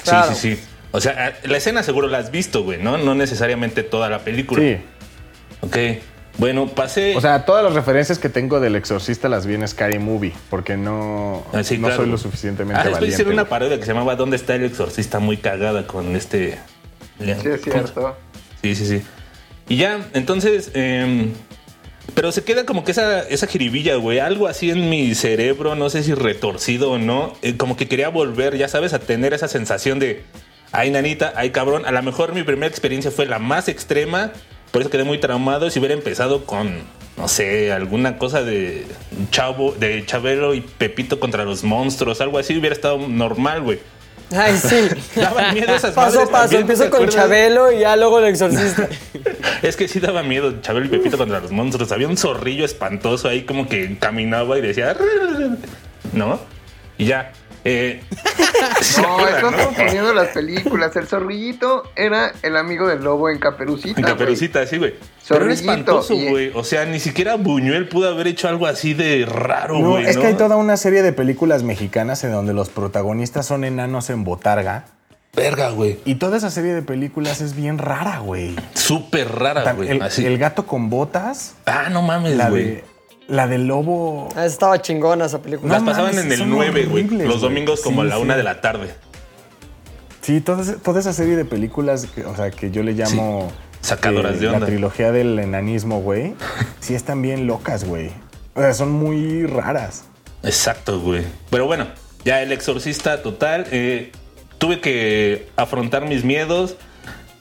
Claro. 0.04 0.36
Sí, 0.36 0.36
sí, 0.36 0.56
sí. 0.56 0.64
O 0.92 1.02
sea, 1.02 1.36
la 1.44 1.58
escena 1.58 1.82
seguro 1.82 2.08
la 2.08 2.20
has 2.20 2.30
visto, 2.30 2.64
güey, 2.64 2.80
¿no? 2.80 2.98
No 3.00 3.16
necesariamente 3.16 3.82
toda 3.82 4.08
la 4.08 4.20
película. 4.20 4.62
Sí. 4.62 4.78
Ok. 5.62 5.78
Bueno, 6.38 6.68
pasé. 6.68 7.16
O 7.16 7.22
sea, 7.22 7.46
todas 7.46 7.64
las 7.64 7.74
referencias 7.74 8.20
que 8.20 8.28
tengo 8.30 8.60
del 8.60 8.76
exorcista 8.76 9.30
las 9.30 9.46
vi 9.46 9.54
en 9.56 9.66
Scary 9.68 10.00
Movie, 10.00 10.34
porque 10.50 10.76
no, 10.76 11.46
Ah, 11.54 11.64
sí, 11.64 11.78
no 11.78 11.88
claro. 11.88 12.04
soy 12.04 12.12
lo 12.12 12.18
suficientemente 12.18 12.74
Ah, 12.80 12.84
después 12.84 12.96
valiente. 13.02 13.14
hicieron 13.16 13.34
una 13.34 13.48
parodia 13.48 13.78
que 13.80 13.86
se 13.86 13.94
llamaba 13.94 14.16
¿Dónde 14.18 14.36
está 14.36 14.56
el 14.56 14.66
exorcista? 14.66 15.20
Muy 15.20 15.38
cagada 15.38 15.88
con 15.88 16.16
este. 16.16 16.58
Sí, 17.20 17.30
es 17.32 17.62
cierto. 17.62 18.18
Sí, 18.62 18.76
sí, 18.76 18.86
sí. 18.86 19.02
Y 19.70 19.78
ya, 19.78 20.08
entonces. 20.14 20.72
em, 20.74 21.32
pero 22.14 22.32
se 22.32 22.44
queda 22.44 22.66
como 22.66 22.84
que 22.84 22.92
esa, 22.92 23.22
esa 23.28 23.48
jiribilla, 23.48 23.96
güey. 23.96 24.20
Algo 24.20 24.48
así 24.48 24.70
en 24.70 24.90
mi 24.90 25.16
cerebro, 25.16 25.76
no 25.76 25.90
sé 25.90 26.04
si 26.04 26.14
retorcido 26.14 26.92
o 26.92 26.98
no. 26.98 27.34
eh, 27.42 27.56
como 27.58 27.78
que 27.78 27.88
quería 27.88 28.10
volver, 28.10 28.58
ya 28.58 28.68
sabes, 28.68 28.94
a 28.94 29.00
tener 29.00 29.34
esa 29.34 29.48
sensación 29.48 30.00
de. 30.00 30.24
Ay, 30.74 30.92
nanita, 30.92 31.32
ay, 31.38 31.52
cabrón. 31.52 31.86
A 31.86 31.92
lo 31.92 32.04
mejor 32.04 32.34
mi 32.34 32.44
primera 32.44 32.68
experiencia 32.68 33.10
fue 33.10 33.26
la 33.26 33.40
más 33.40 33.70
extrema. 33.70 34.32
Por 34.76 34.82
eso 34.82 34.92
quedé 34.92 35.06
muy 35.06 35.20
traumado. 35.20 35.70
Si 35.70 35.80
hubiera 35.80 35.94
empezado 35.94 36.44
con, 36.44 36.82
no 37.16 37.30
sé, 37.30 37.72
alguna 37.72 38.18
cosa 38.18 38.44
de 38.44 38.86
Chavo, 39.32 39.72
de 39.72 40.06
Chabelo 40.06 40.54
y 40.54 40.60
Pepito 40.60 41.18
contra 41.18 41.46
los 41.46 41.64
monstruos, 41.64 42.20
algo 42.20 42.38
así, 42.38 42.58
hubiera 42.58 42.76
estado 42.76 42.98
normal, 42.98 43.62
güey. 43.62 43.80
Ay, 44.36 44.58
sí. 44.58 44.90
Daban 45.16 45.54
miedo 45.54 45.74
esas 45.74 45.94
Paso 45.94 46.24
a 46.24 46.26
paso. 46.28 46.60
Empiezo 46.60 46.84
¿te 46.84 46.90
con? 46.90 47.08
Chabelo 47.08 47.72
y 47.72 47.80
ya 47.80 47.96
luego 47.96 48.20
el 48.20 48.26
exorcista. 48.26 48.90
Es 49.62 49.78
que 49.78 49.88
sí 49.88 50.02
daba 50.02 50.24
miedo 50.24 50.60
Chabelo 50.60 50.88
y 50.88 50.90
Pepito 50.90 51.18
contra 51.18 51.40
los 51.40 51.52
monstruos. 51.52 51.94
Había 51.94 52.10
un 52.10 52.18
zorrillo 52.18 52.66
espantoso 52.66 53.30
ahí 53.30 53.44
como 53.44 53.70
que 53.70 53.98
caminaba 53.98 54.58
y 54.58 54.62
decía... 54.62 54.94
¿No? 56.12 56.42
Y 56.98 57.06
ya. 57.06 57.32
Eh, 57.68 58.02
¿se 58.82 59.02
No, 59.02 59.16
acuerdan, 59.18 59.36
estás 59.46 59.52
no? 59.58 59.66
confundiendo 59.66 60.14
las 60.14 60.28
películas. 60.30 60.96
El 60.96 61.08
zorrillito 61.08 61.84
era 61.96 62.32
el 62.44 62.56
amigo 62.58 62.88
del 62.88 63.04
lobo 63.04 63.30
en 63.30 63.40
Caperucita. 63.40 64.00
En. 64.00 64.06
Caperucita, 64.06 64.66
sí, 64.68 64.78
güey. 64.78 64.94
Pero 65.28 65.46
era 65.46 65.54
espantoso, 65.54 66.14
y- 66.14 66.30
güey. 66.30 66.52
O 66.54 66.64
sea, 66.64 66.86
ni 66.86 67.00
siquiera 67.00 67.36
Buñuel 67.36 67.88
pudo 67.90 68.08
haber 68.10 68.28
hecho 68.28 68.48
algo 68.48 68.68
así 68.68 68.94
de 68.94 69.26
raro, 69.28 69.80
No, 69.80 69.90
güey. 69.92 70.06
es 70.06 70.16
¿no? 70.16 70.22
que 70.22 70.28
hay 70.28 70.34
toda 70.36 70.56
una 70.58 70.78
serie 70.78 71.02
de 71.02 71.12
películas 71.12 71.64
mexicanas 71.64 72.24
en 72.24 72.32
donde 72.32 72.54
los 72.54 72.70
protagonistas 72.70 73.48
son 73.48 73.64
enanos 73.64 74.10
en 74.12 74.24
botarga. 74.24 74.86
Verga, 75.36 75.70
güey. 75.72 76.00
Y 76.06 76.16
toda 76.16 76.38
esa 76.38 76.50
serie 76.52 76.74
de 76.74 76.82
películas 76.82 77.42
es 77.42 77.56
bien 77.58 77.78
rara, 77.78 78.20
güey. 78.20 78.56
Súper 78.76 79.28
rara, 79.38 79.74
güey. 79.74 79.90
El, 79.90 80.02
Así. 80.02 80.26
el 80.26 80.38
gato 80.38 80.66
con 80.66 80.90
botas, 80.90 81.56
Ah, 81.66 81.90
no 81.92 82.02
mames, 82.04 82.38
güey. 82.50 82.84
La 83.28 83.48
del 83.48 83.68
lobo. 83.68 84.30
Ah, 84.36 84.46
Estaba 84.46 84.82
chingona 84.82 85.26
esa 85.26 85.42
película. 85.42 85.74
Las 85.74 85.82
No 85.84 85.90
pasaban 85.92 86.18
en 86.18 86.32
el 86.32 86.38
son 86.38 86.50
9, 86.50 86.86
güey. 86.86 87.04
Los 87.26 87.42
domingos 87.42 87.82
como 87.82 88.02
Sí, 88.02 88.08
a 88.08 88.10
la 88.12 88.16
sí. 88.18 88.22
una 88.22 88.38
de 88.38 88.44
la 88.44 88.62
tarde. 88.62 88.94
Sí, 90.22 90.42
toda, 90.42 90.64
esa- 90.64 90.78
toda 90.78 91.00
esa 91.00 91.14
serie 91.14 91.36
de 91.36 91.46
películas, 91.46 92.08
que, 92.08 92.26
o 92.26 92.36
sea, 92.36 92.50
que 92.52 92.72
yo 92.72 92.82
le 92.84 92.94
llamo... 92.94 93.52
Sacadoras 93.82 94.38
eh, 94.38 94.40
de 94.40 94.48
onda. 94.48 94.60
La 94.62 94.66
trilogía 94.66 95.12
del 95.12 95.38
enanismo, 95.38 96.02
güey. 96.02 96.34
sí 96.80 96.96
están 96.96 97.22
bien 97.22 97.46
locas, 97.46 97.84
güey. 97.84 98.10
O 98.56 98.62
sea, 98.62 98.74
son 98.74 98.92
muy 98.92 99.46
raras. 99.46 100.06
Exacto, 100.42 101.00
güey. 101.00 101.24
Pero 101.52 101.68
bueno, 101.68 101.88
ya 102.24 102.42
el 102.42 102.52
exorcista 102.52 103.22
total. 103.22 103.68
eh, 103.72 104.12
tuve 104.58 104.80
que 104.82 105.48
afrontar 105.56 106.08
mis 106.08 106.24
miedos. 106.24 106.76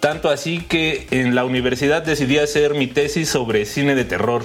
Tanto 0.00 0.28
así 0.28 0.58
que 0.60 1.06
en 1.12 1.34
la 1.34 1.46
universidad 1.46 2.02
decidí 2.02 2.36
hacer 2.38 2.74
mi 2.74 2.86
tesis 2.88 3.30
sobre 3.30 3.64
cine 3.64 3.94
de 3.94 4.04
terror. 4.04 4.44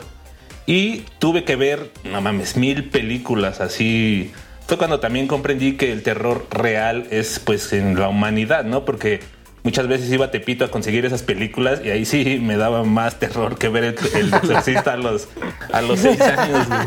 Y 0.69 1.03
tuve 1.17 1.45
que 1.45 1.55
ver, 1.55 1.89
no 2.03 2.21
mames, 2.21 2.55
mil 2.55 2.91
películas 2.91 3.59
así. 3.59 4.31
Fue 4.67 4.77
cuando 4.77 4.99
también 4.99 5.25
comprendí 5.25 5.77
que 5.77 5.91
el 5.91 6.03
terror 6.03 6.45
real 6.51 7.07
es 7.09 7.39
pues 7.39 7.73
en 7.73 7.99
la 7.99 8.07
humanidad, 8.07 8.65
¿no? 8.65 8.85
Porque 8.85 9.19
muchas 9.63 9.87
veces 9.87 10.11
iba 10.11 10.27
a 10.27 10.31
Tepito 10.31 10.63
a 10.63 10.69
conseguir 10.69 11.07
esas 11.07 11.23
películas 11.23 11.81
y 11.83 11.89
ahí 11.89 12.05
sí 12.05 12.39
me 12.39 12.55
daba 12.55 12.83
más 12.83 13.17
terror 13.17 13.57
que 13.57 13.67
ver 13.67 13.83
el, 13.83 13.95
el 14.13 14.31
exorcista 14.35 14.93
a 14.93 14.97
los, 14.97 15.27
a 15.73 15.81
los 15.81 16.01
seis 16.01 16.21
años. 16.21 16.67
güey. 16.67 16.79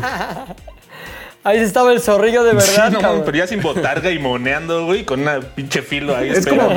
Ahí 1.45 1.59
estaba 1.59 1.91
el 1.91 1.99
zorrillo 1.99 2.43
de 2.43 2.51
Sí, 2.61 2.71
verdad, 2.71 2.91
no, 2.91 2.99
cabrón. 2.99 3.23
pero 3.25 3.37
ya 3.37 3.47
sin 3.47 3.61
botarga 3.61 4.11
y 4.11 4.19
moneando, 4.19 4.85
güey, 4.85 5.03
con 5.03 5.19
una 5.21 5.41
pinche 5.41 5.81
filo 5.81 6.15
ahí 6.15 6.29
Es 6.29 6.47
como, 6.47 6.69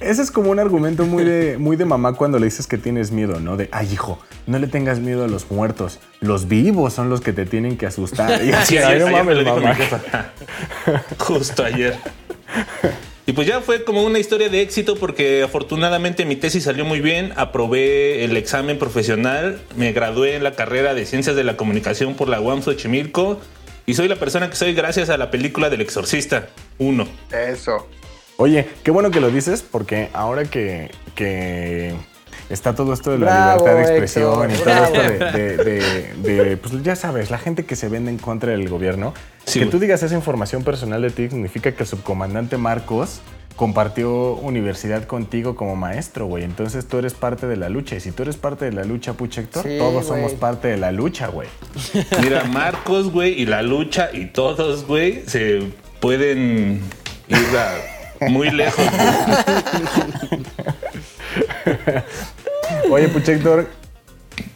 ese 0.00 0.20
es 0.22 0.30
como 0.30 0.50
un 0.50 0.58
argumento 0.58 1.04
muy 1.06 1.24
de, 1.24 1.56
muy 1.56 1.76
de 1.76 1.86
mamá 1.86 2.12
cuando 2.12 2.38
le 2.38 2.44
dices 2.44 2.66
que 2.66 2.76
tienes 2.76 3.10
miedo, 3.12 3.40
¿no? 3.40 3.56
De, 3.56 3.68
ay, 3.72 3.88
hijo, 3.92 4.18
no 4.46 4.58
le 4.58 4.66
tengas 4.66 4.98
miedo 4.98 5.24
a 5.24 5.28
los 5.28 5.50
muertos. 5.50 6.00
Los 6.20 6.48
vivos 6.48 6.92
son 6.92 7.08
los 7.08 7.22
que 7.22 7.32
te 7.32 7.46
tienen 7.46 7.78
que 7.78 7.86
asustar. 7.86 8.42
Y 8.44 8.48
Sí, 8.48 8.52
así, 8.52 8.78
ayer, 8.78 8.90
"Ay, 8.92 8.98
no 8.98 9.06
ayer 9.06 9.06
me 9.06 9.12
mames, 9.18 9.36
lo 9.36 9.44
dijo 9.44 9.56
mi 9.56 9.62
mamá". 9.64 10.32
Justo 11.18 11.64
ayer. 11.64 11.96
Y 13.26 13.32
pues 13.32 13.46
ya 13.48 13.62
fue 13.62 13.84
como 13.84 14.02
una 14.04 14.18
historia 14.18 14.50
de 14.50 14.60
éxito 14.60 14.96
porque 14.96 15.42
afortunadamente 15.42 16.26
mi 16.26 16.36
tesis 16.36 16.64
salió 16.64 16.84
muy 16.84 17.00
bien, 17.00 17.32
aprobé 17.36 18.22
el 18.24 18.36
examen 18.36 18.78
profesional, 18.78 19.62
me 19.76 19.92
gradué 19.92 20.34
en 20.36 20.44
la 20.44 20.52
carrera 20.52 20.92
de 20.92 21.06
Ciencias 21.06 21.34
de 21.34 21.42
la 21.42 21.56
Comunicación 21.56 22.14
por 22.16 22.28
la 22.28 22.38
UAM 22.42 22.60
Xochimilco 22.62 23.40
y 23.86 23.94
soy 23.94 24.08
la 24.08 24.16
persona 24.16 24.48
que 24.50 24.56
soy 24.56 24.74
gracias 24.74 25.10
a 25.10 25.16
la 25.18 25.30
película 25.30 25.70
del 25.70 25.80
Exorcista 25.80 26.48
1. 26.78 27.06
Eso. 27.32 27.86
Oye, 28.36 28.68
qué 28.82 28.90
bueno 28.90 29.10
que 29.10 29.20
lo 29.20 29.30
dices 29.30 29.62
porque 29.62 30.08
ahora 30.12 30.44
que, 30.44 30.90
que 31.14 31.94
está 32.50 32.74
todo 32.74 32.92
esto 32.92 33.12
de 33.12 33.18
la 33.18 33.26
Bravo, 33.26 33.58
libertad 33.66 33.76
de 33.76 33.82
expresión 33.82 34.50
y 34.50 34.54
Héctor, 34.54 34.72
todo 34.72 34.84
esto 34.84 35.38
de, 35.38 35.56
de- 35.56 35.56
de- 36.16 36.44
de, 36.44 36.56
pues 36.56 36.82
ya 36.82 36.96
sabes, 36.96 37.30
la 37.30 37.38
gente 37.38 37.64
que 37.64 37.76
se 37.76 37.88
vende 37.88 38.10
en 38.10 38.18
contra 38.18 38.50
del 38.52 38.68
gobierno, 38.68 39.14
Sí, 39.46 39.60
que 39.60 39.66
tú 39.66 39.78
digas 39.78 40.02
esa 40.02 40.14
información 40.14 40.64
personal 40.64 41.02
de 41.02 41.10
ti 41.10 41.28
significa 41.28 41.72
que 41.72 41.82
el 41.82 41.88
subcomandante 41.88 42.56
Marcos 42.56 43.20
compartió 43.56 44.34
universidad 44.34 45.04
contigo 45.06 45.54
como 45.56 45.76
maestro, 45.76 46.26
güey. 46.26 46.44
Entonces 46.44 46.86
tú 46.86 46.98
eres 46.98 47.14
parte 47.14 47.46
de 47.46 47.56
la 47.56 47.68
lucha. 47.68 47.96
Y 47.96 48.00
si 48.00 48.10
tú 48.10 48.22
eres 48.24 48.36
parte 48.36 48.64
de 48.64 48.72
la 48.72 48.84
lucha, 48.84 49.12
Héctor, 49.18 49.62
Sí, 49.64 49.78
todos 49.78 49.92
güey. 49.92 50.04
somos 50.06 50.32
parte 50.32 50.68
de 50.68 50.76
la 50.76 50.90
lucha, 50.92 51.28
güey. 51.28 51.48
Mira, 52.22 52.44
Marcos, 52.44 53.10
güey, 53.12 53.40
y 53.40 53.46
la 53.46 53.62
lucha 53.62 54.10
y 54.12 54.26
todos, 54.26 54.86
güey, 54.86 55.22
se 55.26 55.70
pueden 56.00 56.80
ir 57.28 57.36
a 57.56 58.28
muy 58.28 58.50
lejos. 58.50 58.84
güey. 60.30 60.42
Oye, 62.90 63.08
Pucha 63.08 63.32
Héctor, 63.32 63.68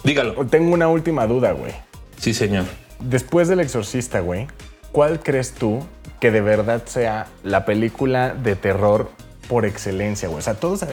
Dígalo. 0.04 0.46
tengo 0.46 0.72
una 0.72 0.88
última 0.88 1.26
duda, 1.26 1.52
güey. 1.52 1.72
Sí, 2.18 2.34
señor. 2.34 2.64
Después 3.00 3.48
del 3.48 3.60
Exorcista, 3.60 4.20
güey, 4.20 4.46
¿cuál 4.92 5.20
crees 5.20 5.52
tú 5.52 5.84
que 6.20 6.30
de 6.30 6.40
verdad 6.40 6.82
sea 6.86 7.26
la 7.42 7.64
película 7.64 8.34
de 8.34 8.56
terror 8.56 9.10
por 9.48 9.64
excelencia, 9.64 10.28
güey? 10.28 10.40
O 10.40 10.42
sea, 10.42 10.54
todos... 10.54 10.84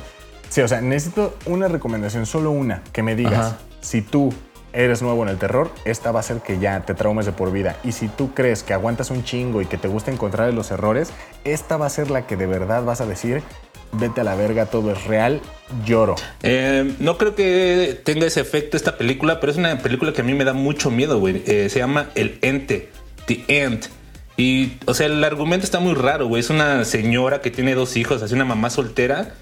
Sí, 0.49 0.61
o 0.61 0.67
sea, 0.67 0.80
necesito 0.82 1.36
una 1.47 1.67
recomendación, 1.67 2.26
solo 2.26 2.51
una, 2.51 2.84
que 2.93 3.01
me 3.01 3.15
digas, 3.15 3.47
Ajá. 3.47 3.57
si 3.82 4.01
tú 4.01 4.32
eres 4.76 5.01
nuevo 5.01 5.23
en 5.23 5.30
el 5.30 5.38
terror, 5.38 5.71
esta 5.86 6.11
va 6.11 6.19
a 6.19 6.23
ser 6.23 6.41
que 6.41 6.59
ya 6.59 6.82
te 6.82 6.93
traumes 6.93 7.26
de 7.26 7.32
por 7.32 7.51
vida. 7.51 7.78
Y 7.84 7.93
si 7.93 8.07
tú 8.07 8.34
crees 8.34 8.61
que 8.61 8.73
aguantas 8.73 9.09
un 9.09 9.23
chingo 9.23 9.61
y 9.61 9.65
que 9.65 9.78
te 9.78 9.88
gusta 9.88 10.11
encontrar 10.11 10.53
los 10.53 10.69
errores, 10.71 11.11
esta 11.43 11.78
va 11.78 11.88
a 11.88 11.89
ser 11.89 12.11
la 12.11 12.28
que 12.28 12.36
de 12.36 12.45
verdad 12.45 12.84
vas 12.84 13.01
a 13.01 13.05
decir, 13.05 13.41
vete 13.93 14.21
a 14.21 14.23
la 14.23 14.36
verga, 14.36 14.65
todo 14.67 14.91
es 14.91 15.03
real, 15.05 15.41
lloro. 15.86 16.15
Eh, 16.43 16.95
no 16.99 17.17
creo 17.17 17.36
que 17.36 17.99
tenga 18.03 18.26
ese 18.26 18.41
efecto 18.41 18.78
esta 18.78 18.97
película, 18.97 19.39
pero 19.39 19.51
es 19.51 19.57
una 19.57 19.78
película 19.80 20.13
que 20.13 20.21
a 20.21 20.23
mí 20.23 20.34
me 20.34 20.43
da 20.43 20.53
mucho 20.53 20.91
miedo, 20.91 21.19
güey. 21.19 21.41
Eh, 21.45 21.69
se 21.69 21.80
llama 21.80 22.09
El 22.15 22.38
Ente, 22.41 22.89
The 23.28 23.43
Ent. 23.47 23.86
Y, 24.38 24.73
o 24.86 24.93
sea, 24.93 25.07
el 25.07 25.23
argumento 25.23 25.65
está 25.65 25.79
muy 25.79 25.93
raro, 25.93 26.27
güey. 26.27 26.41
Es 26.41 26.49
una 26.49 26.83
señora 26.86 27.41
que 27.41 27.51
tiene 27.51 27.73
dos 27.73 27.95
hijos, 27.95 28.21
así 28.21 28.33
una 28.33 28.45
mamá 28.45 28.69
soltera. 28.69 29.33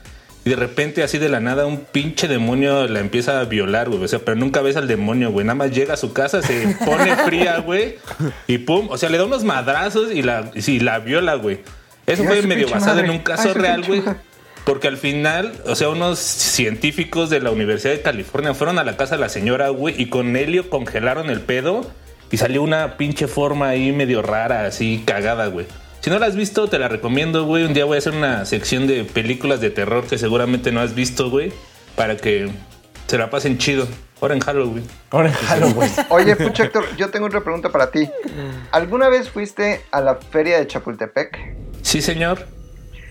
Y 0.46 0.50
de 0.50 0.56
repente, 0.56 1.04
así 1.04 1.18
de 1.18 1.30
la 1.30 1.40
nada, 1.40 1.66
un 1.66 1.80
pinche 1.80 2.28
demonio 2.28 2.88
la 2.88 3.00
empieza 3.00 3.40
a 3.40 3.46
violar, 3.46 3.90
güey. 3.90 4.04
O 4.04 4.08
sea, 4.08 4.20
pero 4.20 4.36
nunca 4.36 4.62
ves 4.62 4.76
al 4.76 4.88
demonio, 4.88 5.32
güey. 5.32 5.46
Nada 5.46 5.56
más 5.56 5.72
llega 5.72 5.94
a 5.94 5.98
su 5.98 6.14
casa, 6.14 6.42
se 6.42 6.76
pone 6.86 7.16
fría, 7.16 7.60
güey. 7.60 7.96
Y 8.48 8.60
pum. 8.60 8.88
O 8.90 8.98
sea, 8.98 9.10
le 9.10 9.18
da 9.18 9.26
unos 9.26 9.44
madrazos 9.44 10.12
y 10.12 10.22
la, 10.22 10.52
y 10.54 10.62
sí, 10.62 10.80
la 10.80 11.00
viola, 11.00 11.36
güey. 11.36 11.62
Eso 12.06 12.24
fue 12.26 12.42
medio 12.42 12.70
basado 12.70 13.00
en 13.00 13.10
un 13.10 13.20
caso 13.20 13.44
Ay, 13.48 13.54
su 13.54 13.60
real, 13.60 13.84
güey. 13.84 14.04
Porque 14.66 14.88
al 14.88 14.98
final, 14.98 15.54
o 15.66 15.76
sea, 15.76 15.90
unos 15.90 16.20
científicos 16.20 17.30
de 17.30 17.40
la 17.40 17.52
Universidad 17.52 17.94
de 17.94 18.02
California 18.02 18.54
fueron 18.54 18.80
a 18.80 18.84
la 18.84 18.96
casa 18.96 19.16
de 19.16 19.22
la 19.22 19.30
señora, 19.30 19.70
güey, 19.70 20.02
y 20.02 20.08
con 20.08 20.36
helio 20.36 20.70
congelaron 20.70 21.30
el 21.30 21.42
pedo 21.42 21.90
y 22.34 22.38
salió 22.38 22.64
una 22.64 22.98
pinche 22.98 23.28
forma 23.28 23.68
ahí 23.70 23.92
medio 23.92 24.24
rara, 24.24 24.66
así 24.66 25.04
cagada, 25.06 25.46
güey. 25.46 25.68
Si 26.00 26.10
no 26.10 26.18
la 26.18 26.26
has 26.26 26.36
visto, 26.36 26.68
te 26.68 26.80
la 26.80 26.88
recomiendo, 26.88 27.46
güey. 27.46 27.64
Un 27.64 27.76
día 27.76 27.86
voy 27.86 27.94
a 27.94 27.98
hacer 28.00 28.14
una 28.16 28.44
sección 28.46 28.88
de 28.88 29.04
películas 29.04 29.62
de 29.62 29.70
terror 29.70 30.08
que 30.08 30.18
seguramente 30.18 30.72
no 30.72 30.80
has 30.82 30.96
visto, 30.96 31.30
güey, 31.30 31.54
para 31.96 32.18
que 32.18 32.50
se 33.06 33.20
la 33.20 33.30
pasen 33.30 33.60
chido. 33.60 33.88
Ahora 34.20 34.34
en 34.34 34.40
Halloween. 34.40 34.84
Ahora 35.12 35.32
jalo, 35.32 35.74
güey. 35.74 35.92
Oye, 36.10 36.36
Pucho 36.36 36.64
Héctor, 36.64 36.96
yo 36.98 37.12
tengo 37.12 37.28
otra 37.28 37.42
pregunta 37.42 37.70
para 37.70 37.92
ti. 37.92 38.10
¿Alguna 38.72 39.10
vez 39.10 39.30
fuiste 39.30 39.84
a 39.92 40.02
la 40.02 40.16
feria 40.16 40.58
de 40.58 40.66
Chapultepec? 40.66 41.38
Sí, 41.84 42.02
señor. 42.02 42.48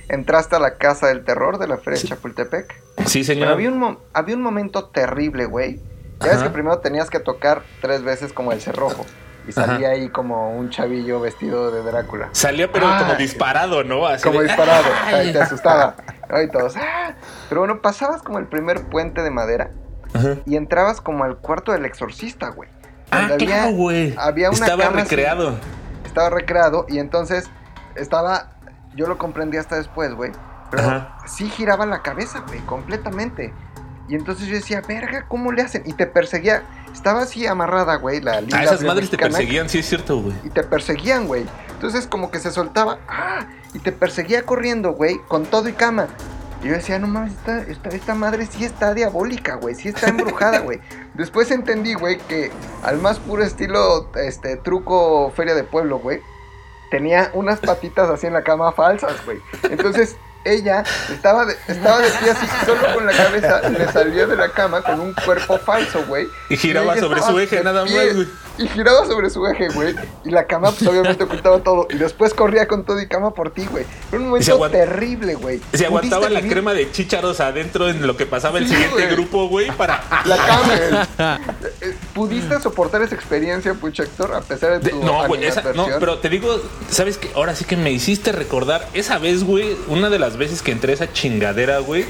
¿Entraste 0.08 0.56
a 0.56 0.58
la 0.58 0.78
casa 0.78 1.06
del 1.06 1.22
terror 1.22 1.58
de 1.60 1.68
la 1.68 1.78
feria 1.78 2.00
de 2.00 2.08
Chapultepec? 2.08 2.74
Sí, 3.06 3.20
Pero 3.20 3.24
señor. 3.24 3.48
había 3.50 3.70
un, 3.70 3.98
había 4.14 4.34
un 4.34 4.42
momento 4.42 4.86
terrible, 4.86 5.44
güey. 5.44 5.78
Ya 6.24 6.32
ves 6.32 6.42
que 6.42 6.50
primero 6.50 6.78
tenías 6.78 7.10
que 7.10 7.18
tocar 7.20 7.62
tres 7.80 8.02
veces 8.02 8.32
como 8.32 8.52
el 8.52 8.60
cerrojo. 8.60 9.04
Y 9.48 9.50
salía 9.52 9.88
ahí 9.88 10.08
como 10.08 10.56
un 10.56 10.70
chavillo 10.70 11.18
vestido 11.20 11.72
de 11.72 11.82
Drácula. 11.82 12.28
Salía 12.30 12.70
pero 12.70 12.86
Ay. 12.86 13.02
como 13.02 13.14
disparado, 13.16 13.82
¿no? 13.82 14.06
Así 14.06 14.22
Como 14.22 14.40
de- 14.40 14.46
disparado. 14.46 14.84
¡Ay! 15.04 15.14
Ay, 15.14 15.32
te 15.32 15.40
asustaba. 15.42 15.96
¿no? 16.30 16.40
Y 16.40 16.48
todos. 16.48 16.76
¡ah! 16.76 17.14
Pero 17.48 17.62
bueno, 17.62 17.80
pasabas 17.82 18.22
como 18.22 18.38
el 18.38 18.46
primer 18.46 18.82
puente 18.84 19.20
de 19.22 19.30
madera 19.32 19.70
Ajá. 20.14 20.36
y 20.46 20.54
entrabas 20.56 21.00
como 21.00 21.24
al 21.24 21.38
cuarto 21.38 21.72
del 21.72 21.84
exorcista, 21.84 22.50
güey. 22.50 22.68
Ah, 23.10 23.24
había- 23.32 23.36
claro, 23.38 23.72
güey. 23.72 24.14
Había 24.16 24.50
una 24.50 24.58
Estaba 24.64 24.84
cama 24.84 25.00
así, 25.00 25.08
recreado. 25.10 25.56
estaba 26.06 26.30
recreado 26.30 26.86
y 26.88 26.98
entonces 27.00 27.50
estaba. 27.96 28.52
Yo 28.94 29.06
lo 29.08 29.18
comprendí 29.18 29.56
hasta 29.56 29.74
después, 29.76 30.14
güey. 30.14 30.30
Pero 30.70 30.84
Ajá. 30.84 31.18
sí 31.26 31.48
giraba 31.50 31.84
la 31.84 32.00
cabeza, 32.02 32.44
güey, 32.46 32.60
completamente. 32.60 33.52
Y 34.08 34.14
entonces 34.14 34.46
yo 34.46 34.54
decía, 34.54 34.82
verga, 34.86 35.26
¿cómo 35.28 35.52
le 35.52 35.62
hacen? 35.62 35.82
Y 35.86 35.92
te 35.92 36.06
perseguía. 36.06 36.64
Estaba 36.92 37.22
así 37.22 37.46
amarrada, 37.46 37.96
güey, 37.96 38.20
la 38.20 38.40
lila 38.40 38.58
Ah, 38.58 38.64
esas 38.64 38.82
madres 38.82 39.10
te 39.10 39.16
perseguían, 39.16 39.68
sí 39.68 39.78
es 39.78 39.86
cierto, 39.86 40.20
güey. 40.20 40.34
Y 40.44 40.50
te 40.50 40.62
perseguían, 40.62 41.26
güey. 41.26 41.46
Entonces 41.70 42.06
como 42.06 42.30
que 42.30 42.38
se 42.38 42.50
soltaba. 42.50 42.98
¡Ah! 43.08 43.46
Y 43.74 43.78
te 43.78 43.92
perseguía 43.92 44.42
corriendo, 44.42 44.92
güey, 44.92 45.18
con 45.28 45.46
todo 45.46 45.68
y 45.68 45.72
cama. 45.72 46.08
Y 46.62 46.68
yo 46.68 46.74
decía, 46.74 46.98
no 46.98 47.08
mames, 47.08 47.32
esta, 47.32 47.62
esta, 47.62 47.88
esta 47.88 48.14
madre 48.14 48.46
sí 48.46 48.64
está 48.64 48.94
diabólica, 48.94 49.54
güey. 49.54 49.74
Sí 49.74 49.88
está 49.88 50.08
embrujada, 50.08 50.60
güey. 50.60 50.80
Después 51.14 51.50
entendí, 51.50 51.94
güey, 51.94 52.18
que 52.18 52.50
al 52.82 52.98
más 52.98 53.18
puro 53.18 53.42
estilo, 53.42 54.10
este, 54.14 54.56
truco 54.56 55.32
feria 55.34 55.54
de 55.54 55.64
pueblo, 55.64 55.98
güey, 55.98 56.20
tenía 56.90 57.30
unas 57.34 57.60
patitas 57.60 58.10
así 58.10 58.26
en 58.26 58.34
la 58.34 58.42
cama 58.42 58.72
falsas, 58.72 59.24
güey. 59.24 59.38
Entonces 59.70 60.16
ella 60.44 60.84
estaba 61.10 61.46
de, 61.46 61.56
estaba 61.68 62.00
de 62.00 62.10
pie 62.10 62.30
así, 62.30 62.46
solo 62.66 62.94
con 62.94 63.06
la 63.06 63.12
cabeza, 63.12 63.68
le 63.68 63.90
salió 63.92 64.26
de 64.26 64.36
la 64.36 64.50
cama 64.50 64.82
con 64.82 65.00
un 65.00 65.12
cuerpo 65.14 65.58
falso, 65.58 66.04
güey. 66.06 66.28
Y 66.48 66.56
giraba 66.56 66.96
sobre 66.98 67.22
su 67.22 67.38
eje 67.38 67.62
nada 67.62 67.84
más, 67.84 67.92
güey. 67.92 68.28
Y 68.58 68.68
giraba 68.68 69.06
sobre 69.06 69.30
su 69.30 69.46
eje, 69.46 69.68
güey. 69.70 69.94
Y 70.24 70.30
la 70.30 70.46
cama, 70.46 70.70
pues 70.72 70.86
obviamente 70.88 71.24
ocultaba 71.24 71.60
todo. 71.62 71.86
Y 71.90 71.96
después 71.96 72.34
corría 72.34 72.68
con 72.68 72.84
todo 72.84 73.00
y 73.00 73.06
cama 73.08 73.32
por 73.32 73.50
ti, 73.50 73.66
güey. 73.70 73.84
Era 74.10 74.18
un 74.20 74.28
momento 74.28 74.58
aguant- 74.58 74.70
terrible, 74.72 75.34
güey. 75.36 75.60
Se 75.72 75.86
aguantaba 75.86 76.20
Pudiste 76.22 76.34
la 76.34 76.40
vivir 76.40 76.52
crema 76.52 76.74
de 76.74 76.90
chícharos 76.92 77.40
adentro 77.40 77.88
en 77.88 78.06
lo 78.06 78.16
que 78.16 78.26
pasaba 78.26 78.58
el 78.58 78.68
Sí, 78.68 78.74
siguiente 78.74 79.06
grupo, 79.08 79.48
güey, 79.48 79.70
para... 79.72 80.02
La 80.26 80.36
cama, 80.36 80.66
güey. 81.48 81.90
Eh, 81.90 81.96
¿Pudiste 82.14 82.60
soportar 82.60 83.02
esa 83.02 83.14
experiencia, 83.14 83.74
Pucho 83.74 84.02
Héctor, 84.02 84.34
a 84.34 84.40
pesar 84.42 84.72
de 84.72 84.78
De- 84.80 84.90
tu 84.90 85.02
no, 85.02 85.26
güey, 85.26 85.44
esa, 85.44 85.62
no, 85.74 85.86
pero 85.98 86.18
te 86.18 86.28
digo, 86.28 86.60
¿sabes 86.90 87.16
qué? 87.18 87.30
Ahora 87.34 87.54
sí 87.54 87.64
que 87.64 87.76
me 87.76 87.90
hiciste 87.90 88.32
recordar 88.32 88.86
esa 88.92 89.18
vez, 89.18 89.44
güey, 89.44 89.76
una 89.88 90.10
de 90.10 90.18
las 90.18 90.36
veces 90.36 90.62
que 90.62 90.72
entré 90.72 90.92
a 90.92 90.94
esa 90.96 91.12
chingadera, 91.12 91.78
güey. 91.78 92.04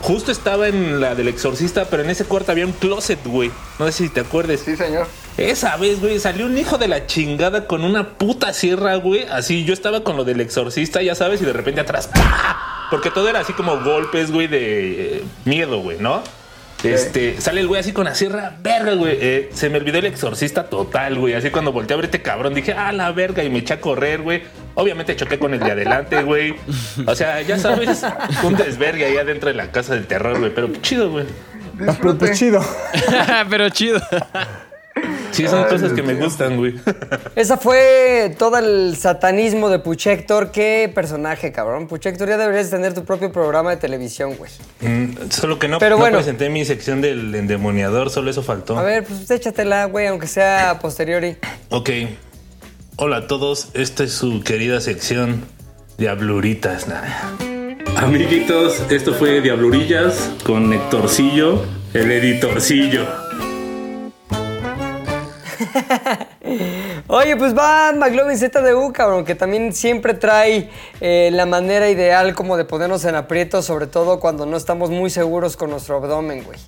Justo 0.00 0.32
estaba 0.32 0.68
en 0.68 1.00
la 1.00 1.14
del 1.14 1.28
exorcista, 1.28 1.84
pero 1.86 2.02
en 2.02 2.10
ese 2.10 2.24
cuarto 2.24 2.52
había 2.52 2.66
un 2.66 2.72
closet, 2.72 3.20
güey. 3.24 3.50
No 3.78 3.86
sé 3.86 3.92
si 3.92 4.08
te 4.08 4.20
acuerdes. 4.20 4.60
Sí, 4.64 4.76
señor. 4.76 5.06
Esa 5.36 5.76
vez, 5.76 6.00
güey, 6.00 6.20
salió 6.20 6.46
un 6.46 6.56
hijo 6.56 6.78
de 6.78 6.86
la 6.86 7.06
chingada 7.06 7.66
con 7.66 7.84
una 7.84 8.10
puta 8.10 8.52
sierra, 8.52 8.94
güey. 8.96 9.26
Así 9.30 9.64
yo 9.64 9.72
estaba 9.72 10.04
con 10.04 10.16
lo 10.16 10.24
del 10.24 10.40
exorcista, 10.40 11.02
ya 11.02 11.14
sabes, 11.14 11.42
y 11.42 11.44
de 11.44 11.52
repente 11.52 11.80
atrás, 11.80 12.08
¡pah! 12.08 12.88
Porque 12.90 13.10
todo 13.10 13.28
era 13.28 13.40
así 13.40 13.52
como 13.52 13.80
golpes, 13.80 14.30
güey, 14.30 14.46
de 14.46 15.16
eh, 15.16 15.24
miedo, 15.44 15.80
güey, 15.80 15.98
¿no? 15.98 16.22
Este, 16.84 17.40
sale 17.40 17.62
el 17.62 17.66
güey 17.66 17.80
así 17.80 17.92
con 17.92 18.04
la 18.04 18.14
sierra, 18.14 18.56
verga, 18.60 18.92
güey. 18.94 19.16
Eh, 19.18 19.50
se 19.54 19.70
me 19.70 19.78
olvidó 19.78 19.98
el 19.98 20.04
exorcista 20.04 20.64
total, 20.64 21.18
güey. 21.18 21.32
Así 21.32 21.50
cuando 21.50 21.72
volteé 21.72 21.94
a 21.94 21.96
ver 21.96 22.04
este 22.04 22.20
cabrón, 22.20 22.54
dije, 22.54 22.74
ah, 22.74 22.92
la 22.92 23.10
verga, 23.10 23.42
y 23.42 23.48
me 23.48 23.60
eché 23.60 23.74
a 23.74 23.80
correr, 23.80 24.20
güey. 24.20 24.42
Obviamente 24.74 25.16
choqué 25.16 25.38
con 25.38 25.54
el 25.54 25.60
de 25.60 25.72
adelante, 25.72 26.22
güey. 26.22 26.54
O 27.06 27.14
sea, 27.14 27.40
ya 27.40 27.58
sabes, 27.58 28.04
un 28.42 28.54
desvergue 28.54 29.06
ahí 29.06 29.16
adentro 29.16 29.48
de 29.48 29.54
la 29.54 29.72
casa 29.72 29.94
del 29.94 30.06
terror, 30.06 30.38
güey. 30.38 30.54
Pero 30.54 30.70
chido, 30.82 31.10
güey. 31.10 31.24
Ah, 31.88 31.96
pero 32.00 32.16
pues 32.16 32.38
chido. 32.38 32.64
Pero 33.50 33.68
chido. 33.70 34.00
Sí, 35.32 35.48
son 35.48 35.64
cosas 35.64 35.92
que 35.92 36.02
me 36.02 36.14
gustan, 36.14 36.56
güey. 36.56 36.74
Esa 37.34 37.56
fue 37.56 38.34
todo 38.38 38.56
el 38.58 38.96
satanismo 38.96 39.68
de 39.68 39.80
Puchector. 39.80 40.52
Qué 40.52 40.90
personaje, 40.94 41.50
cabrón. 41.50 41.88
Puchector, 41.88 42.28
ya 42.28 42.36
deberías 42.36 42.70
tener 42.70 42.94
tu 42.94 43.04
propio 43.04 43.32
programa 43.32 43.70
de 43.70 43.76
televisión, 43.78 44.36
güey. 44.36 44.50
Mm, 44.80 45.30
solo 45.30 45.58
que 45.58 45.66
no, 45.66 45.78
Pero 45.80 45.96
no 45.96 46.00
bueno. 46.00 46.18
presenté 46.18 46.48
mi 46.50 46.64
sección 46.64 47.00
del 47.00 47.34
endemoniador, 47.34 48.10
solo 48.10 48.30
eso 48.30 48.44
faltó. 48.44 48.78
A 48.78 48.82
ver, 48.84 49.02
pues 49.04 49.28
échatela, 49.28 49.86
güey, 49.86 50.06
aunque 50.06 50.28
sea 50.28 50.78
posteriori. 50.80 51.36
Ok. 51.70 51.90
Hola 52.96 53.16
a 53.16 53.26
todos, 53.26 53.70
esta 53.74 54.04
es 54.04 54.12
su 54.12 54.40
querida 54.44 54.80
sección 54.80 55.42
Diabluritas. 55.98 56.86
Nah. 56.86 57.02
Amiguitos, 57.96 58.80
esto 58.90 59.14
fue 59.14 59.40
Diablurillas 59.40 60.30
con 60.44 60.72
Héctorcillo, 60.72 61.64
el 61.92 62.12
editorcillo. 62.12 63.23
Oye, 67.08 67.36
pues 67.36 67.56
va 67.56 67.92
McLovin 67.92 68.38
ZDU, 68.38 68.92
cabrón, 68.92 69.24
que 69.24 69.34
también 69.34 69.72
siempre 69.72 70.14
trae 70.14 70.70
eh, 71.00 71.30
la 71.32 71.46
manera 71.46 71.88
ideal 71.88 72.34
como 72.34 72.56
de 72.56 72.64
ponernos 72.64 73.04
en 73.04 73.14
aprietos, 73.14 73.64
sobre 73.64 73.86
todo 73.86 74.20
cuando 74.20 74.46
no 74.46 74.56
estamos 74.56 74.90
muy 74.90 75.10
seguros 75.10 75.56
con 75.56 75.70
nuestro 75.70 75.96
abdomen, 75.96 76.44
güey. 76.44 76.58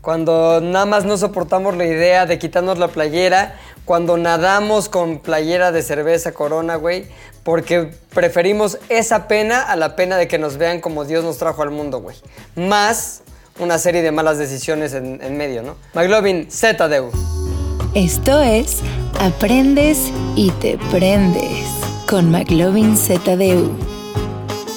Cuando 0.00 0.60
nada 0.60 0.86
más 0.86 1.04
no 1.04 1.16
soportamos 1.16 1.76
la 1.76 1.84
idea 1.84 2.26
de 2.26 2.38
quitarnos 2.38 2.78
la 2.78 2.88
playera, 2.88 3.56
cuando 3.84 4.16
nadamos 4.16 4.88
con 4.88 5.18
playera 5.18 5.72
de 5.72 5.82
cerveza 5.82 6.32
corona, 6.32 6.76
güey, 6.76 7.06
porque 7.42 7.90
preferimos 8.14 8.78
esa 8.88 9.28
pena 9.28 9.62
a 9.62 9.76
la 9.76 9.96
pena 9.96 10.16
de 10.16 10.28
que 10.28 10.38
nos 10.38 10.58
vean 10.58 10.80
como 10.80 11.04
Dios 11.04 11.24
nos 11.24 11.38
trajo 11.38 11.62
al 11.62 11.70
mundo, 11.70 12.00
güey. 12.00 12.16
Más 12.54 13.22
una 13.58 13.78
serie 13.78 14.02
de 14.02 14.12
malas 14.12 14.38
decisiones 14.38 14.92
en, 14.94 15.22
en 15.22 15.36
medio, 15.36 15.62
¿no? 15.62 15.76
McLovin 15.94 16.50
ZDU. 16.50 17.45
Esto 17.94 18.42
es 18.42 18.82
Aprendes 19.20 20.12
y 20.34 20.50
te 20.60 20.78
prendes 20.90 21.64
con 22.08 22.30
McLovin 22.30 22.96
ZDU. 22.96 23.76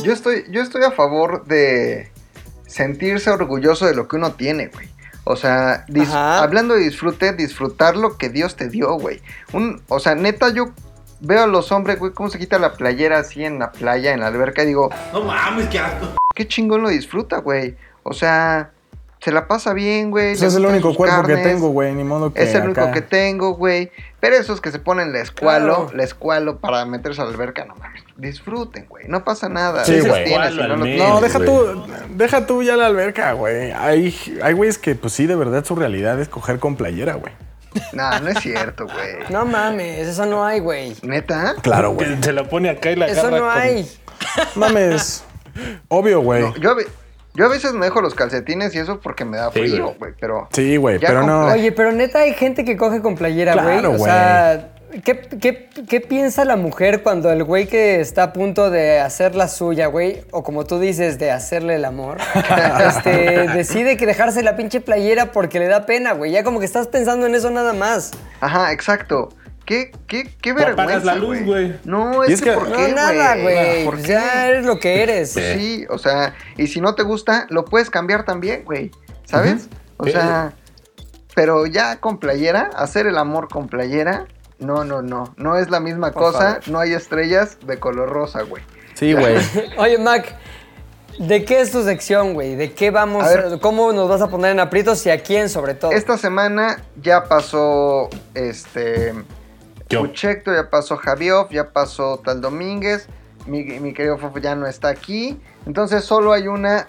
Yo 0.03 0.13
estoy, 0.13 0.45
yo 0.49 0.61
estoy 0.61 0.83
a 0.83 0.91
favor 0.91 1.45
de 1.45 2.11
sentirse 2.65 3.29
orgulloso 3.29 3.85
de 3.85 3.95
lo 3.95 4.07
que 4.07 4.15
uno 4.15 4.31
tiene, 4.33 4.67
güey. 4.67 4.87
O 5.25 5.35
sea, 5.35 5.85
hablando 6.41 6.75
de 6.75 6.81
disfrute, 6.81 7.33
disfrutar 7.33 7.97
lo 7.97 8.17
que 8.17 8.29
Dios 8.29 8.55
te 8.55 8.69
dio, 8.69 8.93
güey. 8.93 9.21
Un, 9.51 9.81
o 9.89 9.99
sea, 9.99 10.15
neta, 10.15 10.49
yo 10.53 10.69
veo 11.19 11.43
a 11.43 11.47
los 11.47 11.71
hombres, 11.73 11.99
güey, 11.99 12.13
cómo 12.13 12.29
se 12.29 12.39
quita 12.39 12.57
la 12.57 12.73
playera 12.73 13.19
así 13.19 13.43
en 13.43 13.59
la 13.59 13.71
playa, 13.71 14.13
en 14.13 14.21
la 14.21 14.27
alberca, 14.27 14.63
y 14.63 14.67
digo, 14.67 14.89
No 15.13 15.21
mames, 15.23 15.67
qué 15.67 15.79
asco. 15.79 16.07
qué 16.33 16.47
chingón 16.47 16.81
lo 16.81 16.89
disfruta, 16.89 17.39
güey. 17.39 17.75
O 18.03 18.13
sea, 18.13 18.71
se 19.21 19.31
la 19.31 19.47
pasa 19.47 19.73
bien, 19.73 20.11
güey. 20.11 20.31
Ese 20.31 20.43
le 20.43 20.47
es 20.47 20.55
el 20.55 20.65
único 20.65 20.93
cuerpo 20.95 21.23
que 21.27 21.35
tengo, 21.37 21.69
güey. 21.69 21.93
Ni 21.93 22.03
modo 22.03 22.33
que 22.33 22.41
Es 22.43 22.53
el 22.55 22.63
único 22.63 22.89
que 22.91 23.01
tengo, 23.01 23.53
güey. 23.55 23.91
Pero 24.19 24.35
esos 24.35 24.61
que 24.61 24.71
se 24.71 24.79
ponen 24.79 25.11
la 25.13 25.19
escualo, 25.19 25.75
Claro. 25.85 25.91
la 25.97 26.03
escualo 26.03 26.59
para 26.59 26.85
meterse 26.85 27.21
a 27.21 27.25
la 27.25 27.31
alberca, 27.31 27.65
no 27.65 27.75
mames. 27.75 28.03
Disfruten, 28.17 28.85
güey. 28.89 29.07
No 29.07 29.23
pasa 29.23 29.47
nada. 29.49 29.85
Sí, 29.85 29.99
güey. 29.99 30.25
tienes, 30.25 30.55
no 30.55 30.77
menos. 30.77 31.21
Deja 31.21 31.39
tú, 31.39 31.85
deja 32.15 32.45
tú 32.45 32.63
ya 32.63 32.75
la 32.75 32.87
alberca, 32.87 33.31
güey. 33.33 33.71
Hay, 33.71 34.39
hay 34.43 34.53
güeyes 34.53 34.77
que, 34.77 34.95
pues 34.95 35.13
sí, 35.13 35.25
de 35.27 35.35
verdad 35.35 35.63
su 35.65 35.75
realidad 35.75 36.19
es 36.19 36.27
coger 36.29 36.59
con 36.59 36.75
playera, 36.75 37.13
güey. 37.15 37.33
No, 37.93 38.19
no 38.19 38.29
es 38.29 38.39
cierto, 38.39 38.85
güey. 38.85 39.19
No 39.29 39.45
mames, 39.45 40.07
eso 40.07 40.25
no 40.25 40.43
hay, 40.45 40.59
güey. 40.59 40.95
¿Neta? 41.03 41.55
Claro, 41.61 41.91
güey. 41.91 42.17
Se 42.23 42.33
la 42.33 42.43
pone 42.45 42.69
acá 42.69 42.91
y 42.91 42.95
la 42.95 43.07
Eso 43.07 43.27
agarra 43.27 43.37
no 43.37 43.43
con- 43.53 43.61
hay. 43.61 43.91
Mames. 44.55 45.23
Obvio, 45.87 46.21
güey. 46.21 46.41
No, 46.41 46.55
yo, 46.57 46.75
yo 47.39 47.45
a 47.45 47.47
veces 47.47 47.71
me 47.71 47.85
dejo 47.85 48.01
los 48.01 48.15
calcetines 48.15 48.75
y 48.75 48.79
eso 48.79 48.99
porque 48.99 49.23
me 49.23 49.37
da 49.37 49.49
Sí, 49.53 49.61
frío, 49.61 49.95
güey. 49.97 50.11
Pero. 50.19 50.49
Sí, 50.51 50.75
güey, 50.75 50.99
pero 50.99 51.23
no. 51.23 51.45
Oye, 51.45 51.71
pero 51.71 51.93
neta 51.93 52.19
hay 52.19 52.33
gente 52.33 52.65
que 52.65 52.75
coge 52.75 53.01
con 53.01 53.15
playera, 53.15 53.53
güey. 53.53 53.65
Claro, 53.65 53.93
o 53.93 53.97
güey. 53.97 54.11
sea, 54.11 54.71
¿qué, 55.05 55.21
qué, 55.39 55.69
qué 55.87 56.01
piensa 56.01 56.43
la 56.43 56.57
mujer 56.57 57.01
cuando 57.01 57.31
el 57.31 57.45
güey 57.45 57.67
que 57.67 58.01
está 58.01 58.23
a 58.23 58.33
punto 58.33 58.69
de 58.69 58.99
hacer 58.99 59.35
la 59.35 59.47
suya, 59.47 59.87
güey, 59.87 60.21
o 60.31 60.43
como 60.43 60.65
tú 60.65 60.79
dices, 60.79 61.17
de 61.17 61.31
hacerle 61.31 61.75
el 61.75 61.85
amor, 61.85 62.17
este, 62.85 63.47
decide 63.47 63.95
que 63.95 64.05
dejarse 64.05 64.43
la 64.43 64.57
pinche 64.57 64.81
playera 64.81 65.31
porque 65.31 65.59
le 65.59 65.67
da 65.67 65.85
pena, 65.85 66.11
güey? 66.11 66.33
Ya 66.33 66.43
como 66.43 66.59
que 66.59 66.65
estás 66.65 66.87
pensando 66.87 67.25
en 67.25 67.35
eso 67.35 67.49
nada 67.51 67.71
más. 67.71 68.11
Ajá, 68.41 68.73
exacto. 68.73 69.29
¿Qué, 69.69 69.91
qué, 70.07 70.23
qué 70.41 70.51
vergüenza, 70.53 71.05
la 71.05 71.13
luz, 71.13 71.43
güey. 71.45 71.75
No, 71.83 72.23
es, 72.23 72.41
que, 72.41 72.49
que- 72.49 72.55
¿por 72.55 72.69
No, 72.69 72.75
qué, 72.75 72.91
nada, 72.91 73.35
güey. 73.35 73.85
¿Por 73.85 73.97
Pues 73.97 74.07
ya 74.07 74.47
eres 74.47 74.65
lo 74.65 74.79
que 74.79 75.03
eres. 75.03 75.33
Pues 75.33 75.59
sí, 75.59 75.85
o 75.91 75.99
sea, 75.99 76.33
y 76.57 76.65
si 76.65 76.81
no 76.81 76.95
te 76.95 77.03
gusta, 77.03 77.45
lo 77.51 77.65
puedes 77.65 77.91
cambiar 77.91 78.25
también, 78.25 78.65
güey. 78.65 78.89
¿Sabes? 79.25 79.69
O 79.97 80.05
Sí. 80.05 80.11
sea, 80.13 80.53
pero 81.35 81.67
ya 81.67 81.99
con 81.99 82.17
playera, 82.17 82.71
hacer 82.75 83.05
el 83.05 83.15
amor 83.19 83.47
con 83.47 83.67
playera, 83.67 84.25
no, 84.57 84.85
no, 84.85 85.03
no. 85.03 85.35
No 85.37 85.55
es 85.55 85.69
la 85.69 85.79
misma 85.79 86.13
Por 86.13 86.23
cosa, 86.23 86.39
favor. 86.39 86.67
no 86.69 86.79
hay 86.79 86.93
estrellas 86.93 87.59
de 87.63 87.77
color 87.79 88.09
rosa, 88.09 88.41
güey. 88.41 88.63
Sí, 88.95 89.13
güey. 89.13 89.35
Oye, 89.77 89.99
Mac, 89.99 90.35
¿de 91.19 91.45
qué 91.45 91.61
es 91.61 91.69
tu 91.71 91.83
sección, 91.83 92.33
güey? 92.33 92.55
¿De 92.55 92.71
qué 92.73 92.89
vamos? 92.89 93.23
A 93.23 93.29
ver. 93.29 93.59
¿Cómo 93.61 93.93
nos 93.93 94.09
vas 94.09 94.21
a 94.23 94.29
poner 94.29 94.51
en 94.53 94.61
aprietos 94.61 95.05
y 95.05 95.11
a 95.11 95.21
quién 95.21 95.47
sobre 95.47 95.75
todo? 95.75 95.91
Esta 95.91 96.17
semana 96.17 96.81
ya 96.99 97.25
pasó 97.25 98.09
este 98.33 99.13
Yo. 99.89 100.01
Puchecto, 100.01 100.53
ya 100.53 100.69
pasó 100.69 100.97
Javioff, 100.97 101.51
ya 101.51 101.69
pasó 101.71 102.19
Tal 102.23 102.41
Domínguez, 102.41 103.07
mi, 103.47 103.63
mi 103.63 103.93
querido 103.93 104.17
Fofo 104.17 104.37
ya 104.39 104.55
no 104.55 104.67
está 104.67 104.89
aquí. 104.89 105.39
Entonces 105.65 106.03
solo 106.03 106.31
hay 106.33 106.47
una 106.47 106.85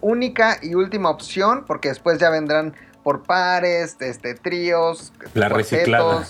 única 0.00 0.58
y 0.62 0.74
última 0.74 1.10
opción, 1.10 1.64
porque 1.66 1.88
después 1.88 2.18
ya 2.18 2.30
vendrán 2.30 2.74
por 3.02 3.24
pares, 3.24 3.96
este, 4.00 4.34
tríos, 4.34 5.12
La 5.34 5.48
reciclada. 5.48 6.24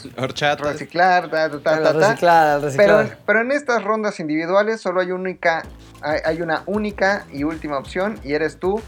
reciclar, 0.58 1.30
ta, 1.30 1.50
ta, 1.50 1.60
ta, 1.60 1.80
La 1.80 1.92
ta, 1.92 1.98
ta. 1.98 2.08
reciclada, 2.08 2.58
la 2.58 2.64
reciclada. 2.64 3.02
Pero, 3.04 3.16
pero 3.26 3.40
en 3.42 3.52
estas 3.52 3.84
rondas 3.84 4.18
individuales 4.20 4.80
solo 4.80 5.00
hay 5.00 5.10
única, 5.12 5.62
hay, 6.00 6.20
hay 6.24 6.40
una 6.40 6.62
única 6.66 7.26
y 7.30 7.44
última 7.44 7.76
opción 7.78 8.18
y 8.24 8.32
eres 8.32 8.58
tú, 8.58 8.80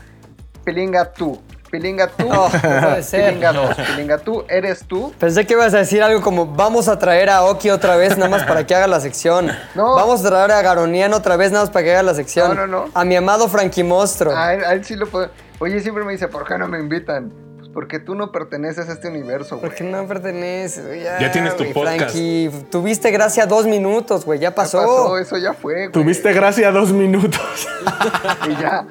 Pilinga 0.65 1.13
tú. 1.13 1.41
Pilinga 1.75 2.07
tú, 2.07 2.29
No, 2.29 2.45
no 2.45 2.51
puede 2.51 3.03
ser. 3.03 3.31
Pilinga 3.31 3.53
2. 3.53 3.75
Pilinga 3.75 4.19
tú, 4.19 4.45
eres 4.49 4.85
tú. 4.87 5.13
Pensé 5.19 5.45
que 5.45 5.55
ibas 5.55 5.75
a 5.75 5.79
decir 5.79 6.05
algo 6.05 6.21
como 6.21 6.47
vamos 6.47 6.87
a 6.87 7.01
traer 7.01 7.29
a 7.31 7.43
Oki 7.43 7.71
otra 7.71 7.97
vez 7.97 8.17
nada 8.17 8.31
más 8.31 8.45
para 8.45 8.65
que 8.65 8.77
haga 8.77 8.87
la 8.87 9.01
sección. 9.01 9.51
No. 9.75 9.97
Vamos 9.97 10.25
a 10.25 10.29
traer 10.29 10.53
a 10.53 10.63
Garonian 10.63 11.13
otra 11.15 11.37
vez 11.37 11.51
nada 11.51 11.65
más 11.65 11.71
para 11.71 11.85
que 11.85 11.91
haga 11.91 12.05
la 12.05 12.15
sección. 12.15 12.55
No, 12.55 12.67
no, 12.67 12.85
no. 12.85 12.91
A 12.95 13.05
mi 13.05 13.17
amado 13.17 13.49
Frankie 13.49 13.83
Mostro. 13.83 14.37
A 14.37 14.55
él, 14.55 14.65
a 14.65 14.73
él 14.73 14.85
sí 14.85 14.95
lo 14.95 15.07
puedo. 15.09 15.31
Oye, 15.59 15.81
siempre 15.81 16.05
me 16.05 16.13
dice, 16.13 16.29
¿por 16.29 16.47
qué 16.47 16.57
no 16.59 16.69
me 16.69 16.79
invitan? 16.79 17.33
Pues 17.59 17.69
porque 17.71 17.99
tú 17.99 18.15
no 18.15 18.31
perteneces 18.31 18.89
a 18.89 18.93
este 18.93 19.09
universo, 19.09 19.57
güey. 19.59 19.69
Porque 19.71 19.83
no 19.83 20.07
perteneces, 20.07 20.87
güey, 20.87 21.03
ya, 21.03 21.19
Ya 21.19 21.33
tienes 21.33 21.57
tu 21.57 21.65
güey, 21.65 21.73
podcast. 21.73 21.97
Frankie, 21.99 22.51
tuviste 22.71 23.11
gracia 23.11 23.47
dos 23.47 23.67
minutos, 23.67 24.25
güey, 24.25 24.39
ya 24.39 24.51
Ya 24.51 24.55
pasó. 24.55 24.79
pasó, 24.79 25.19
eso 25.19 25.39
ya 25.39 25.55
fue, 25.55 25.75
güey. 25.89 25.91
Tuviste 25.91 26.33
gracia 26.33 26.71
dos 26.71 26.93
minutos. 26.93 27.41
Y 28.49 28.61
ya, 28.61 28.87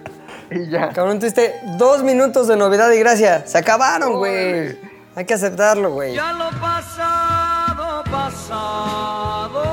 y 0.55 0.69
ya. 0.69 0.89
Cabrón, 0.89 1.19
tuviste 1.19 1.55
dos 1.77 2.03
minutos 2.03 2.47
de 2.47 2.55
novedad 2.55 2.91
y 2.91 2.99
gracia. 2.99 3.45
Se 3.45 3.57
acabaron, 3.57 4.13
güey. 4.17 4.77
Hay 5.15 5.25
que 5.25 5.33
aceptarlo, 5.33 5.91
güey. 5.91 6.15
lo 6.15 6.49
pasado, 6.59 8.03
pasado. 8.11 9.63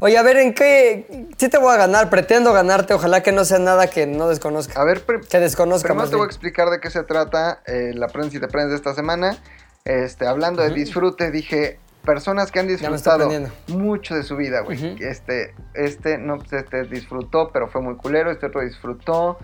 Oye, 0.00 0.16
a 0.16 0.22
ver, 0.22 0.36
¿en 0.36 0.54
qué? 0.54 1.26
Sí 1.36 1.48
te 1.48 1.58
voy 1.58 1.74
a 1.74 1.76
ganar, 1.76 2.08
pretendo 2.08 2.52
ganarte. 2.52 2.94
Ojalá 2.94 3.22
que 3.22 3.32
no 3.32 3.44
sea 3.44 3.58
nada 3.58 3.88
que 3.88 4.06
no 4.06 4.28
desconozca. 4.28 4.80
A 4.80 4.84
ver, 4.84 5.02
Que 5.28 5.40
desconozca 5.40 5.88
primero 5.88 6.02
más 6.02 6.10
te 6.10 6.16
voy 6.16 6.24
a 6.24 6.28
explicar 6.28 6.70
de 6.70 6.78
qué 6.80 6.90
se 6.90 7.02
trata 7.02 7.62
eh, 7.66 7.92
la 7.94 8.06
prensa 8.08 8.36
y 8.36 8.40
te 8.40 8.48
prendes 8.48 8.70
de 8.70 8.76
esta 8.76 8.94
semana. 8.94 9.36
Este, 9.84 10.26
hablando 10.26 10.62
de 10.62 10.70
disfrute, 10.70 11.30
dije 11.30 11.80
personas 12.04 12.50
que 12.52 12.60
han 12.60 12.68
Ya 12.68 12.76
disfrutado 12.76 13.28
mucho 13.66 14.14
de 14.14 14.22
su 14.22 14.36
vida, 14.36 14.60
güey. 14.60 14.96
Este, 15.00 15.54
este, 15.74 16.16
no, 16.16 16.38
este 16.50 16.84
disfrutó, 16.84 17.50
pero 17.52 17.68
fue 17.68 17.82
muy 17.82 17.96
culero. 17.96 18.30
Este 18.30 18.46
otro 18.46 18.60
disfrutó, 18.62 19.38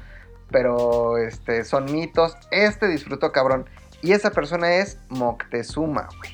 pero 0.55 1.19
este, 1.19 1.65
son 1.65 1.91
mitos. 1.93 2.37
Este 2.53 2.87
disfrutó, 2.87 3.33
cabrón. 3.33 3.69
Y 4.03 4.13
esa 4.13 4.31
persona 4.31 4.77
es 4.77 4.99
Moctezuma, 5.09 6.09
güey. 6.19 6.31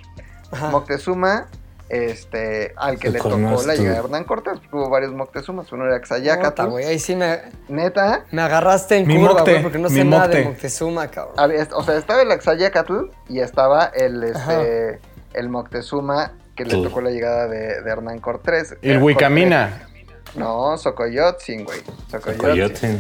Ajá. 0.53 0.69
Moctezuma, 0.69 1.47
este, 1.89 2.75
al 2.77 2.99
que 2.99 3.09
le 3.11 3.19
tocó 3.19 3.39
la 3.67 3.75
llegada 3.75 3.95
de 3.95 4.05
Hernán 4.05 4.25
Cortés. 4.25 4.59
Hubo 4.71 4.91
varios 4.91 5.13
Moctezumas, 5.15 5.73
uno 5.73 5.87
era 5.87 5.97
Puta, 6.01 6.17
Xayacatl. 6.17 6.67
güey, 6.67 6.85
ahí 6.85 6.99
sí 6.99 7.17
me, 7.17 7.39
Neta, 7.69 8.27
me 8.31 8.43
agarraste 8.43 8.99
en 8.99 9.07
Mi 9.07 9.17
curva, 9.17 9.33
mocte, 9.35 9.51
güey, 9.53 9.63
porque 9.63 9.79
no 9.79 9.89
sé 9.89 10.05
nada 10.05 10.29
de 10.29 10.35
mocte. 10.37 10.49
Moctezuma, 10.51 11.09
cabrón. 11.09 11.35
Había- 11.39 11.67
o 11.75 11.83
sea, 11.83 11.97
estaba 11.97 12.21
el 12.21 12.31
Axayacatl 12.31 13.05
y 13.29 13.41
estaba 13.41 13.87
el, 13.87 14.23
este, 14.23 15.01
el 15.33 15.49
Moctezuma 15.49 16.33
que 16.57 16.65
le 16.67 16.83
tocó 16.83 17.01
la 17.01 17.11
llegada 17.11 17.49
de, 17.49 17.81
de 17.81 17.91
Hernán 17.91 18.19
Cortés. 18.19 18.77
El 18.83 18.97
Eh, 18.97 18.99
Huicamina. 18.99 19.87
No, 20.37 20.77
Socoyotzin, 20.79 21.65
güey. 21.65 21.81
Socoyotzin. 22.11 22.39
Coyote. 22.49 22.99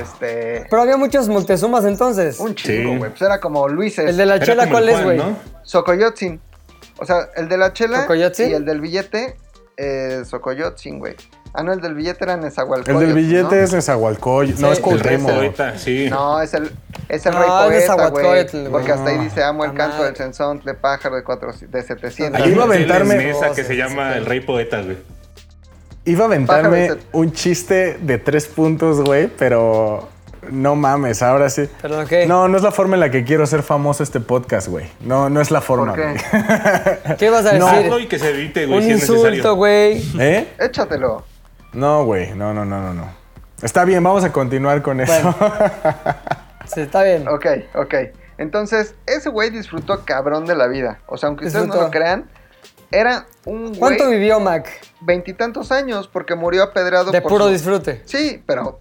Este. 0.00 0.66
Pero 0.68 0.82
había 0.82 0.96
muchos 0.96 1.28
Moctezumas 1.28 1.84
entonces. 1.84 2.38
Un 2.40 2.54
chingo, 2.54 2.92
Sí. 2.92 2.98
güey. 2.98 3.10
Pues 3.10 3.22
era 3.22 3.40
como 3.40 3.68
Luises. 3.68 4.08
El 4.10 4.16
de 4.16 4.26
la 4.26 4.36
Era 4.36 4.44
chela, 4.46 4.68
¿cuál 4.68 4.88
el 4.88 4.94
es, 4.96 5.04
güey? 5.04 5.16
¿no? 5.18 5.36
Socoyotzin. 5.62 6.40
O 6.98 7.06
sea, 7.06 7.28
el 7.36 7.48
de 7.48 7.56
la 7.58 7.72
chela 7.72 8.02
¿Socoyotzin? 8.02 8.50
y 8.50 8.54
el 8.54 8.64
del 8.64 8.80
billete, 8.80 9.36
eh, 9.76 10.22
Socoyotzin, 10.24 10.98
güey. 10.98 11.14
Ah, 11.54 11.62
no, 11.62 11.72
el 11.72 11.80
del 11.80 11.94
billete 11.94 12.24
era 12.24 12.34
El 12.34 12.40
Nezahualcóyotl, 12.40 13.06
del 13.06 13.14
billete 13.14 13.56
¿no? 13.56 13.62
es 13.62 13.72
Nezahualcóyotl. 13.72 14.56
Sí. 14.58 14.62
No, 14.62 14.70
es 14.72 14.78
El 14.78 14.84
El 14.84 15.00
Cuauhtémoc. 15.22 15.76
sí. 15.76 16.10
No, 16.10 16.42
es 16.42 16.52
el, 16.54 16.70
es 17.08 17.24
el 17.24 17.32
No, 17.32 17.38
rey 17.68 17.78
es 17.78 17.86
poeta, 17.86 18.10
güey. 18.10 18.68
Porque 18.70 18.92
hasta 18.92 19.10
ahí 19.10 19.18
dice, 19.18 19.42
amo 19.42 19.64
el 19.64 19.72
canto 19.72 20.02
del 20.04 20.14
censón 20.14 20.60
de 20.64 20.74
pájaro 20.74 21.16
de, 21.16 21.24
cuatro, 21.24 21.52
de 21.58 21.82
700. 21.82 22.40
Ahí 22.42 22.52
iba 22.52 22.64
a 22.64 22.66
Hay 22.66 22.82
una 22.84 22.96
aventarme- 22.96 23.16
mesa 23.16 23.52
que 23.54 23.64
se 23.64 23.76
llama 23.76 24.16
el 24.16 24.26
rey 24.26 24.40
poeta, 24.40 24.82
güey. 24.82 24.98
Iba 26.10 26.24
a 26.24 26.26
aventarme 26.28 26.90
un 27.12 27.32
chiste 27.32 27.98
de 28.00 28.18
tres 28.18 28.46
puntos, 28.46 29.00
güey, 29.00 29.28
pero 29.28 30.08
No 30.50 30.74
mames, 30.76 31.22
ahora 31.22 31.50
sí. 31.50 31.68
¿Perdón 31.82 32.06
qué? 32.06 32.26
No, 32.26 32.48
no 32.48 32.56
es 32.56 32.62
la 32.62 32.70
forma 32.70 32.94
en 32.94 33.00
la 33.00 33.10
que 33.10 33.24
quiero 33.24 33.46
ser 33.46 33.62
famoso 33.62 34.02
este 34.02 34.20
podcast, 34.20 34.68
güey. 34.68 34.86
No, 35.00 35.28
no 35.28 35.40
es 35.42 35.50
la 35.50 35.60
forma, 35.60 35.94
¿Por 35.94 35.96
qué? 35.96 36.02
güey. 37.02 37.16
¿Qué 37.18 37.28
vas 37.30 37.44
a 37.44 37.52
No. 37.58 37.66
decir? 37.66 37.84
Hazlo 37.84 37.98
y 37.98 38.06
que 38.06 38.18
se 38.18 38.30
evite, 38.30 38.64
güey, 38.66 38.78
Un 38.78 38.84
si 38.84 38.90
insulto, 38.92 39.54
güey. 39.56 40.02
¿Eh? 40.18 40.48
Échatelo. 40.58 41.24
No, 41.74 42.04
güey. 42.04 42.32
No, 42.34 42.54
no, 42.54 42.64
no, 42.64 42.80
no, 42.80 42.94
no. 42.94 43.10
Está 43.60 43.84
bien, 43.84 44.02
vamos 44.02 44.24
a 44.24 44.32
continuar 44.32 44.80
con 44.82 45.00
eso. 45.00 45.34
Sí, 46.66 46.80
está 46.82 47.02
bien. 47.02 47.26
Ok, 47.28 47.46
ok. 47.74 47.94
Entonces, 48.36 48.94
ese 49.06 49.30
güey 49.30 49.48
disfrutó 49.48 50.04
cabrón 50.04 50.44
de 50.44 50.54
la 50.54 50.66
vida. 50.66 50.98
O 51.06 51.16
sea, 51.16 51.28
aunque 51.28 51.46
ustedes 51.46 51.66
no 51.66 51.76
lo 51.76 51.90
crean, 51.90 52.26
era 52.90 53.26
un 53.44 53.66
güey 53.68 53.78
¿Cuánto 53.78 54.08
vivió 54.08 54.40
Mac? 54.40 54.68
veintitantos 55.00 55.70
años 55.72 56.08
porque 56.08 56.34
murió 56.34 56.62
apedreado 56.62 57.10
De 57.10 57.20
por 57.20 57.30
puro 57.32 57.44
su- 57.46 57.50
disfrute. 57.52 58.02
Sí, 58.06 58.42
pero 58.46 58.78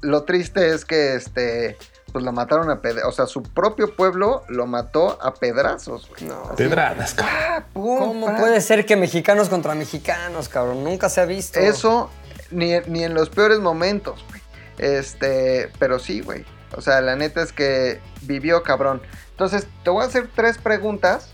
lo 0.00 0.24
triste 0.24 0.70
es 0.74 0.84
que 0.84 1.14
este 1.14 1.76
pues 2.12 2.24
lo 2.26 2.32
mataron 2.32 2.68
a 2.68 2.82
pedazos, 2.82 3.08
o 3.08 3.12
sea, 3.12 3.26
su 3.26 3.42
propio 3.42 3.96
pueblo 3.96 4.42
lo 4.48 4.66
mató 4.66 5.18
a 5.22 5.32
pedrazos, 5.32 6.10
güey. 6.10 6.24
No. 6.24 6.54
Pedradas, 6.56 7.14
cabrón. 7.14 7.64
¡pum! 7.72 7.98
¿Cómo 7.98 8.26
pa! 8.26 8.36
puede 8.36 8.60
ser 8.60 8.84
que 8.84 8.96
mexicanos 8.96 9.48
contra 9.48 9.74
mexicanos, 9.74 10.50
cabrón? 10.50 10.84
Nunca 10.84 11.08
se 11.08 11.22
ha 11.22 11.24
visto. 11.24 11.58
Eso 11.58 12.10
ni, 12.50 12.78
ni 12.86 13.02
en 13.02 13.14
los 13.14 13.30
peores 13.30 13.60
momentos, 13.60 14.22
güey. 14.28 14.42
Este, 14.76 15.70
pero 15.78 15.98
sí, 15.98 16.20
güey. 16.20 16.44
O 16.76 16.82
sea, 16.82 17.00
la 17.00 17.16
neta 17.16 17.40
es 17.42 17.52
que 17.54 17.98
vivió 18.22 18.62
cabrón. 18.62 19.00
Entonces, 19.30 19.66
te 19.82 19.88
voy 19.88 20.04
a 20.04 20.06
hacer 20.06 20.28
tres 20.34 20.58
preguntas 20.58 21.28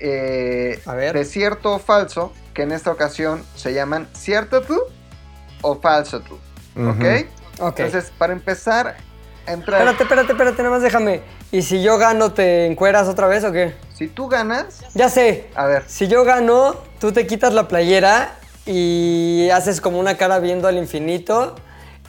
eh, 0.00 0.80
A 0.86 0.94
ver. 0.94 1.14
de 1.14 1.24
cierto 1.24 1.74
o 1.74 1.78
falso, 1.78 2.32
que 2.54 2.62
en 2.62 2.72
esta 2.72 2.90
ocasión 2.90 3.44
se 3.56 3.72
llaman 3.74 4.08
cierto 4.12 4.62
tú 4.62 4.80
o 5.62 5.80
falso 5.80 6.20
tú. 6.20 6.34
¿Ok? 6.80 7.04
Ok. 7.60 7.80
Entonces, 7.80 8.12
para 8.16 8.32
empezar 8.32 8.96
entrar, 9.46 9.80
Espérate, 9.80 10.02
espérate, 10.04 10.32
espérate, 10.32 10.58
nada 10.62 10.70
más 10.74 10.82
déjame. 10.82 11.22
¿Y 11.50 11.62
si 11.62 11.82
yo 11.82 11.96
gano, 11.98 12.32
te 12.32 12.66
encueras 12.66 13.08
otra 13.08 13.26
vez 13.26 13.42
o 13.44 13.52
qué? 13.52 13.74
si 13.94 14.06
tú 14.06 14.28
ganas, 14.28 14.84
Ya 14.94 15.08
sé. 15.08 15.48
a 15.56 15.66
ver, 15.66 15.82
Si 15.88 16.06
yo 16.06 16.22
gano, 16.22 16.76
tú 17.00 17.10
te 17.10 17.26
quitas 17.26 17.52
la 17.54 17.66
playera 17.66 18.36
y 18.66 19.48
haces 19.52 19.80
como 19.80 19.98
una 19.98 20.16
cara 20.16 20.38
viendo 20.38 20.68
al 20.68 20.76
infinito 20.76 21.56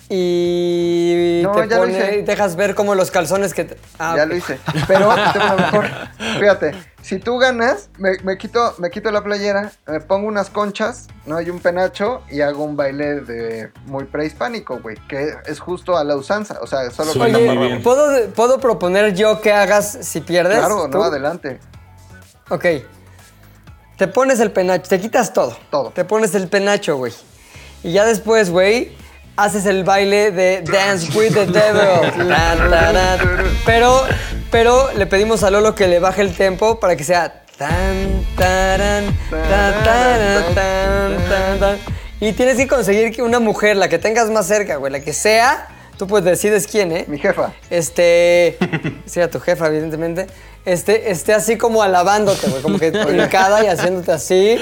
y 0.10 1.42
No, 1.44 1.52
te 1.54 1.68
ya 1.68 1.76
lo 1.78 1.82
pone, 1.84 1.94
hice. 1.98 2.22
dejas 2.24 2.56
ver 2.56 2.76
como 2.76 2.96
los 2.96 3.10
calzones 3.12 3.54
que... 3.54 3.64
te- 3.66 3.78
Ah, 3.98 4.14
ya 4.18 4.26
lo 4.26 4.36
hice. 4.36 4.60
Pero 4.88 5.10
mejor. 5.58 5.86
Fíjate, 6.40 6.72
si 7.02 7.18
tú 7.18 7.38
ganas, 7.38 7.90
me, 7.98 8.18
me 8.24 8.38
quito, 8.38 8.76
me 8.78 8.90
quito 8.90 9.12
la 9.12 9.24
playera, 9.24 9.72
me 9.88 10.00
pongo 10.02 10.28
unas 10.28 10.50
conchas, 10.50 11.08
no 11.26 11.38
hay 11.38 11.50
un 11.50 11.60
penacho 11.60 12.22
y 12.30 12.42
hago 12.42 12.64
un 12.64 12.76
baile 12.76 13.22
de 13.22 13.72
muy 13.86 14.06
prehispánico, 14.06 14.80
güey, 14.80 14.98
que 15.08 15.36
es 15.46 15.60
justo 15.60 15.98
a 15.98 16.04
la 16.04 16.16
usanza, 16.16 16.60
o 16.62 16.68
sea, 16.68 16.90
solo 16.92 17.14
con 17.14 17.32
la. 17.32 17.80
¿puedo, 17.82 18.30
¿puedo 18.32 18.60
proponer 18.60 19.14
yo 19.14 19.42
que 19.42 19.52
hagas 19.52 19.98
si 20.02 20.22
pierdes? 20.22 20.60
Claro, 20.60 20.90
¿Tú? 20.90 20.98
no, 20.98 21.04
adelante. 21.04 21.60
Ok. 22.50 22.66
Te 23.98 24.08
pones 24.08 24.40
el 24.40 24.52
penacho, 24.52 24.90
te 24.90 25.00
quitas 25.00 25.34
todo. 25.34 25.58
Todo. 25.70 25.92
Te 25.92 26.06
pones 26.06 26.34
el 26.36 26.48
penacho, 26.48 26.98
güey. 26.98 27.14
Y 27.84 27.92
ya 27.94 28.06
después, 28.06 28.50
güey, 28.50 28.96
haces 29.40 29.66
el 29.66 29.84
baile 29.84 30.32
de 30.32 30.62
Dance 30.62 31.18
with 31.18 31.34
the 31.34 31.46
Devil. 31.46 32.12
Pero, 33.66 34.04
pero 34.52 34.92
le 34.94 35.06
pedimos 35.06 35.44
a 35.44 35.52
Lolo 35.52 35.76
que 35.76 35.88
le 35.88 36.00
baje 36.00 36.22
el 36.22 36.36
tempo 36.36 36.80
para 36.80 36.96
que 36.96 37.04
sea 37.04 37.44
tan, 37.58 38.26
taran, 38.36 39.06
tan, 39.30 39.84
taran, 39.84 40.56
tan, 40.56 41.30
tan, 41.30 41.60
tan. 41.60 41.78
Y 42.20 42.34
tienes 42.34 42.58
que 42.58 42.68
conseguir 42.68 43.12
que 43.12 43.22
una 43.22 43.40
mujer, 43.40 43.78
la 43.78 43.90
que 43.90 44.00
tengas 44.00 44.30
más 44.30 44.48
cerca, 44.48 44.78
güey, 44.78 44.92
la 44.92 45.00
que 45.02 45.14
sea, 45.14 45.68
tú 45.98 46.08
pues 46.08 46.24
decides 46.24 46.68
quién, 46.68 46.92
¿eh? 46.92 47.06
Mi 47.08 47.18
jefa. 47.20 47.54
este, 47.70 48.58
sí, 49.06 49.22
a 49.22 49.30
tu 49.30 49.40
jefa, 49.40 49.68
evidentemente, 49.68 50.28
este, 50.66 51.12
esté 51.12 51.34
así 51.34 51.58
como 51.58 51.82
alabándote, 51.82 52.48
güey, 52.48 52.62
como 52.62 52.80
que 52.80 52.88
hincada 53.12 53.64
y 53.64 53.68
haciéndote 53.68 54.12
así 54.12 54.58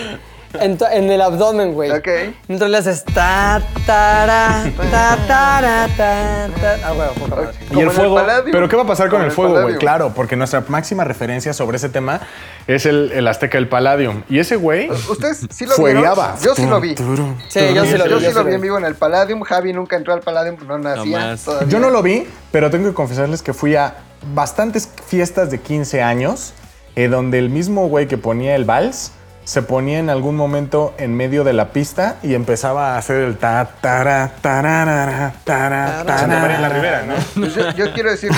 en, 0.54 1.10
el 1.10 1.22
abdomen, 1.22 1.74
güey. 1.74 1.92
Ok. 1.92 2.08
Entonces 2.48 2.70
le 2.70 2.78
haces 2.78 3.04
ta, 3.06 3.62
tara, 3.86 4.64
ta, 4.92 5.18
tara, 5.28 5.88
ta, 5.98 6.50
ta. 6.60 6.78
Ah, 6.84 6.92
güey, 6.94 7.10
poca 7.16 7.36
madre. 7.36 7.58
Y 7.72 7.80
el 7.82 7.92
fuego. 7.92 8.20
Pero 8.52 8.70
¿qué 8.70 8.76
va 8.76 8.84
a 8.84 8.88
pasar 8.88 9.10
con 9.10 9.22
el 9.22 9.32
fuego, 9.32 9.62
güey? 9.62 9.76
Claro, 9.78 10.14
porque 10.16 10.36
nuestra 10.36 10.64
máxima 10.68 11.04
referencia 11.04 11.54
sobre 11.54 11.78
ese 11.78 11.90
tema 11.90 12.22
es 12.68 12.86
el, 12.86 13.12
el 13.14 13.28
Azteca 13.28 13.58
del 13.58 13.68
Palladium. 13.68 14.24
Y 14.30 14.40
ese 14.40 14.56
güey 14.56 14.90
¿Ustedes 14.90 15.48
sí 15.50 15.66
lo 15.66 15.74
fuegueaba. 15.74 16.36
vieron? 16.38 16.44
Yo 16.44 16.56
sí 16.56 16.66
lo 16.66 16.82
vi. 16.82 16.96
Sí, 17.50 17.74
yo 17.74 17.86
sí 17.86 17.98
lo 17.98 18.04
vi. 18.06 18.10
Yo 18.10 18.20
sí 18.20 18.34
lo 18.34 18.44
vi 18.44 18.50
vi. 18.50 18.56
en 18.56 18.62
vivo 18.62 18.78
en 18.78 18.86
el 18.86 18.96
Palladium. 18.96 19.42
Javi 19.42 19.74
nunca 19.74 19.96
entró 19.96 20.14
al 20.14 20.22
Palladium, 20.22 20.58
no 20.68 20.78
nacía. 20.78 21.36
Yo 21.68 21.80
no 21.80 21.90
lo 21.90 22.02
vi, 22.02 22.28
pero 22.52 22.70
tengo 22.70 22.90
que 22.90 22.94
confesarles 22.94 23.42
que 23.42 23.54
fui 23.54 23.76
a 23.76 23.96
bastantes 24.34 24.90
fiestas 25.06 25.52
de 25.52 25.60
15 25.60 26.02
años, 26.02 26.54
eh, 26.96 27.08
donde 27.08 27.40
el 27.40 27.50
mismo 27.50 27.88
güey 27.88 28.08
que 28.08 28.18
ponía 28.18 28.56
el 28.56 28.66
vals 28.66 29.12
se 29.48 29.62
ponía 29.62 29.98
en 30.00 30.10
algún 30.10 30.36
momento 30.36 30.94
en 30.98 31.16
medio 31.16 31.46
de 31.46 31.54
la 31.54 31.70
pista 31.72 32.18
y 32.22 32.34
empezaba 32.34 32.96
a 32.96 32.98
hacer 32.98 33.22
el 33.24 33.38
ta 33.38 33.66
tara 33.80 34.34
tararara, 34.42 35.36
tara 35.46 36.04
María 36.06 36.60
la. 36.60 36.68
Rivera, 36.70 37.04
¿no? 37.04 37.14
Pues 37.36 37.56
yo, 37.56 37.72
yo 37.72 37.94
quiero 37.94 38.12
decirle 38.12 38.38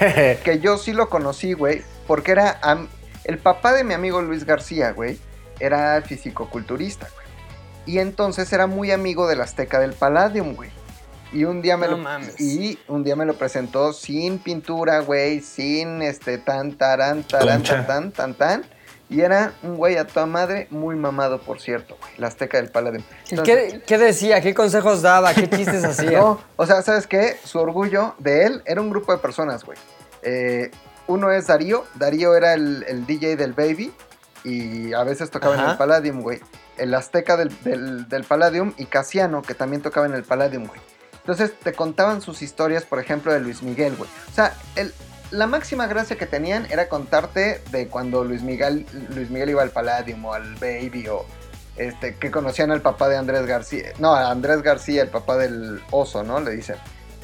que 0.44 0.58
yo 0.60 0.76
sí 0.76 0.92
lo 0.92 1.08
conocí, 1.08 1.52
güey, 1.52 1.82
porque 2.08 2.32
era 2.32 2.58
am- 2.62 2.88
el 3.22 3.38
papá 3.38 3.72
de 3.74 3.84
mi 3.84 3.94
amigo 3.94 4.20
Luis 4.22 4.44
García, 4.44 4.90
güey, 4.90 5.20
era 5.60 6.02
fisicoculturista, 6.02 7.06
güey. 7.14 7.26
Y 7.86 8.00
entonces 8.00 8.52
era 8.52 8.66
muy 8.66 8.90
amigo 8.90 9.28
del 9.28 9.42
Azteca 9.42 9.78
del 9.78 9.92
Palladium, 9.92 10.56
güey. 10.56 10.70
Y 11.32 11.44
un 11.44 11.62
día 11.62 11.76
me 11.76 11.86
No 11.86 11.92
lo 11.92 11.98
mames. 11.98 12.40
y 12.40 12.76
un 12.88 13.04
día 13.04 13.14
me 13.14 13.24
lo 13.24 13.34
presentó 13.34 13.92
sin 13.92 14.40
pintura, 14.40 14.98
güey, 14.98 15.42
sin 15.42 16.02
este 16.02 16.38
tan 16.38 16.72
taran 16.72 17.22
taran 17.22 17.58
Concha. 17.58 17.86
tan 17.86 18.10
tan 18.10 18.34
tan 18.34 18.62
tan 18.62 18.79
y 19.10 19.20
era 19.20 19.52
un 19.62 19.76
güey 19.76 19.96
a 19.96 20.06
toda 20.06 20.24
madre, 20.24 20.66
muy 20.70 20.94
mamado, 20.96 21.40
por 21.40 21.60
cierto, 21.60 21.96
güey, 22.00 22.12
el 22.16 22.24
Azteca 22.24 22.56
del 22.58 22.70
Palladium. 22.70 23.02
¿Y 23.26 23.30
Entonces- 23.34 23.72
qué, 23.74 23.82
qué 23.82 23.98
decía? 23.98 24.40
¿Qué 24.40 24.54
consejos 24.54 25.02
daba? 25.02 25.34
¿Qué 25.34 25.50
chistes 25.50 25.84
hacía? 25.84 26.20
no, 26.20 26.40
o 26.56 26.64
sea, 26.66 26.80
¿sabes 26.82 27.06
qué? 27.06 27.36
Su 27.44 27.58
orgullo 27.58 28.14
de 28.18 28.44
él 28.46 28.62
era 28.64 28.80
un 28.80 28.88
grupo 28.88 29.12
de 29.12 29.18
personas, 29.18 29.64
güey. 29.64 29.76
Eh, 30.22 30.70
uno 31.08 31.30
es 31.32 31.48
Darío. 31.48 31.84
Darío 31.96 32.34
era 32.36 32.54
el, 32.54 32.84
el 32.88 33.04
DJ 33.04 33.36
del 33.36 33.52
Baby 33.52 33.92
y 34.44 34.92
a 34.94 35.02
veces 35.02 35.30
tocaba 35.30 35.54
en 35.56 35.68
el 35.70 35.76
Palladium, 35.76 36.22
güey. 36.22 36.40
El 36.78 36.94
Azteca 36.94 37.36
del, 37.36 37.50
del, 37.62 38.08
del 38.08 38.24
Palladium 38.24 38.72
y 38.78 38.86
Casiano, 38.86 39.42
que 39.42 39.54
también 39.54 39.82
tocaba 39.82 40.06
en 40.06 40.14
el 40.14 40.22
Palladium, 40.22 40.66
güey. 40.66 40.80
Entonces 41.18 41.52
te 41.62 41.72
contaban 41.74 42.22
sus 42.22 42.40
historias, 42.42 42.84
por 42.84 42.98
ejemplo, 43.00 43.32
de 43.32 43.40
Luis 43.40 43.62
Miguel, 43.62 43.96
güey. 43.96 44.08
O 44.30 44.34
sea, 44.34 44.54
el- 44.76 44.94
la 45.30 45.46
máxima 45.46 45.86
gracia 45.86 46.16
que 46.16 46.26
tenían 46.26 46.66
era 46.70 46.88
contarte 46.88 47.62
de 47.70 47.88
cuando 47.88 48.24
Luis 48.24 48.42
Miguel, 48.42 48.86
Luis 49.14 49.30
Miguel 49.30 49.50
iba 49.50 49.62
al 49.62 49.70
Palladium 49.70 50.24
o 50.24 50.34
al 50.34 50.54
Baby 50.56 51.08
o 51.08 51.24
este, 51.76 52.16
que 52.16 52.30
conocían 52.30 52.70
al 52.70 52.82
papá 52.82 53.08
de 53.08 53.16
Andrés 53.16 53.46
García. 53.46 53.92
No, 53.98 54.14
a 54.14 54.30
Andrés 54.30 54.62
García, 54.62 55.02
el 55.02 55.08
papá 55.08 55.36
del 55.36 55.80
oso, 55.90 56.22
¿no? 56.22 56.40
Le 56.40 56.50
dicen. 56.52 56.76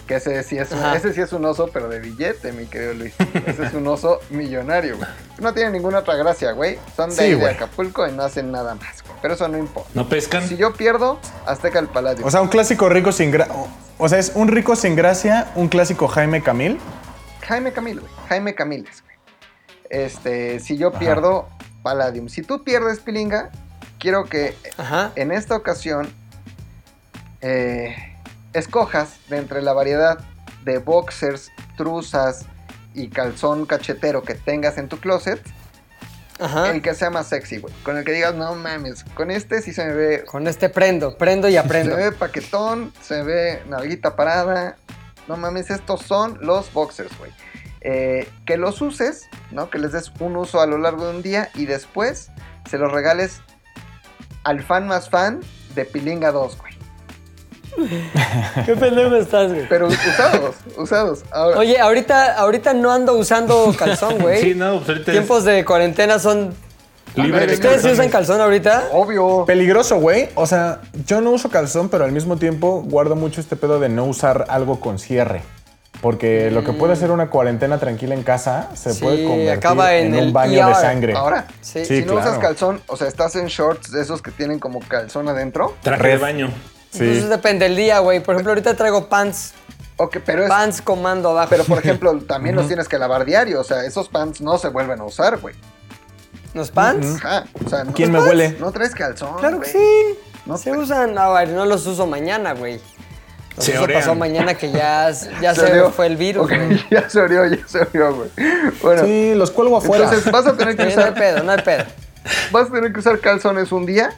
Que 0.06 0.14
ese 0.14 0.40
sí 0.44 0.56
es 0.56 0.70
un, 0.70 0.78
Ajá. 0.78 0.94
ese 0.94 1.12
sí 1.12 1.20
es 1.20 1.32
un 1.32 1.44
oso, 1.44 1.68
pero 1.72 1.88
de 1.88 1.98
billete, 1.98 2.52
mi 2.52 2.66
querido 2.66 2.94
Luis. 2.94 3.12
Ese 3.44 3.64
es 3.66 3.74
un 3.74 3.88
oso 3.88 4.20
millonario, 4.30 4.98
güey. 4.98 5.08
No 5.40 5.52
tiene 5.52 5.70
ninguna 5.72 5.98
otra 5.98 6.14
gracia, 6.14 6.52
güey. 6.52 6.78
Son 6.94 7.10
de, 7.10 7.16
Sí, 7.16 7.22
ahí 7.22 7.30
de 7.30 7.36
güey. 7.36 7.54
Acapulco 7.54 8.06
y 8.06 8.12
no 8.12 8.22
hacen 8.22 8.52
nada 8.52 8.76
más, 8.76 9.02
güey. 9.02 9.18
Pero 9.20 9.34
eso 9.34 9.48
no 9.48 9.58
importa. 9.58 9.90
¿No 9.94 10.08
pescan? 10.08 10.46
Si 10.48 10.56
yo 10.56 10.72
pierdo, 10.74 11.18
Azteca 11.44 11.80
el 11.80 11.88
Paladio. 11.88 12.24
O 12.24 12.30
sea, 12.30 12.40
un 12.40 12.46
clásico 12.46 12.88
rico 12.88 13.10
sin 13.10 13.32
gracia. 13.32 13.52
O 13.98 14.08
sea, 14.08 14.20
es 14.20 14.30
un 14.36 14.46
rico 14.46 14.76
sin 14.76 14.94
gracia, 14.94 15.48
un 15.56 15.66
clásico 15.66 16.06
Jaime 16.06 16.40
Camil. 16.40 16.78
Jaime 17.46 17.72
Camil, 17.72 18.00
güey. 18.00 18.12
Jaime 18.28 18.54
Camiles, 18.54 19.02
güey. 19.02 19.16
Este, 19.90 20.60
si 20.60 20.76
yo 20.76 20.92
pierdo, 20.92 21.48
Palladium. 21.82 22.28
Si 22.28 22.42
tú 22.42 22.64
pierdes, 22.64 22.98
Pilinga, 23.00 23.50
quiero 23.98 24.24
que 24.24 24.56
Ajá. 24.76 25.12
en 25.14 25.30
esta 25.32 25.54
ocasión 25.56 26.08
eh, 27.40 27.94
escojas 28.52 29.16
de 29.28 29.38
entre 29.38 29.62
la 29.62 29.72
variedad 29.72 30.18
de 30.64 30.78
boxers, 30.78 31.52
truzas 31.76 32.46
y 32.94 33.08
calzón 33.08 33.66
cachetero 33.66 34.22
que 34.22 34.34
tengas 34.34 34.78
en 34.78 34.88
tu 34.88 34.98
closet, 34.98 35.40
Ajá. 36.40 36.70
el 36.70 36.82
que 36.82 36.94
sea 36.94 37.10
más 37.10 37.28
sexy, 37.28 37.58
güey. 37.58 37.72
Con 37.84 37.96
el 37.96 38.04
que 38.04 38.12
digas, 38.12 38.34
no 38.34 38.54
mames, 38.54 39.04
con 39.14 39.30
este 39.30 39.62
sí 39.62 39.72
se 39.72 39.84
me 39.84 39.92
ve 39.92 40.24
Con 40.24 40.48
este 40.48 40.68
prendo, 40.68 41.16
prendo 41.16 41.48
y 41.48 41.52
Se 41.52 41.58
aprendo. 41.58 41.96
ve 41.96 42.10
paquetón, 42.12 42.92
se 43.02 43.22
ve 43.22 43.62
nalguita 43.68 44.16
parada. 44.16 44.76
No 45.28 45.36
mames, 45.36 45.70
estos 45.70 46.02
son 46.02 46.38
los 46.40 46.72
boxers, 46.72 47.16
güey. 47.18 47.32
Eh, 47.80 48.28
que 48.44 48.56
los 48.56 48.80
uses, 48.80 49.28
¿no? 49.50 49.70
Que 49.70 49.78
les 49.78 49.92
des 49.92 50.10
un 50.20 50.36
uso 50.36 50.60
a 50.60 50.66
lo 50.66 50.78
largo 50.78 51.06
de 51.06 51.16
un 51.16 51.22
día 51.22 51.50
y 51.54 51.66
después 51.66 52.30
se 52.68 52.78
los 52.78 52.90
regales 52.90 53.40
al 54.44 54.62
fan 54.62 54.86
más 54.86 55.08
fan 55.08 55.40
de 55.74 55.84
Pilinga 55.84 56.32
2, 56.32 56.58
güey. 56.58 56.76
¿Qué 58.66 58.74
pendejo 58.74 59.16
estás, 59.16 59.52
güey? 59.52 59.68
Pero 59.68 59.88
usados, 59.88 60.56
usados. 60.76 61.24
Ahora, 61.30 61.58
Oye, 61.58 61.78
ahorita, 61.78 62.34
ahorita 62.34 62.72
no 62.74 62.90
ando 62.90 63.12
usando 63.14 63.74
calzón, 63.78 64.18
güey. 64.20 64.40
Sí, 64.40 64.54
no, 64.54 64.78
pues 64.78 64.88
ahorita 64.88 65.12
Tiempos 65.12 65.44
de 65.44 65.64
cuarentena 65.64 66.18
son... 66.18 66.54
Libre 67.16 67.46
de 67.46 67.54
¿Ustedes 67.54 67.82
sí 67.82 67.88
usan 67.90 68.08
calzón 68.10 68.40
ahorita? 68.40 68.88
obvio. 68.92 69.44
Peligroso, 69.46 69.96
güey. 69.98 70.28
O 70.34 70.46
sea, 70.46 70.80
yo 71.06 71.20
no 71.20 71.30
uso 71.30 71.48
calzón, 71.50 71.88
pero 71.88 72.04
al 72.04 72.12
mismo 72.12 72.36
tiempo 72.36 72.82
guardo 72.86 73.16
mucho 73.16 73.40
este 73.40 73.56
pedo 73.56 73.80
de 73.80 73.88
no 73.88 74.04
usar 74.04 74.44
algo 74.48 74.80
con 74.80 74.98
cierre. 74.98 75.42
Porque 76.02 76.50
lo 76.50 76.62
que 76.62 76.74
puede 76.74 76.94
ser 76.94 77.10
una 77.10 77.30
cuarentena 77.30 77.78
tranquila 77.78 78.14
en 78.14 78.22
casa 78.22 78.68
se 78.74 78.92
Sí, 78.92 79.02
puede 79.02 79.24
convertir 79.24 79.50
acaba 79.52 79.94
en 79.94 80.08
en, 80.08 80.14
el 80.16 80.26
un 80.26 80.32
baño 80.34 80.68
de 80.68 80.74
sangre. 80.74 81.14
Ahora, 81.14 81.46
Sí. 81.62 81.86
si 81.86 82.00
no 82.00 82.12
claro. 82.12 82.28
usas 82.28 82.38
calzón, 82.38 82.82
o 82.86 82.96
sea, 82.98 83.08
estás 83.08 83.34
en 83.36 83.46
shorts 83.46 83.90
de 83.92 84.02
esos 84.02 84.20
que 84.20 84.30
tienen 84.30 84.58
como 84.58 84.80
calzón 84.80 85.28
adentro, 85.28 85.74
Traje 85.82 86.08
de 86.08 86.16
baño. 86.18 86.48
Sí. 86.90 86.98
Entonces 87.00 87.28
depende 87.30 87.64
del 87.66 87.76
día, 87.76 87.98
güey. 88.00 88.20
Por 88.20 88.34
ejemplo, 88.34 88.52
ahorita 88.52 88.74
traigo 88.76 89.08
pants. 89.08 89.54
ok, 89.96 90.18
pero 90.24 90.42
es... 90.42 90.48
Pants 90.50 90.82
comando 90.82 91.30
abajo. 91.30 91.48
Pero, 91.48 91.64
por 91.64 91.78
ejemplo, 91.78 92.14
también 92.28 92.56
los 92.56 92.66
tienes 92.66 92.88
que 92.88 92.98
lavar 92.98 93.24
diario, 93.24 93.60
o 93.60 93.64
sea, 93.64 93.82
esos 93.84 94.10
pants 94.10 94.42
no 94.42 94.58
se 94.58 94.68
vuelven 94.68 95.00
a 95.00 95.04
usar, 95.04 95.38
güey. 95.38 95.54
¿Los 96.56 96.70
pants? 96.70 97.16
Ajá, 97.22 97.44
o 97.64 97.68
sea, 97.68 97.84
no, 97.84 97.92
¿Quién 97.92 98.10
me 98.10 98.18
huele? 98.18 98.56
no 98.58 98.72
traes 98.72 98.94
calzón, 98.94 99.36
Claro 99.38 99.60
que 99.60 99.68
sí. 99.68 100.18
No 100.46 100.56
se 100.56 100.72
usan. 100.74 101.18
A 101.18 101.28
ver, 101.30 101.50
no 101.50 101.66
los 101.66 101.86
uso 101.86 102.06
mañana, 102.06 102.54
güey. 102.54 102.80
Los 103.56 103.64
Se 103.66 103.78
uso 103.78 103.86
pasó 103.92 104.14
mañana 104.14 104.54
que 104.54 104.70
ya, 104.72 105.10
ya 105.42 105.54
se, 105.54 105.60
orió. 105.70 105.90
fue 105.90 106.06
el 106.06 106.16
virus, 106.16 106.48
güey. 106.48 106.82
ya 106.90 107.10
se 107.10 107.20
orió, 107.20 107.44
ya 107.46 107.58
se 107.68 107.80
orió, 107.80 108.14
güey. 108.14 108.30
Bueno, 108.82 109.04
Sí, 109.04 109.34
los 109.34 109.50
cuelgo 109.50 109.76
afuera. 109.76 110.04
entonces 110.04 110.32
vas 110.32 110.46
a 110.46 110.56
tener 110.56 110.76
que 110.76 110.88
Sí, 110.90 110.96
no 110.96 111.02
hay 111.02 111.10
usar 111.10 111.14
pedo, 111.14 111.42
no 111.42 111.52
hay 111.52 111.60
pedo. 111.62 111.84
vas 112.52 112.68
a 112.68 112.72
tener 112.72 112.90
que 112.92 113.00
usar 113.00 113.18
calzones 113.20 113.70
un 113.72 113.84
día. 113.84 114.16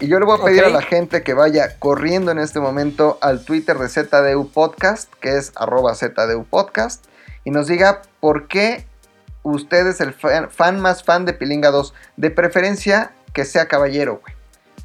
Y 0.00 0.08
yo 0.08 0.18
le 0.18 0.26
voy 0.26 0.38
a 0.38 0.44
pedir 0.44 0.64
a 0.64 0.68
la 0.70 0.82
gente 0.82 1.22
que 1.22 1.32
vaya 1.32 1.76
corriendo 1.78 2.30
en 2.30 2.38
este 2.38 2.60
momento 2.60 3.18
al 3.22 3.42
Twitter 3.44 3.78
de 3.78 3.88
ZDU 3.88 4.50
Podcast, 4.50 5.10
que 5.20 5.36
es 5.38 5.52
arroba 5.56 5.94
ZDU 5.94 6.44
Podcast, 6.44 7.04
y 7.44 7.50
nos 7.50 7.66
diga 7.68 8.02
por 8.20 8.48
qué 8.48 8.86
usted 9.42 9.86
es 9.86 10.00
el 10.00 10.12
fan, 10.12 10.50
fan 10.50 10.80
más 10.80 11.02
fan 11.02 11.24
de 11.24 11.32
Pilinga 11.32 11.70
2. 11.70 11.94
De 12.16 12.30
preferencia 12.30 13.12
que 13.32 13.44
sea 13.44 13.66
caballero, 13.66 14.20
güey. 14.22 14.34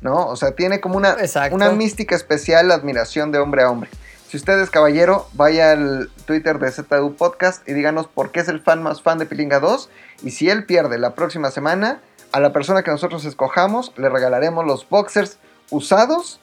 ¿No? 0.02 0.28
O 0.28 0.36
sea, 0.36 0.52
tiene 0.52 0.82
como 0.82 0.98
una, 0.98 1.14
Exacto. 1.14 1.56
una 1.56 1.72
mística 1.72 2.16
especial, 2.16 2.68
la 2.68 2.76
admiración 2.76 3.32
de 3.32 3.40
hombre 3.40 3.64
a 3.64 3.72
hombre. 3.72 3.90
Si 4.30 4.38
usted 4.38 4.60
es 4.60 4.70
caballero, 4.70 5.28
vaya 5.34 5.72
al 5.72 6.10
Twitter 6.26 6.60
de 6.60 6.72
ZDU 6.72 7.16
Podcast 7.16 7.68
y 7.68 7.74
díganos 7.74 8.08
por 8.08 8.32
qué 8.32 8.42
es 8.42 8.48
el 8.48 8.62
fan 8.62 8.84
más 8.84 9.02
fan 9.02 9.18
de 9.18 9.26
Pilinga 9.26 9.60
2. 9.60 9.90
Y 10.24 10.32
si 10.32 10.50
él 10.50 10.66
pierde 10.66 11.00
la 11.00 11.16
próxima 11.16 11.52
semana, 11.52 12.02
a 12.32 12.40
la 12.40 12.52
persona 12.52 12.84
que 12.84 12.92
nosotros 12.92 13.24
escojamos 13.26 13.94
le 13.98 14.10
regalaremos 14.10 14.66
los 14.66 14.88
boxers 14.90 15.38
usados 15.70 16.40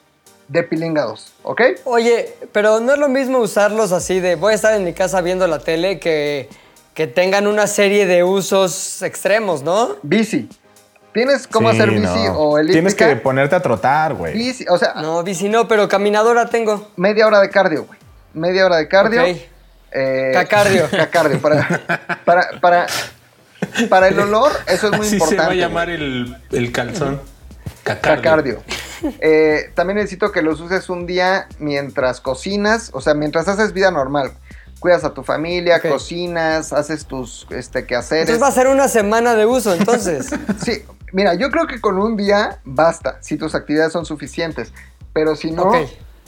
de 0.47 0.63
Pilinga 0.63 1.03
2. 1.03 1.33
¿Ok? 1.43 1.61
Oye, 1.85 2.35
pero 2.51 2.79
no 2.79 2.93
es 2.93 2.99
lo 2.99 3.09
mismo 3.09 3.37
usarlos 3.39 3.91
así 3.91 4.19
de 4.19 4.35
voy 4.35 4.53
a 4.53 4.55
estar 4.55 4.73
en 4.73 4.83
mi 4.83 4.93
casa 4.93 5.21
viendo 5.21 5.45
la 5.47 5.59
tele 5.59 5.99
que, 5.99 6.49
que 6.93 7.07
tengan 7.07 7.47
una 7.47 7.67
serie 7.67 8.05
de 8.05 8.23
usos 8.23 9.01
extremos, 9.01 9.63
¿no? 9.63 9.95
Bici. 10.03 10.49
¿Tienes 11.13 11.47
cómo 11.47 11.69
Sí, 11.71 11.77
hacer 11.77 11.91
bici 11.91 12.03
no. 12.25 12.33
o 12.39 12.57
elíptica? 12.57 12.73
Tienes 12.73 12.95
que 12.95 13.15
ponerte 13.21 13.55
a 13.55 13.59
trotar, 13.61 14.13
güey. 14.15 14.33
Bici, 14.33 14.65
o 14.69 14.77
sea, 14.77 14.95
No, 14.95 15.23
bici 15.23 15.47
no, 15.49 15.67
pero 15.67 15.87
caminadora 15.87 16.47
tengo. 16.49 16.89
media 16.95 17.27
hora 17.27 17.39
de 17.39 17.49
cardio, 17.49 17.85
güey. 17.85 17.99
Media 18.33 18.65
hora 18.65 18.77
de 18.77 18.87
cardio. 18.87 19.21
Ok. 19.21 19.37
Eh, 19.91 20.31
Cacardio. 20.33 20.89
Cacardio. 20.91 21.39
Para, 21.39 21.67
para, 22.25 22.59
para, 22.59 22.87
para 23.89 24.07
el 24.07 24.19
olor, 24.19 24.51
eso 24.67 24.87
es 24.87 24.97
muy 24.97 25.05
Así 25.05 25.15
importante. 25.15 25.43
se 25.43 25.47
va 25.47 25.51
a 25.51 25.55
llamar 25.55 25.89
el, 25.91 26.35
el 26.51 26.71
calzón. 26.71 27.21
Cacardio. 27.83 28.23
Cacardio. 28.23 28.63
Eh, 29.19 29.71
también 29.75 29.97
necesito 29.97 30.31
que 30.31 30.41
los 30.41 30.59
uses 30.61 30.89
un 30.89 31.05
día 31.05 31.47
mientras 31.59 32.21
cocinas, 32.21 32.89
o 32.93 33.01
sea, 33.01 33.13
mientras 33.13 33.47
haces 33.47 33.73
vida 33.73 33.91
normal. 33.91 34.31
Cuidas 34.83 35.05
a 35.05 35.13
tu 35.13 35.23
familia, 35.23 35.81
cocinas, 35.81 36.73
haces 36.73 37.05
tus 37.05 37.47
este, 37.51 37.85
quehaceres. 37.85 38.23
Entonces 38.23 38.43
va 38.43 38.49
a 38.49 38.51
ser 38.51 38.67
una 38.67 38.89
semana 38.89 39.33
de 39.33 39.45
uso, 39.45 39.73
entonces. 39.73 40.29
Sí, 40.61 40.83
mira, 41.13 41.35
yo 41.35 41.51
creo 41.51 41.67
que 41.67 41.79
con 41.79 41.97
un 41.97 42.17
día 42.17 42.59
basta, 42.65 43.17
si 43.21 43.37
tus 43.37 43.55
actividades 43.55 43.93
son 43.93 44.05
suficientes. 44.05 44.73
Pero 45.13 45.37
si 45.37 45.51
no, 45.51 45.71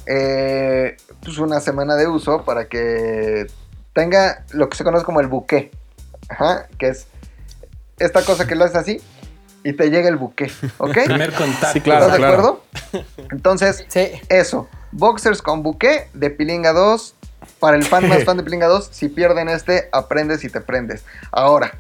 eh, 0.06 0.96
pues 1.22 1.38
una 1.38 1.60
semana 1.60 1.98
de 1.98 2.08
uso 2.08 2.46
para 2.46 2.70
que 2.70 3.46
tenga 3.92 4.46
lo 4.52 4.70
que 4.70 4.78
se 4.78 4.86
conoce 4.86 5.04
como 5.04 5.20
el 5.20 5.28
buque. 5.28 5.72
Ajá, 6.30 6.70
que 6.80 6.88
es 6.88 7.08
esta 8.00 8.22
cosa 8.22 8.48
que 8.48 8.56
lo 8.56 8.64
haces 8.64 8.78
así 8.78 9.02
y 9.66 9.74
te 9.74 9.90
llega 9.90 10.08
el 10.08 10.16
buque, 10.16 10.50
¿ok? 10.78 10.94
Primer 11.04 11.34
contacto. 11.34 11.74
Sí, 11.74 11.82
claro, 11.82 12.06
¿Estás 12.06 12.20
de 12.22 12.26
acuerdo? 12.26 12.64
Entonces, 13.32 13.84
Sí. 13.90 14.12
eso. 14.30 14.70
Boxers 14.94 15.42
con 15.42 15.62
buque 15.62 16.08
de 16.14 16.30
Pilinga 16.30 16.72
2. 16.72 17.16
Para 17.60 17.78
el 17.78 17.84
fan 17.84 18.08
más 18.08 18.24
fan 18.26 18.38
de 18.38 18.44
Pilinga 18.44 18.68
2, 18.68 18.90
si 18.92 19.10
pierden 19.10 19.50
este, 19.50 19.90
aprendes 19.92 20.44
y 20.44 20.50
te 20.50 20.62
prendes. 20.62 21.04
Ahora, 21.32 21.74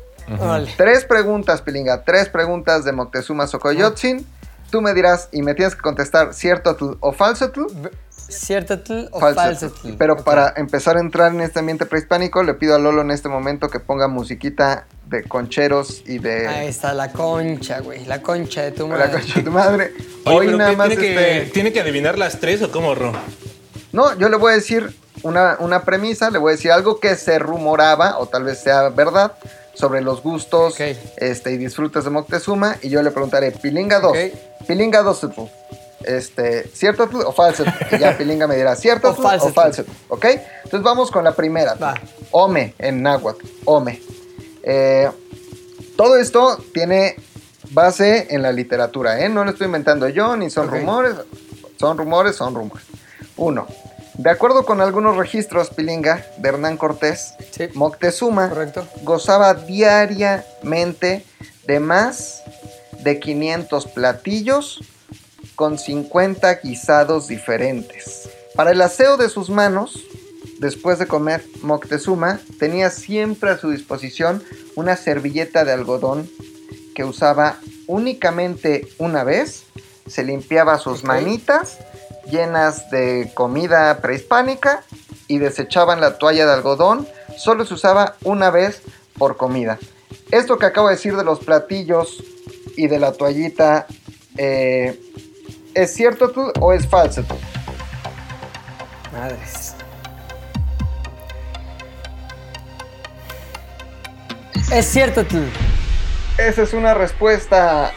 tres 0.77 1.05
preguntas, 1.05 1.61
Pilinga. 1.61 2.03
Tres 2.03 2.29
preguntas 2.29 2.83
de 2.85 2.91
Moctezuma 2.91 3.47
Xocoyotzin. 3.47 4.25
Tú 4.71 4.81
me 4.81 4.93
dirás 4.93 5.29
y 5.31 5.41
me 5.43 5.53
tienes 5.53 5.75
que 5.75 5.81
contestar 5.81 6.33
cierto 6.33 6.75
tl 6.75 6.97
o 6.99 7.11
falso 7.13 7.51
tl. 7.51 7.61
¿Cierto 8.09 8.79
tl 8.81 9.07
o 9.11 9.19
Falso 9.19 9.39
falso 9.39 9.69
tl. 9.69 9.91
tl? 9.91 9.97
Pero 9.97 10.15
para 10.17 10.51
empezar 10.57 10.97
a 10.97 10.99
entrar 10.99 11.31
en 11.31 11.41
este 11.41 11.59
ambiente 11.59 11.85
prehispánico, 11.85 12.41
le 12.41 12.55
pido 12.55 12.73
a 12.75 12.79
Lolo 12.79 13.01
en 13.01 13.11
este 13.11 13.29
momento 13.29 13.69
que 13.69 13.79
ponga 13.79 14.07
musiquita 14.07 14.87
de 15.05 15.23
concheros 15.23 16.01
y 16.07 16.17
de 16.17 16.47
Ahí 16.47 16.67
está 16.67 16.93
la 16.95 17.11
concha, 17.11 17.79
güey. 17.81 18.03
La 18.05 18.23
concha 18.23 18.63
de 18.63 18.71
tu 18.71 18.87
la 18.87 18.97
madre. 18.97 19.11
concha 19.11 19.33
de 19.35 19.43
tu 19.43 19.51
madre. 19.51 19.91
Oye, 20.25 20.35
Hoy 20.37 20.45
pero 20.47 20.57
nada 20.57 20.71
más 20.73 20.87
¿tiene, 20.87 21.01
que, 21.03 21.37
este- 21.41 21.51
¿Tiene 21.51 21.71
que 21.71 21.79
adivinar 21.81 22.17
las 22.17 22.39
tres 22.39 22.63
o 22.63 22.71
cómo, 22.71 22.95
Ro? 22.95 23.13
No, 23.95 24.13
yo 24.17 24.27
le 24.27 24.35
voy 24.35 24.51
a 24.51 24.55
decir 24.55 24.93
una, 25.23 25.55
una 25.59 25.83
premisa, 25.83 26.29
le 26.29 26.37
voy 26.37 26.49
a 26.51 26.55
decir 26.57 26.69
algo 26.69 26.99
que 26.99 27.15
se 27.15 27.39
rumoraba, 27.39 28.19
o 28.19 28.27
tal 28.27 28.43
vez 28.43 28.59
sea 28.59 28.89
verdad, 28.89 29.31
sobre 29.73 30.01
los 30.01 30.21
gustos 30.21 30.75
este, 31.15 31.51
y 31.53 31.57
disfrutes 31.57 32.03
de 32.03 32.09
Moctezuma, 32.09 32.75
y 32.81 32.89
yo 32.89 33.01
le 33.01 33.11
preguntaré, 33.11 33.51
Pilinga 33.51 34.01
2, 34.01 34.11
Ok. 34.11 34.17
Pilinga 34.67 35.01
2, 35.01 35.19
tl, 35.21 35.41
este, 36.03 36.67
¿cierto 36.73 37.09
o 37.25 37.31
falso? 37.31 37.63
Y 37.89 37.97
ya 37.97 38.17
Pilinga 38.17 38.47
me 38.47 38.57
dirá, 38.57 38.75
¿cierto 38.75 39.11
O 39.11 39.13
falso 39.13 39.53
o? 40.09 40.15
¿Ok? 40.15 40.25
Entonces 40.25 40.81
vamos 40.81 41.09
con 41.09 41.23
la 41.23 41.31
primera. 41.31 41.75
Va. 41.75 41.95
Ome, 42.31 42.75
en 42.77 43.01
náhuatl, 43.01 43.45
Ome. 43.63 44.01
Eh, 44.61 45.09
todo 45.95 46.17
esto 46.17 46.61
tiene 46.73 47.15
base 47.71 48.27
en 48.29 48.41
la 48.41 48.51
literatura, 48.51 49.21
¿eh? 49.21 49.29
No 49.29 49.45
lo 49.45 49.51
estoy 49.51 49.67
inventando 49.67 50.09
yo, 50.09 50.35
ni 50.35 50.49
son 50.49 50.69
rumores, 50.69 51.15
son 51.79 51.97
rumores, 51.97 52.35
son 52.35 52.53
rumores. 52.53 52.85
Uno, 53.37 53.67
de 54.17 54.29
acuerdo 54.29 54.65
con 54.65 54.81
algunos 54.81 55.17
registros, 55.17 55.69
Pilinga, 55.69 56.25
de 56.37 56.49
Hernán 56.49 56.77
Cortés, 56.77 57.33
Sí. 57.51 57.67
Moctezuma 57.73 58.49
Correcto. 58.49 58.87
gozaba 59.03 59.53
diariamente 59.53 61.25
de 61.67 61.79
más 61.79 62.43
de 63.03 63.19
500 63.19 63.87
platillos 63.87 64.83
con 65.55 65.77
50 65.77 66.55
guisados 66.55 67.27
diferentes. 67.27 68.29
Para 68.55 68.71
el 68.71 68.81
aseo 68.81 69.17
de 69.17 69.29
sus 69.29 69.49
manos, 69.49 70.03
después 70.59 70.97
de 70.99 71.07
comer, 71.07 71.43
Moctezuma 71.61 72.39
tenía 72.59 72.89
siempre 72.89 73.51
a 73.51 73.57
su 73.57 73.69
disposición 73.69 74.43
una 74.75 74.95
servilleta 74.95 75.65
de 75.65 75.73
algodón 75.73 76.29
que 76.93 77.03
usaba 77.03 77.59
únicamente 77.87 78.87
una 78.97 79.23
vez, 79.23 79.63
se 80.07 80.23
limpiaba 80.23 80.77
sus 80.77 81.03
manitas 81.03 81.77
llenas 82.25 82.89
de 82.89 83.31
comida 83.33 83.99
prehispánica 84.01 84.83
y 85.27 85.39
desechaban 85.39 86.01
la 86.01 86.17
toalla 86.17 86.45
de 86.45 86.53
algodón, 86.53 87.07
solo 87.37 87.65
se 87.65 87.73
usaba 87.73 88.15
una 88.23 88.49
vez 88.49 88.81
por 89.17 89.37
comida. 89.37 89.79
Esto 90.31 90.57
que 90.57 90.65
acabo 90.65 90.87
de 90.87 90.95
decir 90.95 91.15
de 91.15 91.23
los 91.23 91.39
platillos 91.39 92.23
y 92.75 92.87
de 92.87 92.99
la 92.99 93.13
toallita, 93.13 93.87
eh, 94.37 94.99
¿es 95.73 95.93
cierto 95.93 96.29
tú 96.31 96.51
o 96.59 96.73
es 96.73 96.87
falso 96.87 97.23
tú? 97.23 97.35
Madres. 99.13 99.75
Es 104.71 104.85
cierto 104.85 105.23
tú. 105.25 105.41
Esa 106.37 106.63
es 106.63 106.73
una 106.73 106.93
respuesta 106.93 107.93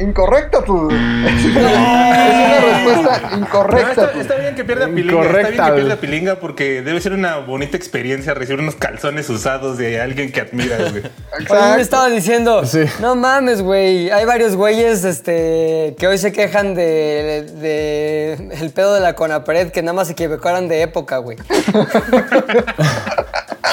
incorrecta 0.00 0.62
tú. 0.64 0.88
Es 0.90 1.44
una, 1.56 2.26
es 2.28 2.34
una 2.46 2.60
respuesta 2.60 3.30
No, 3.30 3.38
incorrecta 3.38 3.90
está, 3.90 4.12
tú. 4.12 4.20
está 4.20 4.34
bien 4.36 4.54
que 4.54 4.64
pierda 4.64 4.86
pilinga. 4.88 5.22
Está 5.22 5.48
bien 5.50 5.64
que 5.64 5.72
pierda 5.72 5.96
pilinga 5.96 6.34
porque 6.36 6.82
debe 6.82 7.00
ser 7.00 7.12
una 7.12 7.36
bonita 7.38 7.76
experiencia 7.76 8.34
recibir 8.34 8.60
unos 8.60 8.76
calzones 8.76 9.28
usados 9.30 9.78
de 9.78 10.00
alguien 10.00 10.32
que 10.32 10.40
admiras, 10.40 10.90
güey. 10.92 11.04
Oye, 11.50 11.76
me 11.76 11.82
estaba 11.82 12.08
diciendo, 12.08 12.64
Sí. 12.66 12.84
no 13.00 13.14
mames, 13.16 13.62
güey. 13.62 14.10
Hay 14.10 14.24
varios 14.24 14.56
güeyes 14.56 15.04
este, 15.04 15.94
que 15.98 16.06
hoy 16.06 16.18
se 16.18 16.32
quejan 16.32 16.74
de, 16.74 17.46
de 17.60 18.32
el 18.60 18.70
pedo 18.70 18.94
de 18.94 19.00
la 19.00 19.14
Conapred 19.14 19.70
que 19.70 19.82
nada 19.82 19.92
más 19.94 20.06
se 20.08 20.12
equivocaron 20.14 20.68
de 20.68 20.82
época, 20.82 21.18
güey. 21.18 21.36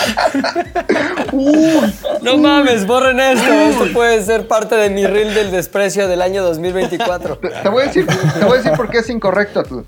no 2.22 2.38
mames, 2.38 2.86
borren 2.88 3.20
esto. 3.20 3.52
Esto 3.52 3.86
puede 3.94 4.24
ser 4.24 4.48
parte 4.48 4.76
de 4.76 4.90
mi 4.90 5.06
reel 5.06 5.34
del 5.34 5.52
desprecio 5.52 6.08
del 6.08 6.22
año 6.22 6.44
2024. 6.44 7.38
Te, 7.40 7.50
te 7.50 7.70
voy 7.70 7.84
a 7.84 7.86
decir, 7.88 8.08
te 8.08 8.46
voy 8.46 8.54
a 8.54 8.58
decir 8.62 8.72
por 8.74 8.90
qué 8.90 9.00
es 9.00 9.10
incorrecto 9.10 9.64
tú. 9.64 9.86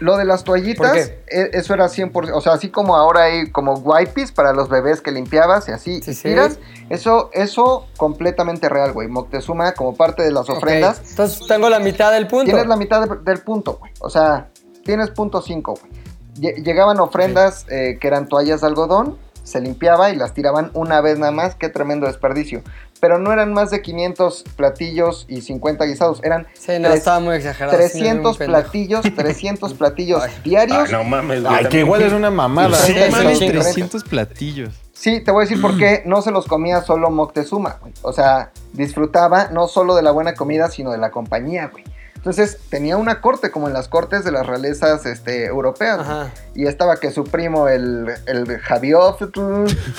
Lo 0.00 0.16
de 0.16 0.24
las 0.24 0.44
toallitas, 0.44 0.96
e- 1.26 1.50
eso 1.54 1.74
era 1.74 1.86
100%, 1.86 2.30
o 2.32 2.40
sea, 2.40 2.52
así 2.52 2.68
como 2.68 2.94
ahora 2.94 3.24
hay 3.24 3.50
como 3.50 3.74
wipes 3.74 4.30
para 4.30 4.52
los 4.52 4.68
bebés 4.68 5.00
que 5.00 5.10
limpiabas 5.10 5.68
y 5.68 5.72
así 5.72 6.00
Sí, 6.02 6.12
y 6.12 6.14
sí. 6.14 6.22
tiras, 6.28 6.60
eso 6.88 7.30
eso 7.32 7.88
completamente 7.96 8.68
real, 8.68 8.92
güey. 8.92 9.08
Moctezuma 9.08 9.72
como 9.72 9.96
parte 9.96 10.22
de 10.22 10.30
las 10.30 10.48
ofrendas, 10.48 11.02
Entonces 11.10 11.40
tengo 11.48 11.68
la 11.68 11.80
mitad 11.80 12.12
del 12.12 12.28
punto. 12.28 12.44
tienes 12.44 12.68
la 12.68 12.76
mitad 12.76 13.08
de- 13.08 13.16
del 13.28 13.40
punto, 13.40 13.78
güey. 13.80 13.90
O 13.98 14.08
sea, 14.08 14.46
tienes 14.84 15.10
punto 15.10 15.42
5, 15.42 15.74
güey. 15.80 15.92
lle- 16.36 16.62
llegaban 16.62 17.00
ofrendas 17.00 17.66
eh, 17.68 17.98
que 18.00 18.06
eran 18.06 18.28
toallas 18.28 18.60
de 18.60 18.68
algodón, 18.68 19.18
se 19.48 19.60
limpiaba 19.60 20.10
y 20.10 20.16
las 20.16 20.34
tiraban 20.34 20.70
una 20.74 21.00
vez 21.00 21.18
nada 21.18 21.32
más. 21.32 21.54
Qué 21.56 21.68
tremendo 21.68 22.06
desperdicio. 22.06 22.62
Pero 23.00 23.18
no 23.18 23.32
eran 23.32 23.52
más 23.52 23.70
de 23.70 23.80
500 23.80 24.44
platillos 24.56 25.24
y 25.28 25.40
50 25.40 25.84
guisados. 25.84 26.20
Eran 26.24 26.46
Sí, 26.54 26.72
no, 26.80 26.88
tres- 26.88 26.98
estaba 26.98 27.20
muy 27.20 27.36
exagerado. 27.36 27.72
sí, 27.72 27.78
300 27.78 28.32
un 28.32 28.38
pendejo. 28.38 28.60
platillos, 28.62 29.02
300 29.16 29.74
platillos 29.74 30.22
diarios. 30.42 30.78
Ay, 30.86 30.92
no 30.92 31.04
mames. 31.04 31.44
Ay, 31.46 31.66
que 31.66 31.78
igual 31.80 32.02
es 32.02 32.12
una 32.12 32.30
mamada. 32.30 32.76
Sí, 32.76 32.94
No 32.94 33.04
sí, 33.06 33.10
mames, 33.12 33.38
sí. 33.38 33.48
300 33.48 34.04
platillos. 34.04 34.74
Sí, 34.92 35.20
te 35.20 35.30
voy 35.30 35.42
a 35.42 35.48
decir 35.48 35.62
por 35.62 35.78
qué 35.78 36.02
no 36.06 36.22
se 36.22 36.32
los 36.32 36.46
comía 36.46 36.82
solo 36.82 37.08
Moctezuma, 37.10 37.78
güey. 37.80 37.92
O 38.02 38.12
sea, 38.12 38.50
disfrutaba 38.72 39.48
no 39.52 39.68
solo 39.68 39.94
de 39.94 40.02
la 40.02 40.10
buena 40.10 40.34
comida, 40.34 40.68
sino 40.68 40.90
de 40.90 40.98
la 40.98 41.10
compañía, 41.12 41.68
güey. 41.70 41.84
Entonces, 42.18 42.58
tenía 42.68 42.96
una 42.96 43.20
corte, 43.20 43.52
como 43.52 43.68
en 43.68 43.74
las 43.74 43.86
cortes 43.86 44.24
de 44.24 44.32
las 44.32 44.44
realezas 44.44 45.06
este, 45.06 45.46
europeas. 45.46 46.00
Ajá. 46.00 46.30
Y 46.54 46.66
estaba 46.66 46.96
que 46.96 47.12
su 47.12 47.24
primo, 47.24 47.68
el, 47.68 48.08
el 48.26 48.58
Javiotl, 48.58 49.38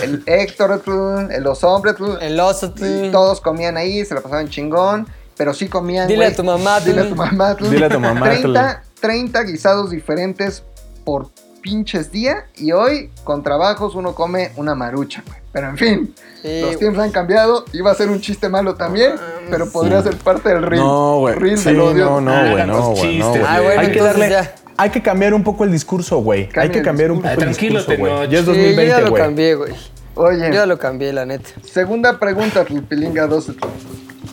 el 0.03 0.23
Héctor, 0.25 0.83
el 1.31 1.47
Osombretl, 1.47 2.17
El 2.21 2.39
oso, 2.39 2.73
y 2.77 3.09
todos 3.09 3.39
comían 3.39 3.77
ahí, 3.77 4.03
se 4.03 4.13
la 4.13 4.21
pasaban 4.21 4.49
chingón, 4.49 5.07
pero 5.37 5.53
sí 5.53 5.69
comían. 5.69 6.07
Dile 6.07 6.25
a 6.25 6.35
tu 6.35 6.43
mamá, 6.43 6.81
Dile 6.81 7.01
a 7.01 7.09
tu 7.09 7.15
mamá. 7.15 7.55
Dile 7.55 7.85
a 7.85 7.89
tu 7.89 7.99
mamá, 7.99 8.29
tú. 8.41 8.51
30, 8.51 8.83
30 8.99 9.43
guisados 9.43 9.89
diferentes 9.89 10.63
por 11.05 11.29
pinches 11.61 12.11
día. 12.11 12.45
Y 12.57 12.71
hoy, 12.71 13.09
con 13.23 13.43
trabajos, 13.43 13.95
uno 13.95 14.13
come 14.15 14.51
una 14.55 14.75
marucha, 14.75 15.23
güey. 15.25 15.39
Pero 15.51 15.69
en 15.69 15.77
fin, 15.77 16.15
Sí, 16.41 16.61
los 16.61 16.77
tiempos 16.77 17.03
han 17.03 17.11
cambiado. 17.11 17.65
Iba 17.73 17.91
a 17.91 17.95
ser 17.95 18.09
un 18.09 18.21
chiste 18.21 18.49
malo 18.49 18.75
también, 18.75 19.13
pero 19.49 19.69
podría 19.71 20.01
ser 20.03 20.15
parte 20.17 20.49
del 20.49 20.63
reel. 20.63 20.81
No, 20.81 21.19
güey. 21.19 21.35
Reel 21.35 21.57
Sí, 21.57 21.65
del 21.69 21.79
odio. 21.79 22.05
no, 22.05 22.21
no, 22.21 22.31
Ah, 22.31 22.51
güey, 22.51 22.67
no, 22.67 22.91
güey, 22.91 23.17
no, 23.19 23.29
güey. 23.29 23.41
Ah, 23.45 23.59
bueno, 23.61 23.81
Hay 23.81 23.91
que 23.91 23.99
darle... 24.01 24.29
ya. 24.29 24.55
Hay 24.77 24.91
que 24.91 25.01
cambiar 25.01 25.33
un 25.33 25.43
poco 25.43 25.63
el 25.65 25.71
discurso, 25.71 26.19
güey. 26.19 26.47
Hay 26.55 26.69
que 26.69 26.77
el 26.79 26.85
cambiar 26.85 27.11
un 27.11 27.17
poco 27.17 27.29
el 27.29 27.37
Tranquilo, 27.37 27.79
discurso, 27.79 27.99
güey. 27.99 28.29
Ya 28.29 28.39
es 28.39 28.45
Sí, 28.45 28.51
yo 28.51 28.53
ya 28.53 28.99
2020, 29.01 29.01
lo 29.01 29.13
cambié, 29.13 29.55
güey. 29.55 29.73
Yo 29.73 30.21
Oye, 30.21 30.53
ya 30.53 30.65
lo 30.65 30.77
cambié, 30.79 31.11
la 31.13 31.25
neta. 31.25 31.49
segunda 31.63 32.17
pregunta, 32.19 32.63
Pilinga 32.87 33.27
12. 33.27 33.53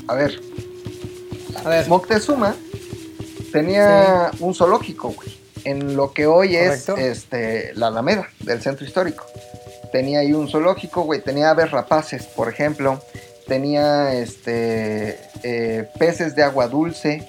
A 0.08 0.14
ver, 0.14 0.40
A 1.64 1.68
ver. 1.68 1.88
Moctezuma 1.88 2.54
tenía 3.52 4.30
un 4.40 4.54
zoológico, 4.54 5.08
güey, 5.10 5.35
en 5.66 5.96
lo 5.96 6.12
que 6.12 6.26
hoy 6.26 6.56
Correcto. 6.56 6.96
es 6.96 7.18
este, 7.18 7.74
la 7.74 7.88
Alameda 7.88 8.28
del 8.40 8.62
centro 8.62 8.86
histórico. 8.86 9.26
Tenía 9.92 10.20
ahí 10.20 10.32
un 10.32 10.48
zoológico, 10.48 11.02
güey, 11.02 11.20
tenía 11.20 11.50
aves 11.50 11.70
rapaces, 11.70 12.24
por 12.24 12.48
ejemplo, 12.48 13.00
tenía 13.46 14.14
este, 14.14 15.18
eh, 15.42 15.88
peces 15.98 16.36
de 16.36 16.42
agua 16.44 16.68
dulce, 16.68 17.26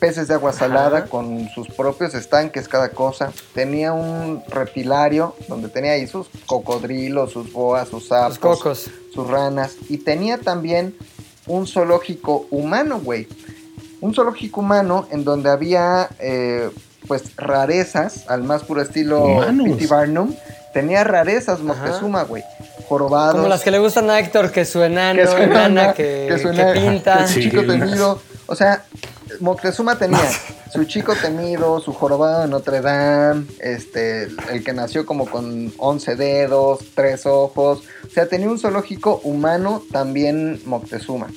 peces 0.00 0.28
de 0.28 0.34
agua 0.34 0.52
salada 0.52 1.06
con 1.06 1.48
sus 1.50 1.68
propios 1.68 2.14
estanques, 2.14 2.68
cada 2.68 2.90
cosa. 2.90 3.32
Tenía 3.54 3.92
un 3.92 4.42
reptilario 4.48 5.34
donde 5.48 5.68
tenía 5.68 5.92
ahí 5.92 6.06
sus 6.06 6.28
cocodrilos, 6.46 7.32
sus 7.32 7.52
boas, 7.52 7.88
sus 7.88 8.08
sapos 8.08 8.38
Los 8.40 8.58
cocos. 8.58 8.90
sus 9.12 9.26
ranas. 9.26 9.76
Y 9.88 9.98
tenía 9.98 10.38
también 10.38 10.96
un 11.46 11.66
zoológico 11.66 12.46
humano, 12.50 13.00
güey. 13.00 13.26
Un 14.00 14.14
zoológico 14.14 14.60
humano 14.60 15.08
en 15.10 15.24
donde 15.24 15.50
había, 15.50 16.08
eh, 16.20 16.70
pues, 17.06 17.36
rarezas, 17.36 18.28
al 18.28 18.42
más 18.42 18.64
puro 18.64 18.82
estilo. 18.82 19.40
P.T. 19.46 19.86
Barnum. 19.86 20.34
Tenía 20.72 21.02
rarezas 21.04 21.60
Moctezuma, 21.60 22.22
güey. 22.24 22.44
Jorobados. 22.88 23.36
Como 23.36 23.48
las 23.48 23.62
que 23.62 23.70
le 23.70 23.78
gustan 23.78 24.10
a 24.10 24.18
Héctor, 24.18 24.50
que 24.52 24.64
su 24.64 24.82
enano, 24.82 25.20
que 25.20 25.26
su 25.26 25.36
enana, 25.36 25.66
enana, 25.66 25.92
que, 25.94 26.26
que 26.30 26.38
su 26.38 26.50
que 26.50 26.64
pinta. 26.74 27.18
que 27.18 27.26
su 27.28 27.32
Sí. 27.34 27.42
chico 27.50 27.62
temido. 27.64 28.20
O 28.46 28.54
sea, 28.54 28.84
Moctezuma 29.40 29.98
tenía 29.98 30.20
su 30.72 30.84
chico 30.84 31.14
temido, 31.14 31.80
su 31.80 31.92
jorobado 31.92 32.42
de 32.42 32.48
Notre 32.48 32.80
Dame, 32.80 33.46
este, 33.60 34.28
el 34.50 34.62
que 34.64 34.72
nació 34.72 35.04
como 35.06 35.26
con 35.26 35.72
11 35.78 36.16
dedos, 36.16 36.80
tres 36.94 37.26
ojos. 37.26 37.82
O 38.06 38.10
sea, 38.10 38.26
tenía 38.28 38.48
un 38.48 38.58
zoológico 38.58 39.20
humano 39.24 39.82
también 39.92 40.60
Moctezuma. 40.66 41.28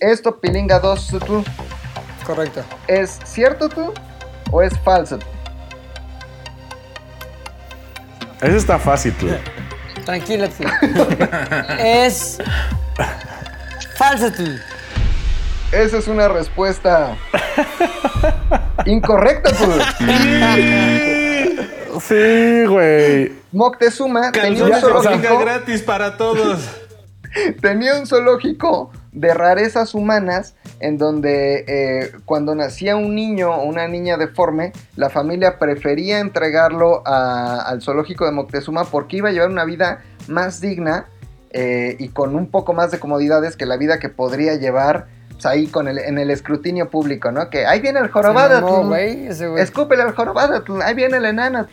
Esto, 0.00 0.38
Pilinga 0.40 0.78
2, 0.78 1.16
tú, 1.26 1.44
Correcto. 2.24 2.62
¿es 2.86 3.18
cierto 3.24 3.68
tú 3.68 3.92
o 4.50 4.62
es 4.62 4.78
falso? 4.80 5.18
Eso 8.40 8.56
está 8.56 8.78
fácil, 8.78 9.12
tú. 9.14 9.28
Tranquila, 10.04 10.48
tú. 10.48 10.64
es. 11.78 12.38
Falsa, 13.96 14.32
tú. 14.32 14.44
Esa 15.72 15.98
es 15.98 16.08
una 16.08 16.28
respuesta 16.28 17.16
incorrecta, 18.86 19.50
tú. 19.52 19.70
Sí, 22.00 22.64
güey. 22.66 23.32
Moctezuma 23.52 24.32
tenía 24.32 24.64
un 24.64 24.74
zoológico. 24.74 25.38
gratis 25.40 25.82
para 25.82 26.16
todos. 26.16 26.60
tenía 27.60 27.98
un 27.98 28.06
zoológico 28.06 28.92
de 29.12 29.34
rarezas 29.34 29.94
humanas 29.94 30.54
en 30.80 30.96
donde 30.98 31.64
eh, 31.66 32.12
cuando 32.24 32.54
nacía 32.54 32.96
un 32.96 33.14
niño 33.14 33.50
o 33.50 33.64
una 33.64 33.88
niña 33.88 34.16
deforme, 34.16 34.72
la 34.96 35.10
familia 35.10 35.58
prefería 35.58 36.20
entregarlo 36.20 37.02
a- 37.06 37.62
al 37.62 37.82
zoológico 37.82 38.24
de 38.24 38.32
Moctezuma 38.32 38.84
porque 38.84 39.16
iba 39.16 39.28
a 39.28 39.32
llevar 39.32 39.50
una 39.50 39.64
vida 39.64 40.02
más 40.28 40.60
digna 40.60 41.06
eh, 41.50 41.96
y 41.98 42.08
con 42.10 42.36
un 42.36 42.50
poco 42.50 42.74
más 42.74 42.90
de 42.90 42.98
comodidades 42.98 43.56
que 43.56 43.66
la 43.66 43.76
vida 43.76 43.98
que 43.98 44.08
podría 44.08 44.54
llevar 44.56 45.06
pues, 45.32 45.46
ahí 45.46 45.66
con 45.68 45.88
el, 45.88 45.98
en 45.98 46.18
el 46.18 46.30
escrutinio 46.30 46.90
público, 46.90 47.30
¿no? 47.32 47.48
Que 47.48 47.64
ahí 47.66 47.80
viene 47.80 48.00
el 48.00 48.08
jorobado. 48.08 48.60
No. 48.60 48.82
Escúpele 49.56 50.02
al 50.02 50.14
jorobado, 50.14 50.62
ahí 50.82 50.94
viene 50.94 51.16
el 51.16 51.24
enana. 51.24 51.66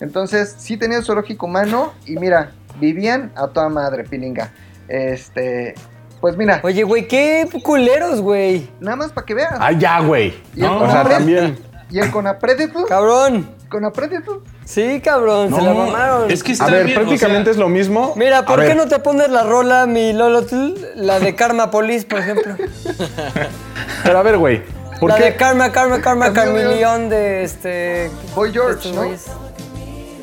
Entonces, 0.00 0.54
sí 0.58 0.76
tenía 0.76 0.98
un 0.98 1.04
zoológico 1.04 1.46
humano 1.46 1.92
y 2.06 2.16
mira, 2.16 2.50
vivían 2.80 3.32
a 3.36 3.48
toda 3.48 3.68
madre, 3.68 4.04
pilinga. 4.04 4.50
Este, 4.88 5.74
pues 6.22 6.36
mira, 6.38 6.60
Oye, 6.62 6.84
güey, 6.84 7.06
qué 7.06 7.46
culeros, 7.62 8.22
güey. 8.22 8.70
nada 8.80 8.96
más 8.96 9.12
para 9.12 9.26
que 9.26 9.34
veas. 9.34 9.52
Ah, 9.58 9.72
ya, 9.72 10.00
güey. 10.00 10.32
y 10.56 10.60
el 10.62 10.66
no, 10.68 10.80
O 10.84 10.90
sea, 10.90 11.02
Conapred- 11.04 11.10
también. 11.10 11.58
Y 11.90 11.98
el 11.98 12.10
Conapreditl, 12.10 12.84
Cabrón. 12.88 13.50
Conapreditl, 13.68 14.30
Sí, 14.64 15.00
cabrón, 15.04 15.54
se 15.54 15.60
la 15.60 15.74
mamaron. 15.74 16.30
es 16.30 16.42
que 16.42 16.52
está 16.52 16.66
A 16.66 16.70
ver, 16.70 16.84
bien, 16.86 16.96
o 16.96 17.00
prácticamente 17.00 17.44
sea, 17.44 17.52
es 17.52 17.56
lo 17.58 17.68
mismo. 17.68 18.12
Mira, 18.16 18.44
¿por 18.46 18.60
A 18.60 18.62
qué 18.62 18.68
ver, 18.68 18.76
no 18.78 18.86
te 18.86 18.98
pones 19.00 19.28
la 19.30 19.42
rola, 19.42 19.84
mi 19.86 20.12
Lolotl? 20.14 20.74
La 20.94 21.18
de 21.20 21.34
Karma 21.34 21.70
Police, 21.70 22.06
por 22.06 22.18
ejemplo. 22.20 22.54
Pero 24.04 24.18
a 24.18 24.22
ver, 24.22 24.38
güey. 24.38 24.62
¿Por 25.00 25.10
la 25.10 25.16
qué? 25.16 25.24
de 25.24 25.36
Karma, 25.36 25.72
Karma, 25.72 26.00
Karma. 26.00 26.32
Carmillón 26.32 27.08
de 27.08 27.42
este. 27.44 28.10
Boy 28.34 28.52
George. 28.52 28.90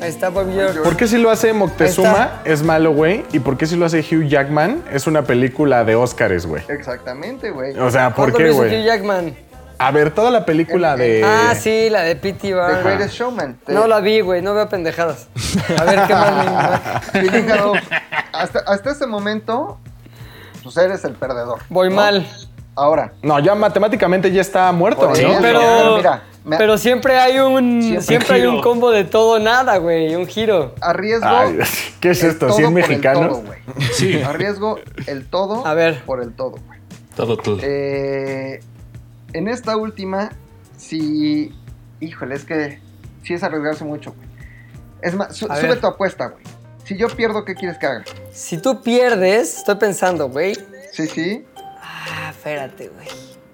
Está 0.00 0.28
Bob 0.30 0.52
George. 0.52 0.80
¿Por 0.80 0.96
qué 0.96 1.06
si 1.06 1.18
lo 1.18 1.30
hace 1.30 1.52
Moctezuma 1.52 2.40
es 2.44 2.62
malo, 2.62 2.92
güey? 2.92 3.24
¿Y 3.32 3.40
por 3.40 3.56
qué 3.56 3.66
si 3.66 3.76
lo 3.76 3.86
hace 3.86 4.00
Hugh 4.00 4.26
Jackman 4.26 4.82
es 4.92 5.06
una 5.06 5.22
película 5.22 5.84
de 5.84 5.94
Óscares, 5.96 6.46
güey? 6.46 6.62
Exactamente, 6.68 7.50
güey. 7.50 7.78
O 7.78 7.90
sea, 7.90 8.14
¿por 8.14 8.30
¿Cuándo 8.32 8.38
qué, 8.38 8.44
lo 8.44 8.50
hizo 8.50 8.60
Hugh 8.62 8.68
güey? 8.68 8.84
Jackman? 8.84 9.36
A 9.78 9.90
ver, 9.92 10.10
toda 10.10 10.30
la 10.30 10.44
película 10.44 10.94
de... 10.94 11.22
Ah, 11.24 11.54
sí, 11.58 11.88
la 11.88 12.02
de 12.02 12.14
P.T. 12.14 12.48
The. 12.48 12.82
Greatest 12.84 13.14
Showman. 13.14 13.54
Te- 13.64 13.72
No 13.72 13.86
la 13.86 14.00
vi, 14.00 14.20
güey, 14.20 14.42
no 14.42 14.52
veo 14.52 14.68
pendejadas. 14.68 15.28
A 15.78 15.84
ver 15.84 16.00
qué 16.06 16.14
más 16.14 17.12
me... 17.14 17.42
No, 17.42 17.72
hasta, 18.32 18.58
hasta 18.66 18.90
ese 18.90 19.06
momento, 19.06 19.78
pues 20.62 20.76
eres 20.76 21.02
el 21.04 21.14
perdedor. 21.14 21.60
Voy 21.70 21.88
¿no? 21.88 21.94
mal. 21.96 22.26
Ahora, 22.76 23.12
No, 23.22 23.38
ya 23.40 23.54
matemáticamente 23.54 24.30
ya 24.30 24.42
está 24.42 24.70
muerto, 24.72 25.06
¿no? 25.06 25.14
eso. 25.14 25.28
Pero, 25.40 25.96
mira, 25.96 26.22
me- 26.44 26.56
pero 26.56 26.78
siempre 26.78 27.18
hay 27.18 27.38
un 27.38 27.82
Siempre 27.82 28.02
siempre, 28.02 28.34
hay 28.36 28.46
un 28.46 28.60
combo 28.62 28.90
de 28.90 29.04
todo 29.04 29.36
o 29.36 29.38
nada, 29.38 29.76
güey, 29.78 30.14
un 30.14 30.26
giro. 30.26 30.74
arriesgo. 30.80 31.26
Ay, 31.26 31.58
¿Qué 32.00 32.10
es 32.10 32.22
esto? 32.22 32.46
todo 32.48 32.56
¿100 32.58 32.62
por 32.62 32.68
el 32.68 32.72
mexicanos? 32.88 33.42
todo. 33.42 33.54
Sí, 33.94 34.20
Arriesgo 34.22 34.78
el 35.06 35.26
todo 35.28 35.66
A 35.66 35.74
ver. 35.74 36.02
por 36.04 36.22
el 36.22 36.32
todo, 36.34 36.56
güey. 36.66 36.80
todo 37.14 37.36
tú. 37.36 37.58
Eh, 37.62 38.60
en 39.32 39.48
esta 39.48 39.76
última, 39.76 40.30
sí. 40.76 41.54
Híjole, 42.00 42.34
es 42.34 42.44
que 42.44 42.80
sí 43.22 43.34
es 43.34 43.42
arriesgarse 43.42 43.84
mucho, 43.84 44.12
güey. 44.14 44.28
Es 45.02 45.14
más, 45.14 45.36
su- 45.36 45.46
sube 45.46 45.62
ver. 45.68 45.80
tu 45.80 45.86
apuesta, 45.86 46.28
güey. 46.28 46.42
Si 46.84 46.96
yo 46.96 47.08
pierdo, 47.08 47.44
¿qué 47.44 47.54
quieres 47.54 47.78
que 47.78 47.86
haga? 47.86 48.04
Si 48.32 48.58
tú 48.58 48.82
pierdes, 48.82 49.58
estoy 49.58 49.76
pensando, 49.76 50.28
güey. 50.28 50.56
Sí, 50.92 51.06
sí. 51.06 51.44
Ah, 51.82 52.30
espérate, 52.30 52.88
güey. 52.88 53.06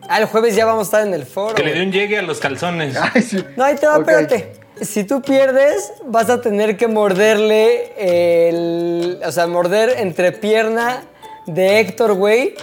Ah, 0.09 0.19
el 0.19 0.27
jueves 0.27 0.55
ya 0.55 0.65
vamos 0.65 0.83
a 0.83 0.85
estar 0.85 1.07
en 1.07 1.15
el 1.15 1.25
foro. 1.25 1.55
Que 1.55 1.63
le 1.63 1.75
dé 1.75 1.83
un 1.83 1.93
llegue 1.93 2.19
a 2.19 2.23
los 2.23 2.39
calzones. 2.39 2.97
Ay, 3.15 3.23
sí. 3.23 3.45
No, 3.57 3.65
ahí 3.65 3.77
te 3.77 3.87
va, 3.87 3.99
espérate. 3.99 4.53
Si 4.81 5.05
tú 5.05 5.23
pierdes, 5.23 5.93
vas 6.05 6.29
a 6.29 6.41
tener 6.41 6.77
que 6.77 6.87
morderle 6.87 7.93
el. 7.97 9.21
O 9.25 9.33
sea, 9.33 9.47
morder 9.47 9.95
entre 9.99 10.33
pierna 10.33 11.03
de 11.47 11.81
Héctor, 11.81 12.15
güey. 12.15 12.55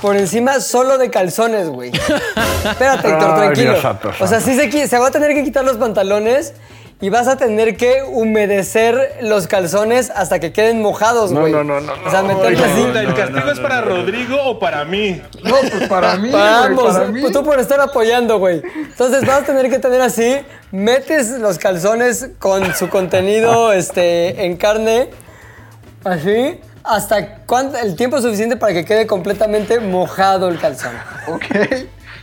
Por 0.00 0.16
encima 0.16 0.60
solo 0.60 0.98
de 0.98 1.10
calzones, 1.10 1.68
güey. 1.68 1.90
Espérate, 2.64 3.08
Héctor, 3.08 3.36
tranquilo. 3.36 3.74
O 4.20 4.26
sea, 4.26 4.40
sí 4.40 4.54
se, 4.54 4.86
se 4.86 4.98
va 4.98 5.08
a 5.08 5.10
tener 5.10 5.34
que 5.34 5.42
quitar 5.42 5.64
los 5.64 5.76
pantalones 5.76 6.54
y 7.00 7.10
vas 7.10 7.28
a 7.28 7.36
tener 7.36 7.76
que 7.76 8.02
humedecer 8.02 9.18
los 9.20 9.46
calzones 9.46 10.10
hasta 10.14 10.38
que 10.38 10.52
queden 10.52 10.80
mojados, 10.80 11.30
No, 11.30 11.40
güey. 11.40 11.52
no, 11.52 11.62
no, 11.62 11.80
no, 11.80 11.92
O 12.06 12.10
sea, 12.10 12.22
meterle 12.22 12.58
así. 12.64 12.72
Pregunta, 12.74 13.00
¿El 13.02 13.14
castigo 13.14 13.50
es 13.50 13.60
para 13.60 13.80
Rodrigo 13.82 14.36
o 14.42 14.58
para 14.58 14.84
mí? 14.86 15.20
No, 15.44 15.56
pues 15.70 15.88
para 15.88 16.16
mí, 16.16 16.30
Para 16.30 16.64
ambos, 16.64 16.94
para 16.94 17.06
mí. 17.08 17.20
tú 17.32 17.44
por 17.44 17.60
estar 17.60 17.80
apoyando, 17.80 18.38
güey. 18.38 18.62
Entonces 18.74 19.26
vas 19.26 19.42
a 19.42 19.44
tener 19.44 19.68
que 19.68 19.78
tener 19.78 20.00
así, 20.00 20.38
metes 20.70 21.30
los 21.38 21.58
calzones 21.58 22.30
con 22.38 22.74
su 22.74 22.88
contenido 22.88 23.72
este, 23.74 24.46
en 24.46 24.56
carne, 24.56 25.10
así, 26.04 26.60
hasta 26.82 27.38
cuánto, 27.46 27.76
el 27.78 27.94
tiempo 27.96 28.20
suficiente 28.22 28.56
para 28.56 28.72
que 28.72 28.84
quede 28.86 29.06
completamente 29.06 29.80
mojado 29.80 30.48
el 30.48 30.58
calzón. 30.58 30.92
Ok, 31.28 31.44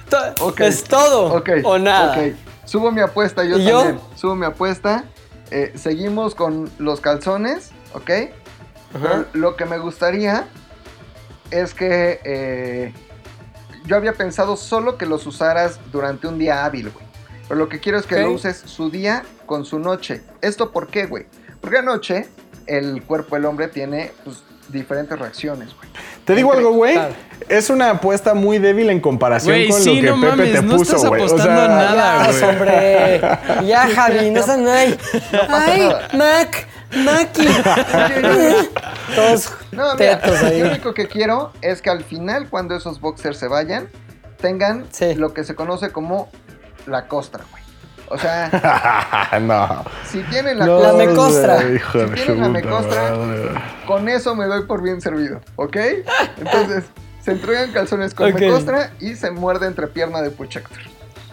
To- 0.09 0.45
ok. 0.47 0.59
Es 0.61 0.83
todo 0.83 1.35
Ok, 1.35 1.49
o 1.63 1.77
nada. 1.77 2.13
ok. 2.17 2.33
Subo 2.65 2.91
mi 2.91 3.01
apuesta, 3.01 3.43
yo 3.43 3.57
¿Y 3.57 3.65
yo? 3.65 3.83
también. 3.83 3.99
Subo 4.15 4.35
mi 4.35 4.45
apuesta. 4.45 5.05
Eh, 5.51 5.73
seguimos 5.75 6.35
con 6.35 6.69
los 6.79 7.01
calzones, 7.01 7.71
¿ok? 7.93 8.11
Pero 8.93 9.25
lo 9.33 9.55
que 9.55 9.65
me 9.65 9.77
gustaría 9.77 10.47
es 11.51 11.73
que 11.73 12.19
eh, 12.23 12.93
yo 13.85 13.95
había 13.95 14.13
pensado 14.13 14.55
solo 14.55 14.97
que 14.97 15.05
los 15.05 15.25
usaras 15.25 15.79
durante 15.91 16.27
un 16.27 16.37
día 16.37 16.65
hábil, 16.65 16.91
güey. 16.91 17.05
Pero 17.47 17.59
lo 17.59 17.69
que 17.69 17.79
quiero 17.79 17.97
es 17.97 18.05
que 18.05 18.21
lo 18.21 18.31
uses 18.31 18.57
su 18.57 18.89
día 18.89 19.23
con 19.45 19.65
su 19.65 19.79
noche. 19.79 20.23
¿Esto 20.41 20.71
por 20.71 20.87
qué, 20.87 21.05
güey? 21.05 21.25
Porque 21.59 21.77
anoche 21.77 22.27
el 22.65 23.03
cuerpo 23.03 23.35
del 23.35 23.45
hombre 23.45 23.67
tiene 23.67 24.11
pues, 24.23 24.43
diferentes 24.69 25.17
reacciones, 25.17 25.75
güey. 25.75 25.89
Te 26.25 26.35
digo 26.35 26.53
algo, 26.53 26.71
güey. 26.71 26.97
Es 27.49 27.69
una 27.69 27.89
apuesta 27.89 28.33
muy 28.33 28.57
débil 28.57 28.89
en 28.89 29.01
comparación 29.01 29.67
con 29.67 29.81
sí, 29.81 30.01
lo 30.01 30.13
que 30.13 30.19
no 30.19 30.21
Pepe 30.21 30.35
mames, 30.37 30.53
te 30.53 30.61
no 30.61 30.77
puso, 30.77 30.95
estás 30.95 31.09
güey. 31.09 31.21
O 31.21 31.25
apostando 31.25 31.65
sea, 31.65 31.65
a 31.65 31.67
nada, 31.93 32.27
güey. 32.31 32.43
hombre. 32.49 33.21
Ya, 33.67 33.87
Javi, 33.93 34.31
no 34.31 34.43
sean 34.43 34.67
ay. 34.67 34.97
pasa 35.31 35.71
Ay, 35.73 35.79
nada. 35.81 36.07
Mac, 36.13 36.67
Maki. 36.95 37.47
Todos 39.15 39.51
No, 39.71 39.95
mira, 39.95 40.21
tetos 40.21 40.41
lo 40.41 40.69
único 40.69 40.93
que 40.93 41.07
quiero 41.07 41.51
es 41.61 41.81
que 41.81 41.89
al 41.89 42.03
final, 42.03 42.47
cuando 42.49 42.75
esos 42.75 43.01
boxers 43.01 43.37
se 43.37 43.47
vayan, 43.47 43.89
tengan 44.39 44.85
Sí. 44.91 45.13
lo 45.15 45.33
que 45.33 45.43
se 45.43 45.55
conoce 45.55 45.91
como 45.91 46.29
la 46.85 47.07
costra, 47.07 47.43
güey. 47.51 47.62
O 48.09 48.17
sea, 48.17 48.49
no. 49.41 49.83
si 50.05 50.21
tienen 50.23 50.59
la 50.59 50.65
No, 50.65 50.79
La 50.79 51.13
costra, 51.15 51.57
mecostra. 51.59 52.15
Si 52.15 52.23
su 52.25 52.35
la 52.35 52.49
mecostra, 52.49 53.11
madre. 53.15 53.49
con 53.87 54.09
eso 54.09 54.35
me 54.35 54.45
doy 54.45 54.63
por 54.63 54.81
bien 54.83 55.01
servido, 55.01 55.39
¿ok? 55.55 55.77
Entonces, 56.37 56.83
se 57.23 57.31
entregan 57.31 57.71
calzones 57.71 58.13
con 58.13 58.33
mecostra 58.33 58.91
y 58.99 59.15
se 59.15 59.31
muerde 59.31 59.67
entre 59.67 59.87
pierna 59.87 60.21
de 60.21 60.29
Puchector. 60.29 60.77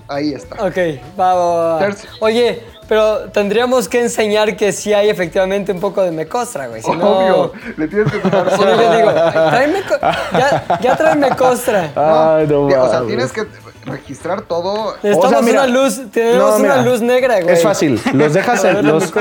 Ahí 0.09 0.33
está. 0.33 0.57
Ok, 0.65 0.77
va, 1.19 1.35
va. 1.35 1.89
Oye, 2.21 2.65
pero 2.89 3.31
tendríamos 3.31 3.89
que 3.89 4.01
enseñar 4.01 4.57
que 4.57 4.73
sí 4.73 4.93
hay 4.93 5.09
efectivamente 5.09 5.71
un 5.71 5.79
poco 5.79 6.03
de 6.03 6.11
mecostra, 6.11 6.67
güey. 6.67 6.83
Si 6.83 6.91
no, 6.91 7.19
Obvio, 7.19 7.53
le 7.77 7.87
tienes 7.87 8.11
que 8.13 8.19
tomar 8.19 8.47
no, 8.47 8.57
yo 8.59 8.97
digo, 8.97 9.13
tráeme 9.13 9.83
co- 9.83 9.99
ya, 10.37 10.79
ya 10.81 10.97
trae 10.97 11.15
mecostra. 11.15 11.91
Ay, 12.39 12.47
no 12.49 12.63
o 12.67 12.91
sea, 12.91 13.03
tienes 13.07 13.31
que 13.31 13.47
registrar 13.91 14.43
todo. 14.43 14.95
Necesitamos 15.03 15.25
O 15.27 15.29
sea, 15.29 15.43
mira, 15.43 15.65
una 15.65 15.73
luz, 15.73 16.01
tenemos 16.11 16.53
no, 16.53 16.59
mira, 16.59 16.75
una 16.75 16.83
luz 16.85 17.01
negra, 17.01 17.41
güey. 17.41 17.55
Es 17.55 17.63
fácil. 17.63 18.01
Los 18.15 18.33
dejas 18.35 18.65
en 18.65 18.87
los. 18.87 19.13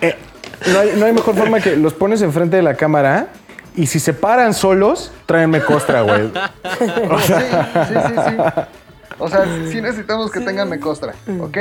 eh, 0.00 0.16
no, 0.72 0.78
hay, 0.80 0.92
no 0.96 1.06
hay 1.06 1.12
mejor 1.12 1.34
forma 1.36 1.60
que 1.60 1.76
los 1.76 1.92
pones 1.94 2.22
enfrente 2.22 2.56
de 2.56 2.62
la 2.62 2.74
cámara 2.74 3.28
y 3.74 3.86
si 3.86 4.00
se 4.00 4.12
paran 4.14 4.54
solos, 4.54 5.12
tráenme 5.26 5.60
costra, 5.62 6.02
güey. 6.02 6.30
Sí, 6.78 6.84
sí, 7.88 7.94
sí, 8.06 8.14
sí. 8.26 8.60
O 9.18 9.28
sea, 9.28 9.44
sí 9.70 9.80
necesitamos 9.82 10.30
que 10.30 10.40
tengan 10.40 10.68
mecostra, 10.68 11.14
¿ok? 11.40 11.58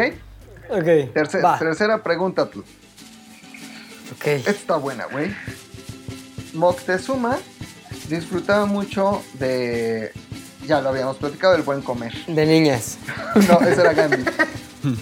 Ok, 0.70 0.84
Terce- 1.14 1.44
va. 1.44 1.58
tercera 1.60 2.02
pregunta, 2.02 2.50
tú. 2.50 2.60
Ok. 4.16 4.26
Esta 4.28 4.52
está 4.52 4.76
buena, 4.78 5.06
güey. 5.12 5.34
Moctezuma 6.54 7.38
disfrutaba 8.10 8.66
mucho 8.66 9.22
de. 9.34 10.12
Ya 10.68 10.82
lo 10.82 10.90
habíamos 10.90 11.18
platicado, 11.18 11.54
del 11.54 11.62
buen 11.64 11.82
comer. 11.82 12.14
De 12.28 12.46
niñas. 12.46 12.98
No, 13.48 13.60
ese 13.62 13.82
era 13.82 13.94
Gandhi. 13.94 14.24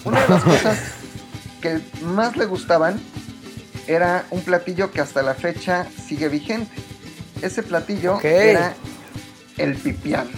Una 0.04 0.20
de 0.22 0.28
las 0.28 0.42
cosas 0.42 0.78
que 1.60 1.80
más 2.02 2.36
le 2.36 2.46
gustaban 2.46 3.00
era 3.86 4.24
un 4.30 4.40
platillo 4.42 4.90
que 4.90 5.00
hasta 5.00 5.22
la 5.22 5.34
fecha 5.34 5.86
sigue 6.06 6.28
vigente. 6.28 6.74
Ese 7.42 7.62
platillo 7.62 8.18
era 8.22 8.74
el 9.58 9.74
pipián. 9.76 10.28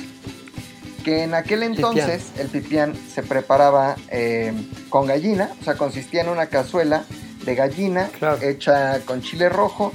Que 1.04 1.22
en 1.22 1.34
aquel 1.34 1.62
entonces 1.62 2.24
el 2.38 2.48
pipián 2.48 2.94
se 3.14 3.22
preparaba 3.22 3.96
eh, 4.08 4.52
con 4.90 5.06
gallina, 5.06 5.50
o 5.60 5.64
sea, 5.64 5.76
consistía 5.76 6.22
en 6.22 6.28
una 6.28 6.46
cazuela 6.46 7.04
de 7.44 7.54
gallina 7.54 8.08
Claro. 8.18 8.42
hecha 8.42 9.00
con 9.06 9.22
chile 9.22 9.48
rojo, 9.48 9.92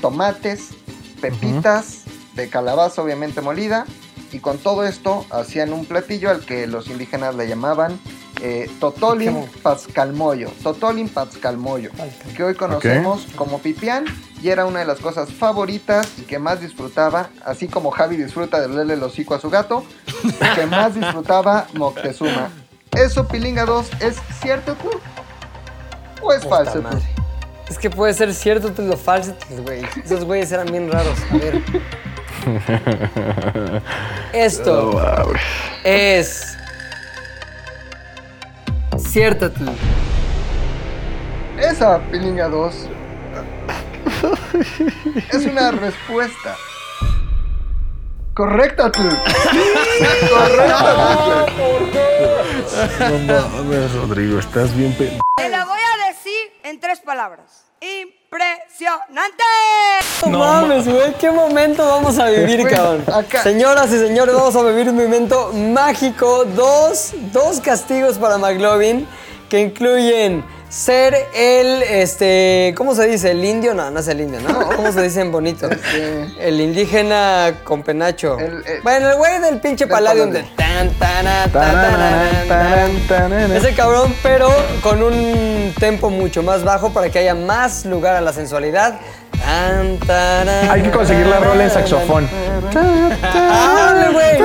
tomates, 0.00 0.70
pepitas 1.20 1.98
de 2.34 2.48
calabaza 2.48 3.02
obviamente 3.02 3.42
molida 3.42 3.84
y 4.34 4.40
con 4.40 4.58
todo 4.58 4.84
esto 4.84 5.24
hacían 5.30 5.72
un 5.72 5.86
platillo 5.86 6.28
al 6.28 6.40
que 6.44 6.66
los 6.66 6.88
indígenas 6.88 7.36
le 7.36 7.46
llamaban 7.46 8.00
eh, 8.42 8.68
Totolin. 8.80 9.48
Pascalmoyo, 9.62 10.50
Totolin 10.60 11.08
Pascalmoyo, 11.08 11.90
que 12.36 12.42
hoy 12.42 12.56
conocemos 12.56 13.28
como 13.36 13.60
pipián 13.60 14.06
y 14.42 14.48
era 14.48 14.66
una 14.66 14.80
de 14.80 14.86
las 14.86 14.98
cosas 14.98 15.32
favoritas 15.32 16.08
y 16.18 16.22
que 16.22 16.40
más 16.40 16.60
disfrutaba, 16.60 17.30
así 17.44 17.68
como 17.68 17.92
Javi 17.92 18.16
disfruta 18.16 18.60
de 18.60 18.68
leerle 18.68 18.94
el 18.94 19.02
hocico 19.04 19.36
a 19.36 19.40
su 19.40 19.50
gato, 19.50 19.84
que 20.56 20.66
más 20.66 20.96
disfrutaba 20.96 21.68
Moctezuma. 21.74 22.50
¿Eso, 22.90 23.28
Pilinga 23.28 23.64
2, 23.64 23.90
es 24.00 24.16
cierto 24.42 24.74
tú? 24.74 24.90
¿O 26.22 26.32
es 26.32 26.42
Puta 26.42 26.56
falso 26.56 26.80
tú? 26.80 26.98
Es 27.68 27.78
que 27.78 27.88
puede 27.88 28.12
ser 28.14 28.34
cierto 28.34 28.72
tú 28.72 28.82
lo 28.82 28.96
falso, 28.96 29.32
tú, 29.34 29.62
güey. 29.62 29.82
Esos 30.04 30.24
güeyes 30.24 30.50
eran 30.50 30.66
bien 30.66 30.90
raros. 30.90 31.18
A 31.30 31.36
ver. 31.36 31.62
Esto 34.32 35.00
es 35.84 36.56
cierto 38.98 39.50
tú. 39.50 39.64
Esa, 41.58 41.98
Pilinga 42.10 42.48
2, 42.48 42.88
es 45.32 45.46
una 45.46 45.70
respuesta. 45.70 46.56
Correcta 48.34 48.90
tú. 48.90 49.02
Correcta 50.28 51.46
tú. 51.46 51.62
No 52.98 53.38
mames, 53.48 53.94
Rodrigo, 53.94 54.38
estás 54.40 54.76
bien 54.76 54.92
pe... 54.94 55.18
Te 55.36 55.48
la 55.48 55.64
voy 55.64 55.78
a 55.78 56.08
decir 56.08 56.52
en 56.64 56.80
tres 56.80 57.00
palabras. 57.00 57.66
Impresionante. 58.34 59.44
No, 60.26 60.38
mames, 60.38 60.88
güey, 60.88 61.14
qué 61.14 61.30
momento 61.30 61.86
vamos 61.86 62.18
a 62.18 62.28
vivir, 62.30 62.66
cabrón. 62.68 63.04
acá- 63.12 63.42
Señoras 63.44 63.92
y 63.92 63.98
señores, 63.98 64.34
vamos 64.34 64.56
a 64.56 64.62
vivir 64.62 64.88
un 64.88 64.96
momento 64.96 65.52
mágico. 65.52 66.44
Dos, 66.44 67.12
dos 67.32 67.60
castigos 67.60 68.18
para 68.18 68.36
McLovin 68.38 69.06
que 69.54 69.60
incluyen 69.60 70.44
ser 70.68 71.14
el, 71.32 71.80
este, 71.84 72.74
¿cómo 72.76 72.92
se 72.96 73.06
dice? 73.06 73.30
El 73.30 73.44
indio, 73.44 73.72
no, 73.72 73.88
no 73.88 74.00
es 74.00 74.08
el 74.08 74.20
indio, 74.20 74.40
¿no? 74.40 74.66
¿Cómo 74.74 74.90
se 74.90 75.00
dice 75.02 75.20
en 75.20 75.30
bonito? 75.30 75.70
Este- 75.70 76.26
El 76.40 76.60
indígena 76.60 77.60
con 77.62 77.84
penacho. 77.84 78.36
El- 78.40 78.66
el- 78.66 78.80
bueno, 78.82 79.10
el 79.10 79.16
güey 79.16 79.38
del 79.38 79.60
pinche 79.60 79.86
Palladium. 79.86 80.32
de 80.32 80.42
tan, 80.56 80.90
tan, 80.94 81.24
tan, 81.24 81.52
tarán, 81.52 83.06
tarán. 83.06 83.52
ese 83.52 83.72
cabrón, 83.74 84.12
pero 84.24 84.48
con 84.82 85.00
un 85.04 85.72
tempo 85.78 86.10
mucho 86.10 86.42
más 86.42 86.64
bajo 86.64 86.92
para 86.92 87.08
que 87.10 87.20
haya 87.20 87.36
más 87.36 87.84
lugar 87.84 88.16
a 88.16 88.20
la 88.20 88.32
sensualidad. 88.32 88.98
Tan, 89.40 89.98
tarán, 90.00 90.68
Hay 90.68 90.82
que 90.82 90.90
conseguir 90.90 91.26
la 91.26 91.38
rola 91.38 91.62
en 91.62 91.70
saxofón. 91.70 92.28
¡Ándale, 93.22 94.12
güey! 94.12 94.42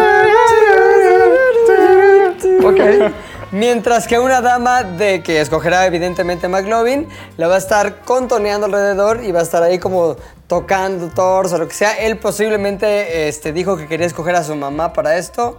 Ok. 2.64 3.11
Mientras 3.52 4.08
que 4.08 4.20
una 4.20 4.42
dama 4.42 4.84
de 4.84 5.24
que 5.24 5.42
escogerá 5.42 5.86
evidentemente 5.88 6.48
McLovin, 6.48 7.08
la 7.38 7.48
va 7.48 7.56
a 7.56 7.58
estar 7.58 8.02
contoneando 8.02 8.68
alrededor 8.68 9.24
y 9.24 9.32
va 9.32 9.40
a 9.40 9.44
estar 9.44 9.64
ahí 9.64 9.80
como 9.80 10.18
tocando 10.48 11.08
torso, 11.10 11.58
lo 11.58 11.68
que 11.68 11.74
sea. 11.74 11.94
Él 11.94 12.18
posiblemente 12.18 13.28
este, 13.28 13.52
dijo 13.52 13.78
que 13.78 13.88
quería 13.88 14.06
escoger 14.06 14.36
a 14.36 14.44
su 14.44 14.56
mamá 14.56 14.94
para 14.94 15.18
esto. 15.18 15.58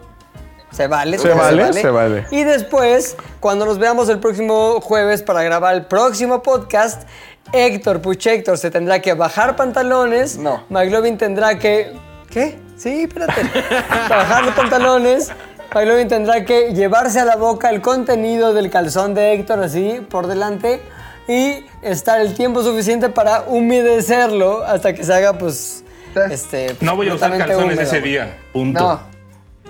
Se 0.70 0.86
vale. 0.86 1.18
Se 1.18 1.34
vale, 1.34 1.72
se 1.72 1.90
vale. 1.90 2.26
Y 2.30 2.44
después, 2.44 3.16
cuando 3.40 3.64
nos 3.64 3.78
veamos 3.78 4.08
el 4.08 4.20
próximo 4.20 4.80
jueves 4.80 5.22
para 5.22 5.42
grabar 5.42 5.74
el 5.74 5.86
próximo 5.86 6.42
podcast, 6.42 7.08
Héctor 7.52 8.00
Puchector 8.00 8.56
se 8.56 8.70
tendrá 8.70 9.00
que 9.00 9.14
bajar 9.14 9.56
pantalones. 9.56 10.36
No. 10.36 10.62
McLovin 10.68 11.18
tendrá 11.18 11.58
que. 11.58 11.92
¿Qué? 12.30 12.58
Sí, 12.76 13.02
espérate. 13.02 13.42
bajar 14.08 14.44
los 14.44 14.54
pantalones. 14.54 15.30
McLovin 15.74 16.08
tendrá 16.08 16.44
que 16.44 16.72
llevarse 16.74 17.20
a 17.20 17.24
la 17.24 17.36
boca 17.36 17.70
el 17.70 17.80
contenido 17.80 18.52
del 18.52 18.70
calzón 18.70 19.14
de 19.14 19.34
Héctor 19.34 19.62
así 19.62 20.04
por 20.10 20.26
delante 20.26 20.80
y 21.28 21.64
estar 21.82 22.20
el 22.20 22.34
tiempo 22.34 22.62
suficiente 22.62 23.08
para 23.08 23.42
humedecerlo 23.42 24.64
hasta 24.64 24.92
que 24.92 25.04
se 25.04 25.14
haga, 25.14 25.34
pues. 25.38 25.84
Este, 26.30 26.74
No 26.80 26.96
voy 26.96 27.08
a 27.08 27.14
usar 27.14 27.30
calzones 27.38 27.64
húmedo, 27.64 27.80
ese 27.82 28.00
día. 28.00 28.36
Punto. 28.52 28.80
No. 28.80 29.10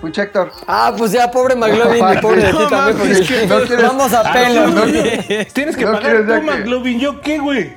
Puchector. 0.01 0.51
Ah, 0.65 0.91
pues 0.97 1.11
ya, 1.11 1.29
pobre 1.29 1.55
McLovin 1.55 2.03
y 2.13 2.17
pobre 2.17 2.41
de 2.41 2.47
ti 2.51 2.57
No 2.57 2.67
también. 2.67 2.97
porque 2.97 3.21
que 3.21 3.45
no 3.45 3.59
quieres- 3.61 3.87
Vamos 3.87 4.11
a 4.13 4.21
Ah, 4.21 4.33
pelo. 4.33 4.67
no, 4.69 4.85
¿no? 4.85 4.91
Tienes 5.53 5.77
que 5.77 5.85
No 5.85 5.91
pagar 5.91 6.17
tú, 6.25 6.25
que- 6.33 6.41
McLovin. 6.41 6.99
¿Yo 6.99 7.21
qué, 7.21 7.37
güey? 7.37 7.75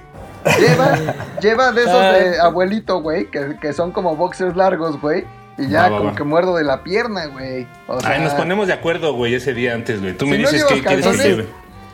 Lleva, 0.58 0.98
lleva 1.42 1.72
de 1.72 1.82
esos 1.82 2.00
de 2.00 2.38
Ah. 2.40 2.44
abuelito, 2.46 3.02
güey, 3.02 3.30
que, 3.30 3.56
que 3.60 3.74
son 3.74 3.92
como 3.92 4.16
boxers 4.16 4.56
largos, 4.56 4.98
güey. 4.98 5.24
Y 5.56 5.68
ya 5.68 5.82
Va, 5.82 5.88
va, 5.90 5.98
como 5.98 6.10
va. 6.10 6.16
que 6.16 6.24
muerdo 6.24 6.56
de 6.56 6.64
la 6.64 6.82
pierna, 6.82 7.26
güey. 7.26 7.66
O 7.86 8.00
sea, 8.00 8.10
Ay, 8.10 8.20
nos 8.22 8.32
ponemos 8.34 8.66
de 8.66 8.72
acuerdo, 8.72 9.14
güey, 9.14 9.34
ese 9.34 9.54
día 9.54 9.74
antes, 9.74 10.00
güey. 10.00 10.14
Tú 10.16 10.26
me 10.26 10.38
no 10.38 10.50
dices 10.50 10.64
que 10.64 10.82
quieres 10.82 11.06
que 11.06 11.16
lleve. 11.16 11.46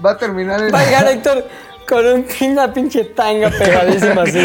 Va 0.04 0.12
a 0.12 0.16
terminar 0.18 0.62
en... 0.62 0.72
Va 0.72 0.80
a 0.80 0.84
llegar 0.84 1.08
Héctor 1.12 1.46
con 1.86 2.06
un, 2.06 2.26
una 2.52 2.72
pinche 2.72 3.04
tanga 3.04 3.50
pegadísima 3.50 4.22
así. 4.22 4.38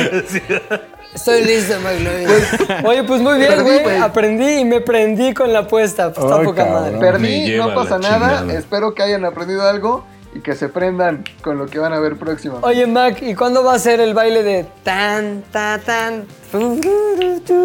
Estoy 1.13 1.45
listo, 1.45 1.75
McLovin. 1.79 2.85
Oye, 2.85 3.03
pues 3.03 3.21
muy 3.21 3.37
bien, 3.37 3.61
güey. 3.63 3.97
Aprendí 3.97 4.59
y 4.59 4.65
me 4.65 4.81
prendí 4.81 5.33
con 5.33 5.53
la 5.53 5.59
apuesta. 5.59 6.11
Pues 6.11 6.25
está 6.25 6.39
Ay, 6.39 6.45
poca 6.45 6.65
cabrón. 6.65 6.95
madre. 6.95 6.99
Perdí, 6.99 7.55
no 7.57 7.73
pasa 7.73 7.97
nada. 7.99 8.39
chingada. 8.39 8.59
Espero 8.59 8.93
que 8.93 9.03
hayan 9.03 9.23
aprendido 9.23 9.61
algo 9.61 10.03
y 10.35 10.41
que 10.41 10.53
se 10.53 10.67
prendan 10.69 11.23
con 11.41 11.57
lo 11.57 11.65
que 11.65 11.79
van 11.79 11.93
a 11.93 11.99
ver 11.99 12.17
próximo. 12.17 12.59
Oye, 12.61 12.85
Mac, 12.85 13.21
¿y 13.21 13.33
cuándo 13.35 13.63
va 13.63 13.73
a 13.73 13.79
ser 13.79 13.99
el 14.01 14.13
baile 14.13 14.43
de 14.43 14.65
tan, 14.83 15.41
ta, 15.51 15.79
tan? 15.83 16.25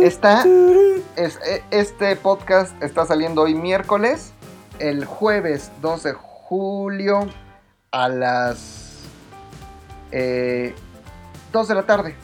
Está, 0.02 0.44
es- 1.16 1.38
e- 1.44 1.62
este 1.70 2.14
podcast 2.16 2.80
está 2.82 3.04
saliendo 3.04 3.42
hoy 3.42 3.54
miércoles, 3.54 4.32
el 4.78 5.04
jueves 5.04 5.70
2 5.82 6.02
de 6.04 6.12
julio 6.12 7.26
a 7.90 8.08
las 8.08 8.98
eh, 10.12 10.74
2 11.52 11.68
de 11.68 11.74
la 11.74 11.82
tarde. 11.82 12.14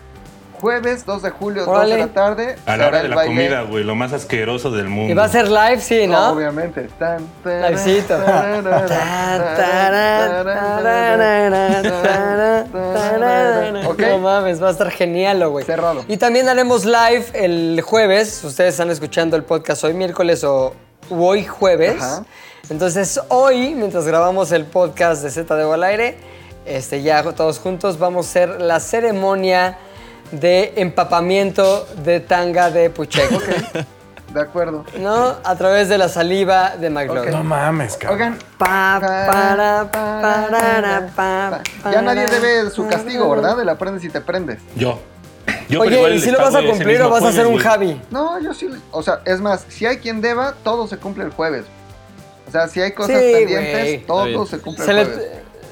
Jueves 0.60 1.04
2 1.04 1.22
de 1.22 1.30
julio, 1.30 1.64
2 1.64 1.70
de 1.72 1.76
Órale. 1.76 1.98
la 1.98 2.06
tarde. 2.08 2.56
A 2.66 2.76
la 2.76 2.86
hora 2.88 3.02
de 3.02 3.08
la 3.08 3.16
baile. 3.16 3.34
comida, 3.34 3.62
güey, 3.62 3.84
lo 3.84 3.94
más 3.94 4.12
asqueroso 4.12 4.70
del 4.70 4.88
mundo. 4.88 5.12
Y 5.12 5.14
va 5.14 5.24
a 5.24 5.28
ser 5.28 5.48
live, 5.48 5.80
sí, 5.80 6.06
No, 6.06 6.12
¿no? 6.28 6.32
obviamente. 6.32 6.88
Tan, 6.98 7.26
Livecito. 7.44 8.16
Ok. 13.86 14.00
No 14.00 14.18
mames, 14.18 14.62
va 14.62 14.68
a 14.68 14.70
estar 14.72 14.90
genial, 14.90 15.46
güey. 15.48 15.64
Cerrado. 15.64 16.04
Y 16.08 16.16
también 16.16 16.48
haremos 16.48 16.84
live 16.84 17.26
el 17.34 17.80
jueves. 17.82 18.42
Ustedes 18.44 18.74
están 18.74 18.90
escuchando 18.90 19.36
el 19.36 19.44
podcast 19.44 19.84
hoy 19.84 19.94
miércoles 19.94 20.42
o 20.44 20.74
hoy 21.10 21.44
jueves. 21.44 22.02
Ajá. 22.02 22.24
Entonces, 22.68 23.20
hoy, 23.28 23.74
mientras 23.74 24.06
grabamos 24.06 24.50
el 24.52 24.64
podcast 24.64 25.22
de 25.22 25.30
Z 25.30 25.54
de 25.54 25.72
al 25.72 25.84
aire, 25.84 26.16
este, 26.64 27.02
ya 27.02 27.22
todos 27.22 27.60
juntos 27.60 27.98
vamos 27.98 28.26
a 28.26 28.28
hacer 28.30 28.60
la 28.60 28.80
ceremonia 28.80 29.78
de 30.32 30.72
empapamiento 30.76 31.86
de 32.04 32.20
tanga 32.20 32.70
de 32.70 32.90
Pucheco. 32.90 33.38
De 34.34 34.40
acuerdo. 34.40 34.84
¿No? 34.98 35.36
A 35.44 35.54
través 35.56 35.88
de 35.88 35.96
la 35.98 36.08
saliva 36.08 36.76
de 36.76 36.90
McLovin. 36.90 37.30
No 37.30 37.44
mames, 37.44 37.96
cabrón. 37.96 38.18
Oigan, 38.20 38.38
Pa, 38.58 38.98
para, 39.00 39.90
ya 41.92 42.02
nadie 42.02 42.26
debe 42.26 42.70
su 42.70 42.86
castigo, 42.86 43.30
¿verdad? 43.30 43.60
El 43.60 43.68
aprendes 43.68 44.04
y 44.04 44.08
te 44.10 44.20
prendes. 44.20 44.58
Yo. 44.74 44.98
Oye, 45.78 46.14
¿y 46.14 46.20
si 46.20 46.30
lo 46.30 46.38
vas 46.38 46.54
a 46.54 46.62
cumplir 46.62 47.00
o 47.02 47.10
vas 47.10 47.22
a 47.22 47.28
hacer 47.28 47.46
un. 47.46 47.58
Javi? 47.58 48.00
No, 48.10 48.38
yo 48.40 48.52
sí. 48.52 48.68
O 48.90 49.02
sea, 49.02 49.20
es 49.24 49.40
más, 49.40 49.64
si 49.68 49.86
hay 49.86 49.98
quien 49.98 50.20
deba, 50.20 50.54
todo 50.62 50.86
se 50.86 50.96
cumple 50.98 51.24
el 51.24 51.30
jueves. 51.30 51.64
O 52.48 52.50
sea, 52.50 52.68
si 52.68 52.80
hay 52.80 52.92
cosas 52.92 53.16
Sí, 53.20 53.32
pendientes, 53.32 54.06
todo 54.06 54.46
se 54.46 54.58
cumple 54.58 54.84
Se, 54.84 54.90
el 54.92 54.96
le- 54.98 55.04
jueves. 55.04 55.28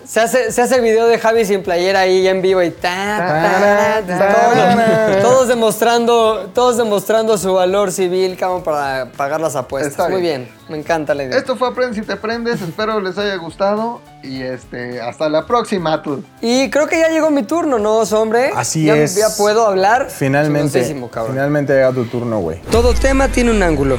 Se 0.07 0.21
hace, 0.21 0.53
se 0.53 0.63
hace 0.63 0.77
el 0.77 0.83
video 0.83 1.07
de 1.07 1.19
Javi 1.19 1.45
sin 1.45 1.63
playera 1.63 2.01
ahí 2.01 2.27
en 2.27 2.43
vivo 2.43 2.63
y 2.63 2.71
ta, 2.71 2.83
ta, 3.19 4.03
ta, 4.07 4.19
Ta, 4.19 4.35
todos, 4.35 5.23
todos 5.23 5.49
demostrando, 5.49 6.51
todos 6.55 6.77
demostrando 6.77 7.39
su 7.39 7.55
valor 7.55 7.93
civil 7.93 8.37
como 8.39 8.63
para 8.63 9.11
pagar 9.17 9.41
las 9.41 9.57
apuestas. 9.57 9.93
Está 9.93 10.09
Muy 10.09 10.21
bien. 10.21 10.45
bien, 10.45 10.55
me 10.69 10.79
encanta 10.79 11.15
la 11.15 11.25
idea. 11.25 11.39
Esto 11.39 11.57
fue 11.57 11.69
Aprendes 11.69 11.99
y 11.99 12.07
te 12.07 12.17
prendes. 12.17 12.61
Espero 12.61 13.01
les 13.01 13.17
haya 13.19 13.37
gustado. 13.37 14.01
Y 14.23 14.43
este, 14.43 15.01
hasta 15.01 15.29
la 15.29 15.47
próxima, 15.47 16.03
tú. 16.03 16.23
Y 16.41 16.71
creo 16.71 16.87
que 16.87 16.99
ya 16.99 17.09
llegó 17.09 17.31
mi 17.31 17.43
turno, 17.43 17.79
¿no, 17.79 17.99
hombre? 17.99 18.53
Así 18.55 18.85
ya, 18.85 18.97
es. 18.97 19.17
Ya 19.17 19.29
puedo 19.37 19.67
hablar. 19.67 20.09
Finalmente, 20.11 20.83
cabrón. 21.11 21.33
finalmente 21.33 21.73
llega 21.75 21.93
tu 21.93 22.05
turno, 22.05 22.41
güey. 22.41 22.61
Todo 22.71 22.95
tema 22.95 23.29
tiene 23.29 23.51
un 23.51 23.63
ángulo, 23.63 23.99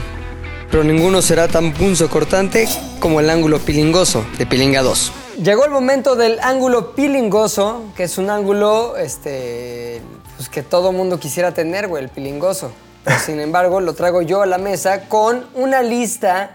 pero 0.71 0.83
ninguno 0.83 1.21
será 1.21 1.47
tan 1.47 1.73
punzo 1.73 2.09
cortante 2.09 2.67
como 2.99 3.19
el 3.19 3.29
ángulo 3.29 3.59
pilingoso 3.59 4.25
de 4.37 4.45
Pilinga 4.45 4.81
2. 4.81 5.24
Llegó 5.41 5.65
el 5.65 5.71
momento 5.71 6.15
del 6.15 6.39
ángulo 6.39 6.95
pilingoso, 6.95 7.83
que 7.97 8.03
es 8.03 8.17
un 8.17 8.29
ángulo 8.29 8.95
este, 8.95 10.01
pues 10.37 10.47
que 10.47 10.63
todo 10.63 10.93
mundo 10.93 11.19
quisiera 11.19 11.53
tener, 11.53 11.89
güey, 11.89 12.03
el 12.03 12.09
pilingoso. 12.09 12.71
Pero, 13.03 13.19
sin 13.19 13.41
embargo, 13.41 13.81
lo 13.81 13.93
traigo 13.95 14.21
yo 14.21 14.41
a 14.41 14.45
la 14.45 14.57
mesa 14.57 15.09
con 15.09 15.45
una 15.53 15.81
lista 15.81 16.51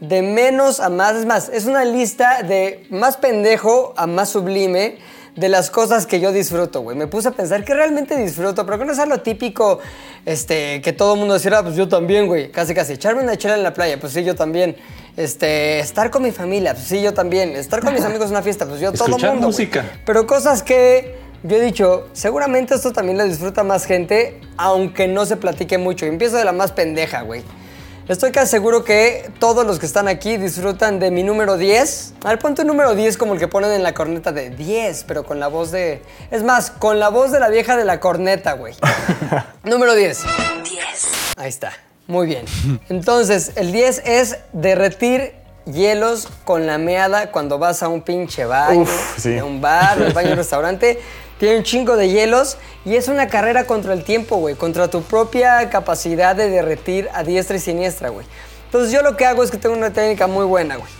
de 0.00 0.20
menos 0.20 0.78
a 0.78 0.90
más. 0.90 1.16
Es 1.16 1.24
más, 1.24 1.48
es 1.48 1.64
una 1.64 1.86
lista 1.86 2.42
de 2.42 2.86
más 2.90 3.16
pendejo 3.16 3.94
a 3.96 4.06
más 4.06 4.28
sublime 4.28 4.98
de 5.38 5.48
las 5.48 5.70
cosas 5.70 6.06
que 6.06 6.20
yo 6.20 6.32
disfruto, 6.32 6.80
güey. 6.80 6.96
Me 6.96 7.06
puse 7.06 7.28
a 7.28 7.30
pensar 7.30 7.64
que 7.64 7.72
realmente 7.74 8.16
disfruto, 8.16 8.66
pero 8.66 8.78
que 8.78 8.84
no 8.84 8.94
sea 8.94 9.06
lo 9.06 9.20
típico 9.20 9.78
este, 10.26 10.80
que 10.82 10.92
todo 10.92 11.14
el 11.14 11.20
mundo 11.20 11.34
decía, 11.34 11.52
"Ah, 11.58 11.62
pues 11.62 11.76
yo 11.76 11.88
también, 11.88 12.26
güey. 12.26 12.50
Casi, 12.50 12.74
casi. 12.74 12.94
Echarme 12.94 13.22
una 13.22 13.36
chela 13.36 13.54
en 13.54 13.62
la 13.62 13.72
playa, 13.72 13.98
pues 14.00 14.12
sí, 14.12 14.24
yo 14.24 14.34
también. 14.34 14.76
Este, 15.16 15.80
estar 15.80 16.10
con 16.10 16.22
mi 16.22 16.30
familia, 16.32 16.74
pues 16.74 16.86
sí, 16.86 17.00
yo 17.02 17.12
también. 17.14 17.56
Estar 17.56 17.80
con 17.82 17.92
mis 17.94 18.04
amigos 18.04 18.26
en 18.26 18.32
una 18.32 18.42
fiesta, 18.42 18.66
pues 18.66 18.80
yo 18.80 18.92
todo 18.92 19.06
el 19.06 19.10
Escuchar 19.12 19.30
mundo. 19.30 19.46
güey. 19.48 19.52
música. 19.66 19.84
Pero 20.04 20.26
cosas 20.26 20.62
que 20.62 21.16
yo 21.44 21.56
he 21.56 21.60
dicho, 21.60 22.08
seguramente 22.12 22.74
esto 22.74 22.92
también 22.92 23.16
lo 23.18 23.24
disfruta 23.24 23.62
más 23.64 23.84
gente, 23.84 24.40
aunque 24.56 25.06
no 25.08 25.24
se 25.26 25.36
platique 25.36 25.78
mucho. 25.78 26.04
Y 26.04 26.08
empiezo 26.08 26.36
de 26.36 26.44
la 26.44 26.52
más 26.52 26.72
pendeja, 26.72 27.22
güey. 27.22 27.42
Estoy 28.08 28.32
casi 28.32 28.50
seguro 28.52 28.84
que 28.84 29.30
todos 29.38 29.66
los 29.66 29.78
que 29.78 29.84
están 29.84 30.08
aquí 30.08 30.38
disfrutan 30.38 30.98
de 30.98 31.10
mi 31.10 31.22
número 31.22 31.58
10. 31.58 32.14
A 32.24 32.30
ver, 32.30 32.38
ponte 32.38 32.62
un 32.62 32.68
número 32.68 32.94
10 32.94 33.18
como 33.18 33.34
el 33.34 33.38
que 33.38 33.48
ponen 33.48 33.70
en 33.72 33.82
la 33.82 33.92
corneta 33.92 34.32
de 34.32 34.48
10, 34.48 35.04
pero 35.04 35.24
con 35.24 35.38
la 35.38 35.48
voz 35.48 35.70
de... 35.72 36.02
Es 36.30 36.42
más, 36.42 36.70
con 36.70 36.98
la 36.98 37.10
voz 37.10 37.32
de 37.32 37.38
la 37.38 37.50
vieja 37.50 37.76
de 37.76 37.84
la 37.84 38.00
corneta, 38.00 38.54
güey. 38.54 38.74
número 39.62 39.94
10. 39.94 40.24
10. 40.64 40.80
Ahí 41.36 41.50
está. 41.50 41.72
Muy 42.06 42.26
bien. 42.26 42.46
Entonces, 42.88 43.52
el 43.56 43.72
10 43.72 44.02
es 44.06 44.38
derretir 44.54 45.34
hielos 45.66 46.28
con 46.44 46.66
la 46.66 46.78
meada 46.78 47.30
cuando 47.30 47.58
vas 47.58 47.82
a 47.82 47.88
un 47.88 48.00
pinche 48.00 48.46
baño, 48.46 48.80
Uf, 48.80 49.18
sí. 49.18 49.36
a 49.36 49.44
un 49.44 49.60
bar, 49.60 50.00
un 50.00 50.14
baño, 50.14 50.30
un 50.32 50.36
restaurante. 50.36 50.98
Tiene 51.38 51.58
un 51.58 51.62
chingo 51.62 51.96
de 51.96 52.08
hielos 52.08 52.56
y 52.84 52.96
es 52.96 53.08
una 53.08 53.28
carrera 53.28 53.64
contra 53.64 53.92
el 53.92 54.02
tiempo, 54.02 54.36
güey. 54.36 54.56
Contra 54.56 54.88
tu 54.88 55.02
propia 55.02 55.70
capacidad 55.70 56.34
de 56.34 56.50
derretir 56.50 57.08
a 57.14 57.22
diestra 57.22 57.56
y 57.56 57.60
siniestra, 57.60 58.08
güey. 58.08 58.26
Entonces 58.64 58.92
yo 58.92 59.02
lo 59.02 59.16
que 59.16 59.24
hago 59.24 59.42
es 59.42 59.50
que 59.50 59.56
tengo 59.56 59.74
una 59.76 59.92
técnica 59.92 60.26
muy 60.26 60.44
buena, 60.44 60.76
güey. 60.76 60.90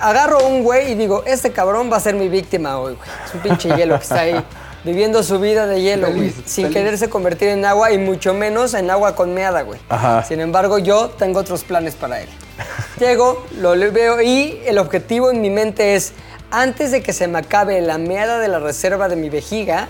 Agarro 0.00 0.46
un 0.46 0.62
güey 0.62 0.92
y 0.92 0.94
digo, 0.94 1.24
este 1.26 1.50
cabrón 1.50 1.92
va 1.92 1.96
a 1.96 2.00
ser 2.00 2.14
mi 2.14 2.28
víctima 2.28 2.78
hoy, 2.78 2.94
güey. 2.94 3.08
Es 3.26 3.34
un 3.34 3.40
pinche 3.40 3.76
hielo 3.76 3.96
que 3.96 4.02
está 4.02 4.20
ahí 4.20 4.42
viviendo 4.84 5.22
su 5.22 5.38
vida 5.38 5.66
de 5.66 5.82
hielo, 5.82 6.12
güey. 6.12 6.30
Sin 6.46 6.66
feliz. 6.66 6.72
quererse 6.72 7.10
convertir 7.10 7.48
en 7.48 7.64
agua 7.64 7.92
y 7.92 7.98
mucho 7.98 8.32
menos 8.32 8.74
en 8.74 8.90
agua 8.90 9.14
con 9.14 9.34
meada, 9.34 9.62
güey. 9.62 9.80
Sin 10.26 10.40
embargo, 10.40 10.78
yo 10.78 11.10
tengo 11.10 11.40
otros 11.40 11.64
planes 11.64 11.94
para 11.94 12.20
él. 12.20 12.28
Llego, 12.98 13.44
lo 13.58 13.70
veo 13.70 14.22
y 14.22 14.62
el 14.64 14.78
objetivo 14.78 15.30
en 15.30 15.40
mi 15.40 15.50
mente 15.50 15.96
es, 15.96 16.12
antes 16.50 16.90
de 16.90 17.02
que 17.02 17.12
se 17.12 17.28
me 17.28 17.38
acabe 17.38 17.80
la 17.80 17.98
meada 17.98 18.38
de 18.38 18.48
la 18.48 18.58
reserva 18.58 19.08
de 19.08 19.16
mi 19.16 19.28
vejiga, 19.30 19.88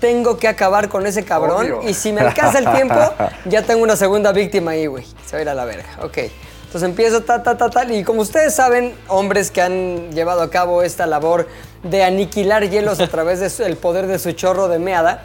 tengo 0.00 0.36
que 0.36 0.48
acabar 0.48 0.88
con 0.88 1.06
ese 1.06 1.24
cabrón 1.24 1.64
Obvio. 1.64 1.88
y 1.88 1.94
si 1.94 2.12
me 2.12 2.22
alcanza 2.22 2.58
el 2.58 2.70
tiempo, 2.72 2.96
ya 3.44 3.62
tengo 3.62 3.82
una 3.82 3.96
segunda 3.96 4.32
víctima 4.32 4.72
ahí, 4.72 4.86
güey. 4.86 5.06
Se 5.24 5.36
va 5.36 5.38
a 5.38 5.42
ir 5.42 5.48
a 5.48 5.54
la 5.54 5.64
verga. 5.64 5.86
Ok. 6.02 6.18
Entonces 6.64 6.88
empiezo 6.88 7.20
ta, 7.22 7.42
ta, 7.42 7.56
ta, 7.56 7.70
tal. 7.70 7.92
Y 7.92 8.02
como 8.02 8.22
ustedes 8.22 8.54
saben, 8.54 8.94
hombres 9.08 9.50
que 9.50 9.62
han 9.62 10.10
llevado 10.10 10.42
a 10.42 10.50
cabo 10.50 10.82
esta 10.82 11.06
labor 11.06 11.46
de 11.82 12.02
aniquilar 12.02 12.68
hielos 12.68 12.98
a 13.00 13.06
través 13.10 13.58
del 13.58 13.76
poder 13.76 14.06
de 14.06 14.18
su 14.18 14.32
chorro 14.32 14.68
de 14.68 14.78
meada, 14.78 15.22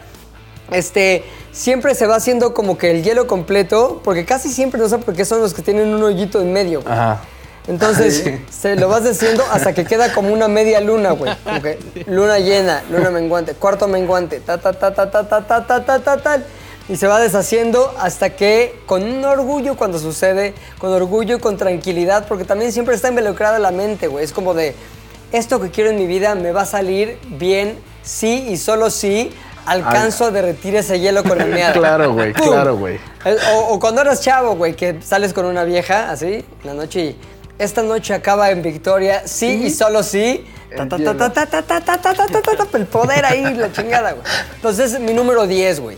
este, 0.70 1.24
siempre 1.50 1.94
se 1.94 2.06
va 2.06 2.16
haciendo 2.16 2.54
como 2.54 2.78
que 2.78 2.90
el 2.90 3.02
hielo 3.02 3.26
completo, 3.26 4.00
porque 4.04 4.24
casi 4.24 4.50
siempre 4.50 4.80
no 4.80 4.88
sé 4.88 4.98
por 4.98 5.14
qué 5.14 5.24
son 5.24 5.40
los 5.40 5.54
que 5.54 5.62
tienen 5.62 5.92
un 5.94 6.02
hoyito 6.02 6.40
en 6.40 6.52
medio. 6.52 6.82
güey. 6.82 6.92
Ajá. 6.92 7.20
Entonces, 7.68 8.24
se 8.50 8.76
lo 8.76 8.88
vas 8.88 9.04
deshaciendo 9.04 9.44
hasta 9.52 9.74
que 9.74 9.84
queda 9.84 10.12
como 10.14 10.32
una 10.32 10.48
media 10.48 10.80
luna, 10.80 11.12
güey. 11.12 11.32
Luna 12.06 12.38
llena, 12.38 12.82
luna 12.90 13.10
menguante, 13.10 13.52
cuarto 13.52 13.86
menguante, 13.86 14.40
ta, 14.40 14.58
ta, 14.58 14.72
ta, 14.72 14.94
ta, 14.94 15.10
ta, 15.10 15.28
ta, 15.28 15.46
ta, 15.46 15.66
ta, 15.66 15.84
ta, 15.84 15.98
ta, 15.98 16.16
tal. 16.16 16.44
Y 16.88 16.96
se 16.96 17.06
va 17.06 17.20
deshaciendo 17.20 17.94
hasta 18.00 18.30
que, 18.30 18.80
con 18.86 19.02
un 19.02 19.22
orgullo 19.24 19.76
cuando 19.76 19.98
sucede, 19.98 20.54
con 20.78 20.90
orgullo 20.90 21.36
y 21.36 21.38
con 21.38 21.58
tranquilidad, 21.58 22.26
porque 22.26 22.44
también 22.44 22.72
siempre 22.72 22.94
está 22.94 23.10
involucrada 23.10 23.58
la 23.58 23.70
mente, 23.70 24.06
güey. 24.06 24.24
Es 24.24 24.32
como 24.32 24.54
de, 24.54 24.74
esto 25.30 25.60
que 25.60 25.70
quiero 25.70 25.90
en 25.90 25.96
mi 25.96 26.06
vida 26.06 26.34
me 26.34 26.52
va 26.52 26.62
a 26.62 26.66
salir 26.66 27.18
bien, 27.26 27.78
sí 28.02 28.46
y 28.48 28.56
solo 28.56 28.88
sí 28.88 29.30
alcanzo 29.66 30.24
a 30.24 30.30
derretir 30.30 30.76
ese 30.76 30.98
hielo 30.98 31.22
con 31.22 31.36
la 31.36 31.44
meada. 31.44 31.74
Claro, 31.74 32.14
güey, 32.14 32.32
claro, 32.32 32.78
güey. 32.78 32.98
Eh, 33.26 33.36
O, 33.52 33.74
o 33.74 33.78
cuando 33.78 34.00
eras 34.00 34.22
chavo, 34.22 34.56
güey, 34.56 34.74
que 34.74 35.02
sales 35.02 35.34
con 35.34 35.44
una 35.44 35.64
vieja 35.64 36.10
así, 36.10 36.26
en 36.36 36.44
la 36.64 36.72
noche 36.72 37.00
y 37.00 37.16
esta 37.58 37.82
noche 37.82 38.14
acaba 38.14 38.50
en 38.50 38.62
victoria, 38.62 39.26
sí, 39.26 39.64
y 39.64 39.70
solo 39.70 40.02
sí. 40.02 40.46
El 40.70 40.86
poder 42.86 43.24
ahí, 43.24 43.54
la 43.54 43.72
chingada, 43.72 44.12
güey. 44.12 44.24
Entonces, 44.54 45.00
mi 45.00 45.12
número 45.12 45.46
10, 45.46 45.80
güey. 45.80 45.96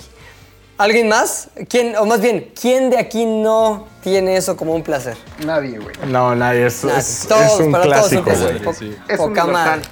¿Alguien 0.79 1.09
más? 1.09 1.49
¿Quién, 1.69 1.95
o 1.97 2.07
más 2.07 2.23
bien, 2.23 2.53
quién 2.59 2.89
de 2.89 2.97
aquí 2.97 3.27
no 3.27 3.87
tiene 4.03 4.37
eso 4.37 4.57
como 4.57 4.75
un 4.75 4.83
placer? 4.83 5.19
Nadie, 5.45 5.79
güey. 5.79 5.95
No, 6.07 6.35
nadie. 6.35 6.67
Es, 6.67 6.83
nah, 6.85 6.97
es, 6.97 7.27
todos, 7.29 7.53
es 7.53 7.61
un 7.61 7.73
para 7.73 7.85
clásico, 7.85 8.31
todos 8.31 8.41
güey. 8.41 8.97
Poca 9.19 9.45
mal. 9.45 9.83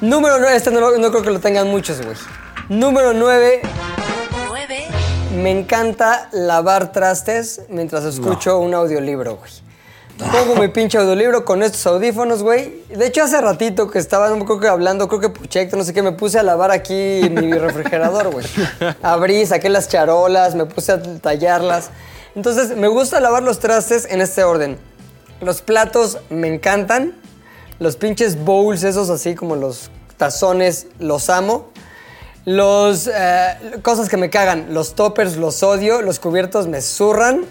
Número 0.00 0.38
9, 0.38 0.56
este 0.56 0.70
no, 0.70 0.96
no 0.96 1.10
creo 1.10 1.22
que 1.24 1.30
lo 1.30 1.40
tengan 1.40 1.68
muchos, 1.68 2.00
güey. 2.00 2.16
Número 2.68 3.12
9. 3.12 3.62
Me 5.42 5.50
encanta 5.50 6.28
lavar 6.32 6.92
trastes 6.92 7.62
mientras 7.68 8.04
escucho 8.04 8.58
un 8.58 8.74
audiolibro, 8.74 9.36
güey. 9.36 9.67
Pongo 10.18 10.56
mi 10.56 10.68
pinche 10.68 10.98
audiolibro 10.98 11.44
con 11.44 11.62
estos 11.62 11.86
audífonos, 11.86 12.42
güey. 12.42 12.82
De 12.88 13.06
hecho, 13.06 13.22
hace 13.22 13.40
ratito 13.40 13.88
que 13.88 13.98
estaba, 13.98 14.28
creo 14.44 14.58
que 14.58 14.66
hablando, 14.66 15.08
creo 15.08 15.20
que 15.20 15.28
Puchecto, 15.28 15.76
no 15.76 15.84
sé 15.84 15.94
qué, 15.94 16.02
me 16.02 16.12
puse 16.12 16.38
a 16.38 16.42
lavar 16.42 16.72
aquí 16.72 17.30
mi 17.30 17.52
refrigerador, 17.52 18.30
güey. 18.32 18.44
Abrí, 19.02 19.46
saqué 19.46 19.68
las 19.68 19.88
charolas, 19.88 20.54
me 20.54 20.66
puse 20.66 20.92
a 20.92 21.02
tallarlas. 21.02 21.90
Entonces, 22.34 22.76
me 22.76 22.88
gusta 22.88 23.20
lavar 23.20 23.42
los 23.42 23.60
trastes 23.60 24.06
en 24.10 24.20
este 24.20 24.42
orden. 24.42 24.76
Los 25.40 25.62
platos 25.62 26.18
me 26.30 26.52
encantan. 26.52 27.14
Los 27.78 27.96
pinches 27.96 28.36
bowls, 28.44 28.82
esos 28.82 29.08
así 29.10 29.36
como 29.36 29.54
los 29.54 29.90
tazones, 30.16 30.88
los 30.98 31.30
amo. 31.30 31.70
Los 32.44 33.06
eh, 33.06 33.56
cosas 33.82 34.08
que 34.08 34.16
me 34.16 34.30
cagan, 34.30 34.72
los 34.72 34.94
toppers 34.94 35.36
los 35.36 35.62
odio, 35.62 36.00
los 36.00 36.18
cubiertos 36.18 36.66
me 36.66 36.80
zurran, 36.80 37.44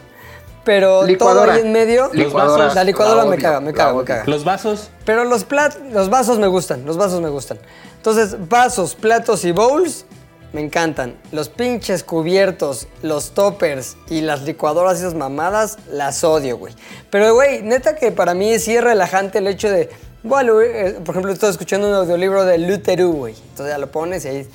pero 0.68 1.06
Licuadora. 1.06 1.46
todo 1.46 1.52
ahí 1.54 1.62
en 1.62 1.72
medio, 1.72 2.10
Licuadora. 2.12 2.74
la 2.74 2.84
licuadora 2.84 3.24
La 3.24 3.30
me 3.30 3.38
caga, 3.38 3.62
me 3.62 3.72
caga, 3.72 3.94
me 3.94 4.04
caga. 4.04 4.26
Los 4.26 4.44
vasos. 4.44 4.90
Pero 5.06 5.24
los 5.24 5.46
plat 5.46 5.74
los 5.94 6.10
vasos 6.10 6.40
me 6.40 6.48
gustan, 6.48 6.86
los 6.86 6.98
vasos 6.98 7.22
me 7.22 7.30
gustan. 7.30 7.58
Entonces, 7.96 8.36
vasos, 8.50 8.94
platos 8.94 9.46
y 9.46 9.54
bowls 9.54 10.06
me 10.52 10.60
encantan. 10.60 11.16
Los 11.32 11.48
pinches 11.48 12.04
cubiertos, 12.04 12.90
los 13.02 13.32
toppers 13.32 13.96
y 14.10 14.20
las 14.20 14.42
licuadoras 14.42 14.98
y 14.98 15.04
esas 15.04 15.14
mamadas 15.14 15.78
las 15.90 16.26
odio, 16.26 16.58
güey. 16.58 16.74
Pero 17.12 17.34
güey, 17.34 17.62
neta 17.62 17.96
que 17.96 18.12
para 18.12 18.34
mí 18.34 18.60
sí 18.60 18.76
es 18.76 18.84
relajante 18.84 19.38
el 19.38 19.48
hecho 19.48 19.70
de 19.70 19.90
bueno, 20.24 20.60
eh, 20.60 20.98
por 21.06 21.14
ejemplo, 21.14 21.32
estoy 21.32 21.52
escuchando 21.52 21.88
un 21.88 21.94
audiolibro 21.94 22.44
de 22.44 22.58
Luterú, 22.58 23.14
güey. 23.14 23.36
Entonces 23.52 23.74
ya 23.74 23.78
lo 23.78 23.90
pones 23.90 24.26
y 24.26 24.28
ahí 24.28 24.48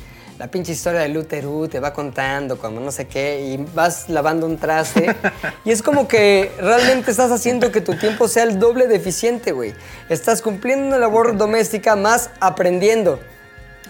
la 0.42 0.48
pinche 0.48 0.72
historia 0.72 1.02
de 1.02 1.08
Luterú 1.08 1.68
te 1.68 1.78
va 1.78 1.92
contando 1.92 2.58
como 2.58 2.80
no 2.80 2.90
sé 2.90 3.06
qué 3.06 3.42
y 3.46 3.64
vas 3.76 4.08
lavando 4.08 4.44
un 4.44 4.58
traste. 4.58 5.14
y 5.64 5.70
es 5.70 5.84
como 5.84 6.08
que 6.08 6.50
realmente 6.58 7.12
estás 7.12 7.30
haciendo 7.30 7.70
que 7.70 7.80
tu 7.80 7.94
tiempo 7.94 8.26
sea 8.26 8.42
el 8.42 8.58
doble 8.58 8.88
de 8.88 8.96
eficiente, 8.96 9.52
güey. 9.52 9.72
Estás 10.08 10.42
cumpliendo 10.42 10.84
una 10.88 10.98
labor 10.98 11.36
doméstica 11.36 11.94
más 11.94 12.30
aprendiendo. 12.40 13.20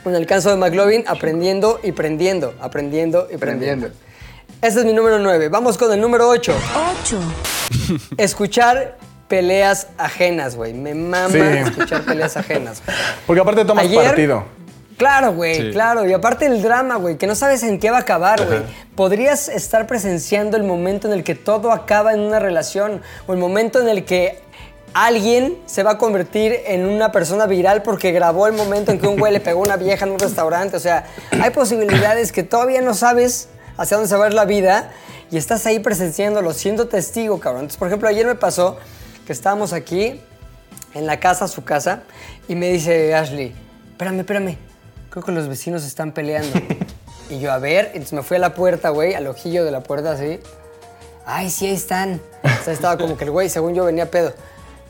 En 0.04 0.14
el 0.14 0.26
caso 0.26 0.50
de 0.50 0.56
McLovin, 0.56 1.04
aprendiendo 1.08 1.80
y 1.82 1.92
prendiendo, 1.92 2.52
aprendiendo 2.60 3.28
y 3.32 3.38
prendiendo. 3.38 3.86
Ese 4.60 4.80
es 4.80 4.84
mi 4.84 4.92
número 4.92 5.18
9. 5.20 5.48
Vamos 5.48 5.78
con 5.78 5.90
el 5.90 6.02
número 6.02 6.28
8. 6.28 6.52
8. 7.02 7.20
Escuchar 8.18 8.98
peleas 9.26 9.86
ajenas, 9.96 10.54
güey. 10.54 10.74
Me 10.74 10.92
mama 10.92 11.30
Sí. 11.30 11.38
escuchar 11.38 12.02
peleas 12.02 12.36
ajenas. 12.36 12.82
Porque 13.26 13.40
aparte 13.40 13.64
tomas 13.64 13.86
Ayer- 13.86 14.04
partido. 14.04 14.44
Claro, 15.02 15.32
güey, 15.32 15.54
Sí. 15.56 15.70
claro. 15.72 16.06
Y 16.08 16.12
aparte 16.12 16.46
el 16.46 16.62
drama, 16.62 16.96
güey, 16.96 17.16
que 17.16 17.26
no 17.26 17.34
sabes 17.34 17.62
en 17.64 17.78
qué 17.80 17.90
va 17.90 17.98
a 17.98 18.00
acabar, 18.00 18.44
güey. 18.46 18.60
Podrías 18.94 19.48
estar 19.48 19.86
presenciando 19.86 20.56
el 20.56 20.62
momento 20.62 21.08
en 21.08 21.14
el 21.14 21.24
que 21.24 21.34
todo 21.34 21.72
acaba 21.72 22.12
en 22.12 22.20
una 22.20 22.38
relación 22.38 23.02
o 23.26 23.32
el 23.32 23.38
momento 23.38 23.80
en 23.80 23.88
el 23.88 24.04
que 24.04 24.40
alguien 24.94 25.58
se 25.66 25.82
va 25.82 25.92
a 25.92 25.98
convertir 25.98 26.60
en 26.66 26.84
una 26.86 27.10
persona 27.12 27.46
viral 27.46 27.82
porque 27.82 28.12
grabó 28.12 28.46
el 28.46 28.52
momento 28.52 28.92
en 28.92 29.00
que 29.00 29.06
un 29.08 29.18
güey 29.18 29.32
le 29.32 29.40
pegó 29.40 29.60
a 29.60 29.66
una 29.66 29.76
vieja 29.76 30.04
en 30.04 30.12
un 30.12 30.18
restaurante. 30.18 30.76
O 30.76 30.80
sea, 30.80 31.04
hay 31.42 31.50
posibilidades 31.50 32.30
que 32.30 32.42
todavía 32.42 32.80
no 32.80 32.94
sabes 32.94 33.48
hacia 33.76 33.96
dónde 33.96 34.08
se 34.08 34.16
va 34.16 34.26
a 34.26 34.28
ir 34.28 34.34
la 34.34 34.44
vida 34.44 34.92
y 35.30 35.36
estás 35.38 35.64
ahí 35.66 35.78
presenciándolo, 35.78 36.52
siendo 36.52 36.88
testigo, 36.88 37.40
cabrón. 37.40 37.62
Entonces, 37.62 37.78
por 37.78 37.88
ejemplo, 37.88 38.08
ayer 38.08 38.26
me 38.26 38.34
pasó 38.34 38.76
que 39.26 39.32
estábamos 39.32 39.72
aquí 39.72 40.20
en 40.94 41.06
la 41.06 41.18
casa, 41.18 41.48
su 41.48 41.64
casa, 41.64 42.02
y 42.48 42.54
me 42.54 42.68
dice 42.68 43.14
Ashley, 43.14 43.54
espérame, 43.92 44.20
espérame, 44.20 44.58
creo 45.12 45.22
que 45.22 45.32
los 45.32 45.46
vecinos 45.46 45.84
están 45.84 46.12
peleando. 46.12 46.58
y 47.28 47.38
yo, 47.38 47.52
a 47.52 47.58
ver, 47.58 47.86
entonces 47.88 48.14
me 48.14 48.22
fui 48.22 48.38
a 48.38 48.40
la 48.40 48.54
puerta, 48.54 48.88
güey, 48.88 49.14
al 49.14 49.26
ojillo 49.26 49.62
de 49.62 49.70
la 49.70 49.82
puerta 49.82 50.12
así. 50.12 50.40
Ay, 51.26 51.50
sí, 51.50 51.66
ahí 51.66 51.74
están. 51.74 52.20
Estaba 52.66 52.96
como 52.96 53.18
que 53.18 53.24
el 53.24 53.30
güey, 53.30 53.50
según 53.50 53.74
yo, 53.74 53.84
venía 53.84 54.10
pedo. 54.10 54.32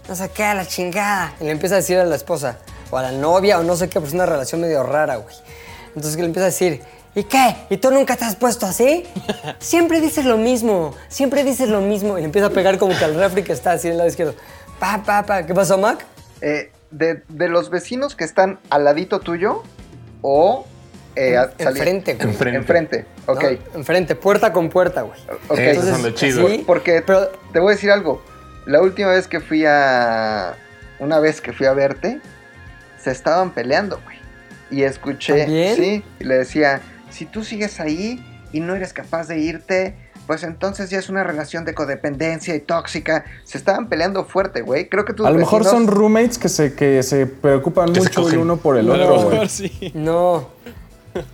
No 0.09 0.15
sé 0.15 0.31
qué, 0.31 0.43
la 0.55 0.65
chingada. 0.65 1.35
Y 1.41 1.45
le 1.45 1.51
empieza 1.51 1.75
a 1.75 1.79
decir 1.79 1.99
a 1.99 2.05
la 2.05 2.15
esposa, 2.15 2.59
o 2.93 2.97
a 2.97 3.03
la 3.03 3.11
novia, 3.11 3.59
o 3.59 3.65
no 3.65 3.75
sé 3.75 3.89
qué, 3.89 4.01
pues 4.01 4.13
una 4.13 4.25
relación 4.25 4.61
medio 4.61 4.85
rara, 4.85 5.17
güey. 5.17 5.35
Entonces 5.89 6.17
le 6.17 6.25
empieza 6.25 6.45
a 6.45 6.51
decir, 6.51 6.83
¿y 7.17 7.25
qué? 7.25 7.57
¿Y 7.69 7.79
tú 7.79 7.91
nunca 7.91 8.17
te 8.17 8.25
has 8.25 8.37
puesto 8.37 8.65
así? 8.65 9.05
Siempre 9.59 10.01
dices 10.01 10.25
lo 10.25 10.37
mismo, 10.37 10.95
siempre 11.09 11.43
dices 11.43 11.69
lo 11.69 11.81
mismo. 11.81 12.17
Y 12.17 12.21
le 12.21 12.27
empieza 12.27 12.47
a 12.47 12.51
pegar 12.51 12.79
como 12.79 12.97
que 12.97 13.05
al 13.05 13.17
refri 13.17 13.43
que 13.43 13.53
está 13.53 13.73
así 13.73 13.89
del 13.89 13.99
lado 13.99 14.09
izquierdo. 14.09 14.37
Pa, 14.79 15.03
pa, 15.05 15.25
pa. 15.25 15.45
¿Qué 15.45 15.53
pasó, 15.53 15.79
Mac? 15.79 16.07
Eh, 16.41 16.71
de, 16.93 17.23
de 17.29 17.49
los 17.49 17.71
vecinos 17.71 18.15
que 18.15 18.23
están 18.23 18.61
al 18.71 18.85
ladito 18.85 19.19
tuyo 19.19 19.65
o 20.23 20.67
eh, 21.15 21.37
Enfrente, 21.59 22.15
güey. 22.15 22.29
Enfrente. 22.29 22.57
Enfrente, 22.59 23.05
ok. 23.27 23.43
¿no? 23.43 23.79
Enfrente, 23.81 24.15
puerta 24.15 24.53
con 24.53 24.71
puerta, 24.71 25.03
güey. 25.03 25.19
ok. 25.49 25.59
Esos 25.59 25.85
son 25.85 26.03
los 26.03 26.15
chidos. 26.15 26.51
sí, 26.51 26.65
Porque 26.67 27.03
pero 27.07 27.29
te 27.53 27.61
voy 27.61 27.73
a 27.73 27.75
decir 27.75 27.91
algo. 27.91 28.23
La 28.65 28.81
última 28.81 29.11
vez 29.11 29.29
que 29.29 29.41
fui 29.41 29.65
a. 29.67 30.55
Una 30.99 31.19
vez 31.19 31.41
que 31.41 31.53
fui 31.53 31.67
a 31.67 31.73
verte, 31.73 32.21
se 32.99 33.11
estaban 33.11 33.51
peleando, 33.53 34.01
güey. 34.05 34.17
Y 34.71 34.85
escuché. 34.85 35.41
¿También? 35.41 35.77
Sí, 35.77 36.05
y 36.21 36.25
le 36.25 36.37
decía: 36.39 36.81
si 37.11 37.27
tú 37.27 37.45
sigues 37.45 37.79
ahí 37.81 38.25
y 38.53 38.61
no 38.61 38.75
eres 38.75 38.93
capaz 38.93 39.27
de 39.29 39.39
irte, 39.39 39.95
pues 40.27 40.43
entonces 40.45 40.91
ya 40.91 40.99
es 40.99 41.09
una 41.09 41.25
relación 41.25 41.65
de 41.65 41.75
codependencia 41.75 42.55
y 42.55 42.61
tóxica. 42.61 43.25
Se 43.45 43.59
estaban 43.59 43.89
peleando 43.89 44.25
fuerte, 44.25 44.63
güey. 44.63 44.89
Creo 44.89 45.05
que 45.05 45.13
tus 45.13 45.27
A 45.27 45.31
lo 45.31 45.39
mejor 45.39 45.65
son 45.65 45.87
roommates 45.87 46.39
que 46.39 46.49
se, 46.49 46.75
que 46.75 47.03
se 47.03 47.27
preocupan 47.27 47.93
Que 47.93 48.01
se 48.01 48.09
mucho 48.09 48.29
el 48.29 48.39
uno 48.39 48.57
por 48.57 48.77
el 48.77 48.91
A 48.91 48.97
lo 48.97 49.05
otro, 49.05 49.17
mejor 49.17 49.37
güey. 49.37 49.49
sí. 49.49 49.93
No. 49.95 50.49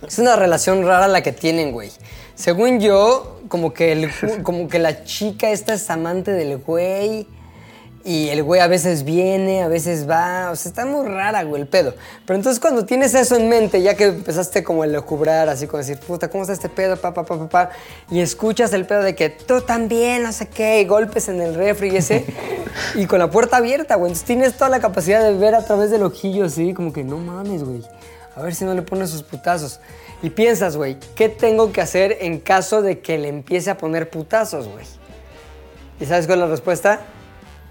Es 0.05 0.19
una 0.19 0.35
relación 0.35 0.85
rara 0.85 1.07
la 1.07 1.21
que 1.21 1.31
tienen, 1.31 1.71
güey. 1.71 1.91
Según 2.35 2.79
yo, 2.79 3.41
como 3.47 3.73
que, 3.73 3.91
el, 3.91 4.11
como 4.43 4.67
que 4.67 4.79
la 4.79 5.03
chica 5.03 5.49
esta 5.51 5.73
es 5.73 5.89
amante 5.89 6.31
del 6.31 6.57
güey. 6.57 7.27
Y 8.09 8.29
el 8.29 8.41
güey 8.41 8.59
a 8.59 8.65
veces 8.65 9.03
viene, 9.03 9.61
a 9.61 9.67
veces 9.67 10.09
va. 10.09 10.49
O 10.49 10.55
sea, 10.55 10.69
está 10.69 10.83
muy 10.83 11.07
rara, 11.07 11.43
güey, 11.43 11.61
el 11.61 11.67
pedo. 11.67 11.93
Pero 12.25 12.37
entonces 12.37 12.59
cuando 12.59 12.83
tienes 12.83 13.13
eso 13.13 13.35
en 13.35 13.47
mente, 13.47 13.83
ya 13.83 13.93
que 13.93 14.05
empezaste 14.05 14.63
como 14.63 14.81
a 14.81 14.87
lucubrar, 14.87 15.47
así 15.47 15.67
como 15.67 15.77
decir, 15.77 15.99
puta, 15.99 16.27
¿cómo 16.27 16.41
está 16.41 16.53
este 16.53 16.69
pedo? 16.69 16.97
Pa, 16.97 17.13
pa, 17.13 17.23
pa, 17.23 17.37
pa, 17.37 17.47
pa", 17.47 17.69
Y 18.09 18.19
escuchas 18.21 18.73
el 18.73 18.87
pedo 18.87 19.03
de 19.03 19.13
que 19.13 19.29
tú 19.29 19.61
también, 19.61 20.23
no 20.23 20.33
sé 20.33 20.47
qué, 20.47 20.81
y 20.81 20.85
golpes 20.85 21.29
en 21.29 21.39
el 21.39 21.53
refri 21.53 21.89
y 21.89 21.97
ese. 21.97 22.25
y 22.95 23.05
con 23.05 23.19
la 23.19 23.29
puerta 23.29 23.57
abierta, 23.57 23.93
güey. 23.93 24.09
Entonces 24.09 24.25
tienes 24.25 24.57
toda 24.57 24.71
la 24.71 24.79
capacidad 24.79 25.21
de 25.21 25.37
ver 25.37 25.53
a 25.53 25.63
través 25.63 25.91
del 25.91 26.01
ojillo 26.01 26.45
así, 26.45 26.73
como 26.73 26.91
que 26.91 27.03
no 27.03 27.19
mames, 27.19 27.63
güey. 27.63 27.83
A 28.35 28.41
ver 28.41 28.55
si 28.55 28.65
no 28.65 28.73
le 28.73 28.81
pones 28.81 29.11
sus 29.11 29.21
putazos. 29.21 29.81
Y 30.23 30.31
piensas, 30.31 30.77
güey, 30.77 30.97
¿qué 31.13 31.29
tengo 31.29 31.71
que 31.71 31.81
hacer 31.81 32.17
en 32.21 32.39
caso 32.39 32.81
de 32.81 33.01
que 33.01 33.19
le 33.19 33.27
empiece 33.27 33.69
a 33.69 33.77
poner 33.77 34.09
putazos, 34.09 34.67
güey? 34.67 34.85
¿Y 35.99 36.07
sabes 36.07 36.25
cuál 36.25 36.39
es 36.39 36.45
la 36.45 36.49
respuesta? 36.49 37.01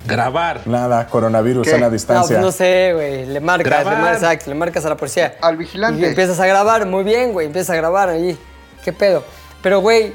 Grabar. 0.06 0.62
Nada, 0.66 1.06
coronavirus, 1.06 1.64
¿Qué? 1.64 1.70
sana 1.72 1.86
No, 1.86 1.92
distancia. 1.92 2.36
pues 2.36 2.40
no 2.46 2.52
sé, 2.52 2.92
güey. 2.94 3.26
Le 3.26 3.40
marcas, 3.40 3.64
le, 3.70 3.70
Grabar. 3.84 3.98
mar- 4.02 4.14
exacto, 4.14 4.50
le 4.50 4.54
marcas 4.54 4.84
a 4.84 4.88
la 4.90 4.96
policía. 4.96 5.36
Al 5.40 5.56
vigilante. 5.56 6.00
Y 6.00 6.04
empiezas 6.04 6.38
a 6.40 6.46
grabar, 6.46 6.86
muy 6.86 7.04
bien, 7.04 7.32
güey. 7.32 7.46
Empiezas 7.46 7.70
a 7.70 7.76
grabar 7.76 8.08
ahí. 8.08 8.38
¿Qué 8.84 8.92
pedo? 8.92 9.24
Pero, 9.62 9.80
güey, 9.80 10.12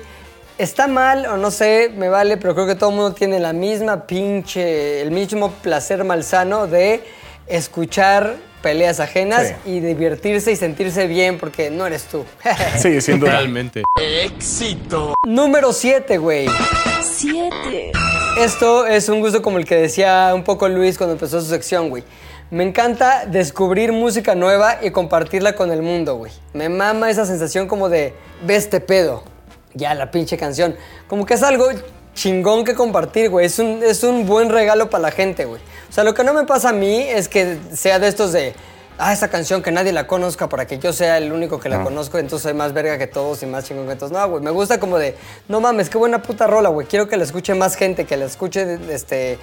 está 0.57 0.87
mal 0.87 1.25
o 1.25 1.37
no 1.37 1.51
sé, 1.51 1.91
me 1.95 2.09
vale, 2.09 2.37
pero 2.37 2.55
creo 2.55 2.65
que 2.65 2.75
todo 2.75 2.89
el 2.91 2.95
mundo 2.95 3.13
tiene 3.13 3.39
la 3.39 3.53
misma 3.53 4.07
pinche, 4.07 5.01
el 5.01 5.11
mismo 5.11 5.51
placer 5.51 6.03
malsano 6.03 6.65
de 6.67 7.03
escuchar 7.47 8.35
peleas 8.61 9.01
ajenas 9.01 9.49
Sí. 9.65 9.71
y 9.73 9.79
divertirse 9.81 10.49
y 10.53 10.55
sentirse 10.55 11.05
bien 11.07 11.37
porque 11.37 11.69
no 11.69 11.85
eres 11.85 12.05
tú. 12.05 12.23
Sí, 12.77 13.01
sin 13.01 13.19
duda. 13.19 13.31
Totalmente. 13.31 13.83
Número 15.25 15.73
7, 15.73 16.17
güey. 16.17 16.47
7. 17.01 17.91
Esto 18.37 18.87
es 18.87 19.09
un 19.09 19.19
gusto 19.19 19.43
como 19.43 19.59
el 19.59 19.65
que 19.65 19.75
decía 19.75 20.31
un 20.33 20.43
poco 20.43 20.67
Luis 20.67 20.97
cuando 20.97 21.13
empezó 21.13 21.39
su 21.39 21.47
sección, 21.47 21.91
güey. 21.91 22.03
Me 22.49 22.63
encanta 22.63 23.27
descubrir 23.27 23.91
música 23.91 24.33
nueva 24.33 24.79
y 24.81 24.89
compartirla 24.89 25.53
con 25.53 25.71
el 25.71 25.83
mundo, 25.83 26.15
güey. 26.15 26.31
Me 26.51 26.67
mama 26.67 27.11
esa 27.11 27.27
sensación 27.27 27.67
como 27.67 27.89
de, 27.89 28.15
ve 28.43 28.55
este 28.55 28.79
pedo. 28.79 29.23
Ya, 29.75 29.93
la 29.93 30.09
pinche 30.09 30.35
canción. 30.35 30.75
Como 31.07 31.27
que 31.27 31.35
es 31.35 31.43
algo 31.43 31.67
chingón 32.15 32.63
que 32.65 32.73
compartir, 32.73 33.29
güey. 33.29 33.45
Es 33.45 33.59
un, 33.59 33.83
es 33.83 34.03
un 34.03 34.25
buen 34.25 34.49
regalo 34.49 34.89
para 34.89 35.03
la 35.03 35.11
gente, 35.11 35.45
güey. 35.45 35.61
O 35.87 35.93
sea, 35.93 36.03
lo 36.03 36.15
que 36.15 36.23
no 36.23 36.33
me 36.33 36.45
pasa 36.45 36.69
a 36.69 36.73
mí 36.73 37.01
es 37.01 37.29
que 37.29 37.59
sea 37.71 37.99
de 37.99 38.07
estos 38.07 38.31
de, 38.31 38.55
ah, 38.97 39.13
esa 39.13 39.29
canción 39.29 39.61
que 39.61 39.71
nadie 39.71 39.91
la 39.91 40.07
conozca 40.07 40.49
para 40.49 40.65
que 40.67 40.79
yo 40.79 40.93
sea 40.93 41.17
el 41.17 41.31
único 41.31 41.59
que 41.59 41.69
la 41.69 41.83
conozco, 41.83 42.17
entonces 42.17 42.43
soy 42.43 42.53
más 42.53 42.73
verga 42.73 42.97
que 42.97 43.07
todos 43.07 43.41
y 43.43 43.45
más 43.45 43.65
chingón 43.65 43.87
que 43.87 43.95
todos. 43.95 44.11
No, 44.11 44.27
güey, 44.29 44.43
me 44.43 44.51
gusta 44.51 44.79
como 44.79 44.97
de, 44.97 45.15
no 45.47 45.61
mames, 45.61 45.89
qué 45.89 45.97
buena 45.97 46.21
puta 46.21 46.47
rola, 46.47 46.69
güey. 46.69 46.87
Quiero 46.87 47.07
que 47.07 47.17
la 47.17 47.23
escuche 47.23 47.53
más 47.55 47.75
gente, 47.75 48.05
que 48.05 48.17
la 48.17 48.25
escuche, 48.25 48.79
este, 48.89 49.37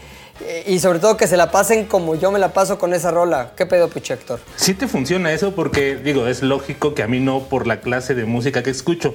y 0.66 0.78
sobre 0.78 0.98
todo 0.98 1.16
que 1.16 1.26
se 1.26 1.36
la 1.36 1.50
pasen 1.50 1.84
como 1.86 2.14
yo 2.14 2.30
me 2.30 2.38
la 2.38 2.52
paso 2.52 2.78
con 2.78 2.94
esa 2.94 3.10
rola. 3.10 3.52
¿Qué 3.56 3.66
pedo, 3.66 3.88
piche 3.88 4.14
Héctor? 4.14 4.40
Sí 4.56 4.74
te 4.74 4.88
funciona 4.88 5.32
eso 5.32 5.54
porque, 5.54 5.96
digo, 5.96 6.26
es 6.26 6.42
lógico 6.42 6.94
que 6.94 7.02
a 7.02 7.06
mí 7.08 7.20
no 7.20 7.40
por 7.44 7.66
la 7.66 7.80
clase 7.80 8.14
de 8.14 8.24
música 8.24 8.62
que 8.62 8.70
escucho. 8.70 9.14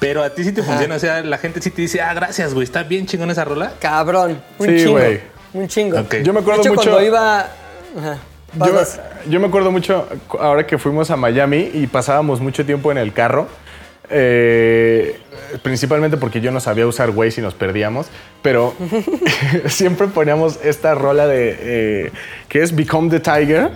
Pero 0.00 0.22
a 0.22 0.30
ti 0.30 0.44
sí 0.44 0.52
te 0.52 0.62
funciona, 0.62 0.96
o 0.96 0.98
sea, 0.98 1.22
la 1.22 1.38
gente 1.38 1.62
sí 1.62 1.70
te 1.70 1.80
dice, 1.80 2.02
ah, 2.02 2.12
gracias, 2.12 2.52
güey, 2.52 2.64
está 2.64 2.82
bien 2.82 3.06
chingón 3.06 3.30
esa 3.30 3.44
rola. 3.44 3.72
Cabrón, 3.78 4.42
un 4.58 4.66
Sí, 4.66 4.76
chingo. 4.78 4.92
güey. 4.92 5.20
Un 5.54 5.68
chingo. 5.68 6.00
Ok. 6.00 6.16
Yo 6.24 6.32
me 6.32 6.40
acuerdo 6.40 6.62
de 6.62 6.68
hecho, 6.68 6.74
mucho. 6.74 6.90
cuando 6.90 7.06
iba... 7.06 7.40
Ajá. 7.96 8.18
Yo. 8.66 8.82
Yo 9.28 9.40
me 9.40 9.46
acuerdo 9.46 9.70
mucho 9.70 10.06
ahora 10.40 10.66
que 10.66 10.78
fuimos 10.78 11.10
a 11.10 11.16
Miami 11.16 11.70
y 11.74 11.86
pasábamos 11.86 12.40
mucho 12.40 12.64
tiempo 12.64 12.90
en 12.92 12.98
el 12.98 13.12
carro. 13.12 13.46
eh, 14.10 15.18
principalmente 15.62 16.16
porque 16.16 16.40
yo 16.40 16.50
no 16.50 16.60
sabía 16.60 16.86
usar 16.86 17.10
Waze 17.10 17.40
y 17.40 17.44
nos 17.44 17.54
perdíamos, 17.54 18.06
pero 18.42 18.74
siempre 19.66 20.08
poníamos 20.08 20.58
esta 20.62 20.94
rola 20.94 21.26
de 21.26 21.56
eh, 21.58 22.12
que 22.48 22.62
es 22.62 22.74
Become 22.74 23.10
the 23.10 23.20
Tiger. 23.20 23.70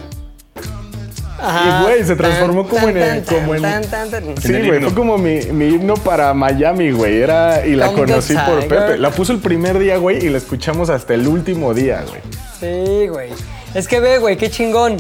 Ajá. 1.41 1.81
Y, 1.81 1.83
güey, 1.85 2.05
se 2.05 2.17
transformó 2.17 2.65
Tan, 2.65 2.71
como 2.71 2.89
en 2.89 2.99
tan, 2.99 3.17
el- 3.19 3.23
tan, 3.25 3.35
como 3.41 3.55
en- 3.55 3.63
tan, 3.63 3.85
tan, 3.85 4.11
tan. 4.11 4.37
Sí, 4.39 4.53
güey, 4.67 4.81
fue 4.83 4.93
como 4.93 5.17
mi, 5.19 5.39
mi 5.53 5.69
himno 5.69 5.95
para 5.95 6.35
Miami, 6.35 6.91
güey. 6.91 7.21
Era, 7.23 7.65
y 7.65 7.77
la 7.77 7.93
conocí 7.93 8.35
por. 8.35 8.67
Pepe. 8.67 8.99
La 8.99 9.11
puso 9.11 9.33
el 9.33 9.39
primer 9.39 9.79
día, 9.79 9.99
güey, 9.99 10.25
y 10.27 10.31
la 10.31 10.39
escuchamos 10.39 10.91
hasta 10.91 11.15
el 11.15 11.29
último 11.29 11.75
día, 11.75 12.05
güey. 12.09 12.21
Sí, 12.59 13.07
güey. 13.07 13.31
Es 13.73 13.87
que 13.87 14.01
ve, 14.01 14.19
güey, 14.19 14.37
qué 14.37 14.51
chingón. 14.51 14.97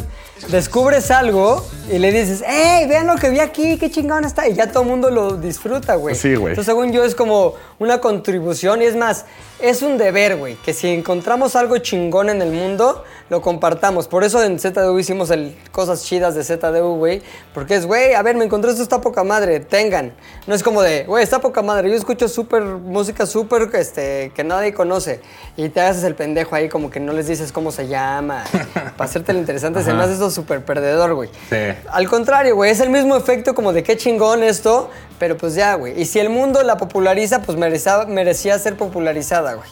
Descubres 0.46 1.10
algo 1.10 1.66
y 1.90 1.98
le 1.98 2.12
dices, 2.12 2.42
¡Ey, 2.46 2.86
vean 2.86 3.06
lo 3.06 3.16
que 3.16 3.28
vi 3.28 3.40
aquí! 3.40 3.76
¡Qué 3.76 3.90
chingón 3.90 4.24
está! 4.24 4.48
Y 4.48 4.54
ya 4.54 4.70
todo 4.70 4.84
el 4.84 4.88
mundo 4.88 5.10
lo 5.10 5.36
disfruta, 5.36 5.96
güey. 5.96 6.14
Sí, 6.14 6.36
güey. 6.36 6.52
Entonces, 6.52 6.66
según 6.72 6.92
yo, 6.92 7.04
es 7.04 7.14
como 7.14 7.54
una 7.78 8.00
contribución 8.00 8.80
y 8.80 8.86
es 8.86 8.96
más, 8.96 9.26
es 9.60 9.82
un 9.82 9.98
deber, 9.98 10.36
güey, 10.36 10.54
que 10.56 10.72
si 10.72 10.88
encontramos 10.88 11.56
algo 11.56 11.78
chingón 11.78 12.30
en 12.30 12.42
el 12.42 12.52
mundo, 12.52 13.04
lo 13.28 13.42
compartamos. 13.42 14.08
Por 14.08 14.24
eso 14.24 14.42
en 14.42 14.58
ZDU 14.58 14.98
hicimos 14.98 15.30
el 15.30 15.54
cosas 15.72 16.04
chidas 16.04 16.34
de 16.34 16.44
ZDU, 16.44 16.96
güey. 16.96 17.22
Porque 17.52 17.74
es, 17.74 17.86
güey, 17.86 18.14
a 18.14 18.22
ver, 18.22 18.36
me 18.36 18.44
encontré 18.44 18.70
esto, 18.70 18.82
está 18.82 19.00
poca 19.00 19.24
madre, 19.24 19.60
tengan. 19.60 20.12
No 20.46 20.54
es 20.54 20.62
como 20.62 20.82
de, 20.82 21.04
güey, 21.04 21.22
está 21.22 21.40
poca 21.40 21.62
madre. 21.62 21.90
Yo 21.90 21.96
escucho 21.96 22.28
súper, 22.28 22.62
música 22.62 23.26
súper, 23.26 23.68
este, 23.74 24.32
que 24.34 24.44
nadie 24.44 24.72
conoce. 24.72 25.20
Y 25.56 25.68
te 25.68 25.80
haces 25.80 26.04
el 26.04 26.14
pendejo 26.14 26.54
ahí, 26.54 26.68
como 26.68 26.90
que 26.90 27.00
no 27.00 27.12
les 27.12 27.26
dices 27.26 27.52
cómo 27.52 27.72
se 27.72 27.88
llama. 27.88 28.44
para 28.74 29.04
hacerte 29.04 29.32
lo 29.32 29.40
interesante, 29.40 29.82
se 29.82 29.92
me 29.92 30.02
hace 30.02 30.14
eso 30.14 30.30
súper 30.30 30.64
perdedor, 30.64 31.14
güey. 31.14 31.30
Sí. 31.50 31.56
Al 31.90 32.08
contrario, 32.08 32.54
güey, 32.54 32.70
es 32.70 32.80
el 32.80 32.90
mismo 32.90 33.16
efecto 33.16 33.54
como 33.54 33.72
de 33.72 33.82
qué 33.82 33.96
chingón 33.96 34.42
esto, 34.42 34.90
pero 35.18 35.36
pues 35.36 35.54
ya, 35.54 35.74
güey. 35.74 36.00
Y 36.00 36.06
si 36.06 36.18
el 36.20 36.30
mundo 36.30 36.62
la 36.62 36.76
populariza, 36.76 37.42
pues 37.42 37.58
merecía, 37.58 38.04
merecía 38.06 38.58
ser 38.58 38.76
popularizada, 38.76 39.47
güey. 39.54 39.68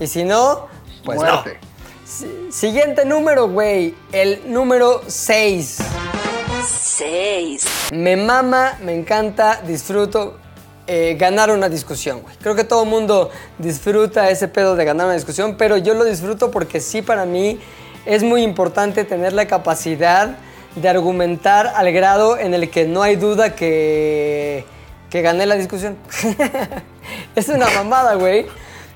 Y 0.00 0.06
si 0.06 0.24
no, 0.24 0.66
pues 1.04 1.18
Muerte. 1.18 1.58
no. 1.60 2.52
Siguiente 2.52 3.04
número, 3.04 3.48
güey. 3.48 3.94
El 4.12 4.52
número 4.52 5.02
6. 5.06 5.78
6. 6.68 7.64
Me 7.92 8.16
mama, 8.16 8.78
me 8.82 8.94
encanta, 8.94 9.60
disfruto 9.66 10.38
eh, 10.86 11.16
ganar 11.18 11.50
una 11.50 11.68
discusión, 11.68 12.20
güey. 12.20 12.36
Creo 12.36 12.54
que 12.54 12.64
todo 12.64 12.84
el 12.84 12.90
mundo 12.90 13.30
disfruta 13.58 14.30
ese 14.30 14.48
pedo 14.48 14.76
de 14.76 14.84
ganar 14.84 15.06
una 15.06 15.14
discusión, 15.14 15.56
pero 15.56 15.76
yo 15.76 15.94
lo 15.94 16.04
disfruto 16.04 16.50
porque 16.50 16.80
sí 16.80 17.02
para 17.02 17.24
mí 17.24 17.58
es 18.06 18.22
muy 18.22 18.42
importante 18.42 19.04
tener 19.04 19.32
la 19.32 19.46
capacidad 19.46 20.36
de 20.76 20.88
argumentar 20.88 21.68
al 21.74 21.90
grado 21.92 22.38
en 22.38 22.52
el 22.52 22.68
que 22.70 22.84
no 22.84 23.02
hay 23.02 23.16
duda 23.16 23.54
que, 23.54 24.66
que 25.10 25.22
gané 25.22 25.46
la 25.46 25.54
discusión. 25.54 25.96
es 27.34 27.48
una 27.48 27.70
mamada, 27.70 28.14
güey. 28.14 28.46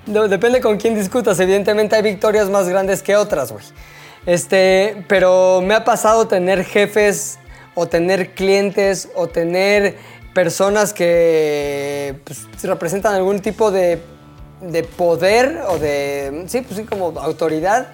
Depende 0.09 0.60
con 0.60 0.78
quién 0.78 0.94
discutas. 0.94 1.39
Evidentemente 1.40 1.97
hay 1.97 2.02
victorias 2.02 2.48
más 2.48 2.68
grandes 2.68 3.02
que 3.02 3.16
otras, 3.16 3.52
güey. 3.52 3.64
Este, 4.26 5.05
pero 5.09 5.60
me 5.62 5.74
ha 5.74 5.85
pasado 5.85 6.28
tener 6.28 6.64
jefes 6.64 7.39
o 7.74 7.86
tener 7.86 8.35
clientes 8.35 9.09
o 9.14 9.28
tener 9.28 9.97
personas 10.35 10.93
que 10.93 12.20
pues, 12.24 12.47
representan 12.62 13.14
algún 13.14 13.40
tipo 13.40 13.70
de, 13.70 14.01
de 14.60 14.82
poder 14.82 15.62
o 15.68 15.78
de, 15.78 16.44
sí, 16.48 16.60
pues 16.62 16.76
sí, 16.76 16.85
como 16.85 17.18
autoridad 17.20 17.89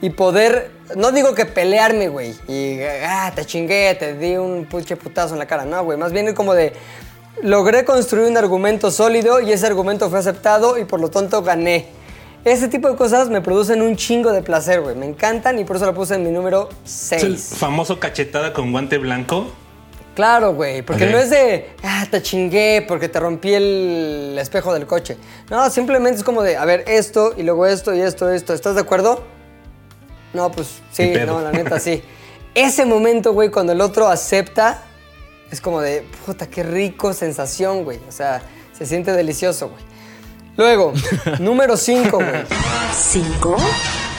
y 0.00 0.10
poder, 0.10 0.70
no 0.96 1.12
digo 1.12 1.34
que 1.34 1.46
pelearme, 1.46 2.08
güey, 2.08 2.34
y 2.48 2.78
ah, 3.06 3.32
te 3.34 3.44
chingué, 3.44 3.94
te 3.94 4.14
di 4.14 4.36
un 4.36 4.66
puche 4.66 4.96
putazo 4.96 5.34
en 5.34 5.38
la 5.38 5.46
cara, 5.46 5.64
no, 5.64 5.82
güey, 5.84 5.96
más 5.96 6.12
bien 6.12 6.34
como 6.34 6.52
de, 6.54 6.72
logré 7.42 7.84
construir 7.84 8.26
un 8.28 8.36
argumento 8.36 8.90
sólido 8.90 9.40
y 9.40 9.52
ese 9.52 9.66
argumento 9.66 10.10
fue 10.10 10.18
aceptado 10.18 10.78
y 10.78 10.84
por 10.84 11.00
lo 11.00 11.10
tanto 11.10 11.42
gané. 11.42 11.86
Ese 12.44 12.68
tipo 12.68 12.90
de 12.90 12.96
cosas 12.96 13.30
me 13.30 13.40
producen 13.40 13.80
un 13.80 13.96
chingo 13.96 14.32
de 14.32 14.42
placer, 14.42 14.82
güey. 14.82 14.94
Me 14.94 15.06
encantan 15.06 15.58
y 15.58 15.64
por 15.64 15.76
eso 15.76 15.86
lo 15.86 15.94
puse 15.94 16.16
en 16.16 16.24
mi 16.24 16.30
número 16.30 16.68
Es 16.84 17.12
el 17.12 17.38
6. 17.38 17.54
famoso 17.58 17.98
cachetada 17.98 18.52
con 18.52 18.70
guante 18.70 18.98
blanco. 18.98 19.46
Claro, 20.14 20.54
güey, 20.54 20.82
porque 20.82 21.06
no 21.06 21.18
es 21.18 21.30
de, 21.30 21.70
ah, 21.82 22.06
te 22.08 22.22
chingué 22.22 22.84
porque 22.86 23.08
te 23.08 23.18
rompí 23.18 23.52
el 23.52 24.36
espejo 24.38 24.72
del 24.72 24.86
coche. 24.86 25.16
No, 25.50 25.68
simplemente 25.70 26.18
es 26.18 26.24
como 26.24 26.42
de, 26.42 26.56
a 26.56 26.64
ver, 26.64 26.84
esto 26.86 27.34
y 27.36 27.42
luego 27.42 27.66
esto 27.66 27.92
y 27.94 28.00
esto, 28.00 28.30
esto. 28.30 28.54
¿Estás 28.54 28.76
de 28.76 28.82
acuerdo? 28.82 29.24
No, 30.32 30.52
pues 30.52 30.68
sí, 30.92 31.12
no, 31.26 31.40
la 31.40 31.50
neta 31.50 31.80
sí. 31.80 32.02
Ese 32.54 32.84
momento, 32.84 33.32
güey, 33.32 33.50
cuando 33.50 33.72
el 33.72 33.80
otro 33.80 34.06
acepta, 34.06 34.82
es 35.50 35.60
como 35.60 35.80
de, 35.80 36.04
puta, 36.26 36.46
qué 36.46 36.62
rico 36.62 37.12
sensación, 37.12 37.84
güey. 37.84 38.00
O 38.08 38.12
sea, 38.12 38.42
se 38.76 38.86
siente 38.86 39.12
delicioso, 39.12 39.68
güey. 39.68 39.82
Luego, 40.56 40.92
número 41.40 41.76
5, 41.76 42.16
güey. 42.16 42.44
5. 42.92 43.56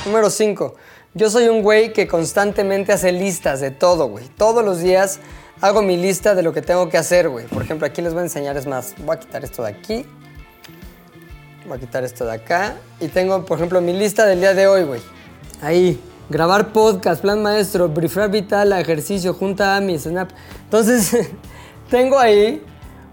Número 0.06 0.30
5. 0.30 0.76
Yo 1.14 1.30
soy 1.30 1.48
un 1.48 1.62
güey 1.62 1.94
que 1.94 2.08
constantemente 2.08 2.92
hace 2.92 3.12
listas 3.12 3.62
de 3.62 3.72
todo, 3.72 4.08
güey. 4.08 4.28
Todos 4.38 4.64
los 4.66 4.80
días 4.80 5.20
hago 5.62 5.82
mi 5.82 5.96
lista 5.96 6.36
de 6.36 6.44
lo 6.44 6.54
que 6.54 6.62
tengo 6.62 6.90
que 6.90 6.98
hacer, 6.98 7.30
güey. 7.30 7.46
Por 7.48 7.64
ejemplo, 7.64 7.88
aquí 7.88 8.02
les 8.02 8.14
voy 8.14 8.22
a 8.22 8.24
enseñar, 8.24 8.58
es 8.58 8.68
más, 8.68 8.96
voy 9.00 9.16
a 9.16 9.20
quitar 9.20 9.44
esto 9.44 9.64
de 9.64 9.70
aquí. 9.70 10.06
Voy 11.66 11.78
a 11.78 11.80
quitar 11.80 12.04
esto 12.04 12.26
de 12.26 12.34
acá. 12.34 12.76
Y 13.00 13.08
tengo, 13.08 13.46
por 13.46 13.58
ejemplo, 13.58 13.80
mi 13.82 13.94
lista 13.94 14.26
del 14.26 14.42
día 14.42 14.54
de 14.54 14.68
hoy, 14.68 14.84
güey. 14.84 15.02
Ahí. 15.62 16.02
Grabar 16.28 16.74
podcast, 16.74 17.22
plan 17.22 17.44
maestro, 17.44 17.88
brifar 17.88 18.32
vital, 18.32 18.74
ejercicio, 18.74 19.36
junta 19.36 19.76
a 19.76 19.82
mi 19.82 20.00
snap. 20.00 20.32
Entonces, 20.64 21.16
tengo 21.92 22.18
ahí 22.18 22.64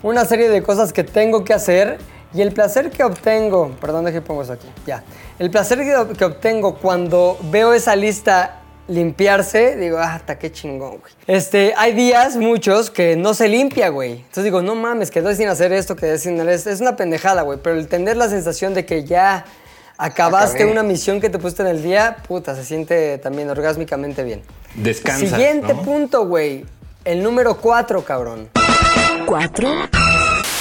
una 0.03 0.25
serie 0.25 0.49
de 0.49 0.63
cosas 0.63 0.95
que 0.95 1.05
tengo 1.05 1.45
que 1.45 1.53
hacer 1.53 1.99
y 2.33 2.41
el 2.41 2.53
placer 2.53 2.91
que 2.91 3.05
obtengo, 3.05 3.73
perdón, 3.81 4.07
deje 4.07 4.23
pongo 4.23 4.43
eso 4.43 4.55
aquí, 4.55 4.67
ya. 4.87 5.05
El 5.39 5.51
placer 5.51 5.81
que, 5.81 6.17
que 6.17 6.25
obtengo 6.25 6.77
cuando 6.77 7.37
veo 7.51 7.75
esa 7.75 7.95
lista 7.97 8.63
limpiarse, 8.89 9.77
digo, 9.77 9.99
ah, 9.99 10.15
hasta 10.15 10.39
qué 10.39 10.51
chingón, 10.51 10.99
güey. 10.99 11.13
Este, 11.27 11.75
hay 11.77 11.93
días, 11.93 12.37
muchos, 12.37 12.91
que 12.91 13.17
no 13.17 13.35
se 13.35 13.49
limpia, 13.49 13.91
güey. 13.91 14.13
Entonces 14.13 14.45
digo, 14.45 14.63
no 14.63 14.75
mames, 14.75 15.11
quedé 15.11 15.35
sin 15.37 15.49
hacer 15.49 15.73
esto, 15.73 15.97
quedé 15.97 16.19
sin 16.19 16.41
hacer 16.41 16.53
esto. 16.53 16.71
Es 16.71 16.81
una 16.81 16.97
pendejada, 16.97 17.43
güey. 17.43 17.59
Pero 17.63 17.79
el 17.79 17.89
tener 17.89 18.17
la 18.17 18.29
sensación 18.29 18.75
de 18.75 18.85
que 18.87 19.05
ya 19.05 19.45
acabaste 20.05 20.57
Acabé. 20.59 20.73
una 20.73 20.83
misión 20.83 21.21
que 21.21 21.31
te 21.31 21.39
pusiste 21.39 21.63
en 21.63 21.69
el 21.69 21.83
día, 21.83 22.17
puta, 22.27 22.55
se 22.55 22.65
siente 22.65 23.19
también 23.19 23.49
orgásmicamente 23.51 24.23
bien. 24.25 24.43
Descansas, 24.75 25.29
Siguiente 25.31 25.75
¿no? 25.75 25.83
punto, 25.83 26.27
güey. 26.27 26.65
El 27.05 27.23
número 27.23 27.57
4, 27.57 28.05
cabrón. 28.05 28.49
4. 29.27 29.69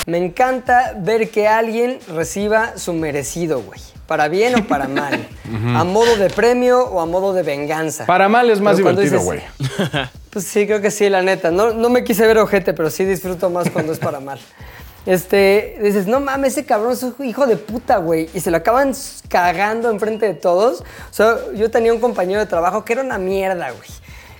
Me 0.07 0.17
encanta 0.17 0.93
ver 0.97 1.29
que 1.29 1.47
alguien 1.47 1.99
reciba 2.13 2.77
su 2.77 2.93
merecido, 2.93 3.61
güey. 3.61 3.79
Para 4.07 4.27
bien 4.27 4.55
o 4.55 4.67
para 4.67 4.87
mal. 4.87 5.27
A 5.75 5.83
modo 5.83 6.15
de 6.17 6.29
premio 6.29 6.83
o 6.83 6.99
a 6.99 7.05
modo 7.05 7.33
de 7.33 7.43
venganza. 7.43 8.05
Para 8.05 8.27
mal 8.27 8.49
es 8.49 8.59
más 8.59 8.75
Pero 8.75 8.85
cuando 8.85 9.01
divertido, 9.01 9.23
güey. 9.23 9.41
Pues 10.31 10.45
sí, 10.45 10.65
creo 10.65 10.79
que 10.79 10.91
sí, 10.91 11.09
la 11.09 11.21
neta. 11.21 11.51
No, 11.51 11.73
no 11.73 11.89
me 11.89 12.05
quise 12.05 12.25
ver 12.25 12.37
ojete, 12.37 12.73
pero 12.73 12.89
sí 12.89 13.03
disfruto 13.03 13.49
más 13.49 13.69
cuando 13.69 13.91
es 13.91 13.99
para 13.99 14.19
mal. 14.21 14.39
Este, 15.05 15.79
dices, 15.81 16.05
no 16.05 16.19
mames, 16.19 16.53
ese 16.53 16.65
cabrón 16.65 16.93
es 16.93 17.01
un 17.01 17.15
hijo 17.25 17.47
de 17.47 17.57
puta, 17.57 17.97
güey. 17.97 18.29
Y 18.33 18.39
se 18.39 18.51
lo 18.51 18.57
acaban 18.57 18.93
cagando 19.29 19.89
enfrente 19.89 20.27
de 20.27 20.33
todos. 20.35 20.81
O 20.81 21.13
sea, 21.13 21.37
yo 21.55 21.71
tenía 21.71 21.93
un 21.93 21.99
compañero 21.99 22.39
de 22.39 22.45
trabajo 22.45 22.85
que 22.85 22.93
era 22.93 23.01
una 23.01 23.17
mierda, 23.17 23.71
güey. 23.71 23.89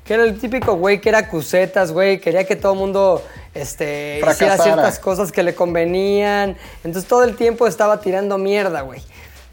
Que 0.03 0.13
era 0.15 0.23
el 0.23 0.39
típico 0.39 0.75
güey 0.75 1.01
que 1.01 1.09
era 1.09 1.27
cusetas, 1.27 1.91
güey. 1.91 2.19
Quería 2.19 2.45
que 2.45 2.55
todo 2.55 2.73
el 2.73 2.79
mundo 2.79 3.23
este, 3.55 4.21
hiciera 4.29 4.57
ciertas 4.57 4.99
cosas 4.99 5.31
que 5.31 5.41
le 5.41 5.55
convenían. 5.55 6.55
Entonces 6.83 7.09
todo 7.09 7.23
el 7.23 7.35
tiempo 7.35 7.65
estaba 7.65 7.99
tirando 7.99 8.37
mierda, 8.37 8.81
güey. 8.81 9.01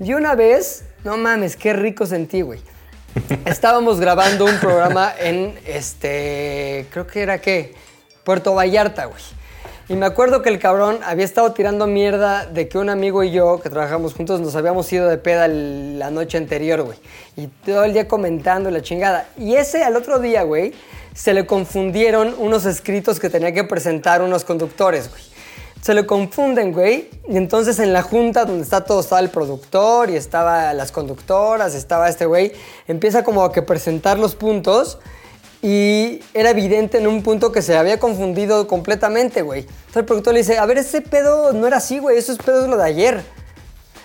Y 0.01 0.13
una 0.13 0.35
vez, 0.35 0.85
no 1.05 1.17
mames, 1.17 1.57
qué 1.57 1.73
rico 1.73 2.05
sentí, 2.05 2.43
güey. 2.43 2.61
Estábamos 3.47 3.99
grabando 3.99 4.45
un 4.45 4.59
programa 4.59 5.13
en, 5.19 5.59
este, 5.67 6.87
creo 6.91 7.07
que 7.07 7.23
era 7.23 7.41
qué, 7.41 7.75
Puerto 8.25 8.55
Vallarta, 8.55 9.07
güey. 9.07 9.38
Y 9.91 9.95
me 9.95 10.05
acuerdo 10.05 10.43
que 10.43 10.51
el 10.51 10.59
cabrón 10.59 10.99
había 11.03 11.25
estado 11.25 11.53
tirando 11.53 11.87
mierda 11.87 12.45
de 12.45 12.69
que 12.69 12.77
un 12.77 12.91
amigo 12.91 13.23
y 13.23 13.31
yo, 13.31 13.59
que 13.59 13.71
trabajamos 13.71 14.13
juntos, 14.13 14.39
nos 14.39 14.55
habíamos 14.55 14.93
ido 14.93 15.09
de 15.09 15.17
peda 15.17 15.49
la 15.49 16.11
noche 16.11 16.37
anterior, 16.37 16.83
güey. 16.83 16.99
Y 17.37 17.47
todo 17.47 17.85
el 17.85 17.95
día 17.95 18.07
comentando 18.07 18.71
la 18.71 18.83
chingada. 18.83 19.31
Y 19.39 19.55
ese 19.55 19.83
al 19.85 19.97
otro 19.97 20.19
día, 20.19 20.43
güey, 20.43 20.75
se 21.15 21.33
le 21.33 21.47
confundieron 21.47 22.35
unos 22.37 22.67
escritos 22.67 23.19
que 23.19 23.31
tenía 23.31 23.53
que 23.53 23.65
presentar 23.65 24.21
unos 24.21 24.45
conductores, 24.45 25.09
güey. 25.09 25.23
Se 25.81 25.95
le 25.95 26.05
confunden, 26.05 26.73
güey. 26.73 27.09
Y 27.27 27.39
entonces 27.39 27.79
en 27.79 27.95
la 27.95 28.03
junta 28.03 28.45
donde 28.45 28.65
está 28.65 28.85
todo, 28.85 29.01
estaba 29.01 29.23
el 29.23 29.31
productor 29.31 30.11
y 30.11 30.17
estaba 30.17 30.75
las 30.75 30.93
conductoras, 30.93 31.75
estaba 31.75 32.11
este 32.11 32.27
güey, 32.27 32.53
empieza 32.89 33.25
como 33.25 33.43
a 33.43 33.53
que 33.55 33.63
presentar 33.63 34.19
los 34.19 34.35
puntos 34.35 34.99
Y 35.61 36.21
era 36.35 36.51
evidente 36.51 36.99
en 36.99 37.07
un 37.07 37.23
punto 37.23 37.51
que 37.51 37.63
se 37.63 37.77
había 37.77 37.99
confundido 37.99 38.69
completamente, 38.69 39.43
güey. 39.43 39.61
Entonces 39.61 39.97
el 39.97 40.05
productor 40.05 40.35
le 40.35 40.41
dice, 40.41 40.59
a 40.59 40.67
ver, 40.67 40.79
ese 40.79 41.01
pedo 41.01 41.53
no 41.53 41.67
era 41.67 41.79
así, 41.79 41.99
güey, 41.99 42.17
eso 42.17 42.33
es 42.33 42.39
pedo 42.39 42.63
es 42.63 42.69
lo 42.69 42.77
de 42.77 42.85
ayer. 42.85 43.23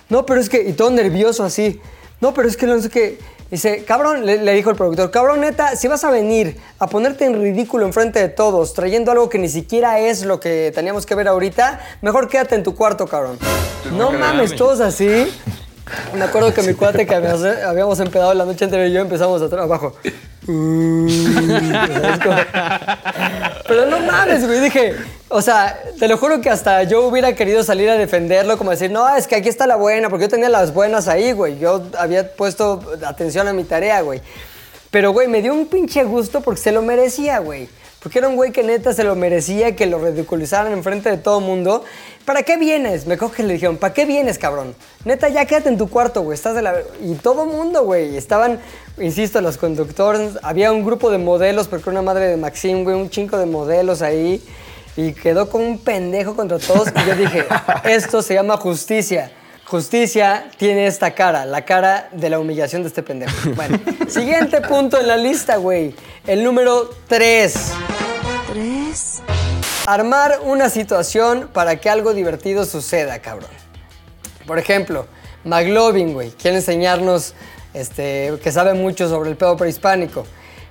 No, 0.10 0.26
pero 0.26 0.40
es 0.40 0.50
que, 0.50 0.62
y 0.64 0.74
todo 0.74 0.90
nervioso 0.90 1.44
así. 1.44 1.80
No, 2.22 2.34
pero 2.34 2.48
es 2.48 2.58
que 2.58 2.66
no 2.66 2.82
sé 2.82 2.90
qué. 2.90 3.20
Dice, 3.52 3.84
cabrón, 3.86 4.26
le, 4.26 4.42
le 4.42 4.54
dijo 4.54 4.72
el 4.72 4.76
productor, 4.76 5.12
cabrón, 5.12 5.42
neta, 5.42 5.76
si 5.76 5.88
vas 5.88 6.04
a 6.04 6.10
venir 6.10 6.58
a 6.80 6.88
ponerte 6.88 7.26
en 7.26 7.40
ridículo 7.40 7.86
enfrente 7.86 8.20
de 8.20 8.30
todos, 8.30 8.74
trayendo 8.74 9.12
algo 9.12 9.30
que 9.30 9.38
ni 9.38 9.48
siquiera 9.48 10.00
es 10.00 10.26
lo 10.26 10.40
que 10.40 10.72
teníamos 10.74 11.06
que 11.06 11.14
ver 11.14 11.28
ahorita, 11.28 11.80
mejor 12.02 12.30
quédate 12.30 12.56
en 12.56 12.64
tu 12.64 12.74
cuarto, 12.76 13.06
cabrón. 13.06 13.38
No 13.96 14.12
mames, 14.12 14.56
todos 14.56 14.80
así. 14.80 15.28
Me 16.14 16.24
acuerdo 16.24 16.54
que 16.54 16.62
mi 16.62 16.74
cuate 16.74 17.06
que 17.06 17.16
habíamos, 17.16 18.00
empedado 18.00 18.34
la 18.34 18.46
noche 18.46 18.66
anterior 18.66 18.88
y 18.88 18.94
yo 18.94 19.02
empezamos 19.02 19.42
a 19.42 19.62
abajo. 19.62 19.96
¿Sabes 20.46 22.20
cómo? 22.24 22.36
Pero 23.68 23.86
no 23.88 24.00
mames, 24.00 24.46
güey. 24.46 24.60
Dije, 24.60 24.96
o 25.30 25.42
sea, 25.42 25.78
te 26.00 26.08
lo 26.08 26.18
juro 26.18 26.42
que 26.42 26.50
hasta 26.50 26.84
yo 26.84 27.08
hubiera 27.08 27.34
querido 27.36 27.64
salir 27.64 27.90
a 27.90 27.98
defenderlo, 27.98 28.58
como 28.58 28.72
decir, 28.72 28.92
no, 28.92 29.16
es 29.16 29.28
que 29.28 29.36
aquí 29.36 29.50
está 29.50 29.68
la 29.68 29.76
buena, 29.76 30.10
porque 30.10 30.26
yo 30.26 30.30
tenía 30.30 30.50
las 30.50 30.74
buenas 30.74 31.08
ahí, 31.08 31.32
güey. 31.32 31.60
Yo 31.60 31.84
había 31.98 32.36
puesto 32.36 32.82
atención 33.06 33.48
a 33.48 33.54
mi 33.54 33.64
tarea, 33.64 34.02
güey. 34.02 34.22
Pero, 34.92 35.12
güey, 35.12 35.28
me 35.28 35.42
dio 35.42 35.54
un 35.54 35.68
pinche 35.68 36.04
gusto 36.04 36.42
porque 36.42 36.62
se 36.62 36.72
lo 36.72 36.82
merecía, 36.82 37.40
güey. 37.40 37.68
Porque 38.04 38.20
era 38.20 38.28
un 38.28 38.36
güey 38.36 38.52
que 38.52 38.64
neta 38.64 38.92
se 38.92 39.06
lo 39.06 39.16
merecía, 39.16 39.78
que 39.78 39.86
lo 39.86 39.98
ridiculizaran 39.98 40.74
enfrente 40.74 41.10
de 41.10 41.16
todo 41.16 41.40
el 41.40 41.46
mundo. 41.46 41.86
¿Para 42.26 42.44
qué 42.44 42.58
vienes? 42.58 43.08
Me 43.08 43.18
coge 43.18 43.44
y 43.44 43.46
le 43.46 43.54
dijeron, 43.54 43.78
¿para 43.78 43.94
qué 43.94 44.06
vienes, 44.06 44.38
cabrón? 44.38 44.76
Neta, 45.06 45.30
ya 45.30 45.46
quédate 45.46 45.70
en 45.70 45.78
tu 45.78 45.90
cuarto, 45.90 46.22
güey. 46.22 46.36
Estás 46.36 46.54
de 46.54 46.62
la... 46.64 46.76
Y 47.02 47.16
todo 47.16 47.46
mundo, 47.46 47.86
güey. 47.86 48.18
Estaban, 48.18 48.60
insisto, 48.98 49.40
los 49.40 49.58
conductores. 49.58 50.38
Había 50.44 50.74
un 50.74 50.84
grupo 50.84 51.12
de 51.12 51.18
modelos, 51.18 51.70
porque 51.70 51.90
una 51.90 52.02
madre 52.02 52.28
de 52.28 52.36
Maxim, 52.36 52.84
güey, 52.84 52.94
un 52.98 53.10
chingo 53.10 53.38
de 53.38 53.46
modelos 53.46 54.02
ahí. 54.02 54.44
Y 54.98 55.14
quedó 55.14 55.50
como 55.50 55.66
un 55.66 55.80
pendejo 55.80 56.36
contra 56.36 56.60
todos. 56.60 56.90
Y 56.90 57.08
yo 57.08 57.16
dije, 57.16 57.46
esto 57.86 58.22
se 58.22 58.34
llama 58.34 58.58
justicia. 58.58 59.32
Justicia 59.66 60.50
tiene 60.58 60.88
esta 60.88 61.16
cara, 61.16 61.46
la 61.46 61.66
cara 61.66 62.10
de 62.12 62.30
la 62.30 62.40
humillación 62.40 62.84
de 62.84 62.90
este 62.90 63.04
pendejo. 63.04 63.34
Bueno, 63.56 63.80
siguiente 64.08 64.62
punto 64.62 65.00
en 65.00 65.08
la 65.08 65.18
lista, 65.18 65.58
güey. 65.58 65.96
El 66.28 66.44
número 66.44 66.90
3. 67.08 67.54
Tres. 68.52 69.22
Armar 69.86 70.40
una 70.44 70.70
situación 70.70 71.50
para 71.52 71.78
que 71.78 71.90
algo 71.90 72.14
divertido 72.14 72.66
suceda, 72.66 73.20
cabrón. 73.20 73.50
Por 74.46 74.60
ejemplo, 74.60 75.08
McLovin, 75.44 76.14
güey, 76.14 76.32
quiere 76.32 76.58
enseñarnos 76.58 77.34
este, 77.74 78.34
que 78.44 78.52
sabe 78.52 78.74
mucho 78.74 79.10
sobre 79.10 79.30
el 79.30 79.38
pedo 79.38 79.58
prehispánico. 79.58 80.26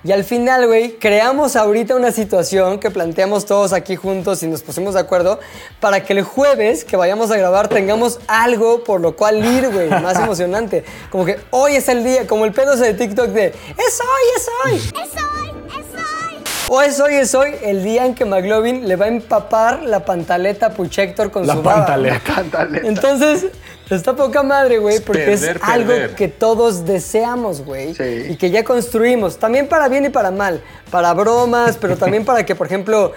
Y 0.04 0.10
al 0.10 0.24
final, 0.24 0.66
güey, 0.66 0.98
creamos 0.98 1.54
ahorita 1.54 1.94
una 1.94 2.10
situación 2.10 2.80
que 2.80 2.90
planteamos 2.90 3.46
todos 3.46 3.72
aquí 3.72 3.94
juntos 3.94 4.42
y 4.42 4.48
nos 4.48 4.62
pusimos 4.62 4.94
de 4.94 5.00
acuerdo 5.00 5.38
para 5.78 6.02
que 6.02 6.12
el 6.14 6.22
jueves 6.22 6.84
que 6.84 6.96
vayamos 6.96 7.30
a 7.30 7.36
grabar 7.36 7.68
tengamos 7.68 8.18
algo 8.26 8.82
por 8.82 9.00
lo 9.00 9.14
cual 9.14 9.44
ir, 9.44 9.70
güey, 9.70 9.88
más 10.02 10.18
emocionante. 10.18 10.84
Como 11.10 11.24
que 11.24 11.38
hoy 11.50 11.76
es 11.76 11.88
el 11.88 12.02
día, 12.02 12.26
como 12.26 12.44
el 12.46 12.52
pedo 12.52 12.72
ese 12.74 12.86
de 12.86 12.94
TikTok 12.94 13.28
de 13.28 13.46
es 13.46 14.00
hoy, 14.00 14.24
es 14.36 14.48
hoy. 14.64 14.76
Es 14.76 14.92
hoy, 14.94 15.50
es 15.68 15.86
hoy. 15.94 16.44
O 16.68 16.82
es 16.82 16.98
hoy, 16.98 17.14
es 17.14 17.34
hoy, 17.36 17.54
el 17.62 17.84
día 17.84 18.04
en 18.04 18.16
que 18.16 18.24
McLovin 18.24 18.88
le 18.88 18.96
va 18.96 19.04
a 19.04 19.08
empapar 19.08 19.82
la 19.84 20.04
pantaleta 20.04 20.66
a 20.66 20.70
Puchector 20.70 21.30
con 21.30 21.46
La 21.46 21.54
su 21.54 21.62
baba. 21.62 21.86
pantaleta. 21.86 22.20
Cantaleta. 22.34 22.88
Entonces, 22.88 23.46
está 23.90 24.14
poca 24.16 24.42
madre, 24.42 24.78
güey, 24.78 25.00
porque 25.00 25.22
perder, 25.24 25.56
es 25.56 25.62
algo 25.62 25.88
perder. 25.90 26.14
que 26.14 26.28
todos 26.28 26.84
deseamos, 26.86 27.64
güey. 27.64 27.94
Sí. 27.94 28.26
Y 28.30 28.36
que 28.36 28.50
ya 28.50 28.64
construimos. 28.64 29.38
También 29.38 29.68
para 29.68 29.88
bien 29.88 30.04
y 30.06 30.08
para 30.08 30.30
mal. 30.30 30.62
Para 30.90 31.12
bromas, 31.14 31.76
pero 31.80 31.96
también 31.96 32.24
para 32.24 32.44
que, 32.46 32.54
por 32.54 32.66
ejemplo, 32.66 33.12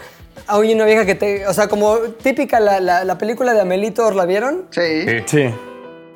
hay 0.48 0.74
una 0.74 0.86
vieja 0.86 1.06
que 1.06 1.16
te. 1.16 1.48
O 1.48 1.54
sea, 1.54 1.68
como 1.68 1.98
típica 2.22 2.60
la, 2.60 2.80
la- 2.80 3.04
la 3.06 3.18
película 3.18 3.54
de 3.54 3.62
Amelito, 3.62 4.10
¿la 4.12 4.26
vieron? 4.26 4.66
Sí. 4.72 4.82
Sí. 5.08 5.16
Sí. 5.26 5.44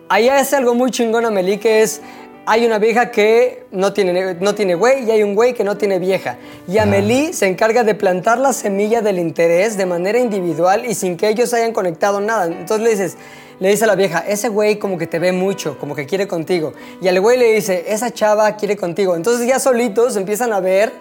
Ahí 0.10 0.28
hace 0.28 0.56
algo 0.56 0.74
muy 0.76 0.92
chingón 0.92 1.26
Amelie, 1.26 1.60
que 1.60 1.82
es. 1.82 2.02
Hay 2.46 2.66
una 2.66 2.80
vieja 2.80 3.12
que 3.12 3.66
no 3.70 3.94
tiene, 3.94 4.34
no 4.40 4.56
tiene 4.56 4.74
güey 4.74 5.04
y 5.08 5.12
hay 5.12 5.22
un 5.22 5.36
güey 5.36 5.54
que 5.54 5.64
no 5.64 5.78
tiene 5.78 6.00
vieja. 6.00 6.38
Y 6.68 6.80
Amelie 6.80 7.32
se 7.32 7.46
encarga 7.46 7.84
de 7.84 7.94
plantar 7.94 8.40
la 8.40 8.54
semilla 8.54 9.02
del 9.02 9.20
interés 9.20 9.78
de 9.78 9.86
manera 9.86 10.18
individual 10.18 10.84
y 10.88 10.96
sin 10.96 11.16
que 11.16 11.30
ellos 11.30 11.54
hayan 11.54 11.74
conectado 11.74 12.22
nada. 12.22 12.46
Entonces 12.48 12.80
le 12.80 12.90
dices, 12.90 13.18
le 13.60 13.70
dice 13.70 13.84
a 13.84 13.88
la 13.88 13.96
vieja, 13.96 14.20
ese 14.20 14.50
güey 14.50 14.80
como 14.80 14.98
que 14.98 15.08
te 15.08 15.20
ve 15.20 15.32
mucho, 15.32 15.78
como 15.78 15.96
que 15.96 16.06
quiere 16.06 16.28
contigo. 16.28 16.74
Y 17.02 17.08
al 17.08 17.20
güey 17.20 17.38
le 17.38 17.54
dice, 17.54 17.86
esa 17.88 18.12
chava 18.12 18.56
quiere 18.56 18.78
contigo. 18.78 19.16
Entonces 19.16 19.48
ya 19.48 19.60
solitos 19.60 20.16
empiezan 20.16 20.54
a 20.54 20.60
ver 20.60 20.94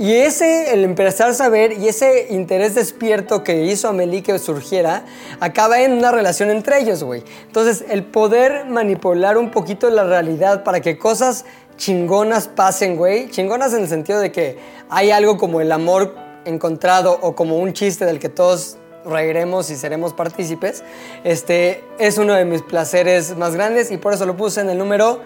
y 0.00 0.14
ese, 0.14 0.72
el 0.72 0.82
empezar 0.84 1.28
a 1.28 1.34
saber 1.34 1.72
y 1.72 1.86
ese 1.86 2.28
interés 2.30 2.74
despierto 2.74 3.44
que 3.44 3.66
hizo 3.66 3.86
Amelie 3.86 4.22
que 4.22 4.38
surgiera, 4.38 5.04
acaba 5.40 5.82
en 5.82 5.92
una 5.92 6.10
relación 6.10 6.48
entre 6.48 6.78
ellos, 6.78 7.04
güey. 7.04 7.22
Entonces, 7.46 7.84
el 7.86 8.04
poder 8.04 8.64
manipular 8.64 9.36
un 9.36 9.50
poquito 9.50 9.90
la 9.90 10.04
realidad 10.04 10.64
para 10.64 10.80
que 10.80 10.96
cosas 10.96 11.44
chingonas 11.76 12.48
pasen, 12.48 12.96
güey. 12.96 13.28
Chingonas 13.28 13.74
en 13.74 13.82
el 13.82 13.88
sentido 13.88 14.20
de 14.20 14.32
que 14.32 14.56
hay 14.88 15.10
algo 15.10 15.36
como 15.36 15.60
el 15.60 15.70
amor 15.70 16.14
encontrado 16.46 17.18
o 17.20 17.34
como 17.34 17.58
un 17.58 17.74
chiste 17.74 18.06
del 18.06 18.18
que 18.18 18.30
todos 18.30 18.78
reiremos 19.04 19.70
y 19.70 19.76
seremos 19.76 20.12
partícipes. 20.12 20.82
Este 21.24 21.84
es 21.98 22.18
uno 22.18 22.34
de 22.34 22.44
mis 22.44 22.62
placeres 22.62 23.36
más 23.36 23.54
grandes 23.54 23.90
y 23.90 23.96
por 23.96 24.12
eso 24.12 24.26
lo 24.26 24.36
puse 24.36 24.60
en 24.60 24.70
el 24.70 24.78
número 24.78 25.20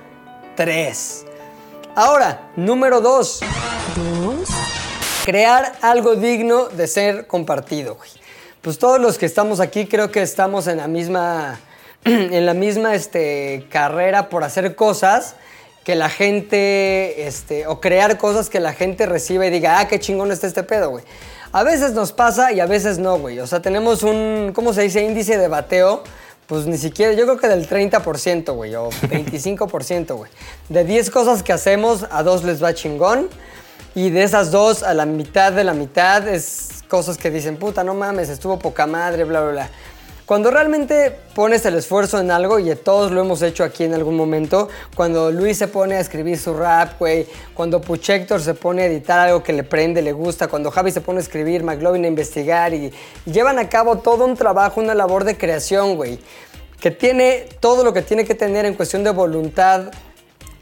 3. 0.56 1.24
Ahora, 1.94 2.50
número 2.56 3.00
2 3.00 3.40
Dos. 3.96 4.48
crear 5.24 5.74
algo 5.80 6.16
digno 6.16 6.68
de 6.68 6.86
ser 6.86 7.26
compartido, 7.26 7.94
güey. 7.96 8.10
Pues 8.62 8.78
todos 8.78 9.00
los 9.00 9.18
que 9.18 9.26
estamos 9.26 9.60
aquí 9.60 9.86
creo 9.86 10.10
que 10.10 10.22
estamos 10.22 10.66
en 10.66 10.78
la 10.78 10.88
misma, 10.88 11.60
en 12.04 12.46
la 12.46 12.54
misma 12.54 12.94
este, 12.94 13.66
carrera 13.70 14.28
por 14.28 14.42
hacer 14.42 14.74
cosas 14.74 15.36
que 15.84 15.94
la 15.94 16.08
gente, 16.08 17.26
este, 17.26 17.66
o 17.66 17.80
crear 17.80 18.16
cosas 18.16 18.48
que 18.48 18.58
la 18.58 18.72
gente 18.72 19.06
reciba 19.06 19.46
y 19.46 19.50
diga, 19.50 19.78
ah, 19.78 19.86
qué 19.86 20.00
chingón 20.00 20.32
está 20.32 20.46
este 20.46 20.62
pedo, 20.62 20.90
güey. 20.90 21.04
A 21.54 21.62
veces 21.62 21.92
nos 21.92 22.10
pasa 22.10 22.50
y 22.50 22.58
a 22.58 22.66
veces 22.66 22.98
no, 22.98 23.16
güey. 23.16 23.38
O 23.38 23.46
sea, 23.46 23.62
tenemos 23.62 24.02
un, 24.02 24.50
¿cómo 24.52 24.72
se 24.72 24.82
dice? 24.82 25.04
Índice 25.04 25.38
de 25.38 25.46
bateo. 25.46 26.02
Pues 26.48 26.66
ni 26.66 26.76
siquiera, 26.76 27.12
yo 27.12 27.26
creo 27.26 27.38
que 27.38 27.46
del 27.46 27.68
30%, 27.68 28.52
güey, 28.56 28.74
o 28.74 28.90
25%, 28.90 30.16
güey. 30.16 30.32
De 30.68 30.82
10 30.82 31.10
cosas 31.10 31.44
que 31.44 31.52
hacemos, 31.52 32.06
a 32.10 32.24
dos 32.24 32.42
les 32.42 32.60
va 32.60 32.74
chingón. 32.74 33.28
Y 33.94 34.10
de 34.10 34.24
esas 34.24 34.50
dos, 34.50 34.82
a 34.82 34.94
la 34.94 35.06
mitad 35.06 35.52
de 35.52 35.62
la 35.62 35.74
mitad 35.74 36.26
es 36.26 36.82
cosas 36.88 37.18
que 37.18 37.30
dicen, 37.30 37.56
puta, 37.56 37.84
no 37.84 37.94
mames, 37.94 38.30
estuvo 38.30 38.58
poca 38.58 38.88
madre, 38.88 39.22
bla, 39.22 39.40
bla, 39.42 39.50
bla. 39.52 39.70
Cuando 40.26 40.50
realmente 40.50 41.14
pones 41.34 41.66
el 41.66 41.74
esfuerzo 41.74 42.18
en 42.18 42.30
algo, 42.30 42.58
y 42.58 42.74
todos 42.76 43.12
lo 43.12 43.20
hemos 43.20 43.42
hecho 43.42 43.62
aquí 43.62 43.84
en 43.84 43.92
algún 43.92 44.16
momento, 44.16 44.70
cuando 44.96 45.30
Luis 45.30 45.58
se 45.58 45.68
pone 45.68 45.96
a 45.96 46.00
escribir 46.00 46.38
su 46.38 46.54
rap, 46.54 46.98
güey, 46.98 47.26
cuando 47.52 47.82
Puchector 47.82 48.40
se 48.40 48.54
pone 48.54 48.82
a 48.82 48.86
editar 48.86 49.18
algo 49.18 49.42
que 49.42 49.52
le 49.52 49.64
prende, 49.64 50.00
le 50.00 50.12
gusta, 50.12 50.48
cuando 50.48 50.70
Javi 50.70 50.92
se 50.92 51.02
pone 51.02 51.18
a 51.18 51.22
escribir, 51.22 51.62
McLovin 51.62 52.06
a 52.06 52.08
investigar, 52.08 52.72
y, 52.72 52.90
y 53.26 53.32
llevan 53.32 53.58
a 53.58 53.68
cabo 53.68 53.98
todo 53.98 54.24
un 54.24 54.34
trabajo, 54.34 54.80
una 54.80 54.94
labor 54.94 55.24
de 55.24 55.36
creación, 55.36 55.96
güey, 55.96 56.18
que 56.80 56.90
tiene 56.90 57.46
todo 57.60 57.84
lo 57.84 57.92
que 57.92 58.00
tiene 58.00 58.24
que 58.24 58.34
tener 58.34 58.64
en 58.64 58.72
cuestión 58.72 59.04
de 59.04 59.10
voluntad, 59.10 59.90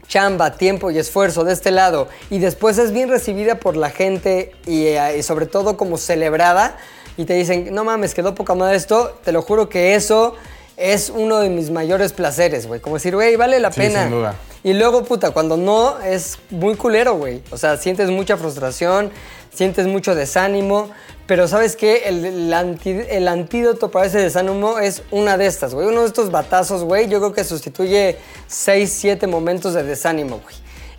chamba, 0.09 0.57
tiempo 0.57 0.91
y 0.91 0.97
esfuerzo 0.97 1.45
de 1.45 1.53
este 1.53 1.71
lado. 1.71 2.09
Y 2.29 2.39
después 2.39 2.77
es 2.77 2.91
bien 2.91 3.09
recibida 3.09 3.55
por 3.55 3.77
la 3.77 3.89
gente 3.89 4.51
y, 4.67 4.87
eh, 4.87 5.17
y 5.17 5.23
sobre 5.23 5.45
todo 5.45 5.77
como 5.77 5.97
celebrada 5.97 6.75
y 7.17 7.25
te 7.25 7.33
dicen, 7.33 7.73
no 7.73 7.83
mames, 7.83 8.13
quedó 8.13 8.33
poca 8.35 8.55
madre 8.55 8.75
esto, 8.75 9.19
te 9.23 9.31
lo 9.31 9.41
juro 9.41 9.69
que 9.69 9.95
eso 9.95 10.35
es 10.77 11.09
uno 11.09 11.39
de 11.39 11.49
mis 11.49 11.69
mayores 11.69 12.13
placeres, 12.13 12.65
güey. 12.67 12.79
Como 12.81 12.95
decir, 12.95 13.13
güey, 13.15 13.35
vale 13.35 13.59
la 13.59 13.71
Sí, 13.71 13.81
pena. 13.81 14.01
sin 14.03 14.11
duda. 14.11 14.35
Y 14.63 14.73
luego, 14.73 15.03
puta, 15.03 15.31
cuando 15.31 15.55
no, 15.57 15.99
es 16.01 16.39
muy 16.49 16.75
culero, 16.75 17.15
güey. 17.15 17.43
O 17.51 17.57
sea, 17.57 17.77
sientes 17.77 18.09
mucha 18.09 18.37
frustración, 18.37 19.11
sientes 19.53 19.85
mucho 19.87 20.15
desánimo, 20.15 20.89
pero 21.27 21.47
¿sabes 21.47 21.75
qué? 21.75 22.03
El, 22.05 22.25
el 22.25 22.53
anti- 22.53 23.03
el 23.09 23.27
antídoto 23.27 23.91
para 23.91 24.07
ese 24.07 24.19
desánimo 24.19 24.79
es 24.79 25.03
una 25.11 25.37
de 25.37 25.45
estas, 25.45 25.73
güey. 25.75 25.87
Uno 25.87 26.01
de 26.01 26.07
estos 26.07 26.31
batazos, 26.31 26.83
güey, 26.85 27.07
yo 27.07 27.19
creo 27.19 27.33
que 27.33 27.43
sustituye 27.43 28.17
6, 28.47 28.91
7 28.91 29.27
momentos 29.27 29.73
de 29.73 29.83
desánimo, 29.83 30.39
güey. 30.43 30.55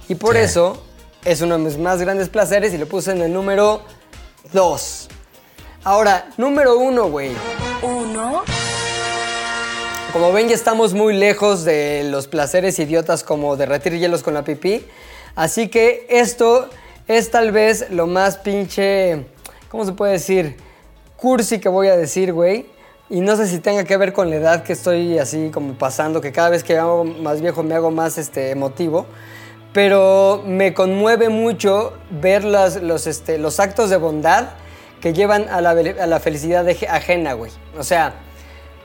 Y 0.09 0.15
por 0.15 0.37
eso 0.37 0.81
es 1.25 1.41
uno 1.41 1.57
de 1.59 1.65
mis 1.65 1.79
más 1.79 2.01
grandes 2.01 2.29
placeres 2.29 2.73
y 2.75 2.79
lo 2.79 2.87
puse 2.87 3.11
en 3.13 3.23
el 3.23 3.33
número 3.33 3.81
2. 4.53 5.09
Ahora, 5.85 6.27
número 6.37 6.79
1, 6.79 7.11
güey. 7.11 7.31
Uno. 7.83 8.43
Como 10.13 10.33
ven, 10.33 10.49
ya 10.49 10.55
estamos 10.55 10.95
muy 10.95 11.15
lejos 11.15 11.65
de 11.65 12.05
los 12.11 12.29
placeres 12.29 12.79
idiotas 12.79 13.23
como 13.25 13.57
derretir 13.57 13.99
hielos 13.99 14.23
con 14.23 14.35
la 14.35 14.45
pipí. 14.45 14.87
Así 15.35 15.69
que 15.69 16.07
esto 16.09 16.69
es 17.09 17.31
tal 17.31 17.51
vez 17.53 17.91
lo 17.91 18.07
más 18.07 18.37
pinche, 18.39 19.27
¿cómo 19.69 19.85
se 19.85 19.93
puede 19.93 20.13
decir? 20.13 20.57
Cursi 21.17 21.59
que 21.59 21.69
voy 21.69 21.89
a 21.89 21.97
decir, 21.97 22.33
güey. 22.33 22.67
Y 23.11 23.21
no 23.21 23.37
sé 23.37 23.47
si 23.47 23.59
tenga 23.59 23.85
que 23.85 23.97
ver 23.97 24.13
con 24.13 24.31
la 24.31 24.37
edad 24.37 24.63
que 24.63 24.73
estoy 24.73 25.19
así 25.19 25.51
como 25.53 25.75
pasando, 25.75 26.21
que 26.21 26.33
cada 26.33 26.49
vez 26.49 26.65
que 26.65 26.75
me 26.75 26.79
hago 26.81 27.05
más 27.05 27.41
viejo 27.43 27.63
me 27.63 27.75
hago 27.75 27.91
más 27.91 28.17
este, 28.19 28.51
emotivo. 28.51 29.07
pero 29.75 30.41
me 30.47 30.73
conmueve 30.73 31.29
mucho 31.31 31.95
ver 32.09 32.45
las- 32.45 32.81
los, 32.81 33.09
este, 33.09 33.39
los 33.39 33.59
actos 33.59 33.91
de 33.91 33.97
bondad 33.97 34.51
que 35.05 35.13
llevan 35.13 35.51
a 35.51 35.61
la, 35.61 35.73
a 35.73 36.07
la 36.07 36.19
felicidad 36.19 36.65
de- 36.65 36.89
ajena, 36.89 37.35
güey. 37.35 37.53
O 37.79 37.83
sea, 37.83 38.15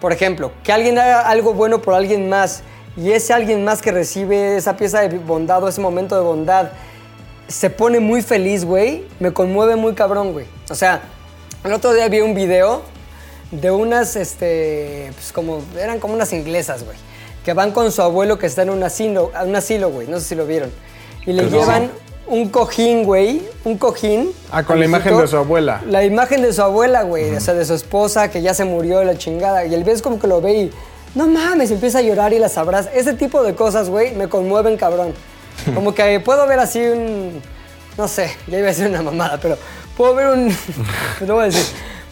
por 0.02 0.12
ejemplo, 0.12 0.52
que 0.66 0.74
alguien 0.74 1.00
haga 1.00 1.22
algo 1.22 1.54
bueno 1.54 1.82
por 1.82 1.94
alguien 1.94 2.28
más 2.28 2.62
y 2.98 3.14
ese 3.14 3.32
alguien 3.32 3.64
más 3.64 3.82
que 3.82 3.94
recibe 3.94 4.58
esa 4.58 4.76
pieza 4.76 5.00
de 5.08 5.18
bondad 5.18 5.64
o 5.64 5.70
ese 5.70 5.80
momento 5.80 6.18
de 6.18 6.22
bondad 6.22 6.72
se 7.48 7.70
pone 7.70 8.02
muy 8.02 8.22
feliz, 8.22 8.66
güey, 8.66 9.06
me 9.22 9.32
conmueve 9.32 9.78
muy 9.78 9.94
cabrón, 9.94 10.34
güey. 10.34 10.46
O 10.70 10.76
sea, 10.76 11.04
el 11.64 11.72
otro 11.72 11.94
día 11.94 12.10
vi 12.10 12.20
un 12.20 12.36
video 12.36 12.82
de 13.52 13.72
unas, 13.72 14.18
este, 14.18 15.12
pues 15.16 15.32
como, 15.32 15.62
eran 15.80 16.02
como 16.02 16.16
unas 16.16 16.34
inglesas, 16.34 16.84
güey, 16.84 16.98
que 17.46 17.54
van 17.54 17.72
con 17.72 17.94
su 17.94 18.02
abuelo 18.02 18.38
que 18.38 18.46
está 18.48 18.64
en 18.64 18.72
un 18.72 18.84
asilo, 18.84 19.32
un 19.41 19.56
asilo, 19.56 19.90
güey, 19.90 20.06
no 20.10 20.20
sé 20.20 20.26
si 20.26 20.36
lo 20.36 20.46
vieron. 20.46 20.70
Y 21.26 21.32
le 21.32 21.50
llevan 21.50 21.90
un 22.30 22.49
cojín, 22.49 23.03
güey, 23.03 23.41
un 23.64 23.77
cojín. 23.77 24.31
Ah, 24.51 24.64
con 24.64 24.80
la 24.80 24.85
imagen 24.85 25.18
de 25.18 25.27
su 25.27 25.38
abuela. 25.38 25.81
La 25.88 26.03
imagen 26.03 26.41
de 26.41 26.53
su 26.53 26.61
abuela, 26.61 27.03
güey, 27.03 27.35
o 27.35 27.39
sea, 27.39 27.53
de 27.56 27.65
su 27.65 27.73
esposa 27.73 28.30
que 28.30 28.41
ya 28.41 28.53
se 28.53 28.65
murió, 28.65 29.03
la 29.03 29.18
chingada. 29.18 29.65
Y 29.65 29.73
el 29.73 29.84
ves 29.84 30.01
como 30.01 30.19
que 30.19 30.27
lo 30.27 30.39
ve 30.39 30.53
y, 30.53 30.72
no 31.15 31.27
mames, 31.27 31.72
empieza 31.72 31.99
a 31.99 32.01
llorar 32.01 32.31
y 32.34 32.39
las 32.39 32.57
abraza. 32.57 32.91
Ese 32.93 33.14
tipo 33.14 33.43
de 33.43 33.56
cosas, 33.56 33.89
güey, 33.89 34.14
me 34.14 34.30
conmueven 34.30 34.77
cabrón. 34.77 35.14
Como 35.76 35.93
que 35.93 36.22
puedo 36.22 36.47
ver 36.47 36.60
así 36.60 36.80
un, 36.80 37.41
no 37.97 38.07
sé, 38.07 38.31
ya 38.47 38.60
iba 38.60 38.68
a 38.68 38.69
decir 38.69 38.88
una 38.88 39.01
mamada, 39.01 39.39
pero 39.41 39.57
puedo 39.97 40.15
ver 40.15 40.27
un, 40.27 40.47
no 41.27 41.34
voy 41.34 41.43
a 41.43 41.45
decir, 41.47 41.65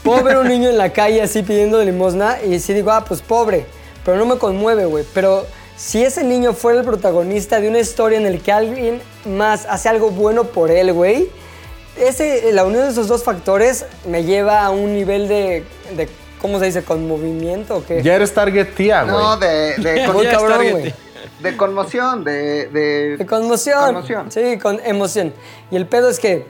puedo 0.03 0.21
ver 0.21 0.37
un 0.37 0.49
niño 0.49 0.69
en 0.69 0.77
la 0.77 0.91
calle 0.91 1.21
así 1.21 1.43
pidiendo 1.43 1.81
limosna 1.81 2.41
y 2.41 2.59
sí 2.59 2.73
digo, 2.73 2.91
ah, 2.91 3.05
pues 3.05 3.21
pobre, 3.21 3.65
pero 4.03 4.17
no 4.17 4.25
me 4.25 4.37
conmueve, 4.37 4.85
güey. 4.85 5.05
Pero 5.13 5.45
si 5.77 6.03
ese 6.03 6.23
niño 6.23 6.53
fuera 6.53 6.79
el 6.79 6.85
protagonista 6.85 7.61
de 7.61 7.69
una 7.69 7.79
historia 7.79 8.17
en 8.17 8.25
el 8.25 8.41
que 8.41 8.51
alguien 8.51 8.99
más 9.25 9.65
hace 9.69 9.87
algo 9.89 10.09
bueno 10.09 10.43
por 10.45 10.71
él, 10.71 10.91
güey, 10.91 11.29
ese, 11.97 12.51
la 12.51 12.65
unión 12.65 12.83
de 12.83 12.89
esos 12.89 13.07
dos 13.07 13.23
factores 13.23 13.85
me 14.05 14.23
lleva 14.23 14.63
a 14.65 14.69
un 14.71 14.93
nivel 14.93 15.27
de, 15.27 15.63
de 15.95 16.09
¿cómo 16.41 16.59
se 16.59 16.65
dice? 16.65 16.83
¿Conmovimiento 16.83 17.77
o 17.77 17.85
qué? 17.85 18.01
Ya 18.03 18.15
eres 18.15 18.33
target 18.33 18.73
tía, 18.75 19.03
güey. 19.03 19.15
No, 19.15 19.37
de, 19.37 19.75
de, 19.77 20.05
con- 20.11 20.25
cabrón, 20.25 20.71
güey. 20.71 20.93
de 21.41 21.57
conmoción, 21.57 22.23
de, 22.23 22.67
de, 22.67 23.17
De 23.17 23.25
conmoción. 23.25 23.85
conmoción. 23.85 24.31
Sí, 24.31 24.57
con 24.59 24.79
emoción. 24.83 25.33
Y 25.71 25.75
el 25.75 25.85
pedo 25.87 26.09
es 26.09 26.19
que, 26.19 26.45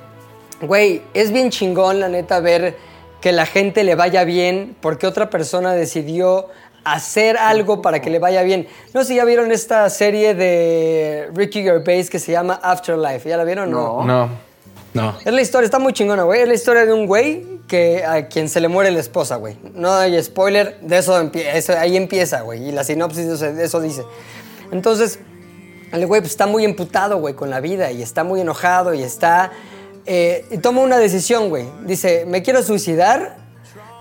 güey, 0.61 1.01
es 1.13 1.31
bien 1.31 1.49
chingón, 1.49 1.99
la 1.99 2.09
neta, 2.09 2.39
ver 2.39 2.75
que 3.21 3.31
la 3.31 3.45
gente 3.45 3.83
le 3.83 3.95
vaya 3.95 4.23
bien 4.25 4.75
porque 4.81 5.07
otra 5.07 5.29
persona 5.29 5.73
decidió 5.73 6.47
hacer 6.93 7.37
algo 7.37 7.81
para 7.81 8.01
que 8.01 8.09
le 8.09 8.19
vaya 8.19 8.43
bien. 8.43 8.67
No 8.93 9.01
sé 9.01 9.09
si 9.09 9.15
ya 9.15 9.25
vieron 9.25 9.51
esta 9.51 9.89
serie 9.89 10.33
de 10.33 11.29
Ricky 11.33 11.63
Gervais 11.63 12.09
que 12.09 12.19
se 12.19 12.31
llama 12.31 12.59
Afterlife. 12.61 13.27
¿Ya 13.27 13.37
la 13.37 13.43
vieron 13.43 13.73
o 13.73 14.03
no? 14.03 14.05
No. 14.05 14.29
No. 14.93 15.15
Es 15.23 15.31
la 15.31 15.41
historia, 15.41 15.65
está 15.65 15.79
muy 15.79 15.93
chingona, 15.93 16.23
güey. 16.23 16.41
Es 16.41 16.47
la 16.47 16.53
historia 16.53 16.85
de 16.85 16.93
un 16.93 17.05
güey 17.05 17.45
que 17.67 18.03
a 18.03 18.27
quien 18.27 18.49
se 18.49 18.59
le 18.61 18.67
muere 18.67 18.89
la 18.89 18.99
esposa, 18.99 19.35
güey. 19.35 19.57
No 19.75 19.93
hay 19.93 20.21
spoiler, 20.23 20.79
de 20.81 20.97
eso, 20.97 21.15
ahí 21.77 21.97
empieza, 21.97 22.41
güey. 22.41 22.69
Y 22.69 22.71
la 22.71 22.83
sinopsis 22.83 23.27
de 23.27 23.33
eso, 23.35 23.53
de 23.53 23.63
eso 23.63 23.81
dice. 23.81 24.03
Entonces, 24.71 25.19
el 25.91 26.07
güey 26.07 26.21
pues, 26.21 26.31
está 26.31 26.47
muy 26.47 26.65
emputado, 26.65 27.19
güey, 27.19 27.35
con 27.35 27.49
la 27.49 27.59
vida 27.59 27.91
y 27.91 28.01
está 28.01 28.23
muy 28.23 28.41
enojado 28.41 28.93
y 28.93 29.03
está... 29.03 29.51
eh, 30.05 30.45
y 30.49 30.57
toma 30.57 30.81
una 30.81 30.97
decisión, 30.97 31.49
güey. 31.49 31.65
Dice, 31.85 32.25
me 32.25 32.41
quiero 32.41 32.63
suicidar, 32.63 33.37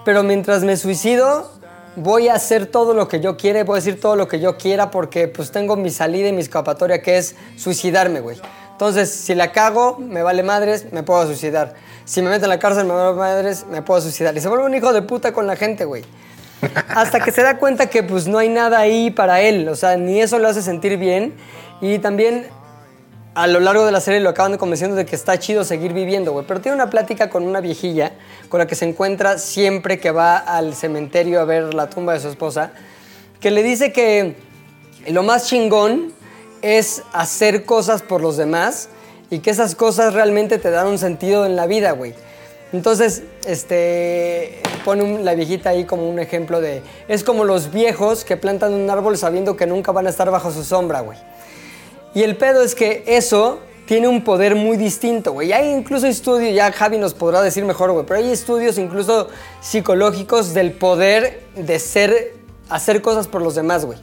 pero 0.05 0.23
mientras 0.23 0.63
me 0.63 0.77
suicido 0.77 1.51
voy 1.97 2.29
a 2.29 2.35
hacer 2.35 2.67
todo 2.67 2.95
lo 2.95 3.09
que 3.09 3.21
yo 3.21 3.37
quiera, 3.37 3.61
y 3.61 3.63
voy 3.63 3.75
a 3.75 3.81
decir 3.81 4.01
todo 4.01 4.17
lo 4.17 4.29
que 4.29 4.39
yo 4.39 4.57
quiera 4.57 4.91
porque 4.91 5.29
pues 5.29 5.51
tengo 5.51 5.77
mi 5.77 5.91
salida 5.91 6.29
y 6.29 6.33
mi 6.33 6.41
escapatoria 6.41 7.03
que 7.03 7.19
es 7.19 7.35
suicidarme, 7.57 8.21
güey. 8.21 8.39
Entonces, 8.73 9.11
si 9.11 9.35
la 9.35 9.53
cago, 9.53 9.97
me 9.99 10.23
vale 10.23 10.43
madres, 10.43 10.93
me 10.93 11.03
puedo 11.03 11.27
suicidar. 11.27 11.75
Si 12.05 12.21
me 12.21 12.29
meto 12.29 12.45
en 12.45 12.51
la 12.51 12.59
cárcel, 12.59 12.85
me 12.85 12.93
vale 12.93 13.17
madres, 13.17 13.65
me 13.71 13.81
puedo 13.81 14.03
suicidar. 14.03 14.37
Y 14.37 14.41
se 14.41 14.49
vuelve 14.49 14.67
un 14.67 14.75
hijo 14.75 14.93
de 14.93 15.01
puta 15.01 15.33
con 15.33 15.47
la 15.47 15.57
gente, 15.57 15.87
güey. 15.87 16.05
Hasta 16.89 17.21
que 17.21 17.33
se 17.33 17.43
da 17.43 17.59
cuenta 17.59 17.87
que 17.87 18.03
pues 18.03 18.29
no 18.29 18.37
hay 18.37 18.51
nada 18.51 18.79
ahí 18.79 19.11
para 19.11 19.41
él, 19.41 19.69
o 19.69 19.77
sea, 19.77 19.97
ni 19.97 20.21
eso 20.21 20.39
lo 20.39 20.49
hace 20.49 20.61
sentir 20.61 20.99
bien. 20.99 21.35
Y 21.81 21.99
también 22.01 22.49
a 23.35 23.47
lo 23.47 23.61
largo 23.61 23.85
de 23.85 23.93
la 23.93 24.01
serie 24.01 24.21
lo 24.21 24.31
acaban 24.31 24.57
convenciendo 24.57 24.97
de 24.97 25.05
que 25.05 25.15
está 25.15 25.39
chido 25.39 25.65
seguir 25.65 25.93
viviendo, 25.93 26.33
güey. 26.33 26.47
Pero 26.47 26.61
tiene 26.61 26.75
una 26.75 26.89
plática 26.89 27.29
con 27.29 27.47
una 27.47 27.61
viejilla 27.61 28.13
con 28.49 28.59
la 28.59 28.67
que 28.67 28.75
se 28.75 28.85
encuentra 28.85 29.39
siempre 29.39 29.99
que 29.99 30.11
va 30.11 30.37
al 30.37 30.75
cementerio 30.75 31.41
a 31.41 31.45
ver 31.45 31.75
la 31.75 31.91
tumba 31.91 32.13
de 32.13 32.21
su 32.21 32.29
esposa, 32.29 32.73
que 33.41 33.51
le 33.51 33.63
dice 33.63 33.93
que 33.93 34.37
lo 35.09 35.23
más 35.23 35.47
chingón 35.47 36.13
es 36.63 37.03
hacer 37.13 37.65
cosas 37.65 38.03
por 38.03 38.21
los 38.21 38.37
demás 38.37 38.89
y 39.31 39.41
que 39.41 39.51
esas 39.51 39.75
cosas 39.75 40.15
realmente 40.15 40.59
te 40.59 40.71
dan 40.71 40.87
un 40.87 40.99
sentido 40.99 41.47
en 41.47 41.57
la 41.57 41.67
vida, 41.67 41.93
güey. 41.93 42.15
Entonces, 42.73 43.23
este, 43.47 44.61
pone 44.85 45.23
la 45.23 45.35
viejita 45.35 45.71
ahí 45.71 45.85
como 45.85 46.09
un 46.09 46.19
ejemplo 46.19 46.61
de, 46.61 46.83
es 47.09 47.23
como 47.23 47.45
los 47.45 47.73
viejos 47.73 48.25
que 48.25 48.37
plantan 48.37 48.75
un 48.75 48.91
árbol 48.91 49.17
sabiendo 49.17 49.57
que 49.57 49.67
nunca 49.67 49.93
van 49.93 50.07
a 50.07 50.11
estar 50.11 50.31
bajo 50.31 50.51
su 50.51 50.65
sombra, 50.65 51.01
güey. 51.01 51.19
Y 52.15 52.23
el 52.23 52.37
pedo 52.37 52.63
es 52.63 52.75
que 52.75 53.05
eso 53.07 53.61
tiene 53.87 54.09
un 54.09 54.23
poder 54.23 54.57
muy 54.57 54.77
distinto, 54.77 55.33
güey. 55.33 55.53
Hay 55.53 55.71
incluso 55.71 56.07
estudios, 56.07 56.55
ya 56.55 56.71
Javi 56.73 56.99
nos 56.99 57.15
podrá 57.15 57.41
decir 57.41 57.65
mejor, 57.65 57.93
güey, 57.93 58.05
pero 58.05 58.19
hay 58.19 58.31
estudios 58.31 58.79
incluso 58.79 59.29
psicológicos 59.61 60.55
del 60.55 60.73
poder 60.73 61.43
de 61.55 61.79
ser, 61.79 62.35
hacer 62.69 63.01
cosas 63.01 63.29
por 63.29 63.43
los 63.43 63.55
demás, 63.55 63.85
güey. 63.85 63.99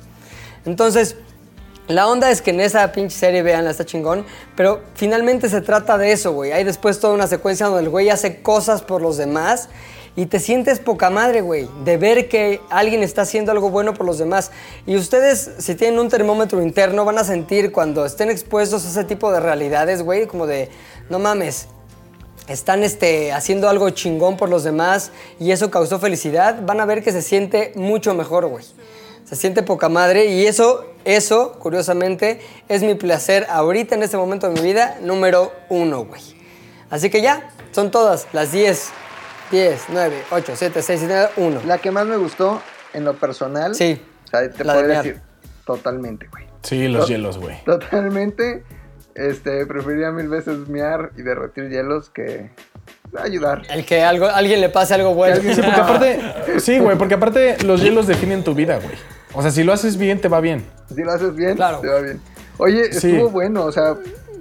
Entonces, 0.66 1.18
la 1.88 2.08
onda 2.08 2.32
es 2.32 2.42
que 2.42 2.52
en 2.52 2.62
esa 2.62 2.90
pinche 2.94 3.18
serie, 3.18 3.44
vean, 3.44 3.68
está 3.68 3.86
chingón, 3.86 4.26
pero 4.56 4.82
finalmente 4.96 5.50
se 5.50 5.60
trata 5.60 5.98
de 5.98 6.14
eso, 6.14 6.32
güey. 6.32 6.54
Hay 6.54 6.64
después 6.64 7.02
toda 7.02 7.14
una 7.14 7.28
secuencia 7.28 7.66
donde 7.66 7.82
el 7.82 7.90
güey 7.90 8.10
hace 8.10 8.42
cosas 8.42 8.82
por 8.82 9.02
los 9.02 9.18
demás 9.18 9.68
y 10.16 10.28
te 10.28 10.40
sientes 10.40 10.80
poca 10.80 11.10
madre, 11.10 11.42
güey, 11.42 11.68
de 11.84 11.98
ver 11.98 12.30
que 12.30 12.62
alguien 12.70 13.02
está 13.02 13.24
haciendo 13.24 13.52
algo 13.52 13.70
bueno 13.70 13.94
por 13.94 14.06
los 14.06 14.20
demás. 14.20 14.52
Y 14.86 14.96
ustedes, 14.96 15.52
si 15.58 15.76
tienen 15.76 16.00
un 16.00 16.10
termómetro 16.10 16.62
interno, 16.62 17.04
van 17.04 17.18
a 17.18 17.24
sentir 17.24 17.72
cuando 17.72 18.06
estén 18.06 18.30
expuestos 18.30 18.86
a 18.86 18.90
ese 18.90 19.04
tipo 19.04 19.32
de 19.32 19.40
realidades, 19.40 20.04
güey, 20.04 20.28
como 20.28 20.46
de, 20.46 20.70
no 21.10 21.18
mames, 21.18 21.68
están 22.48 22.84
este, 22.84 23.32
haciendo 23.32 23.70
algo 23.70 23.90
chingón 23.90 24.38
por 24.38 24.50
los 24.50 24.64
demás 24.64 25.12
y 25.40 25.52
eso 25.52 25.72
causó 25.72 26.00
felicidad, 26.00 26.62
van 26.64 26.82
a 26.82 26.86
ver 26.86 27.04
que 27.04 27.12
se 27.12 27.22
siente 27.22 27.72
mucho 27.76 28.14
mejor, 28.14 28.46
güey. 28.48 28.66
Se 29.26 29.36
siente 29.36 29.64
poca 29.64 29.90
madre 29.90 30.26
y 30.26 30.46
eso, 30.46 30.86
eso, 31.06 31.54
curiosamente, 31.54 32.40
es 32.68 32.84
mi 32.84 32.94
placer 32.94 33.48
ahorita 33.50 33.96
en 33.96 34.04
este 34.04 34.18
momento 34.18 34.48
de 34.48 34.54
mi 34.54 34.68
vida 34.68 34.98
número 35.02 35.54
uno, 35.70 36.06
güey. 36.06 36.22
Así 36.90 37.10
que 37.10 37.22
ya, 37.22 37.50
son 37.72 37.90
todas 37.90 38.28
las 38.34 38.52
10, 38.52 38.90
10, 39.52 39.86
9, 39.90 40.16
8, 40.32 40.54
7, 40.56 40.82
6, 40.82 41.00
7, 41.08 41.28
1. 41.38 41.62
La 41.68 41.78
que 41.78 41.92
más 41.92 42.06
me 42.06 42.18
gustó 42.18 42.62
en 42.94 43.04
lo 43.06 43.14
personal. 43.16 43.76
Sí, 43.76 44.02
O 44.26 44.28
sea, 44.28 44.50
te 44.50 44.64
la 44.64 44.74
de 44.74 44.80
podría 44.80 44.94
mear. 45.02 45.06
decir 45.06 45.22
totalmente, 45.66 46.28
güey. 46.28 46.46
Sí, 46.64 46.88
los 46.88 47.08
hielos, 47.08 47.38
güey. 47.38 47.64
Totalmente. 47.66 48.64
Este, 49.16 49.66
preferiría 49.68 50.12
mil 50.12 50.28
veces 50.28 50.68
mear 50.68 51.12
y 51.18 51.22
derretir 51.22 51.70
hielos 51.70 52.10
que 52.10 52.50
ayudar. 53.20 53.62
El 53.70 53.86
que 53.86 54.02
algo, 54.04 54.26
alguien 54.28 54.60
le 54.60 54.70
pase 54.70 54.96
algo 54.96 55.14
bueno. 55.14 55.36
Sí, 55.36 55.62
porque 55.62 55.80
aparte, 55.82 56.20
sí, 56.60 56.80
güey, 56.80 56.98
porque 56.98 57.14
aparte 57.16 57.58
los 57.64 57.82
hielos 57.82 58.08
definen 58.08 58.44
tu 58.44 58.56
vida, 58.56 58.78
güey. 58.78 58.96
O 59.34 59.42
sea, 59.44 59.52
si 59.52 59.64
lo 59.64 59.72
haces 59.74 59.98
bien, 59.98 60.20
te 60.20 60.30
va 60.30 60.40
bien. 60.42 60.66
Si 60.94 61.04
lo 61.04 61.12
haces 61.12 61.36
bien, 61.36 61.56
Claro. 61.56 61.80
te 61.80 61.88
va 61.90 62.00
bien. 62.02 62.20
Oye, 62.58 62.92
Sí. 62.94 63.12
estuvo 63.12 63.30
bueno, 63.30 63.66
o 63.66 63.72
sea, 63.72 63.96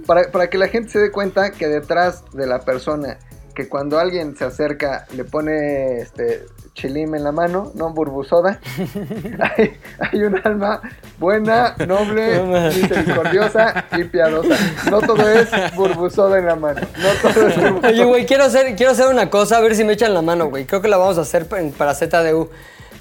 para, 0.07 0.31
para 0.31 0.49
que 0.49 0.57
la 0.57 0.67
gente 0.67 0.89
se 0.89 0.99
dé 0.99 1.11
cuenta 1.11 1.51
que 1.51 1.67
detrás 1.67 2.23
de 2.33 2.47
la 2.47 2.59
persona, 2.61 3.17
que 3.55 3.69
cuando 3.69 3.99
alguien 3.99 4.35
se 4.35 4.45
acerca 4.45 5.05
le 5.15 5.23
pone 5.23 5.99
este 5.99 6.45
chilim 6.73 7.13
en 7.15 7.23
la 7.23 7.31
mano, 7.31 7.71
no 7.75 7.93
burbusoda, 7.93 8.59
hay, 9.57 9.73
hay 9.99 10.19
un 10.23 10.39
alma 10.43 10.81
buena, 11.19 11.75
noble, 11.87 12.41
misericordiosa 12.75 13.85
y 13.97 14.03
piadosa. 14.05 14.55
No 14.89 15.01
todo 15.01 15.27
es 15.29 15.49
burbusoda 15.75 16.39
en 16.39 16.45
la 16.47 16.55
mano. 16.55 16.81
No 16.97 17.29
todo 17.31 17.47
es 17.47 17.55
burbusoda. 17.61 17.89
Oye, 17.89 18.03
güey, 18.05 18.25
quiero 18.25 18.45
hacer, 18.45 18.75
quiero 18.75 18.91
hacer 18.91 19.07
una 19.07 19.29
cosa, 19.29 19.57
a 19.57 19.61
ver 19.61 19.75
si 19.75 19.83
me 19.83 19.93
echan 19.93 20.13
la 20.13 20.21
mano, 20.21 20.47
güey. 20.49 20.65
Creo 20.65 20.81
que 20.81 20.87
la 20.87 20.97
vamos 20.97 21.17
a 21.17 21.21
hacer 21.21 21.47
pa- 21.47 21.57
para 21.77 21.93
ZDU. 21.93 22.49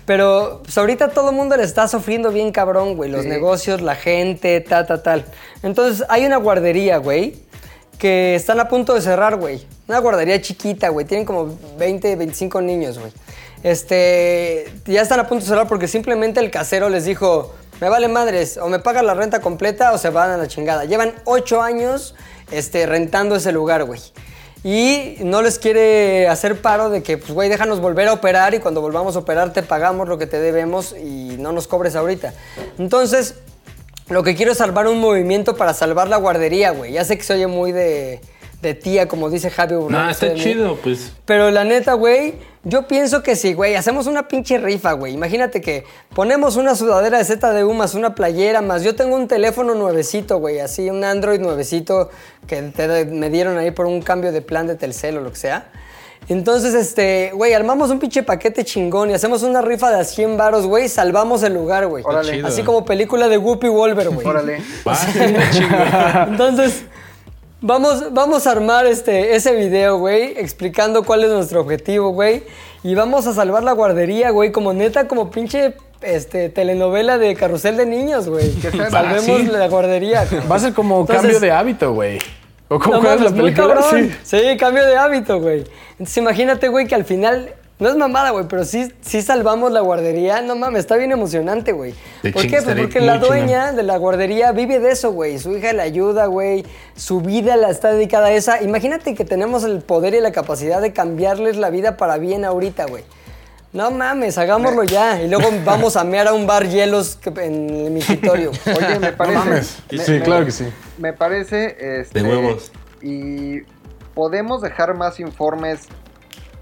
Pero 0.04 0.60
pues, 0.64 0.76
ahorita 0.76 1.10
todo 1.10 1.30
el 1.30 1.36
mundo 1.36 1.56
le 1.56 1.62
está 1.62 1.86
sufriendo 1.86 2.30
bien 2.32 2.50
cabrón, 2.50 2.96
güey. 2.96 3.08
Los 3.10 3.22
Sí. 3.22 3.28
negocios, 3.28 3.80
la 3.80 3.94
gente, 3.94 4.60
ta, 4.60 4.84
ta, 4.84 5.02
tal. 5.02 5.24
Entonces, 5.62 6.04
hay 6.08 6.26
una 6.26 6.38
guardería, 6.38 6.96
güey, 6.98 7.36
que 7.98 8.34
están 8.34 8.60
a 8.60 8.68
punto 8.68 8.94
de 8.94 9.00
cerrar, 9.00 9.36
güey. 9.36 9.66
Una 9.88 9.98
guardería 9.98 10.40
chiquita, 10.40 10.88
güey. 10.88 11.06
Tienen 11.06 11.26
como 11.26 11.58
20, 11.78 12.16
25 12.16 12.60
niños, 12.60 12.98
güey. 12.98 13.12
Este, 13.62 14.72
ya 14.86 15.02
están 15.02 15.20
a 15.20 15.28
punto 15.28 15.44
de 15.44 15.48
cerrar 15.48 15.68
porque 15.68 15.86
simplemente 15.86 16.40
el 16.40 16.50
casero 16.50 16.88
les 16.88 17.04
dijo, 17.04 17.54
me 17.80 17.88
vale 17.88 18.08
madres, 18.08 18.58
o 18.58 18.68
me 18.68 18.78
pagan 18.78 19.06
la 19.06 19.14
renta 19.14 19.40
completa 19.40 19.92
o 19.92 19.98
se 19.98 20.10
van 20.10 20.30
a 20.30 20.36
la 20.36 20.48
chingada. 20.48 20.84
Llevan 20.84 21.14
8 21.24 21.62
años 21.62 22.14
este, 22.50 22.86
rentando 22.86 23.36
ese 23.36 23.52
lugar, 23.52 23.84
güey. 23.84 24.00
Y 24.64 25.16
no 25.24 25.42
les 25.42 25.58
quiere 25.58 26.28
hacer 26.28 26.60
paro 26.60 26.88
de 26.88 27.02
que, 27.02 27.18
pues, 27.18 27.32
güey, 27.32 27.48
déjanos 27.48 27.80
volver 27.80 28.06
a 28.06 28.12
operar 28.12 28.54
y 28.54 28.60
cuando 28.60 28.80
volvamos 28.80 29.16
a 29.16 29.20
operar 29.20 29.52
te 29.52 29.64
pagamos 29.64 30.08
lo 30.08 30.18
que 30.18 30.28
te 30.28 30.38
debemos 30.38 30.94
y 30.96 31.36
no 31.38 31.50
nos 31.50 31.66
cobres 31.66 31.96
ahorita. 31.96 32.32
Entonces, 32.78 33.34
Lo 34.12 34.22
que 34.22 34.34
quiero 34.36 34.52
es 34.52 34.58
salvar 34.58 34.86
un 34.86 35.00
movimiento 35.00 35.56
para 35.56 35.74
salvar 35.74 36.08
la 36.08 36.16
guardería, 36.18 36.70
güey. 36.70 36.92
Ya 36.92 37.04
sé 37.04 37.16
que 37.16 37.24
se 37.24 37.34
oye 37.34 37.46
muy 37.46 37.72
de, 37.72 38.20
de 38.60 38.74
tía, 38.74 39.08
como 39.08 39.28
dice 39.30 39.50
Javi 39.50 39.74
No, 39.74 39.80
burlándose 39.80 40.12
está 40.12 40.26
de 40.26 40.34
mí. 40.34 40.40
chido, 40.40 40.76
pues. 40.76 41.12
Pero 41.24 41.50
la 41.50 41.64
neta, 41.64 41.94
güey, 41.94 42.34
yo 42.64 42.86
pienso 42.86 43.22
que 43.22 43.34
sí, 43.34 43.54
güey. 43.54 43.74
Hacemos 43.74 44.06
una 44.06 44.28
pinche 44.28 44.58
rifa, 44.58 44.92
güey. 44.92 45.14
Imagínate 45.14 45.60
que 45.60 45.84
ponemos 46.14 46.56
una 46.56 46.74
sudadera 46.76 47.18
de 47.18 47.24
ZDU 47.24 47.72
más 47.74 47.94
una 47.94 48.14
playera 48.14 48.60
más. 48.62 48.82
Yo 48.84 48.94
tengo 48.94 49.16
un 49.16 49.26
teléfono 49.28 49.74
nuevecito, 49.74 50.38
güey. 50.38 50.60
Así, 50.60 50.88
un 50.90 51.02
Android 51.04 51.40
nuevecito 51.40 52.10
que 52.46 52.62
te- 52.62 53.04
me 53.06 53.30
dieron 53.30 53.58
ahí 53.58 53.70
por 53.72 53.86
un 53.86 54.00
cambio 54.02 54.30
de 54.30 54.42
plan 54.42 54.66
de 54.66 54.76
Telcel 54.76 55.18
o 55.18 55.20
lo 55.22 55.30
que 55.30 55.38
sea. 55.38 55.70
Entonces, 56.28 56.74
este, 56.74 57.30
güey, 57.34 57.52
armamos 57.52 57.90
un 57.90 57.98
pinche 57.98 58.22
paquete 58.22 58.64
chingón 58.64 59.10
y 59.10 59.14
hacemos 59.14 59.42
una 59.42 59.60
rifa 59.60 59.90
de 59.90 60.00
a 60.00 60.04
100 60.04 60.36
varos, 60.36 60.66
güey. 60.66 60.88
Salvamos 60.88 61.42
el 61.42 61.54
lugar, 61.54 61.86
güey. 61.88 62.04
Órale. 62.06 62.42
Así 62.46 62.62
como 62.62 62.84
película 62.84 63.28
de 63.28 63.38
Whoopi 63.38 63.68
Wolver, 63.68 64.08
güey. 64.10 64.26
Órale. 64.26 64.58
Entonces, 66.28 66.84
vamos, 67.60 68.12
vamos 68.12 68.46
a 68.46 68.50
armar 68.52 68.86
este, 68.86 69.34
ese 69.34 69.54
video, 69.54 69.98
güey, 69.98 70.34
explicando 70.38 71.02
cuál 71.04 71.24
es 71.24 71.30
nuestro 71.30 71.60
objetivo, 71.60 72.10
güey. 72.10 72.42
Y 72.84 72.94
vamos 72.94 73.26
a 73.26 73.34
salvar 73.34 73.62
la 73.62 73.72
guardería, 73.72 74.30
güey, 74.30 74.50
como 74.52 74.72
neta, 74.72 75.06
como 75.06 75.30
pinche 75.30 75.74
este, 76.00 76.48
telenovela 76.48 77.18
de 77.18 77.34
carrusel 77.36 77.76
de 77.76 77.86
niños, 77.86 78.28
güey. 78.28 78.52
Salvemos 78.90 79.44
la 79.48 79.68
guardería. 79.68 80.24
güey. 80.28 80.46
Va 80.48 80.56
a 80.56 80.58
ser 80.60 80.72
como 80.72 81.00
Entonces- 81.00 81.22
cambio 81.22 81.40
de 81.40 81.50
hábito, 81.52 81.92
güey. 81.94 82.18
¿O 82.68 82.78
cómo 82.78 82.96
No 82.96 83.00
cuál 83.02 83.14
es 83.16 83.20
la 83.20 83.30
muy 83.30 83.40
película? 83.52 83.74
cabrón. 83.74 84.10
Sí. 84.24 84.38
Sí. 84.50 84.56
cambio 84.56 84.86
de 84.86 84.96
hábito, 84.96 85.40
güey. 85.40 85.62
Entonces 86.02 86.16
imagínate, 86.16 86.66
güey, 86.66 86.88
que 86.88 86.96
al 86.96 87.04
final, 87.04 87.54
no 87.78 87.88
es 87.88 87.94
mamada, 87.94 88.30
güey, 88.30 88.46
pero 88.48 88.64
sí, 88.64 88.92
sí 89.02 89.22
salvamos 89.22 89.70
la 89.70 89.82
guardería. 89.82 90.42
No 90.42 90.56
mames, 90.56 90.80
está 90.80 90.96
bien 90.96 91.12
emocionante, 91.12 91.70
güey. 91.70 91.94
De 92.24 92.32
¿Por 92.32 92.42
qué? 92.42 92.60
Pues 92.60 92.76
porque 92.76 93.00
la 93.00 93.18
dueña 93.18 93.70
de 93.70 93.84
la 93.84 93.98
guardería 93.98 94.50
vive 94.50 94.80
de 94.80 94.90
eso, 94.90 95.12
güey. 95.12 95.38
Su 95.38 95.56
hija 95.56 95.72
le 95.72 95.82
ayuda, 95.82 96.26
güey. 96.26 96.64
Su 96.96 97.20
vida 97.20 97.56
la 97.56 97.70
está 97.70 97.92
dedicada 97.92 98.26
a 98.26 98.32
esa. 98.32 98.62
Imagínate 98.64 99.14
que 99.14 99.24
tenemos 99.24 99.62
el 99.62 99.78
poder 99.80 100.14
y 100.14 100.20
la 100.20 100.32
capacidad 100.32 100.80
de 100.82 100.92
cambiarles 100.92 101.56
la 101.56 101.70
vida 101.70 101.96
para 101.96 102.18
bien 102.18 102.44
ahorita, 102.44 102.86
güey. 102.86 103.04
No 103.72 103.92
mames, 103.92 104.38
hagámoslo 104.38 104.82
ya. 104.82 105.22
Y 105.22 105.28
luego 105.28 105.50
vamos 105.64 105.94
a 105.94 106.02
mear 106.02 106.26
a 106.26 106.32
un 106.32 106.48
bar 106.48 106.68
hielos 106.68 107.16
en 107.36 107.70
el 107.70 107.90
mingitorio. 107.92 108.50
Oye, 108.66 108.98
me 108.98 109.12
parece. 109.12 109.38
mames. 109.38 109.76
me- 109.88 109.98
Sí, 110.04 110.10
me- 110.10 110.22
claro 110.22 110.44
que 110.44 110.50
sí. 110.50 110.64
Me 110.98 111.12
parece. 111.12 112.00
Este, 112.00 112.20
De 112.24 112.28
huevos. 112.28 112.72
Y 113.00 113.60
podemos 114.14 114.60
dejar 114.62 114.94
más 114.94 115.20
informes, 115.20 115.80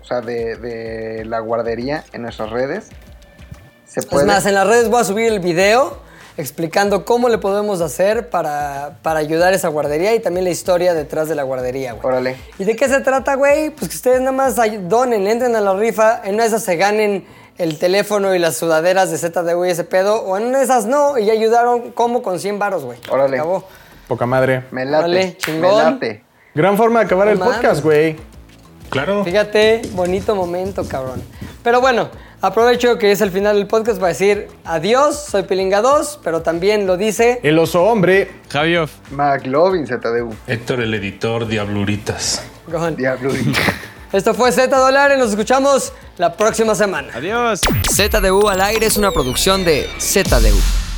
o 0.02 0.04
sea, 0.04 0.20
de, 0.20 0.56
de 0.56 1.24
la 1.24 1.40
guardería 1.40 2.04
en 2.12 2.22
nuestras 2.22 2.50
redes. 2.50 2.88
Se 3.86 4.02
puede. 4.02 4.22
Es 4.24 4.26
más, 4.26 4.46
en 4.46 4.54
las 4.54 4.66
redes 4.66 4.88
voy 4.88 5.00
a 5.00 5.04
subir 5.04 5.26
el 5.26 5.40
video 5.40 5.98
explicando 6.36 7.04
cómo 7.04 7.28
le 7.28 7.38
podemos 7.38 7.80
hacer 7.80 8.30
para, 8.30 8.98
para 9.02 9.20
ayudar 9.20 9.52
a 9.52 9.56
esa 9.56 9.68
guardería 9.68 10.14
y 10.14 10.20
también 10.20 10.44
la 10.44 10.50
historia 10.50 10.94
detrás 10.94 11.28
de 11.28 11.34
la 11.34 11.42
guardería, 11.42 11.92
güey. 11.92 12.06
Órale. 12.06 12.36
¿Y 12.58 12.64
de 12.64 12.76
qué 12.76 12.88
se 12.88 13.00
trata, 13.00 13.34
güey? 13.34 13.70
Pues 13.70 13.90
que 13.90 13.96
ustedes 13.96 14.20
nada 14.20 14.32
más 14.32 14.56
donen, 14.88 15.26
entren 15.26 15.54
a 15.54 15.60
la 15.60 15.74
rifa, 15.74 16.22
en 16.24 16.34
una 16.34 16.44
de 16.44 16.48
esas 16.48 16.62
se 16.62 16.76
ganen 16.76 17.26
el 17.58 17.78
teléfono 17.78 18.34
y 18.34 18.38
las 18.38 18.56
sudaderas 18.56 19.10
de 19.10 19.18
ZDU 19.18 19.66
y 19.66 19.70
ese 19.70 19.84
pedo, 19.84 20.22
o 20.22 20.38
en 20.38 20.44
una 20.46 20.58
de 20.58 20.64
esas 20.64 20.86
no, 20.86 21.18
y 21.18 21.26
ya 21.26 21.34
ayudaron 21.34 21.92
como 21.92 22.22
con 22.22 22.40
100 22.40 22.58
varos, 22.58 22.84
güey. 22.84 22.98
Órale. 23.10 23.38
Acabó. 23.38 23.64
Poca 24.08 24.24
madre. 24.24 24.64
Me 24.70 24.84
late. 24.84 24.98
Órale, 24.98 25.24
me 25.26 25.36
chingón. 25.36 25.84
late. 25.84 26.24
Gran 26.60 26.76
forma 26.76 26.98
de 27.00 27.06
acabar 27.06 27.24
No 27.28 27.32
el 27.32 27.38
mames. 27.38 27.54
podcast, 27.54 27.82
güey. 27.82 28.16
Claro. 28.90 29.24
Fíjate, 29.24 29.80
bonito 29.92 30.34
momento, 30.34 30.86
cabrón. 30.86 31.22
Pero 31.62 31.80
bueno, 31.80 32.10
aprovecho 32.42 32.98
que 32.98 33.12
es 33.12 33.22
el 33.22 33.30
final 33.30 33.56
del 33.56 33.66
podcast 33.66 33.98
para 33.98 34.08
decir 34.08 34.48
adiós, 34.66 35.24
soy 35.30 35.44
Pilinga 35.44 35.80
2, 35.80 36.20
pero 36.22 36.42
también 36.42 36.86
lo 36.86 36.98
dice 36.98 37.40
El 37.42 37.58
oso 37.58 37.82
hombre. 37.84 38.30
Javi 38.50 38.76
Off. 38.76 38.92
McLovin 39.10 39.86
ZDU. 39.86 40.34
Héctor, 40.46 40.80
el 40.82 40.92
editor, 40.92 41.46
Diabluritas. 41.46 42.42
Gohan. 42.66 42.94
Diablo. 42.94 43.32
Esto 44.12 44.34
fue 44.34 44.52
Z 44.52 44.76
Dólares, 44.76 45.16
nos 45.18 45.30
escuchamos 45.30 45.94
la 46.18 46.36
próxima 46.36 46.74
semana. 46.74 47.08
Adiós. 47.14 47.62
ZDU 47.90 48.48
al 48.50 48.60
aire 48.60 48.84
es 48.84 48.98
una 48.98 49.12
producción 49.12 49.64
de 49.64 49.88
ZDU. 49.98 50.89